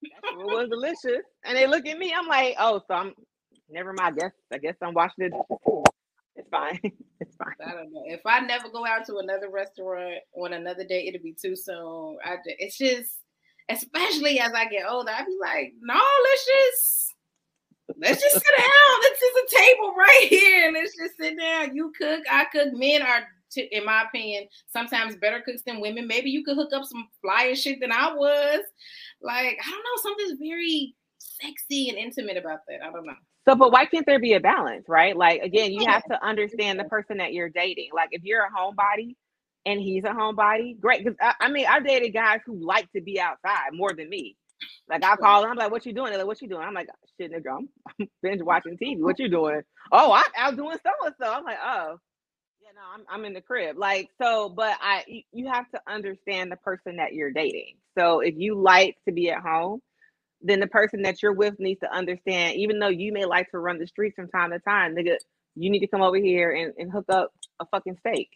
That 0.04 0.38
was 0.38 0.70
delicious. 0.70 1.26
And 1.44 1.58
they 1.58 1.68
look 1.68 1.86
at 1.86 1.98
me. 1.98 2.14
I'm 2.16 2.28
like, 2.28 2.56
oh, 2.60 2.82
so 2.88 2.94
I'm 2.94 3.14
never 3.70 3.94
mind. 3.94 4.16
I 4.16 4.20
guess 4.20 4.32
I 4.54 4.58
guess 4.60 4.76
I'm 4.82 4.94
washing 4.94 5.26
it. 5.26 5.34
It's 6.36 6.50
fine. 6.50 6.80
It's 7.22 7.36
fine. 7.36 7.54
I 7.68 7.74
don't 7.74 7.92
know. 7.92 8.04
If 8.06 8.22
I 8.26 8.40
never 8.40 8.70
go 8.70 8.86
out 8.86 9.06
to 9.08 9.18
another 9.18 9.50
restaurant 9.50 10.20
on 10.38 10.54
another 10.54 10.86
day, 10.86 11.06
it'll 11.06 11.22
be 11.22 11.34
too 11.34 11.54
soon. 11.54 12.16
I 12.24 12.38
just, 12.38 12.56
it's 12.60 12.78
just, 12.78 13.12
especially 13.68 14.40
as 14.40 14.54
I 14.54 14.70
get 14.70 14.90
older, 14.90 15.12
I'd 15.12 15.26
be 15.26 15.36
like, 15.42 15.74
no, 15.82 16.00
let's 16.24 16.46
just 16.46 17.09
Let's 17.98 18.22
just 18.22 18.36
sit 18.36 18.58
down. 18.58 19.00
This 19.02 19.22
is 19.22 19.36
a 19.44 19.56
table 19.58 19.96
right 19.98 20.28
here. 20.30 20.72
Let's 20.74 20.96
just 20.96 21.18
sit 21.18 21.38
down. 21.38 21.76
You 21.76 21.92
cook, 21.98 22.24
I 22.30 22.46
cook. 22.46 22.74
Men 22.74 23.02
are, 23.02 23.28
in 23.56 23.86
my 23.86 24.04
opinion, 24.04 24.48
sometimes 24.68 25.16
better 25.16 25.42
cooks 25.42 25.64
than 25.66 25.82
women. 25.82 26.08
Maybe 26.08 26.30
you 26.30 26.44
could 26.44 26.56
hook 26.56 26.72
up 26.74 26.86
some 26.86 27.08
flyer 27.22 27.56
shit 27.56 27.80
than 27.80 27.92
I 27.92 28.14
was. 28.14 28.62
Like, 29.22 29.58
I 29.66 29.70
don't 29.70 29.80
know, 29.80 30.02
something's 30.02 30.40
very 30.40 30.96
sexy 31.18 31.90
and 31.90 31.98
intimate 31.98 32.38
about 32.38 32.60
that. 32.68 32.84
I 32.86 32.92
don't 32.92 33.06
know. 33.06 33.14
So, 33.48 33.56
but 33.56 33.72
why 33.72 33.86
can't 33.86 34.06
there 34.06 34.20
be 34.20 34.34
a 34.34 34.40
balance, 34.40 34.88
right? 34.88 35.16
Like, 35.18 35.42
again, 35.42 35.72
you 35.72 35.86
have 35.88 36.04
to 36.06 36.24
understand 36.24 36.80
the 36.80 36.84
person 36.84 37.18
that 37.18 37.34
you're 37.34 37.50
dating. 37.50 37.90
Like, 37.94 38.10
if 38.12 38.24
you're 38.24 38.44
a 38.44 38.52
homebody 38.52 39.16
and 39.66 39.80
he's 39.80 40.04
a 40.04 40.10
homebody, 40.10 40.80
great. 40.80 41.04
Because 41.04 41.18
I, 41.20 41.34
I 41.40 41.50
mean, 41.50 41.66
I 41.68 41.80
dated 41.80 42.14
guys 42.14 42.42
who 42.46 42.64
like 42.64 42.92
to 42.92 43.02
be 43.02 43.20
outside 43.20 43.72
more 43.74 43.94
than 43.94 44.10
me. 44.10 44.36
Like 44.90 45.04
I 45.04 45.16
call 45.16 45.42
them, 45.42 45.52
I'm 45.52 45.58
like, 45.58 45.72
"What 45.72 45.86
you 45.86 45.94
doing?" 45.94 46.10
They're 46.10 46.20
like, 46.20 46.28
"What 46.28 46.42
you 46.42 46.48
doing?" 46.50 46.64
I'm 46.64 46.74
like, 46.74 46.90
"Shit, 47.20 47.32
nigga, 47.32 47.58
I'm, 47.58 47.70
I'm 48.00 48.08
binge 48.22 48.42
watching 48.42 48.78
TV. 48.78 49.00
What 49.00 49.20
you 49.20 49.30
doing?" 49.30 49.62
Oh, 49.92 50.12
I'm 50.14 50.24
out 50.38 50.56
doing 50.56 50.78
so 50.84 50.92
and 51.06 51.16
so. 51.22 51.32
I'm 51.32 51.44
like, 51.44 51.58
"Oh, 51.64 51.98
yeah, 52.62 52.70
no, 52.76 52.82
I'm 52.94 53.06
I'm 53.10 53.26
in 53.26 53.34
the 53.34 53.42
crib." 53.42 53.78
Like 53.78 54.10
so, 54.22 54.50
but 54.50 54.78
I 54.82 55.24
you 55.32 55.50
have 55.50 55.70
to 55.72 55.82
understand 55.88 56.52
the 56.52 56.58
person 56.58 56.98
that 56.98 57.14
you're 57.14 57.32
dating. 57.32 57.76
So 57.98 58.22
if 58.22 58.36
you 58.38 58.56
like 58.56 58.98
to 59.08 59.14
be 59.14 59.30
at 59.30 59.42
home, 59.42 59.82
then 60.42 60.60
the 60.60 60.68
person 60.68 61.04
that 61.04 61.22
you're 61.22 61.34
with 61.34 61.60
needs 61.60 61.82
to 61.82 61.94
understand. 61.94 62.56
Even 62.58 62.80
though 62.80 62.90
you 62.90 63.14
may 63.14 63.26
like 63.26 63.50
to 63.52 63.60
run 63.60 63.80
the 63.80 63.88
streets 63.88 64.16
from 64.16 64.30
time 64.30 64.52
to 64.52 64.60
time, 64.60 64.96
nigga, 64.96 65.18
you 65.56 65.70
need 65.70 65.80
to 65.80 65.88
come 65.88 66.02
over 66.02 66.18
here 66.18 66.52
and, 66.52 66.74
and 66.78 66.92
hook 66.92 67.06
up 67.10 67.32
a 67.60 67.66
fucking 67.68 67.98
steak 68.00 68.30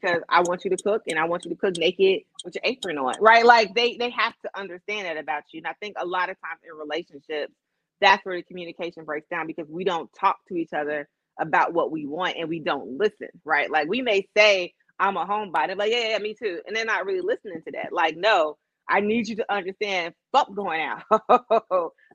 because 0.00 0.22
I 0.28 0.42
want 0.42 0.64
you 0.64 0.70
to 0.70 0.78
cook 0.82 1.02
and 1.08 1.18
I 1.18 1.24
want 1.26 1.44
you 1.44 1.50
to 1.50 1.56
cook 1.56 1.76
naked 1.78 2.22
with 2.44 2.54
your 2.56 2.62
apron 2.64 2.98
on, 2.98 3.14
right? 3.20 3.44
Like 3.44 3.74
they 3.74 3.96
they 3.96 4.10
have 4.10 4.34
to 4.44 4.50
understand 4.58 5.06
that 5.06 5.18
about 5.18 5.44
you. 5.52 5.58
And 5.60 5.68
I 5.68 5.74
think 5.80 5.96
a 6.00 6.06
lot 6.06 6.30
of 6.30 6.36
times 6.40 6.60
in 6.64 6.76
relationships, 6.78 7.52
that's 8.00 8.24
where 8.24 8.36
the 8.36 8.42
communication 8.44 9.04
breaks 9.04 9.28
down 9.30 9.46
because 9.46 9.68
we 9.68 9.84
don't 9.84 10.10
talk 10.18 10.38
to 10.48 10.56
each 10.56 10.72
other 10.74 11.08
about 11.40 11.74
what 11.74 11.90
we 11.92 12.06
want 12.06 12.36
and 12.38 12.48
we 12.48 12.60
don't 12.60 12.98
listen, 12.98 13.28
right? 13.44 13.70
Like 13.70 13.88
we 13.88 14.02
may 14.02 14.28
say, 14.36 14.74
I'm 14.98 15.16
a 15.16 15.26
homebody, 15.26 15.76
like, 15.76 15.92
yeah, 15.92 16.10
yeah, 16.10 16.18
me 16.18 16.34
too. 16.34 16.60
And 16.66 16.76
they're 16.76 16.84
not 16.86 17.06
really 17.06 17.22
listening 17.22 17.62
to 17.66 17.72
that. 17.72 17.92
Like, 17.92 18.16
no, 18.16 18.56
I 18.88 19.00
need 19.00 19.28
you 19.28 19.36
to 19.36 19.52
understand 19.52 20.14
fuck 20.32 20.54
going 20.54 20.82
out. 20.82 21.02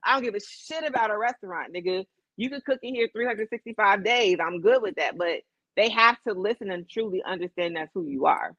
I 0.04 0.14
don't 0.14 0.24
give 0.24 0.34
a 0.34 0.40
shit 0.40 0.84
about 0.86 1.10
a 1.10 1.18
restaurant, 1.18 1.74
nigga. 1.74 2.04
You 2.36 2.50
can 2.50 2.62
cook 2.62 2.80
in 2.82 2.94
here 2.94 3.08
365 3.12 4.04
days. 4.04 4.38
I'm 4.44 4.62
good 4.62 4.82
with 4.82 4.96
that. 4.96 5.18
But 5.18 5.40
they 5.76 5.88
have 5.90 6.16
to 6.26 6.34
listen 6.34 6.70
and 6.70 6.88
truly 6.88 7.22
understand 7.24 7.76
that's 7.76 7.90
who 7.94 8.06
you 8.06 8.26
are. 8.26 8.54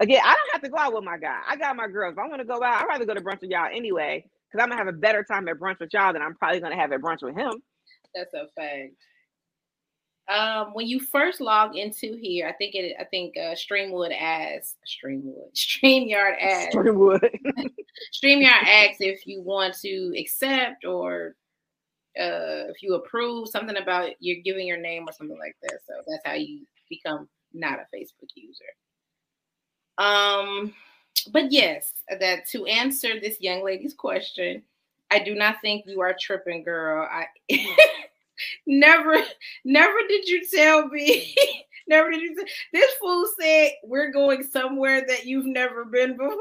Again, 0.00 0.20
I 0.24 0.34
don't 0.34 0.52
have 0.52 0.62
to 0.62 0.70
go 0.70 0.78
out 0.78 0.94
with 0.94 1.04
my 1.04 1.18
guy. 1.18 1.40
I 1.46 1.56
got 1.56 1.76
my 1.76 1.86
girls. 1.86 2.12
If 2.12 2.18
I 2.18 2.26
want 2.26 2.40
to 2.40 2.46
go 2.46 2.62
out, 2.62 2.82
I'd 2.82 2.88
rather 2.88 3.04
go 3.04 3.14
to 3.14 3.20
brunch 3.20 3.42
with 3.42 3.50
y'all 3.50 3.68
anyway, 3.70 4.24
because 4.50 4.62
I'm 4.62 4.70
gonna 4.70 4.78
have 4.78 4.88
a 4.88 4.96
better 4.96 5.22
time 5.22 5.46
at 5.48 5.58
brunch 5.58 5.78
with 5.78 5.92
y'all 5.92 6.12
than 6.12 6.22
I'm 6.22 6.34
probably 6.34 6.60
gonna 6.60 6.76
have 6.76 6.92
at 6.92 7.00
brunch 7.00 7.22
with 7.22 7.36
him. 7.36 7.52
That's 8.14 8.32
a 8.34 8.46
fact. 8.56 8.94
Um, 10.30 10.74
when 10.74 10.86
you 10.86 11.00
first 11.00 11.40
log 11.40 11.76
into 11.76 12.16
here, 12.16 12.46
I 12.46 12.52
think 12.52 12.74
it. 12.74 12.94
I 12.98 13.04
think 13.04 13.36
uh, 13.36 13.54
Streamwood 13.54 14.16
asks 14.18 14.76
Streamwood, 14.86 15.52
Streamyard 15.54 16.40
asks 16.40 16.74
Streamwood, 16.74 17.28
Streamyard 18.14 18.62
asks 18.64 18.98
if 19.00 19.26
you 19.26 19.42
want 19.42 19.74
to 19.82 20.14
accept 20.18 20.84
or 20.84 21.34
uh, 22.18 22.66
if 22.68 22.82
you 22.82 22.94
approve 22.94 23.48
something 23.48 23.76
about 23.76 24.10
you're 24.20 24.42
giving 24.42 24.66
your 24.66 24.78
name 24.78 25.04
or 25.06 25.12
something 25.12 25.38
like 25.38 25.56
that. 25.62 25.78
So 25.86 25.94
that's 26.06 26.26
how 26.26 26.34
you 26.34 26.66
become 26.88 27.28
not 27.52 27.78
a 27.78 27.96
Facebook 27.96 28.30
user. 28.34 28.64
Um, 29.98 30.74
but 31.32 31.52
yes, 31.52 31.92
that 32.18 32.48
to 32.48 32.66
answer 32.66 33.20
this 33.20 33.40
young 33.40 33.64
lady's 33.64 33.94
question, 33.94 34.62
I 35.10 35.18
do 35.18 35.34
not 35.34 35.60
think 35.60 35.84
you 35.86 36.00
are 36.00 36.16
tripping, 36.18 36.62
girl. 36.62 37.08
I 37.10 37.26
never, 38.66 39.16
never 39.64 39.98
did 40.08 40.26
you 40.26 40.46
tell 40.48 40.88
me. 40.88 41.34
never 41.88 42.10
did 42.10 42.22
you. 42.22 42.36
Say, 42.36 42.46
this 42.72 42.92
fool 43.00 43.26
said 43.38 43.72
we're 43.84 44.12
going 44.12 44.42
somewhere 44.42 45.04
that 45.06 45.26
you've 45.26 45.46
never 45.46 45.84
been 45.84 46.16
before 46.16 46.38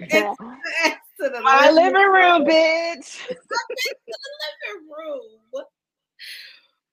to 1.22 1.28
the 1.28 1.40
my 1.40 1.70
living, 1.70 1.94
room, 1.94 2.14
room, 2.14 2.44
bitch. 2.44 3.26
to 3.28 3.36
the 3.46 4.18
living 4.42 4.88
room. 4.88 5.64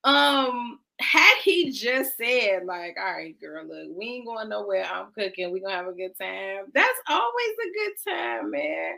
Um, 0.04 0.80
had 1.00 1.38
he 1.44 1.72
just 1.72 2.18
said, 2.18 2.66
like, 2.66 2.96
all 3.00 3.12
right, 3.12 3.40
girl, 3.40 3.66
look, 3.66 3.88
we 3.98 4.06
ain't 4.06 4.26
going 4.26 4.50
nowhere. 4.50 4.86
I'm 4.86 5.12
cooking. 5.14 5.52
we 5.52 5.62
gonna 5.62 5.76
have 5.76 5.88
a 5.88 5.94
good 5.94 6.18
time. 6.20 6.66
That's 6.74 7.00
always 7.08 7.56
a 7.62 7.74
good 7.74 8.12
time, 8.12 8.52
man. 8.52 8.94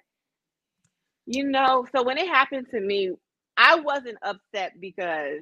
You 1.26 1.46
know, 1.46 1.88
so 1.96 2.04
when 2.04 2.18
it 2.18 2.28
happened 2.28 2.68
to 2.72 2.80
me, 2.80 3.12
I 3.56 3.76
wasn't 3.76 4.18
upset 4.22 4.74
because 4.80 5.42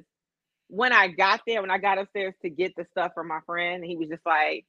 when 0.68 0.92
I 0.92 1.08
got 1.08 1.40
there, 1.46 1.62
when 1.62 1.70
I 1.70 1.78
got 1.78 1.98
upstairs 1.98 2.34
to 2.42 2.50
get 2.50 2.74
the 2.76 2.86
stuff 2.92 3.12
from 3.14 3.28
my 3.28 3.40
friend, 3.46 3.84
he 3.84 3.96
was 3.96 4.08
just 4.08 4.24
like, 4.24 4.66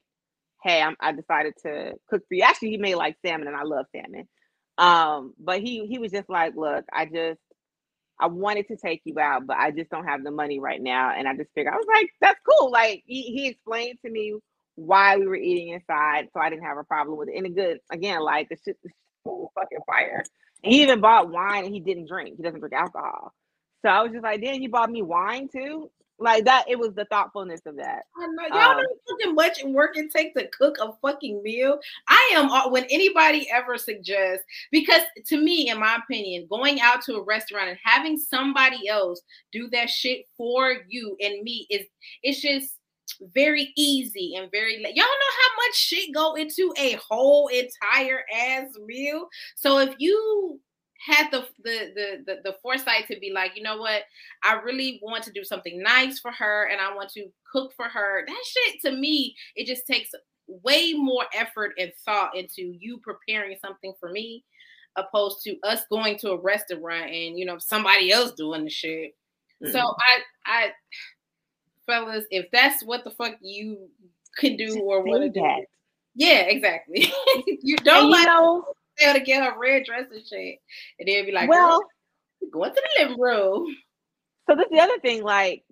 Hey, 0.63 0.81
I'm, 0.81 0.95
I 0.99 1.11
decided 1.11 1.53
to 1.63 1.93
cook 2.09 2.23
for 2.27 2.35
you. 2.35 2.43
Actually, 2.43 2.69
he 2.69 2.77
made 2.77 2.95
like 2.95 3.17
salmon, 3.25 3.47
and 3.47 3.57
I 3.57 3.63
love 3.63 3.85
salmon. 3.95 4.27
Um, 4.81 5.35
but 5.39 5.61
he 5.61 5.87
he 5.87 5.99
was 5.99 6.11
just 6.11 6.29
like, 6.29 6.55
look, 6.57 6.85
I 6.93 7.05
just 7.07 7.39
I 8.19 8.27
wanted 8.27 8.67
to 8.69 8.77
take 8.77 9.01
you 9.05 9.19
out, 9.19 9.47
but 9.47 9.57
I 9.57 9.71
just 9.71 9.89
don't 9.91 10.07
have 10.07 10.23
the 10.23 10.31
money 10.31 10.59
right 10.59 10.81
now. 10.81 11.13
And 11.17 11.27
I 11.27 11.35
just 11.35 11.51
figured 11.55 11.73
I 11.73 11.77
was 11.77 11.87
like, 11.93 12.09
that's 12.21 12.39
cool. 12.49 12.71
Like 12.71 13.03
he, 13.07 13.23
he 13.23 13.47
explained 13.49 13.99
to 14.05 14.11
me 14.11 14.35
why 14.75 15.17
we 15.17 15.27
were 15.27 15.35
eating 15.37 15.69
inside, 15.69 16.29
so 16.33 16.41
I 16.41 16.49
didn't 16.49 16.65
have 16.65 16.77
a 16.79 16.85
problem 16.85 17.17
with 17.17 17.29
it. 17.29 17.37
And 17.37 17.55
good 17.55 17.79
again, 17.91 18.21
like 18.21 18.49
the 18.49 18.57
shit 18.63 18.77
is 18.83 18.91
fucking 19.25 19.79
fire. 19.87 20.23
He 20.63 20.83
even 20.83 21.01
bought 21.01 21.31
wine 21.31 21.65
and 21.65 21.73
he 21.73 21.81
didn't 21.81 22.07
drink. 22.09 22.37
He 22.37 22.43
doesn't 22.43 22.59
drink 22.59 22.73
alcohol. 22.73 23.33
So 23.83 23.89
I 23.89 24.03
was 24.03 24.11
just 24.13 24.23
like, 24.23 24.41
then 24.41 24.63
you 24.63 24.69
bought 24.69 24.91
me 24.91 25.03
wine 25.03 25.49
too? 25.49 25.91
Like 26.21 26.45
that, 26.45 26.65
it 26.69 26.77
was 26.77 26.93
the 26.93 27.05
thoughtfulness 27.05 27.61
of 27.65 27.75
that. 27.77 28.03
I 28.15 28.27
know 28.27 28.55
y'all 28.55 28.71
um, 28.71 28.77
know 28.77 28.87
fucking 29.09 29.35
much 29.35 29.63
work 29.63 29.97
it 29.97 30.11
takes 30.11 30.39
to 30.39 30.47
cook 30.49 30.77
a 30.79 30.93
fucking 31.01 31.41
meal. 31.41 31.79
I 32.07 32.31
am 32.35 32.71
when 32.71 32.85
anybody 32.91 33.49
ever 33.51 33.77
suggests 33.77 34.45
because 34.71 35.01
to 35.25 35.41
me, 35.41 35.69
in 35.69 35.79
my 35.79 35.97
opinion, 35.97 36.47
going 36.49 36.79
out 36.79 37.01
to 37.03 37.15
a 37.15 37.23
restaurant 37.23 37.69
and 37.69 37.79
having 37.83 38.19
somebody 38.19 38.87
else 38.87 39.21
do 39.51 39.67
that 39.71 39.89
shit 39.89 40.27
for 40.37 40.75
you 40.87 41.17
and 41.19 41.41
me 41.41 41.65
is 41.71 41.87
it's 42.21 42.39
just 42.39 42.77
very 43.33 43.73
easy 43.75 44.35
and 44.35 44.49
very 44.51 44.75
y'all 44.75 44.93
know 44.93 45.03
how 45.03 45.67
much 45.67 45.75
shit 45.75 46.13
go 46.13 46.35
into 46.35 46.71
a 46.77 46.97
whole 47.09 47.47
entire 47.47 48.21
ass 48.33 48.67
meal. 48.85 49.27
So 49.55 49.79
if 49.79 49.95
you 49.97 50.59
had 51.05 51.31
the, 51.31 51.47
the 51.63 51.91
the 51.95 52.23
the 52.25 52.35
the 52.43 52.55
foresight 52.61 53.07
to 53.07 53.19
be 53.19 53.31
like, 53.33 53.53
you 53.55 53.63
know 53.63 53.77
what, 53.77 54.03
I 54.43 54.53
really 54.61 54.99
want 55.01 55.23
to 55.23 55.31
do 55.31 55.43
something 55.43 55.81
nice 55.81 56.19
for 56.19 56.31
her, 56.31 56.69
and 56.71 56.79
I 56.79 56.95
want 56.95 57.09
to 57.11 57.27
cook 57.51 57.73
for 57.75 57.85
her. 57.85 58.23
That 58.27 58.43
shit 58.45 58.81
to 58.81 58.91
me, 58.91 59.35
it 59.55 59.65
just 59.65 59.87
takes 59.87 60.11
way 60.47 60.93
more 60.93 61.25
effort 61.33 61.73
and 61.77 61.91
thought 62.05 62.35
into 62.35 62.75
you 62.79 62.99
preparing 62.99 63.57
something 63.61 63.93
for 63.99 64.09
me, 64.09 64.43
opposed 64.95 65.41
to 65.43 65.57
us 65.63 65.81
going 65.89 66.17
to 66.19 66.31
a 66.31 66.41
restaurant 66.41 67.05
and 67.11 67.37
you 67.37 67.45
know 67.45 67.57
somebody 67.57 68.11
else 68.11 68.33
doing 68.33 68.63
the 68.63 68.69
shit. 68.69 69.15
Mm-hmm. 69.63 69.71
So 69.71 69.79
I 69.79 70.19
I 70.45 70.71
fellas, 71.85 72.25
if 72.29 72.45
that's 72.51 72.83
what 72.83 73.03
the 73.03 73.11
fuck 73.11 73.35
you 73.41 73.89
could 74.37 74.57
do 74.57 74.79
or 74.81 75.03
want 75.03 75.23
to 75.23 75.29
do. 75.29 75.65
Yeah, 76.13 76.41
exactly. 76.41 77.11
you 77.61 77.77
don't 77.77 78.03
and, 78.03 78.11
like 78.11 78.25
know, 78.25 78.65
to 79.13 79.19
get 79.19 79.43
her 79.43 79.57
red 79.59 79.83
dress 79.85 80.05
and 80.11 80.25
shit. 80.25 80.59
And 80.99 81.07
then 81.07 81.25
be 81.25 81.31
like, 81.31 81.49
well, 81.49 81.81
going 82.51 82.71
to 82.71 82.81
the 82.81 83.03
living 83.03 83.19
room. 83.19 83.75
So 84.49 84.55
this 84.55 84.65
is 84.65 84.71
the 84.71 84.79
other 84.79 84.99
thing, 84.99 85.23
like 85.23 85.63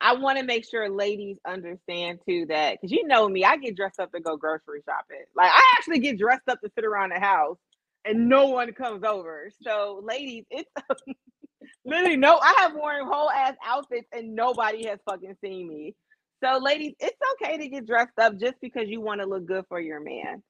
I 0.00 0.14
want 0.14 0.38
to 0.38 0.44
make 0.44 0.68
sure 0.68 0.88
ladies 0.88 1.38
understand 1.46 2.20
too 2.26 2.46
that 2.46 2.78
because 2.80 2.92
you 2.92 3.06
know 3.06 3.28
me, 3.28 3.44
I 3.44 3.56
get 3.56 3.76
dressed 3.76 3.98
up 3.98 4.12
to 4.12 4.20
go 4.20 4.36
grocery 4.36 4.82
shopping. 4.84 5.24
Like 5.34 5.50
I 5.52 5.60
actually 5.76 5.98
get 5.98 6.18
dressed 6.18 6.48
up 6.48 6.60
to 6.60 6.70
sit 6.74 6.84
around 6.84 7.10
the 7.10 7.20
house 7.20 7.58
and 8.04 8.28
no 8.28 8.46
one 8.46 8.72
comes 8.72 9.02
over. 9.02 9.50
So 9.62 10.00
ladies, 10.04 10.44
it's 10.50 10.70
literally 11.84 12.16
no, 12.16 12.38
I 12.38 12.54
have 12.58 12.74
worn 12.74 13.06
whole 13.06 13.30
ass 13.30 13.54
outfits 13.66 14.06
and 14.12 14.34
nobody 14.34 14.86
has 14.86 15.00
fucking 15.04 15.36
seen 15.42 15.68
me. 15.68 15.96
So 16.44 16.58
ladies, 16.58 16.94
it's 17.00 17.18
okay 17.34 17.58
to 17.58 17.68
get 17.68 17.86
dressed 17.86 18.18
up 18.18 18.38
just 18.38 18.54
because 18.60 18.88
you 18.88 19.00
want 19.00 19.20
to 19.20 19.26
look 19.26 19.46
good 19.46 19.64
for 19.68 19.80
your 19.80 20.00
man. 20.00 20.42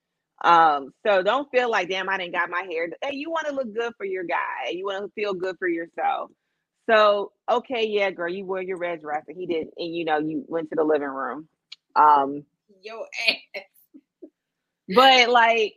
Um, 0.43 0.93
so 1.07 1.23
don't 1.23 1.51
feel 1.51 1.71
like, 1.71 1.89
damn, 1.89 2.09
I 2.09 2.19
didn't 2.19 2.33
got 2.33 2.51
my 2.51 2.65
hair. 2.71 2.89
Hey, 3.03 3.15
you 3.15 3.31
want 3.31 3.47
to 3.49 3.55
look 3.55 3.75
good 3.75 3.93
for 3.97 4.07
your 4.07 4.25
guy. 4.25 4.71
You 4.71 4.87
want 4.87 5.05
to 5.05 5.13
feel 5.21 5.35
good 5.35 5.57
for 5.59 5.69
yourself. 5.69 6.31
So, 6.89 7.33
okay, 7.51 7.87
yeah, 7.87 8.11
girl, 8.11 8.33
you 8.33 8.45
wore 8.45 8.63
your 8.63 8.79
red 8.79 9.03
dress 9.03 9.25
and 9.29 9.37
he 9.37 9.47
did, 9.47 9.69
and 9.77 9.95
you 9.95 10.05
know, 10.05 10.19
you 10.19 10.45
went 10.49 10.71
to 10.71 10.77
the 10.77 10.85
living 10.85 11.09
room. 11.09 11.49
Um, 11.95 12.45
yo 12.83 13.05
ass. 13.29 13.63
but 14.89 15.29
like, 15.29 15.75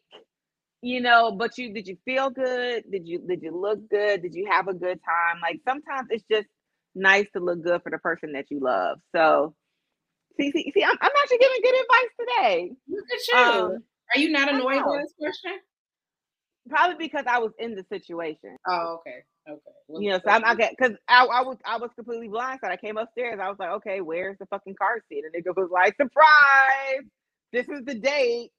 you 0.82 1.02
know, 1.02 1.32
but 1.34 1.58
you 1.58 1.74
did 1.74 1.88
you 1.88 1.98
feel 2.06 2.30
good? 2.30 2.84
Did 2.90 3.08
you 3.08 3.20
did 3.20 3.42
you 3.42 3.56
look 3.60 3.90
good? 3.90 4.22
Did 4.22 4.36
you 4.36 4.50
have 4.52 4.68
a 4.68 4.74
good 4.74 5.00
time? 5.04 5.42
Like 5.42 5.60
sometimes 5.68 6.08
it's 6.12 6.24
just 6.32 6.48
nice 6.96 7.28
to 7.34 7.40
look 7.44 7.62
good 7.64 7.84
for 7.84 7.92
the 7.92 7.98
person 7.98 8.34
that 8.34 8.46
you 8.50 8.60
love. 8.62 9.00
So 9.14 9.54
see, 10.40 10.52
see, 10.52 10.72
see, 10.74 10.84
I'm, 10.84 10.98
I'm 11.02 11.12
actually 11.24 11.38
giving 11.40 11.62
good 11.62 11.82
advice 11.82 12.12
today. 12.20 12.72
Look 12.90 13.06
at 13.14 13.28
you. 13.28 13.64
Um, 13.76 13.84
are 14.16 14.20
you 14.20 14.30
not 14.30 14.50
annoyed 14.50 14.84
by 14.84 15.02
this 15.02 15.14
question? 15.20 15.60
Probably 16.70 16.96
because 16.98 17.26
I 17.28 17.40
was 17.40 17.52
in 17.60 17.76
the 17.76 17.86
situation. 17.92 18.58
Oh, 18.68 19.00
okay. 19.00 19.24
Okay. 19.50 19.60
you 19.90 20.12
know, 20.12 20.20
so 20.24 20.30
I'm 20.30 20.46
I 20.46 20.54
because 20.54 20.96
I, 21.08 21.26
I 21.26 21.42
was 21.42 21.58
I 21.66 21.78
was 21.78 21.90
completely 21.96 22.30
blindsided. 22.30 22.70
I 22.70 22.78
came 22.78 22.98
upstairs. 22.98 23.40
I 23.42 23.50
was 23.50 23.58
like, 23.58 23.72
okay, 23.72 24.02
where's 24.02 24.38
the 24.38 24.46
fucking 24.46 24.76
car 24.76 25.02
seat? 25.10 25.24
And 25.26 25.34
nigga 25.34 25.56
was 25.56 25.70
like, 25.72 25.96
surprise! 25.98 27.04
This 27.52 27.68
is 27.68 27.84
the 27.86 27.96
date. 27.96 28.52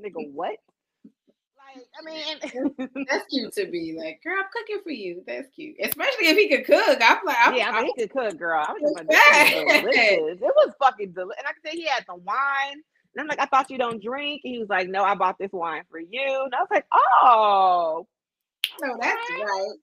Nigga, 0.00 0.12
what? 0.32 0.56
Like, 1.74 1.86
I 1.98 2.04
mean, 2.04 3.06
that's 3.10 3.26
cute 3.26 3.52
to 3.54 3.66
be 3.66 3.96
like, 3.98 4.20
girl, 4.22 4.36
I'm 4.38 4.46
cooking 4.52 4.80
for 4.82 4.90
you. 4.90 5.22
That's 5.26 5.48
cute, 5.54 5.76
especially 5.82 6.28
if 6.28 6.36
he 6.36 6.48
could 6.48 6.64
cook. 6.64 6.98
I'm 7.02 7.18
like, 7.26 7.36
I'm, 7.40 7.54
yeah, 7.54 7.70
I 7.70 7.82
mean, 7.82 7.92
he 7.94 8.02
could 8.02 8.12
cook, 8.12 8.38
girl. 8.38 8.64
I 8.66 8.72
was 8.72 8.80
just 8.80 8.94
like, 8.94 9.08
delicious. 9.08 10.40
It 10.40 10.40
was 10.40 10.72
fucking 10.80 11.12
delicious. 11.12 11.36
And 11.38 11.46
I 11.46 11.52
could 11.52 11.70
say 11.70 11.76
he 11.76 11.86
had 11.86 12.04
the 12.08 12.14
wine. 12.14 12.82
And 13.14 13.22
I'm 13.22 13.26
like, 13.26 13.40
I 13.40 13.46
thought 13.46 13.70
you 13.70 13.78
don't 13.78 14.02
drink. 14.02 14.42
And 14.44 14.52
he 14.52 14.58
was 14.58 14.68
like, 14.68 14.88
No, 14.88 15.02
I 15.02 15.14
bought 15.14 15.38
this 15.38 15.52
wine 15.52 15.82
for 15.90 15.98
you. 15.98 16.42
And 16.44 16.54
I 16.54 16.60
was 16.60 16.68
like, 16.70 16.86
Oh, 16.92 18.06
no, 18.82 18.96
that's 19.00 19.30
right. 19.30 19.76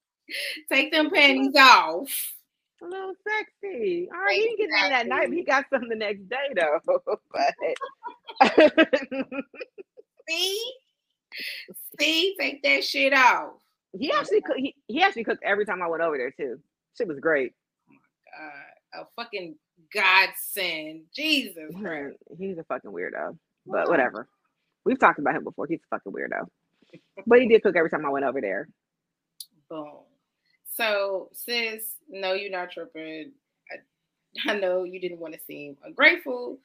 Take 0.72 0.92
them 0.92 1.10
panties 1.10 1.56
off. 1.58 2.34
A 2.82 2.86
little 2.86 3.14
sexy. 3.28 4.10
All 4.14 4.22
right, 4.22 4.36
he 4.36 4.42
didn't 4.42 4.58
get 4.58 4.70
none 4.70 4.90
that 4.92 5.08
night, 5.08 5.30
but 5.30 5.38
he 5.38 5.44
got 5.44 5.66
some 5.70 5.88
the 5.88 5.96
next 5.96 6.28
day 6.30 6.54
though. 6.56 6.80
but 7.32 7.54
see, 10.28 10.74
see, 12.00 12.36
take 12.38 12.64
that 12.64 12.84
shit 12.84 13.14
off. 13.14 13.54
He 13.98 14.12
actually 14.12 14.42
cooked. 14.42 14.60
He, 14.60 14.76
he 14.88 15.02
actually 15.02 15.24
cooked 15.24 15.44
every 15.44 15.66
time 15.66 15.82
I 15.82 15.88
went 15.88 16.04
over 16.04 16.18
there 16.18 16.32
too. 16.32 16.60
Shit 16.98 17.08
was 17.08 17.20
great. 17.20 17.54
Oh 17.90 17.94
my 17.94 18.50
god, 18.50 19.06
a 19.06 19.08
fucking 19.16 19.56
godsend. 19.96 21.04
Jesus, 21.16 21.72
he's 22.38 22.58
a 22.58 22.64
fucking 22.66 22.92
weirdo. 22.92 23.38
But 23.66 23.90
whatever. 23.90 24.28
We've 24.84 25.00
talked 25.00 25.20
about 25.20 25.36
him 25.36 25.44
before. 25.44 25.66
He's 25.68 25.80
a 25.92 25.96
fucking 25.96 26.12
weirdo. 26.12 26.48
But 27.26 27.42
he 27.42 27.48
did 27.48 27.64
cook 27.64 27.76
every 27.76 27.90
time 27.90 28.06
I 28.06 28.10
went 28.10 28.26
over 28.26 28.40
there. 28.42 28.68
Boom. 29.70 30.02
So, 30.76 31.30
sis, 31.34 31.96
no, 32.10 32.34
you're 32.34 32.52
not 32.52 32.72
tripping. 32.72 33.32
I, 33.72 34.52
I 34.52 34.60
know 34.60 34.84
you 34.84 35.00
didn't 35.00 35.20
want 35.20 35.34
to 35.34 35.40
seem 35.48 35.78
ungrateful, 35.84 36.60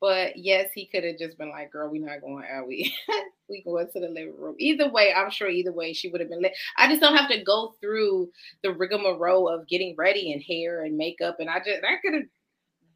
but 0.00 0.36
yes, 0.36 0.70
he 0.74 0.86
could 0.86 1.02
have 1.02 1.18
just 1.18 1.38
been 1.38 1.50
like, 1.50 1.72
"Girl, 1.72 1.90
we're 1.90 2.04
not 2.04 2.20
going 2.20 2.44
out. 2.50 2.68
We 2.68 2.94
we 3.48 3.62
going 3.62 3.88
to 3.92 4.00
the 4.00 4.08
living 4.08 4.34
room." 4.38 4.54
Either 4.58 4.90
way, 4.90 5.14
I'm 5.14 5.30
sure 5.30 5.48
either 5.48 5.72
way 5.72 5.94
she 5.94 6.10
would 6.10 6.20
have 6.20 6.28
been 6.28 6.42
lit. 6.42 6.54
I 6.76 6.88
just 6.88 7.00
don't 7.00 7.16
have 7.16 7.30
to 7.30 7.42
go 7.42 7.74
through 7.80 8.30
the 8.62 8.72
rigmarole 8.72 9.48
of 9.48 9.66
getting 9.66 9.94
ready 9.96 10.32
and 10.32 10.42
hair 10.42 10.84
and 10.84 10.96
makeup, 10.98 11.36
and 11.40 11.48
I 11.48 11.58
just 11.58 11.82
I 11.82 11.96
could 12.02 12.14
have 12.14 12.24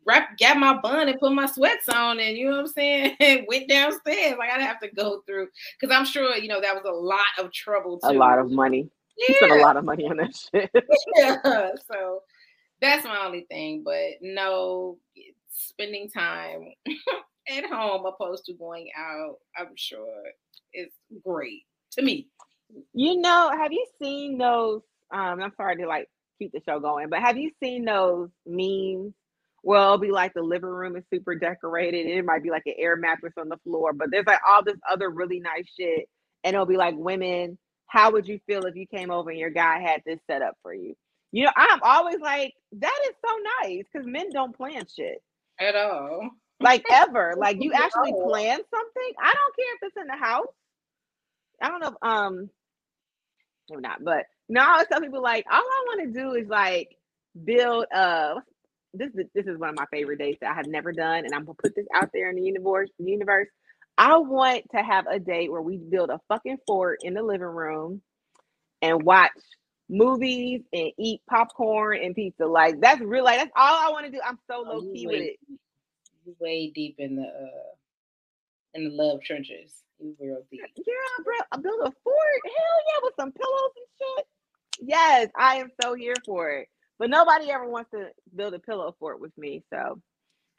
wrap, 0.08 0.38
got 0.38 0.56
my 0.56 0.78
bun 0.80 1.08
and 1.08 1.20
put 1.20 1.32
my 1.32 1.46
sweats 1.46 1.88
on, 1.88 2.18
and 2.18 2.36
you 2.36 2.46
know 2.46 2.52
what 2.52 2.60
I'm 2.60 2.66
saying, 2.68 3.16
and 3.20 3.44
went 3.46 3.68
downstairs. 3.68 4.36
Like 4.38 4.50
I'd 4.50 4.62
have 4.62 4.80
to 4.80 4.88
go 4.88 5.22
through 5.26 5.48
because 5.78 5.94
I'm 5.94 6.06
sure 6.06 6.36
you 6.36 6.48
know 6.48 6.60
that 6.60 6.74
was 6.74 6.84
a 6.86 6.92
lot 6.92 7.26
of 7.38 7.52
trouble. 7.52 8.00
Too. 8.00 8.10
A 8.10 8.12
lot 8.12 8.38
of 8.38 8.50
money. 8.50 8.90
Yeah. 9.28 9.36
spent 9.36 9.52
a 9.52 9.56
lot 9.56 9.76
of 9.76 9.84
money 9.84 10.06
on 10.06 10.16
that 10.18 10.36
shit. 10.52 10.70
yeah. 11.16 11.70
So 11.90 12.22
that's 12.80 13.04
my 13.04 13.24
only 13.26 13.46
thing. 13.50 13.82
But 13.84 14.22
no, 14.22 14.98
spending 15.50 16.08
time 16.08 16.68
at 17.50 17.66
home 17.66 18.06
opposed 18.06 18.44
to 18.46 18.54
going 18.54 18.88
out, 18.96 19.36
I'm 19.56 19.72
sure 19.74 20.22
is 20.72 20.92
great 21.24 21.62
to 21.92 22.02
me. 22.02 22.28
You 22.92 23.20
know, 23.20 23.50
have 23.56 23.72
you 23.72 23.86
seen 24.00 24.38
those? 24.38 24.82
Um, 25.10 25.42
I'm 25.42 25.52
sorry 25.56 25.76
to 25.76 25.86
like 25.86 26.08
keep 26.38 26.52
the 26.52 26.60
show 26.66 26.78
going, 26.80 27.08
but 27.08 27.20
have 27.20 27.36
you 27.36 27.50
seen 27.62 27.84
those 27.84 28.28
memes? 28.46 29.14
Well, 29.62 29.84
it'll 29.84 29.98
be 29.98 30.12
like 30.12 30.34
the 30.34 30.42
living 30.42 30.70
room 30.70 30.96
is 30.96 31.04
super 31.12 31.34
decorated. 31.34 32.06
It 32.06 32.24
might 32.24 32.42
be 32.42 32.50
like 32.50 32.66
an 32.66 32.74
air 32.78 32.96
mattress 32.96 33.34
on 33.38 33.48
the 33.48 33.58
floor, 33.64 33.92
but 33.92 34.08
there's 34.10 34.26
like 34.26 34.40
all 34.46 34.62
this 34.64 34.78
other 34.90 35.10
really 35.10 35.40
nice 35.40 35.66
shit. 35.78 36.08
And 36.44 36.54
it'll 36.54 36.66
be 36.66 36.76
like 36.76 36.94
women 36.96 37.58
how 37.88 38.12
would 38.12 38.28
you 38.28 38.38
feel 38.46 38.64
if 38.66 38.76
you 38.76 38.86
came 38.86 39.10
over 39.10 39.30
and 39.30 39.38
your 39.38 39.50
guy 39.50 39.80
had 39.80 40.02
this 40.06 40.20
set 40.30 40.42
up 40.42 40.54
for 40.62 40.72
you? 40.72 40.94
You 41.32 41.44
know, 41.44 41.52
I'm 41.56 41.80
always 41.82 42.20
like, 42.20 42.54
that 42.72 42.98
is 43.08 43.14
so 43.26 43.34
nice 43.62 43.84
because 43.90 44.06
men 44.06 44.30
don't 44.30 44.56
plan 44.56 44.84
shit 44.94 45.22
at 45.58 45.74
all. 45.74 46.30
Like 46.60 46.84
ever. 46.90 47.34
like 47.38 47.56
you 47.60 47.72
actually 47.72 48.12
plan 48.12 48.58
something. 48.58 49.12
I 49.22 49.32
don't 49.32 49.56
care 49.56 49.74
if 49.74 49.82
it's 49.82 49.96
in 50.00 50.06
the 50.06 50.16
house. 50.16 50.46
I 51.62 51.68
don't 51.68 51.80
know 51.80 51.88
if 51.88 51.94
um 52.02 52.50
maybe 53.68 53.82
not, 53.82 54.04
but 54.04 54.26
now 54.48 54.68
I 54.68 54.72
always 54.72 54.86
tell 54.88 55.00
people 55.00 55.22
like 55.22 55.44
all 55.50 55.60
I 55.60 55.84
want 55.86 56.12
to 56.12 56.20
do 56.20 56.32
is 56.34 56.48
like 56.48 56.96
build 57.44 57.86
uh 57.94 58.34
this 58.94 59.10
is 59.14 59.26
this 59.34 59.46
is 59.46 59.58
one 59.58 59.70
of 59.70 59.76
my 59.76 59.86
favorite 59.90 60.18
days 60.18 60.36
that 60.40 60.52
I 60.52 60.54
have 60.54 60.66
never 60.66 60.92
done, 60.92 61.24
and 61.24 61.34
I'm 61.34 61.44
gonna 61.44 61.54
put 61.54 61.74
this 61.74 61.86
out 61.94 62.10
there 62.12 62.30
in 62.30 62.36
the 62.36 62.42
universe. 62.42 62.90
Universe. 62.98 63.48
I 63.96 64.16
want 64.18 64.62
to 64.74 64.82
have 64.82 65.06
a 65.08 65.18
date 65.18 65.50
where 65.50 65.62
we 65.62 65.76
build 65.76 66.10
a 66.10 66.20
fucking 66.28 66.58
fort 66.66 67.00
in 67.02 67.14
the 67.14 67.22
living 67.22 67.46
room 67.46 68.00
and 68.80 69.02
watch 69.02 69.32
movies 69.88 70.62
and 70.72 70.92
eat 70.98 71.20
popcorn 71.28 71.98
and 72.02 72.14
pizza. 72.14 72.46
Like 72.46 72.80
that's 72.80 73.00
real. 73.00 73.24
Like 73.24 73.38
that's 73.38 73.50
all 73.56 73.88
I 73.88 73.90
want 73.90 74.06
to 74.06 74.12
do. 74.12 74.20
I'm 74.24 74.38
so 74.48 74.64
oh, 74.66 74.78
low 74.78 74.92
key 74.92 75.06
with 75.06 75.16
it. 75.16 75.36
Way 76.38 76.70
deep 76.74 76.96
in 76.98 77.16
the 77.16 77.22
uh 77.22 77.74
in 78.74 78.84
the 78.84 78.90
love 78.90 79.22
trenches. 79.22 79.82
You 79.98 80.14
real 80.20 80.42
deep. 80.50 80.60
Yeah, 80.76 81.24
bro. 81.24 81.34
I 81.50 81.56
build 81.56 81.80
a 81.80 81.92
fort. 82.04 82.40
Hell 82.44 82.54
yeah, 82.54 83.00
with 83.02 83.14
some 83.18 83.32
pillows 83.32 83.70
and 83.76 83.86
shit. 83.98 84.26
Yes, 84.80 85.28
I 85.36 85.56
am 85.56 85.70
so 85.82 85.94
here 85.94 86.14
for 86.24 86.50
it. 86.50 86.68
But 86.98 87.10
nobody 87.10 87.50
ever 87.50 87.68
wants 87.68 87.90
to 87.92 88.08
build 88.34 88.54
a 88.54 88.58
pillow 88.58 88.94
fort 88.98 89.20
with 89.20 89.36
me. 89.38 89.62
So 89.70 90.00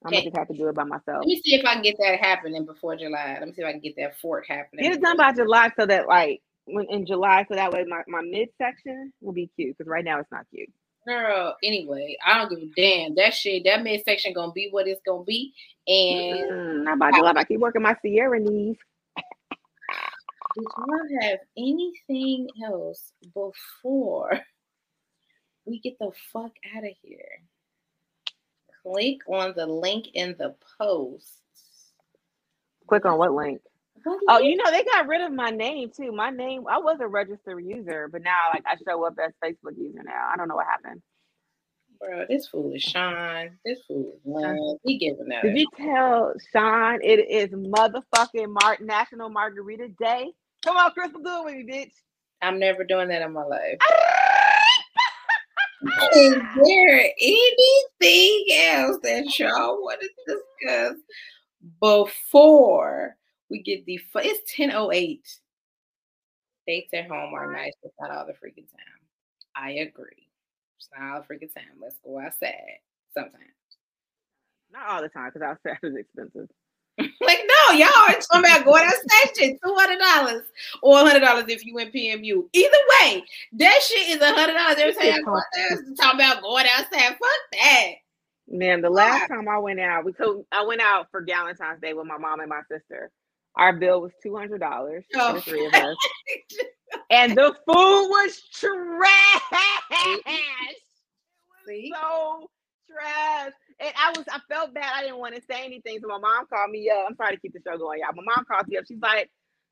I'm 0.06 0.12
gonna 0.12 0.24
just 0.24 0.38
have 0.38 0.48
to 0.48 0.58
do 0.58 0.70
it 0.70 0.76
by 0.76 0.86
myself. 0.86 1.20
Let 1.20 1.28
me 1.28 1.42
see 1.44 1.56
if 1.56 1.66
I 1.66 1.74
can 1.74 1.84
get 1.84 1.98
that 1.98 2.20
happening 2.20 2.66
before 2.66 2.96
July. 2.96 3.36
Let 3.38 3.48
me 3.48 3.54
see 3.54 3.62
if 3.62 3.68
I 3.68 3.72
can 3.72 3.82
get 3.82 3.96
that 3.98 4.18
fort 4.20 4.46
happening. 4.48 4.86
Get 4.86 4.98
it 4.98 5.02
done 5.02 5.18
by 5.18 5.34
July 5.34 5.72
so 5.78 5.86
that 5.86 6.08
like 6.08 6.42
when 6.66 6.86
in 6.90 7.06
July, 7.06 7.46
so 7.50 7.56
that 7.56 7.72
way 7.74 7.84
my, 7.84 8.04
my 8.08 8.22
midsection 8.22 9.12
will 9.22 9.34
be 9.34 9.50
cute. 9.56 9.78
Because 9.78 9.90
right 9.90 10.06
now 10.06 10.20
it's 10.20 10.32
not 10.32 10.46
cute. 10.54 10.72
Girl, 11.06 11.56
anyway, 11.64 12.16
I 12.26 12.38
don't 12.38 12.50
give 12.50 12.60
a 12.60 12.72
damn. 12.76 13.16
That 13.16 13.34
shit, 13.34 13.64
that 13.66 13.84
midsection 13.84 14.34
gonna 14.34 14.54
be 14.54 14.70
what 14.72 14.88
it's 14.88 15.02
gonna 15.06 15.24
be. 15.24 15.54
And 15.88 16.52
mm, 16.52 16.84
not 16.84 17.00
by 17.00 17.12
July. 17.12 17.34
I 17.36 17.44
keep 17.44 17.60
working 17.60 17.82
my 17.82 17.96
Ciara 17.96 18.40
knees. 18.40 18.78
Did 20.56 20.64
you 20.64 21.20
have 21.22 21.40
anything 21.58 22.48
else 22.64 23.12
before 23.34 24.40
we 25.70 25.80
get 25.80 25.98
the 26.00 26.12
fuck 26.34 26.52
out 26.76 26.84
of 26.84 26.94
here? 27.02 27.42
click 28.84 29.20
on 29.28 29.54
the 29.56 29.66
link 29.66 30.08
in 30.14 30.36
the 30.38 30.56
post. 30.80 31.34
Click 32.88 33.06
on 33.06 33.18
what 33.18 33.34
link? 33.34 33.62
What 34.04 34.20
oh, 34.30 34.40
you 34.40 34.56
know, 34.56 34.72
they 34.72 34.84
got 34.84 35.08
rid 35.08 35.22
of 35.22 35.32
my 35.34 35.50
name 35.50 35.92
too. 35.96 36.12
My 36.12 36.30
name, 36.30 36.64
I 36.70 36.80
was 36.80 36.98
a 37.02 37.08
registered 37.08 37.64
user, 37.64 38.08
but 38.12 38.22
now 38.24 38.38
like 38.54 38.64
I 38.66 38.76
show 38.88 39.06
up 39.06 39.16
as 39.24 39.34
Facebook 39.44 39.78
user 39.78 40.02
now. 40.04 40.30
I 40.34 40.38
don't 40.38 40.48
know 40.48 40.56
what 40.56 40.66
happened. 40.66 41.02
Bro, 42.00 42.26
this 42.30 42.48
fool 42.48 42.74
is 42.74 42.82
Sean. 42.82 43.58
This 43.66 43.80
fool 43.86 44.14
is 44.16 44.22
Lynn. 44.24 44.78
He 44.84 44.98
giving 44.98 45.28
that. 45.28 45.44
Did 45.44 45.58
you 45.58 45.68
tell 45.76 46.34
Sean 46.54 47.00
it 47.04 47.30
is 47.30 47.50
motherfucking 47.50 48.48
Mar- 48.48 48.78
National 48.80 49.30
Margarita 49.30 49.90
Day? 50.00 50.32
Come 50.66 50.78
on, 50.78 50.92
Crystal, 50.92 51.22
do 51.22 51.42
it 51.42 51.46
with 51.46 51.56
me, 51.56 51.74
bitch. 51.74 51.92
I'm 52.42 52.58
never 52.58 52.86
doing 52.86 53.10
that 53.10 53.22
in 53.22 53.34
my 53.34 53.44
life. 53.44 53.78
Ah! 53.84 54.19
Is 55.82 56.36
there 56.66 57.12
anything 57.22 58.46
else 58.52 58.98
that 59.04 59.40
y'all 59.40 59.82
want 59.82 60.02
to 60.02 60.10
discuss 60.28 60.98
before 61.80 63.16
we 63.50 63.62
get 63.62 63.86
the? 63.86 64.00
It's 64.16 64.54
ten 64.56 64.72
oh 64.72 64.92
eight. 64.92 65.28
Dates 66.68 66.94
at 66.94 67.08
home 67.08 67.34
are 67.34 67.52
nice, 67.52 67.74
but 67.82 67.92
not 68.00 68.12
all 68.12 68.26
the 68.26 68.34
freaking 68.34 68.70
time. 68.70 69.00
I 69.56 69.72
agree. 69.72 70.28
It's 70.78 70.90
not 70.98 71.12
all 71.12 71.22
the 71.28 71.34
freaking 71.34 71.54
time. 71.54 71.64
Let's 71.82 71.98
go 72.04 72.20
outside 72.20 72.80
sometimes. 73.14 73.36
Not 74.72 74.88
all 74.88 75.02
the 75.02 75.10
time, 75.10 75.32
because 75.34 75.42
outside 75.42 75.80
is 75.84 75.96
expensive. 75.96 76.50
Like, 77.22 77.40
no, 77.48 77.76
y'all 77.76 77.88
are 78.08 78.20
talking 78.20 78.40
about 78.40 78.66
going 78.66 78.84
out 78.86 78.94
station, 78.94 79.58
two 79.64 79.76
hundred 79.76 80.00
dollars 80.00 80.44
or 80.82 80.98
hundred 80.98 81.22
dollars 81.22 81.46
if 81.48 81.66
you 81.66 81.74
went 81.74 81.94
PMU. 81.94 82.48
Either 82.54 82.78
way, 83.02 83.24
that 83.54 83.80
shit 83.82 84.10
is 84.10 84.24
hundred 84.24 84.54
dollars 84.54 84.78
every 84.78 84.94
time 84.94 85.14
I 85.14 85.22
go. 85.22 85.96
Talking 85.96 86.20
about 86.20 86.42
going 86.42 86.66
outside, 86.68 87.10
fuck 87.10 87.20
that. 87.54 87.92
Man, 88.48 88.82
the 88.82 88.90
last 88.90 89.30
time 89.30 89.48
I 89.48 89.60
went 89.60 89.80
out, 89.80 90.06
we 90.06 90.12
took 90.12 90.46
I 90.52 90.66
went 90.66 90.82
out 90.82 91.08
for 91.12 91.24
Valentine's 91.24 91.82
Day 91.82 91.94
with 91.94 92.08
my 92.08 92.18
mom 92.18 92.40
and 92.40 92.50
my 92.50 92.62
sister. 92.70 93.12
Our 93.56 93.74
bill 93.74 94.02
was 94.02 94.12
two 94.22 94.36
hundred 94.36 94.60
dollars 94.60 95.06
oh. 95.16 95.30
for 95.30 95.36
the 95.36 95.42
three 95.42 95.66
of 95.66 95.74
us, 95.74 95.98
and 97.12 97.36
the 97.36 97.54
food 97.66 98.08
was 98.08 98.42
trash. 98.54 99.42
See? 101.68 101.94
so 101.94 102.50
trash. 102.90 103.52
And 103.80 103.94
I 103.96 104.10
was, 104.16 104.26
I 104.30 104.40
felt 104.50 104.74
bad. 104.74 104.92
I 104.94 105.04
didn't 105.04 105.20
want 105.20 105.36
to 105.36 105.42
say 105.42 105.64
anything. 105.64 106.00
So 106.02 106.08
my 106.08 106.18
mom 106.18 106.46
called 106.48 106.72
me 106.72 106.90
up. 106.90 107.06
I'm 107.10 107.16
sorry 107.16 107.36
to 107.36 107.42
keep 107.42 107.54
the 107.54 107.62
show 107.66 107.78
going, 107.78 108.00
y'all. 108.00 108.16
My 108.16 108.24
mom 108.36 108.46
called 108.46 108.68
me 108.68 108.78
up. 108.78 108.86
She's 108.88 109.00
like, 109.02 109.30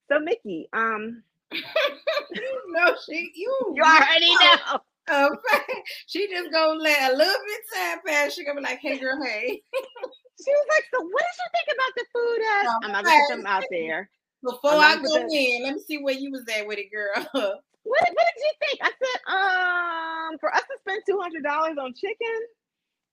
"So 0.10 0.20
Mickey, 0.20 0.70
um, 0.72 1.24
no, 1.52 2.96
she 3.06 3.32
you 3.36 3.74
you 3.76 3.84
already 3.84 4.34
know." 4.36 4.80
Okay, 5.10 5.74
she 6.06 6.28
just 6.28 6.52
gonna 6.52 6.80
let 6.80 7.14
a 7.14 7.16
little 7.16 7.42
bit 7.46 7.62
time 7.74 8.00
pass. 8.06 8.34
She 8.34 8.46
gonna 8.46 8.60
be 8.60 8.64
like, 8.64 8.80
"Hey, 8.80 8.98
girl, 8.98 9.22
hey." 9.24 9.62
she 9.74 10.52
was 10.52 10.68
like, 10.70 10.84
"So 10.94 11.02
what 11.02 11.24
did 11.24 11.38
you 11.38 11.50
think 11.54 11.70
about 11.76 11.94
the 11.96 12.06
food?" 12.14 12.42
At? 12.42 12.68
I'm 12.84 12.92
not 12.92 13.06
gonna 13.06 13.24
put 13.30 13.38
them 13.38 13.46
out 13.46 13.64
there. 13.72 14.10
Before 14.44 14.72
I 14.72 14.96
go 14.98 15.16
in, 15.32 15.64
let 15.64 15.76
me 15.76 15.82
see 15.86 15.98
where 15.98 16.14
you 16.14 16.32
was 16.32 16.44
at 16.56 16.68
with 16.68 16.78
it, 16.78 16.92
girl. 16.92 17.14
what, 17.34 17.62
what 17.84 18.04
did 18.04 18.38
you 18.38 18.52
think? 18.60 18.80
I 18.82 18.92
said, 18.92 19.20
um, 19.34 20.40
for 20.40 20.54
us 20.54 20.62
to 20.62 20.78
spend 20.80 21.02
two 21.08 21.20
hundred 21.20 21.44
dollars 21.44 21.78
on 21.82 21.94
chicken, 21.94 22.40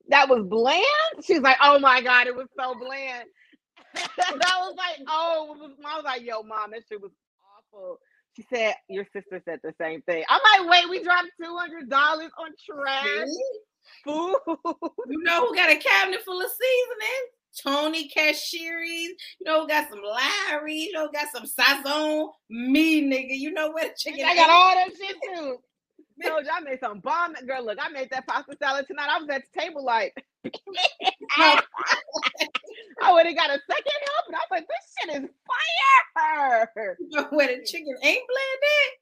that 0.09 0.29
was 0.29 0.45
bland. 0.47 0.85
She's 1.25 1.41
like, 1.41 1.57
oh 1.63 1.79
my 1.79 2.01
god, 2.01 2.27
it 2.27 2.37
was 2.37 2.49
so 2.59 2.75
bland. 2.75 3.29
I 3.97 4.61
was 4.61 4.75
like, 4.77 5.07
oh, 5.09 5.57
I 5.87 5.97
was 5.97 6.05
like, 6.05 6.23
yo, 6.23 6.43
mom, 6.43 6.71
that 6.73 6.83
shit 6.89 7.01
was 7.01 7.13
awful. 7.73 7.99
She 8.37 8.45
said, 8.53 8.75
your 8.89 9.07
sister 9.13 9.41
said 9.45 9.61
the 9.63 9.73
same 9.81 10.03
thing. 10.03 10.25
I'm 10.29 10.41
like, 10.61 10.71
wait, 10.71 10.91
we 10.91 11.03
dropped 11.03 11.29
two 11.41 11.57
hundred 11.57 11.89
dollars 11.89 12.31
on 12.39 12.51
trash 12.67 13.29
food. 14.03 14.37
You 15.09 15.23
know 15.23 15.47
who 15.47 15.55
got 15.55 15.71
a 15.71 15.77
cabinet 15.77 16.21
full 16.25 16.41
of 16.41 16.51
seasoning? 16.51 17.25
Tony 17.63 18.09
Chachere's, 18.09 19.15
you 19.39 19.45
know, 19.45 19.63
who 19.63 19.69
got 19.69 19.89
some 19.89 20.01
Larry, 20.03 20.75
you 20.75 20.93
know, 20.93 21.09
got 21.13 21.29
some 21.33 21.45
Sazon. 21.45 22.31
Me, 22.51 23.03
nigga, 23.03 23.39
you 23.39 23.53
know 23.53 23.71
what 23.71 23.97
chicken. 23.97 24.25
I 24.25 24.35
got 24.35 24.51
all 24.51 24.75
that 24.75 24.91
shit 24.97 25.17
too. 25.23 25.59
Told 26.23 26.45
you 26.45 26.51
I 26.53 26.61
made 26.61 26.81
some 26.81 27.01
bomb. 27.01 27.35
Girl, 27.47 27.65
look, 27.65 27.79
I 27.81 27.89
made 27.89 28.11
that 28.11 28.27
pasta 28.27 28.57
salad 28.59 28.87
tonight. 28.87 29.09
I 29.11 29.19
was 29.19 29.29
at 29.31 29.43
the 29.53 29.61
table 29.61 29.85
like, 29.85 30.15
I 31.37 33.13
would 33.13 33.27
have 33.27 33.37
got 33.37 33.51
a 33.51 33.61
second 33.69 34.01
help, 34.07 34.27
and 34.29 34.37
I 34.37 34.39
was 34.39 34.51
like, 34.51 34.67
this 34.69 34.95
shit 35.01 35.25
is 35.25 35.31
fire. 36.17 36.97
Know 37.01 37.25
where 37.31 37.49
the 37.49 37.65
chicken 37.65 37.97
ain't 38.03 38.23
blended? 38.29 38.93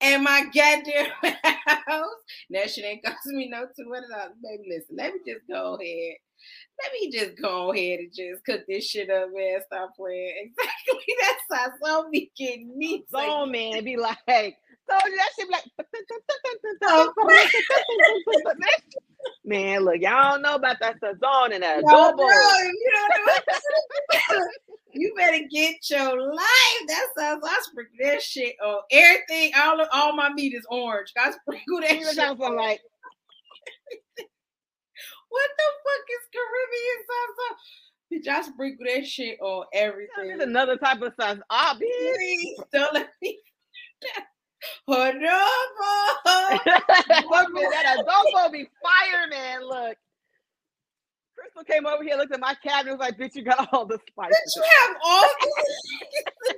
And 0.00 0.24
my 0.24 0.44
goddamn 0.52 1.06
house. 1.86 2.10
That 2.50 2.70
shit 2.70 2.84
ain't 2.84 3.04
costing 3.04 3.36
me 3.36 3.48
no 3.48 3.66
two 3.76 3.90
hundred 3.92 4.08
dollars. 4.10 4.34
Baby, 4.42 4.64
listen, 4.68 4.96
let 4.96 5.14
me 5.14 5.20
just 5.26 5.46
go 5.48 5.76
ahead 5.80 6.16
let 6.82 6.92
me 6.92 7.10
just 7.10 7.40
go 7.40 7.72
ahead 7.72 8.00
and 8.00 8.12
just 8.12 8.44
cook 8.44 8.62
this 8.68 8.88
shit 8.88 9.10
up, 9.10 9.28
man. 9.32 9.60
Stop 9.66 9.96
playing. 9.96 10.34
Exactly. 10.42 11.14
That's 11.20 11.60
how 11.60 11.72
some 11.82 12.10
be 12.10 12.30
getting 12.36 12.76
me. 12.76 13.04
So 13.10 13.46
man, 13.46 13.84
be 13.84 13.96
like, 13.96 14.56
you 14.88 15.16
that 15.16 15.30
shit 15.38 15.50
like 15.50 15.64
Man, 19.44 19.84
look, 19.84 20.00
y'all 20.00 20.32
don't 20.32 20.42
know 20.42 20.54
about 20.54 20.78
that 20.80 21.00
sazon 21.00 21.52
and 21.52 21.62
that. 21.62 21.82
No, 21.82 22.14
you 22.16 22.92
you 24.92 25.12
better 25.16 25.44
get 25.50 25.76
your 25.90 26.32
life. 26.32 26.86
That 26.86 27.06
sounds 27.18 27.44
I 27.44 27.58
sprinkle 27.62 27.94
that 28.00 28.22
shit 28.22 28.56
on 28.64 28.78
everything. 28.90 29.52
All 29.56 29.80
of, 29.80 29.88
all 29.92 30.14
my 30.16 30.32
meat 30.32 30.54
is 30.54 30.66
orange. 30.70 31.12
I 31.18 31.32
sprinkle 31.32 31.80
that 31.80 31.90
shit. 31.90 32.14
Sounds 32.14 32.38
like 32.38 32.80
what 35.28 35.50
the 35.58 35.64
fuck 35.84 36.04
is 36.14 36.24
Caribbean 36.32 36.98
salsa? 37.10 37.48
Bitch, 38.12 38.28
I 38.28 38.42
sprinkle 38.42 38.86
that 38.86 39.06
shit 39.06 39.40
on 39.40 39.64
everything. 39.72 40.30
It's 40.30 40.42
another 40.42 40.76
type 40.76 41.02
of 41.02 41.12
sauce. 41.20 41.38
Ah, 41.50 41.76
Please 41.76 42.60
don't 42.72 42.94
let 42.94 43.10
me. 43.20 43.38
Adobo. 44.88 45.14
that 46.64 47.98
adobo 47.98 48.52
be 48.52 48.68
fire, 48.82 49.28
man. 49.30 49.66
Look. 49.66 49.96
Crystal 51.36 51.64
came 51.64 51.86
over 51.86 52.02
here, 52.02 52.16
looked 52.16 52.32
at 52.32 52.40
my 52.40 52.54
cabinet, 52.62 52.92
was 52.92 53.00
like, 53.00 53.18
bitch, 53.18 53.34
you 53.34 53.42
got 53.42 53.68
all 53.72 53.86
the 53.86 53.98
spices. 54.08 54.36
Bitch, 54.36 54.56
you 54.56 54.62
have 54.86 54.96
all 55.04 55.28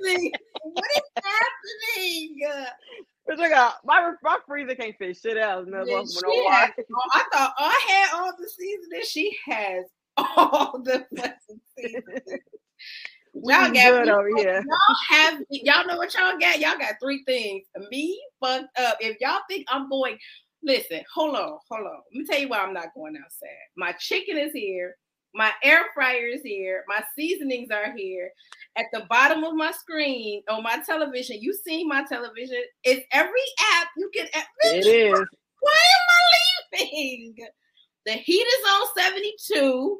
the 0.03 0.31
What 0.61 0.91
is 0.95 1.01
happening? 1.15 2.65
But 3.27 3.39
look 3.39 3.51
out, 3.51 3.73
my 3.83 4.13
my 4.23 4.37
freezer 4.47 4.75
can't 4.75 4.95
fit 4.97 5.17
shit 5.17 5.37
else. 5.37 5.65
No, 5.67 5.83
no 5.83 5.97
has, 5.97 6.07
oh, 6.15 7.09
I 7.13 7.23
thought 7.33 7.53
I 7.57 7.81
had 7.89 8.19
all 8.21 8.31
the 8.37 8.47
seasoning. 8.47 9.03
She 9.03 9.37
has 9.45 9.85
all 10.15 10.81
the 10.81 11.05
seasoning. 11.77 12.39
Y'all 13.43 13.71
got 13.71 14.05
good 14.05 14.09
over 14.09 14.29
here. 14.37 14.65
Y'all 14.67 14.95
have 15.09 15.41
y'all 15.49 15.87
know 15.87 15.97
what 15.97 16.13
y'all 16.13 16.37
got? 16.39 16.59
Y'all 16.59 16.77
got 16.77 16.95
three 17.01 17.23
things. 17.25 17.65
Me 17.91 18.21
fucked 18.39 18.77
up. 18.79 18.97
If 18.99 19.17
y'all 19.19 19.41
think 19.49 19.65
I'm 19.69 19.89
going, 19.89 20.17
listen, 20.63 21.01
hold 21.13 21.35
on, 21.35 21.59
hold 21.69 21.87
on. 21.87 22.01
Let 22.13 22.19
me 22.19 22.25
tell 22.25 22.39
you 22.39 22.49
why 22.49 22.59
I'm 22.59 22.73
not 22.73 22.93
going 22.95 23.15
outside. 23.17 23.49
My 23.75 23.93
chicken 23.93 24.37
is 24.37 24.53
here. 24.53 24.95
My 25.33 25.51
air 25.63 25.85
fryer 25.93 26.27
is 26.27 26.41
here. 26.41 26.83
My 26.87 27.03
seasonings 27.15 27.69
are 27.69 27.95
here. 27.95 28.31
At 28.75 28.85
the 28.91 29.05
bottom 29.09 29.43
of 29.43 29.55
my 29.55 29.71
screen 29.71 30.41
on 30.49 30.63
my 30.63 30.81
television, 30.85 31.37
you 31.39 31.53
see 31.53 31.85
my 31.85 32.03
television. 32.03 32.63
It's 32.83 33.05
every 33.11 33.39
app 33.75 33.87
you 33.97 34.09
can. 34.13 34.27
It 34.33 34.85
is. 34.87 35.27
Why 35.59 35.71
am 35.71 36.07
I 36.09 36.79
leaving? 36.79 37.35
The 38.05 38.13
heat 38.13 38.41
is 38.41 38.65
on 38.65 38.87
72. 38.97 39.99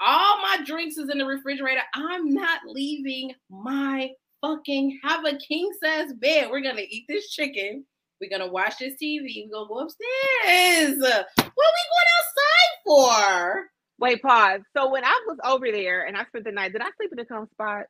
All 0.00 0.40
my 0.40 0.58
drinks 0.64 0.96
is 0.96 1.10
in 1.10 1.18
the 1.18 1.26
refrigerator. 1.26 1.82
I'm 1.94 2.32
not 2.32 2.60
leaving 2.66 3.34
my 3.50 4.10
fucking 4.40 4.98
have 5.02 5.24
a 5.26 5.36
king 5.36 5.70
size 5.82 6.14
bed. 6.14 6.48
We're 6.50 6.62
gonna 6.62 6.82
eat 6.88 7.04
this 7.06 7.30
chicken. 7.30 7.84
We're 8.20 8.30
gonna 8.30 8.50
watch 8.50 8.78
this 8.78 8.94
TV. 8.94 9.46
We're 9.46 9.52
gonna 9.52 9.68
go 9.68 9.80
upstairs. 9.80 10.98
What 10.98 11.26
are 11.36 11.74
we 11.76 11.84
going 11.92 12.10
outside 12.18 12.76
for? 12.86 13.66
Wait, 13.98 14.22
pause. 14.22 14.60
So 14.74 14.90
when 14.90 15.04
I 15.04 15.20
was 15.26 15.36
over 15.44 15.70
there 15.70 16.06
and 16.06 16.16
I 16.16 16.24
spent 16.24 16.44
the 16.46 16.52
night, 16.52 16.72
did 16.72 16.80
I 16.80 16.90
sleep 16.96 17.12
in 17.12 17.18
the 17.18 17.26
cum 17.26 17.46
spot? 17.52 17.84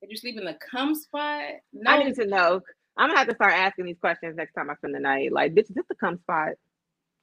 Did 0.00 0.10
you 0.10 0.16
sleep 0.16 0.38
in 0.38 0.46
the 0.46 0.56
cum 0.70 0.94
spot? 0.94 1.44
No. 1.74 1.90
I 1.90 2.02
need 2.02 2.14
to 2.14 2.26
know. 2.26 2.62
I'm 2.96 3.08
gonna 3.08 3.18
have 3.18 3.28
to 3.28 3.34
start 3.34 3.52
asking 3.52 3.84
these 3.84 3.98
questions 4.00 4.34
next 4.36 4.54
time 4.54 4.70
I 4.70 4.76
spend 4.76 4.94
the 4.94 5.00
night. 5.00 5.30
Like, 5.30 5.52
bitch, 5.52 5.68
is 5.68 5.74
this 5.74 5.84
the 5.90 5.94
cum 5.94 6.18
spot? 6.20 6.52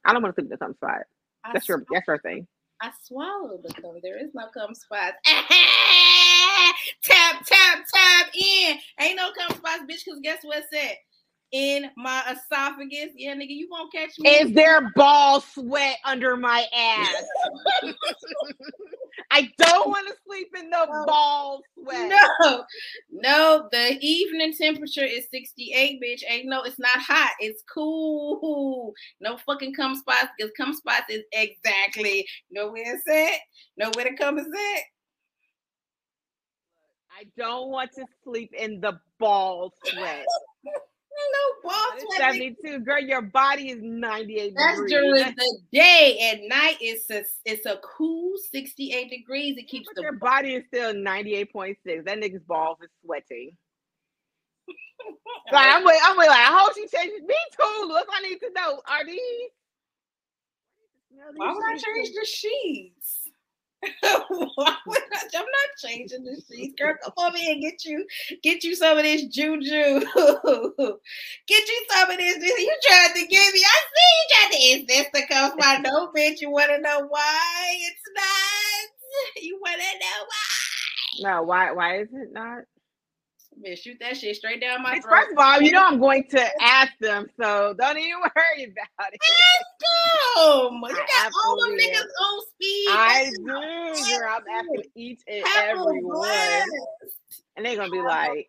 I 0.04 0.12
don't 0.12 0.22
want 0.22 0.36
to 0.36 0.40
sleep 0.40 0.52
in 0.52 0.56
the 0.58 0.64
cum 0.64 0.74
spot. 0.74 1.02
I 1.42 1.52
that's 1.52 1.68
your 1.68 1.84
that's 1.90 2.06
your 2.06 2.18
thing. 2.18 2.46
I 2.80 2.90
swallowed 3.04 3.62
the 3.64 3.72
cum. 3.74 3.96
There 4.02 4.18
is 4.22 4.30
no 4.34 4.46
cum 4.54 4.74
spot. 4.74 5.14
tap, 5.24 5.46
tap, 7.46 7.78
tap 7.94 8.26
in. 8.34 8.76
Ain't 9.00 9.16
no 9.16 9.30
cum 9.38 9.56
spots, 9.56 9.82
bitch, 9.90 10.04
because 10.04 10.20
guess 10.22 10.38
what's 10.42 10.66
said? 10.72 10.94
In 11.52 11.90
my 11.96 12.22
esophagus. 12.30 13.10
Yeah, 13.16 13.34
nigga, 13.34 13.48
you 13.48 13.68
won't 13.70 13.92
catch 13.92 14.10
me. 14.18 14.30
Is 14.30 14.52
there 14.52 14.90
ball 14.94 15.40
sweat 15.40 15.96
under 16.04 16.36
my 16.36 16.66
ass? 16.74 17.24
I 19.30 19.50
don't 19.58 19.88
want 19.88 20.08
to 20.08 20.14
sleep 20.26 20.48
in 20.58 20.70
the 20.70 20.86
no. 20.86 21.04
ball 21.06 21.60
sweat. 21.74 22.12
No, 22.40 22.64
no, 23.10 23.68
the 23.72 23.98
evening 24.00 24.54
temperature 24.54 25.04
is 25.04 25.26
68, 25.30 26.00
bitch. 26.02 26.22
Ain't 26.28 26.48
no, 26.48 26.62
it's 26.62 26.78
not 26.78 26.90
hot. 26.96 27.32
It's 27.40 27.62
cool. 27.72 28.92
No 29.20 29.36
fucking 29.36 29.74
cum 29.74 29.96
spots 29.96 30.28
because 30.36 30.52
cum 30.56 30.72
spots 30.72 31.06
is 31.10 31.22
exactly 31.32 32.26
know 32.50 32.70
where 32.70 32.94
it's 32.94 33.08
at. 33.08 33.40
Know 33.76 33.90
where 33.94 34.10
the 34.10 34.16
cum 34.16 34.38
is 34.38 34.46
at. 34.46 34.82
I 37.18 37.24
don't 37.36 37.70
want 37.70 37.90
to 37.96 38.04
sleep 38.22 38.52
in 38.56 38.80
the 38.80 38.98
ball 39.18 39.74
sweat. 39.84 40.24
no 41.32 41.70
balls. 41.70 42.16
72, 42.16 42.80
girl. 42.80 43.00
Your 43.00 43.22
body 43.22 43.70
is 43.70 43.78
98 43.82 44.54
That's 44.56 44.76
degrees. 44.76 44.90
during 44.90 45.34
the 45.36 45.58
day. 45.72 46.30
At 46.32 46.48
night, 46.48 46.76
it's 46.80 47.10
a 47.10 47.24
it's 47.44 47.66
a 47.66 47.78
cool 47.82 48.34
68 48.50 49.10
degrees. 49.10 49.56
It 49.58 49.68
keeps 49.68 49.88
but 49.88 49.96
the 49.96 50.02
your 50.02 50.12
body 50.12 50.54
is 50.54 50.64
still 50.66 50.94
98.6. 50.94 51.76
That 52.04 52.18
nigga's 52.18 52.42
balls 52.44 52.78
is 52.82 52.90
sweating. 53.04 53.56
like, 55.52 55.74
I'm 55.74 55.84
wait, 55.84 55.98
I'm 56.04 56.16
wait, 56.16 56.28
like, 56.28 56.38
I 56.38 56.58
hope 56.58 56.74
she 56.74 56.86
changes. 56.88 57.22
Me 57.26 57.34
too. 57.58 57.84
Look, 57.88 58.06
I 58.12 58.22
need 58.28 58.38
to 58.40 58.50
know. 58.54 58.82
Are 58.88 59.04
these? 59.04 59.50
Why 61.36 61.52
would 61.52 61.64
I 61.64 61.76
change 61.76 62.14
the 62.14 62.26
sheets? 62.26 63.28
Why 64.00 64.76
would 64.86 64.98
I, 64.98 65.07
I'm 65.34 65.42
not 65.44 65.90
changing 65.90 66.24
the 66.24 66.40
sheets, 66.48 66.74
girl. 66.78 66.94
Come 67.02 67.12
over 67.16 67.36
here 67.36 67.52
and 67.52 67.62
get 67.62 67.84
you, 67.84 68.06
get 68.42 68.64
you 68.64 68.74
some 68.74 68.98
of 68.98 69.04
this 69.04 69.24
juju. 69.26 70.00
get 71.48 71.68
you 71.68 71.86
some 71.90 72.10
of 72.10 72.18
this. 72.18 72.36
You 72.36 72.76
tried 72.88 73.12
to 73.14 73.26
give 73.26 73.52
me. 73.52 73.62
I 73.64 73.80
see 73.94 74.10
you 74.14 74.26
tried 74.30 74.50
to. 74.50 74.58
Is 74.58 74.86
this 74.86 75.06
the 75.12 75.22
coast? 75.32 75.54
No, 75.82 76.10
bitch. 76.16 76.40
You 76.40 76.50
want 76.50 76.70
to 76.70 76.80
know 76.80 77.06
why 77.08 77.76
it's 77.80 78.02
not? 78.14 79.42
You 79.42 79.58
want 79.60 79.80
to 79.80 79.98
know 79.98 80.24
why? 80.26 81.30
No, 81.30 81.42
why? 81.42 81.72
Why 81.72 82.00
is 82.00 82.08
it 82.12 82.32
not? 82.32 82.64
Man, 83.60 83.76
shoot 83.76 83.96
that 84.00 84.16
shit 84.16 84.36
straight 84.36 84.60
down 84.60 84.82
my 84.82 85.00
throat. 85.00 85.16
First 85.16 85.32
of 85.32 85.38
all, 85.38 85.60
you 85.60 85.72
know 85.72 85.84
I'm 85.84 85.98
going 85.98 86.24
to 86.30 86.62
ask 86.62 86.92
them, 87.00 87.26
so 87.40 87.74
don't 87.78 87.98
even 87.98 88.20
worry 88.20 88.64
about 88.64 89.12
it. 89.12 89.20
Ask 89.22 89.66
them. 89.80 90.80
You 90.82 90.94
got 90.94 91.32
all 91.44 91.56
the 91.56 91.76
niggas 91.76 92.06
on 92.22 92.40
speed. 92.46 92.86
I 92.90 93.30
do, 93.34 93.42
girl. 93.44 94.36
I'm 94.36 94.42
asking 94.52 94.82
each 94.94 95.20
and 95.26 95.44
every 95.56 96.04
one. 96.04 96.62
And 97.56 97.66
they're 97.66 97.76
gonna 97.76 97.90
be 97.90 98.00
like, 98.00 98.48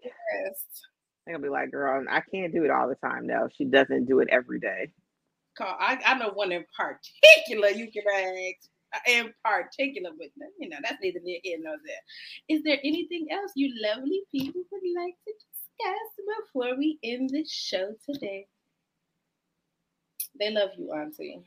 they're 1.25 1.33
gonna 1.35 1.43
be 1.43 1.49
like, 1.49 1.71
girl, 1.71 2.05
I 2.09 2.21
can't 2.31 2.53
do 2.53 2.63
it 2.63 2.69
all 2.69 2.87
the 2.87 2.95
time. 2.95 3.25
No, 3.25 3.47
she 3.55 3.65
doesn't 3.65 4.05
do 4.05 4.19
it 4.19 4.27
every 4.31 4.59
day. 4.59 4.91
I, 5.61 5.99
I 6.05 6.17
know 6.17 6.29
one 6.29 6.51
in 6.51 6.65
particular 6.77 7.69
you 7.69 7.91
can 7.91 8.03
ask 8.13 8.69
in 9.07 9.33
particular 9.43 10.11
with 10.17 10.31
them. 10.37 10.49
You 10.59 10.69
know, 10.69 10.77
that's 10.81 11.01
neither 11.01 11.19
near 11.21 11.39
here 11.43 11.57
nor 11.61 11.75
there. 11.85 12.03
Is 12.47 12.63
there 12.63 12.79
anything 12.83 13.27
else 13.31 13.51
you 13.55 13.73
lovely 13.81 14.21
people 14.31 14.61
would 14.71 14.81
like 14.95 15.15
to 15.27 15.33
discuss 15.33 16.43
before 16.53 16.77
we 16.77 16.99
end 17.03 17.29
this 17.29 17.51
show 17.51 17.93
today? 18.05 18.47
They 20.39 20.51
love 20.51 20.69
you, 20.77 20.91
Auntie. 20.93 21.41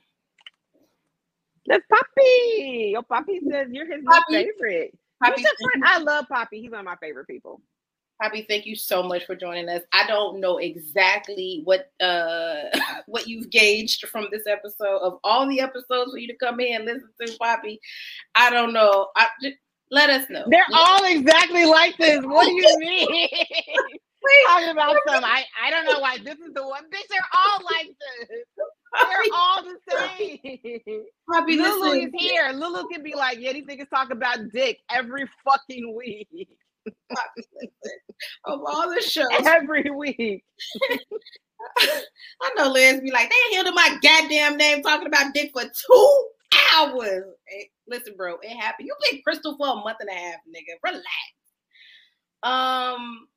That's 1.66 1.84
Poppy. 1.88 2.90
Your 2.92 3.02
Poppy 3.02 3.40
says 3.48 3.68
you're 3.70 3.86
his 3.86 4.04
Poppy. 4.04 4.34
favorite. 4.34 4.98
Poppy. 5.22 5.44
I 5.84 5.98
love 5.98 6.26
Poppy. 6.28 6.60
He's 6.60 6.70
one 6.70 6.80
of 6.80 6.86
my 6.86 6.96
favorite 6.96 7.26
people. 7.26 7.62
Poppy, 8.20 8.46
thank 8.48 8.66
you 8.66 8.76
so 8.76 9.02
much 9.02 9.24
for 9.24 9.34
joining 9.34 9.68
us. 9.68 9.82
I 9.92 10.06
don't 10.06 10.40
know 10.40 10.58
exactly 10.58 11.62
what 11.64 11.90
uh 12.00 12.64
what 13.06 13.26
you've 13.26 13.50
gauged 13.50 14.06
from 14.08 14.26
this 14.30 14.46
episode 14.46 14.98
of 14.98 15.18
all 15.24 15.48
the 15.48 15.60
episodes 15.60 16.12
for 16.12 16.18
you 16.18 16.28
to 16.28 16.36
come 16.36 16.60
in 16.60 16.76
and 16.76 16.84
listen 16.84 17.10
to 17.26 17.38
Poppy. 17.38 17.80
I 18.34 18.50
don't 18.50 18.72
know. 18.72 19.08
I 19.16 19.26
just, 19.42 19.56
let 19.92 20.08
us 20.08 20.28
know. 20.30 20.44
They're 20.48 20.64
all 20.72 21.04
exactly 21.04 21.66
like 21.66 21.96
this. 21.98 22.24
What 22.24 22.46
do 22.46 22.52
you 22.52 22.76
mean? 22.78 23.28
Talking 24.46 24.70
about 24.70 24.96
some, 25.06 25.22
I, 25.24 25.44
I 25.62 25.70
don't 25.70 25.84
know 25.84 26.00
why 26.00 26.16
this 26.16 26.36
is 26.36 26.54
the 26.54 26.66
one. 26.66 26.84
Bitch, 26.84 27.06
they're 27.10 27.20
all 27.34 27.58
like 27.64 27.88
this. 27.88 28.38
They're 28.94 29.22
all 29.36 29.62
the 29.62 29.76
same. 29.90 31.02
Poppy, 31.30 31.56
Lulu 31.56 31.90
listen. 31.90 32.08
is 32.14 32.22
here. 32.22 32.52
Lulu 32.52 32.88
can 32.88 33.02
be 33.02 33.14
like, 33.14 33.38
yeah, 33.40 33.52
these 33.52 33.64
niggas 33.64 33.90
talk 33.90 34.10
about 34.10 34.38
dick 34.52 34.78
every 34.90 35.28
fucking 35.44 35.94
week. 35.94 36.48
Of 38.44 38.60
all 38.66 38.88
the 38.94 39.00
shows, 39.00 39.26
Every 39.44 39.90
week. 39.90 40.44
I 41.78 42.50
know 42.56 42.70
Liz 42.70 43.00
be 43.00 43.10
like, 43.10 43.30
they 43.30 43.56
held 43.56 43.74
my 43.74 43.98
goddamn 44.02 44.56
name 44.56 44.82
talking 44.82 45.06
about 45.06 45.34
dick 45.34 45.50
for 45.52 45.62
two 45.62 46.28
hours. 46.74 47.24
Hey, 47.46 47.70
listen, 47.88 48.14
bro, 48.16 48.36
it 48.42 48.56
happened. 48.56 48.88
You've 48.88 49.10
been 49.10 49.22
Crystal 49.22 49.56
for 49.56 49.66
a 49.68 49.74
month 49.76 49.98
and 50.00 50.10
a 50.10 50.14
half, 50.14 50.40
nigga. 50.48 50.76
Relax. 50.84 51.06
Um, 52.42 53.28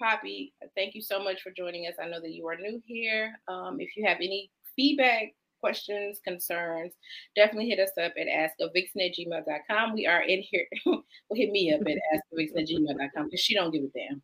Poppy, 0.00 0.54
thank 0.76 0.94
you 0.94 1.02
so 1.02 1.22
much 1.22 1.42
for 1.42 1.52
joining 1.56 1.86
us. 1.86 1.94
I 2.02 2.08
know 2.08 2.20
that 2.20 2.32
you 2.32 2.46
are 2.48 2.56
new 2.56 2.82
here. 2.86 3.38
Um, 3.48 3.78
if 3.80 3.96
you 3.96 4.06
have 4.06 4.18
any 4.18 4.50
feedback, 4.74 5.34
questions, 5.66 6.20
concerns, 6.22 6.92
definitely 7.34 7.68
hit 7.68 7.80
us 7.80 7.90
up 8.00 8.12
at 8.16 8.28
askavixen 8.28 9.04
at 9.04 9.16
gmail.com. 9.18 9.94
We 9.94 10.06
are 10.06 10.22
in 10.22 10.40
here. 10.42 10.64
well, 10.86 11.02
hit 11.34 11.50
me 11.50 11.74
up 11.74 11.80
at 11.80 11.96
askavixen 12.14 12.62
at 12.62 12.68
gmail.com 12.68 13.24
because 13.24 13.40
she 13.40 13.54
don't 13.54 13.72
give 13.72 13.82
a 13.82 13.88
damn. 13.88 14.22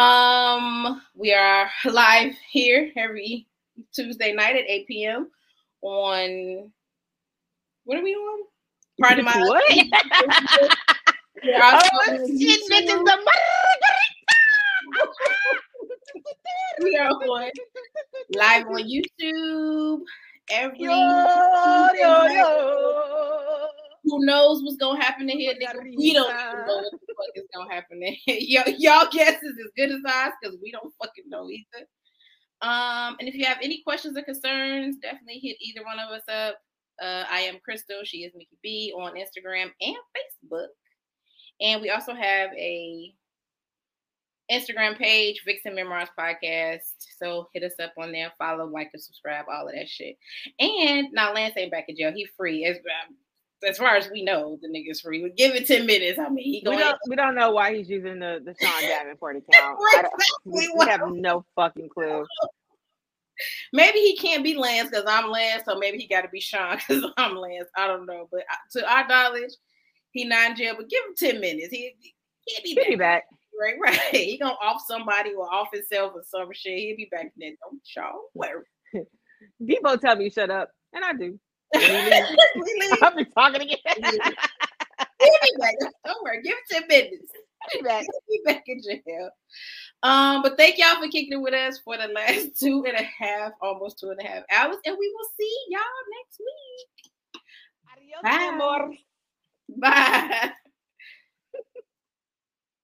Um, 0.00 1.02
we 1.16 1.34
are 1.34 1.68
live 1.90 2.34
here 2.52 2.92
every 2.96 3.48
Tuesday 3.92 4.32
night 4.32 4.54
at 4.54 4.68
8 4.68 4.86
p.m. 4.86 5.28
on 5.82 6.70
what 7.82 7.98
are 7.98 8.04
we 8.04 8.14
on? 8.14 8.44
Pardon 9.02 9.24
my 9.24 9.36
What? 9.36 9.64
Oh, 11.46 11.80
shit, 12.38 12.60
bitches, 12.70 13.04
the 13.04 13.18
We 16.80 16.96
are 16.96 17.08
on 17.08 17.50
live 18.36 18.66
on 18.66 18.88
YouTube 18.88 20.00
every 20.50 20.78
Yo, 20.78 20.90
yo, 21.94 22.26
yo. 22.26 23.66
Who 24.04 24.24
knows 24.26 24.62
what's 24.62 24.76
gonna 24.76 25.02
happen 25.02 25.30
in 25.30 25.38
here? 25.38 25.54
Nigga? 25.54 25.82
We 25.96 26.12
don't 26.12 26.30
even 26.30 26.66
know 26.66 26.76
what 26.76 26.90
the 26.92 27.14
fuck 27.16 27.34
is 27.34 27.44
gonna 27.54 27.72
happen 27.72 28.02
in 28.02 28.14
here. 28.24 28.62
Y'all 28.78 29.08
guess 29.10 29.42
is 29.42 29.56
as 29.58 29.70
good 29.76 29.90
as 29.90 30.00
ours 30.06 30.34
because 30.40 30.56
we 30.62 30.70
don't 30.70 30.92
fucking 31.02 31.24
know 31.28 31.48
either. 31.48 31.86
Um, 32.60 33.16
and 33.18 33.28
if 33.28 33.34
you 33.34 33.44
have 33.46 33.58
any 33.62 33.82
questions 33.82 34.16
or 34.16 34.22
concerns, 34.22 34.96
definitely 34.98 35.40
hit 35.42 35.56
either 35.60 35.84
one 35.84 35.98
of 35.98 36.10
us 36.10 36.22
up. 36.28 36.56
Uh, 37.02 37.24
I 37.30 37.40
am 37.40 37.58
Crystal. 37.64 38.04
She 38.04 38.18
is 38.18 38.32
Mickey 38.34 38.58
B 38.62 38.94
on 38.96 39.14
Instagram 39.14 39.70
and 39.80 39.96
Facebook. 40.16 40.68
And 41.60 41.80
we 41.80 41.90
also 41.90 42.14
have 42.14 42.50
a 42.56 43.14
Instagram 44.50 44.96
page, 44.96 45.42
Vixen 45.44 45.74
Memoirs 45.74 46.08
Podcast. 46.18 46.80
So 47.18 47.48
hit 47.54 47.62
us 47.62 47.72
up 47.82 47.92
on 47.98 48.12
there, 48.12 48.32
follow, 48.38 48.66
like, 48.66 48.90
and 48.92 49.02
subscribe, 49.02 49.46
all 49.50 49.68
of 49.68 49.74
that 49.74 49.88
shit. 49.88 50.16
And 50.58 51.08
now 51.12 51.32
Lance 51.32 51.54
ain't 51.56 51.70
back 51.70 51.86
in 51.88 51.96
jail. 51.96 52.12
He 52.14 52.26
free. 52.36 52.64
As, 52.64 52.76
as 53.66 53.78
far 53.78 53.96
as 53.96 54.10
we 54.10 54.22
know, 54.22 54.58
the 54.60 54.68
nigga's 54.68 55.00
free. 55.00 55.22
We 55.22 55.30
give 55.30 55.54
it 55.54 55.66
10 55.66 55.86
minutes. 55.86 56.18
I 56.18 56.28
mean, 56.28 56.44
he 56.44 56.58
We 56.58 56.62
going 56.62 56.78
don't 56.78 56.98
we 57.08 57.16
don't 57.16 57.34
know 57.34 57.52
why 57.52 57.74
he's 57.74 57.88
using 57.88 58.18
the, 58.18 58.40
the 58.44 58.54
Sean 58.60 58.82
Davenport 58.82 59.36
account. 59.48 59.78
Don't- 59.94 60.12
we, 60.44 60.72
we 60.78 60.86
have 60.86 61.00
no 61.10 61.44
fucking 61.56 61.88
clue. 61.88 62.26
Maybe 63.72 63.98
he 63.98 64.16
can't 64.16 64.44
be 64.44 64.54
Lance 64.56 64.90
because 64.90 65.04
I'm 65.08 65.30
Lance, 65.30 65.64
so 65.66 65.76
maybe 65.76 65.98
he 65.98 66.06
got 66.06 66.22
to 66.22 66.28
be 66.28 66.40
Sean 66.40 66.76
because 66.76 67.04
I'm 67.16 67.36
Lance. 67.36 67.68
I 67.76 67.86
don't 67.86 68.06
know, 68.06 68.28
but 68.30 68.40
uh, 68.40 68.78
to 68.78 68.88
our 68.92 69.08
knowledge, 69.08 69.52
he 70.12 70.24
not 70.24 70.50
in 70.50 70.56
jail. 70.56 70.74
But 70.76 70.88
give 70.88 71.02
him 71.04 71.14
ten 71.16 71.40
minutes. 71.40 71.70
He 71.70 71.94
he'll 72.44 72.62
be 72.62 72.74
He'll 72.74 72.90
be 72.90 72.96
back. 72.96 73.24
Right, 73.60 73.76
right. 73.80 73.98
He 74.12 74.38
gonna 74.38 74.56
off 74.62 74.82
somebody 74.86 75.32
or 75.32 75.52
off 75.52 75.68
himself 75.72 76.12
or 76.14 76.22
some 76.26 76.48
shit. 76.52 76.78
He'll 76.78 76.96
be 76.96 77.08
back 77.10 77.32
then. 77.36 77.56
Don't 77.62 77.80
y'all 77.96 78.30
worry. 78.34 78.64
Debo 79.62 80.00
tell 80.00 80.16
me 80.16 80.30
shut 80.30 80.50
up, 80.50 80.70
and 80.92 81.04
I 81.04 81.12
do. 81.12 81.38
I'll 83.02 83.16
be 83.16 83.24
talking 83.24 83.62
again. 83.62 83.78
Be 83.96 84.18
back. 85.58 85.74
Don't 86.04 86.22
worry. 86.22 86.42
Give 86.42 86.52
him 86.52 86.58
ten 86.70 86.82
minutes. 86.88 87.32
He'll 87.72 87.82
be 87.82 87.88
back. 87.88 88.06
Be 88.28 88.40
back 88.44 88.62
in 88.66 88.80
jail. 88.82 89.30
Um, 90.02 90.42
but 90.42 90.56
thank 90.56 90.78
y'all 90.78 91.00
for 91.00 91.08
kicking 91.08 91.32
it 91.32 91.40
with 91.40 91.54
us 91.54 91.78
for 91.78 91.96
the 91.96 92.08
last 92.08 92.60
two 92.60 92.84
and 92.86 92.96
a 92.96 93.02
half, 93.02 93.52
almost 93.62 93.98
two 93.98 94.10
and 94.10 94.20
a 94.20 94.26
half 94.26 94.42
hours, 94.50 94.76
and 94.84 94.96
we 94.98 95.14
will 95.16 95.28
see 95.38 95.56
y'all 95.68 95.80
next 96.18 96.40
week. 96.40 97.42
Adios, 97.92 98.22
Bye. 98.22 98.98
Bye. 99.80 100.50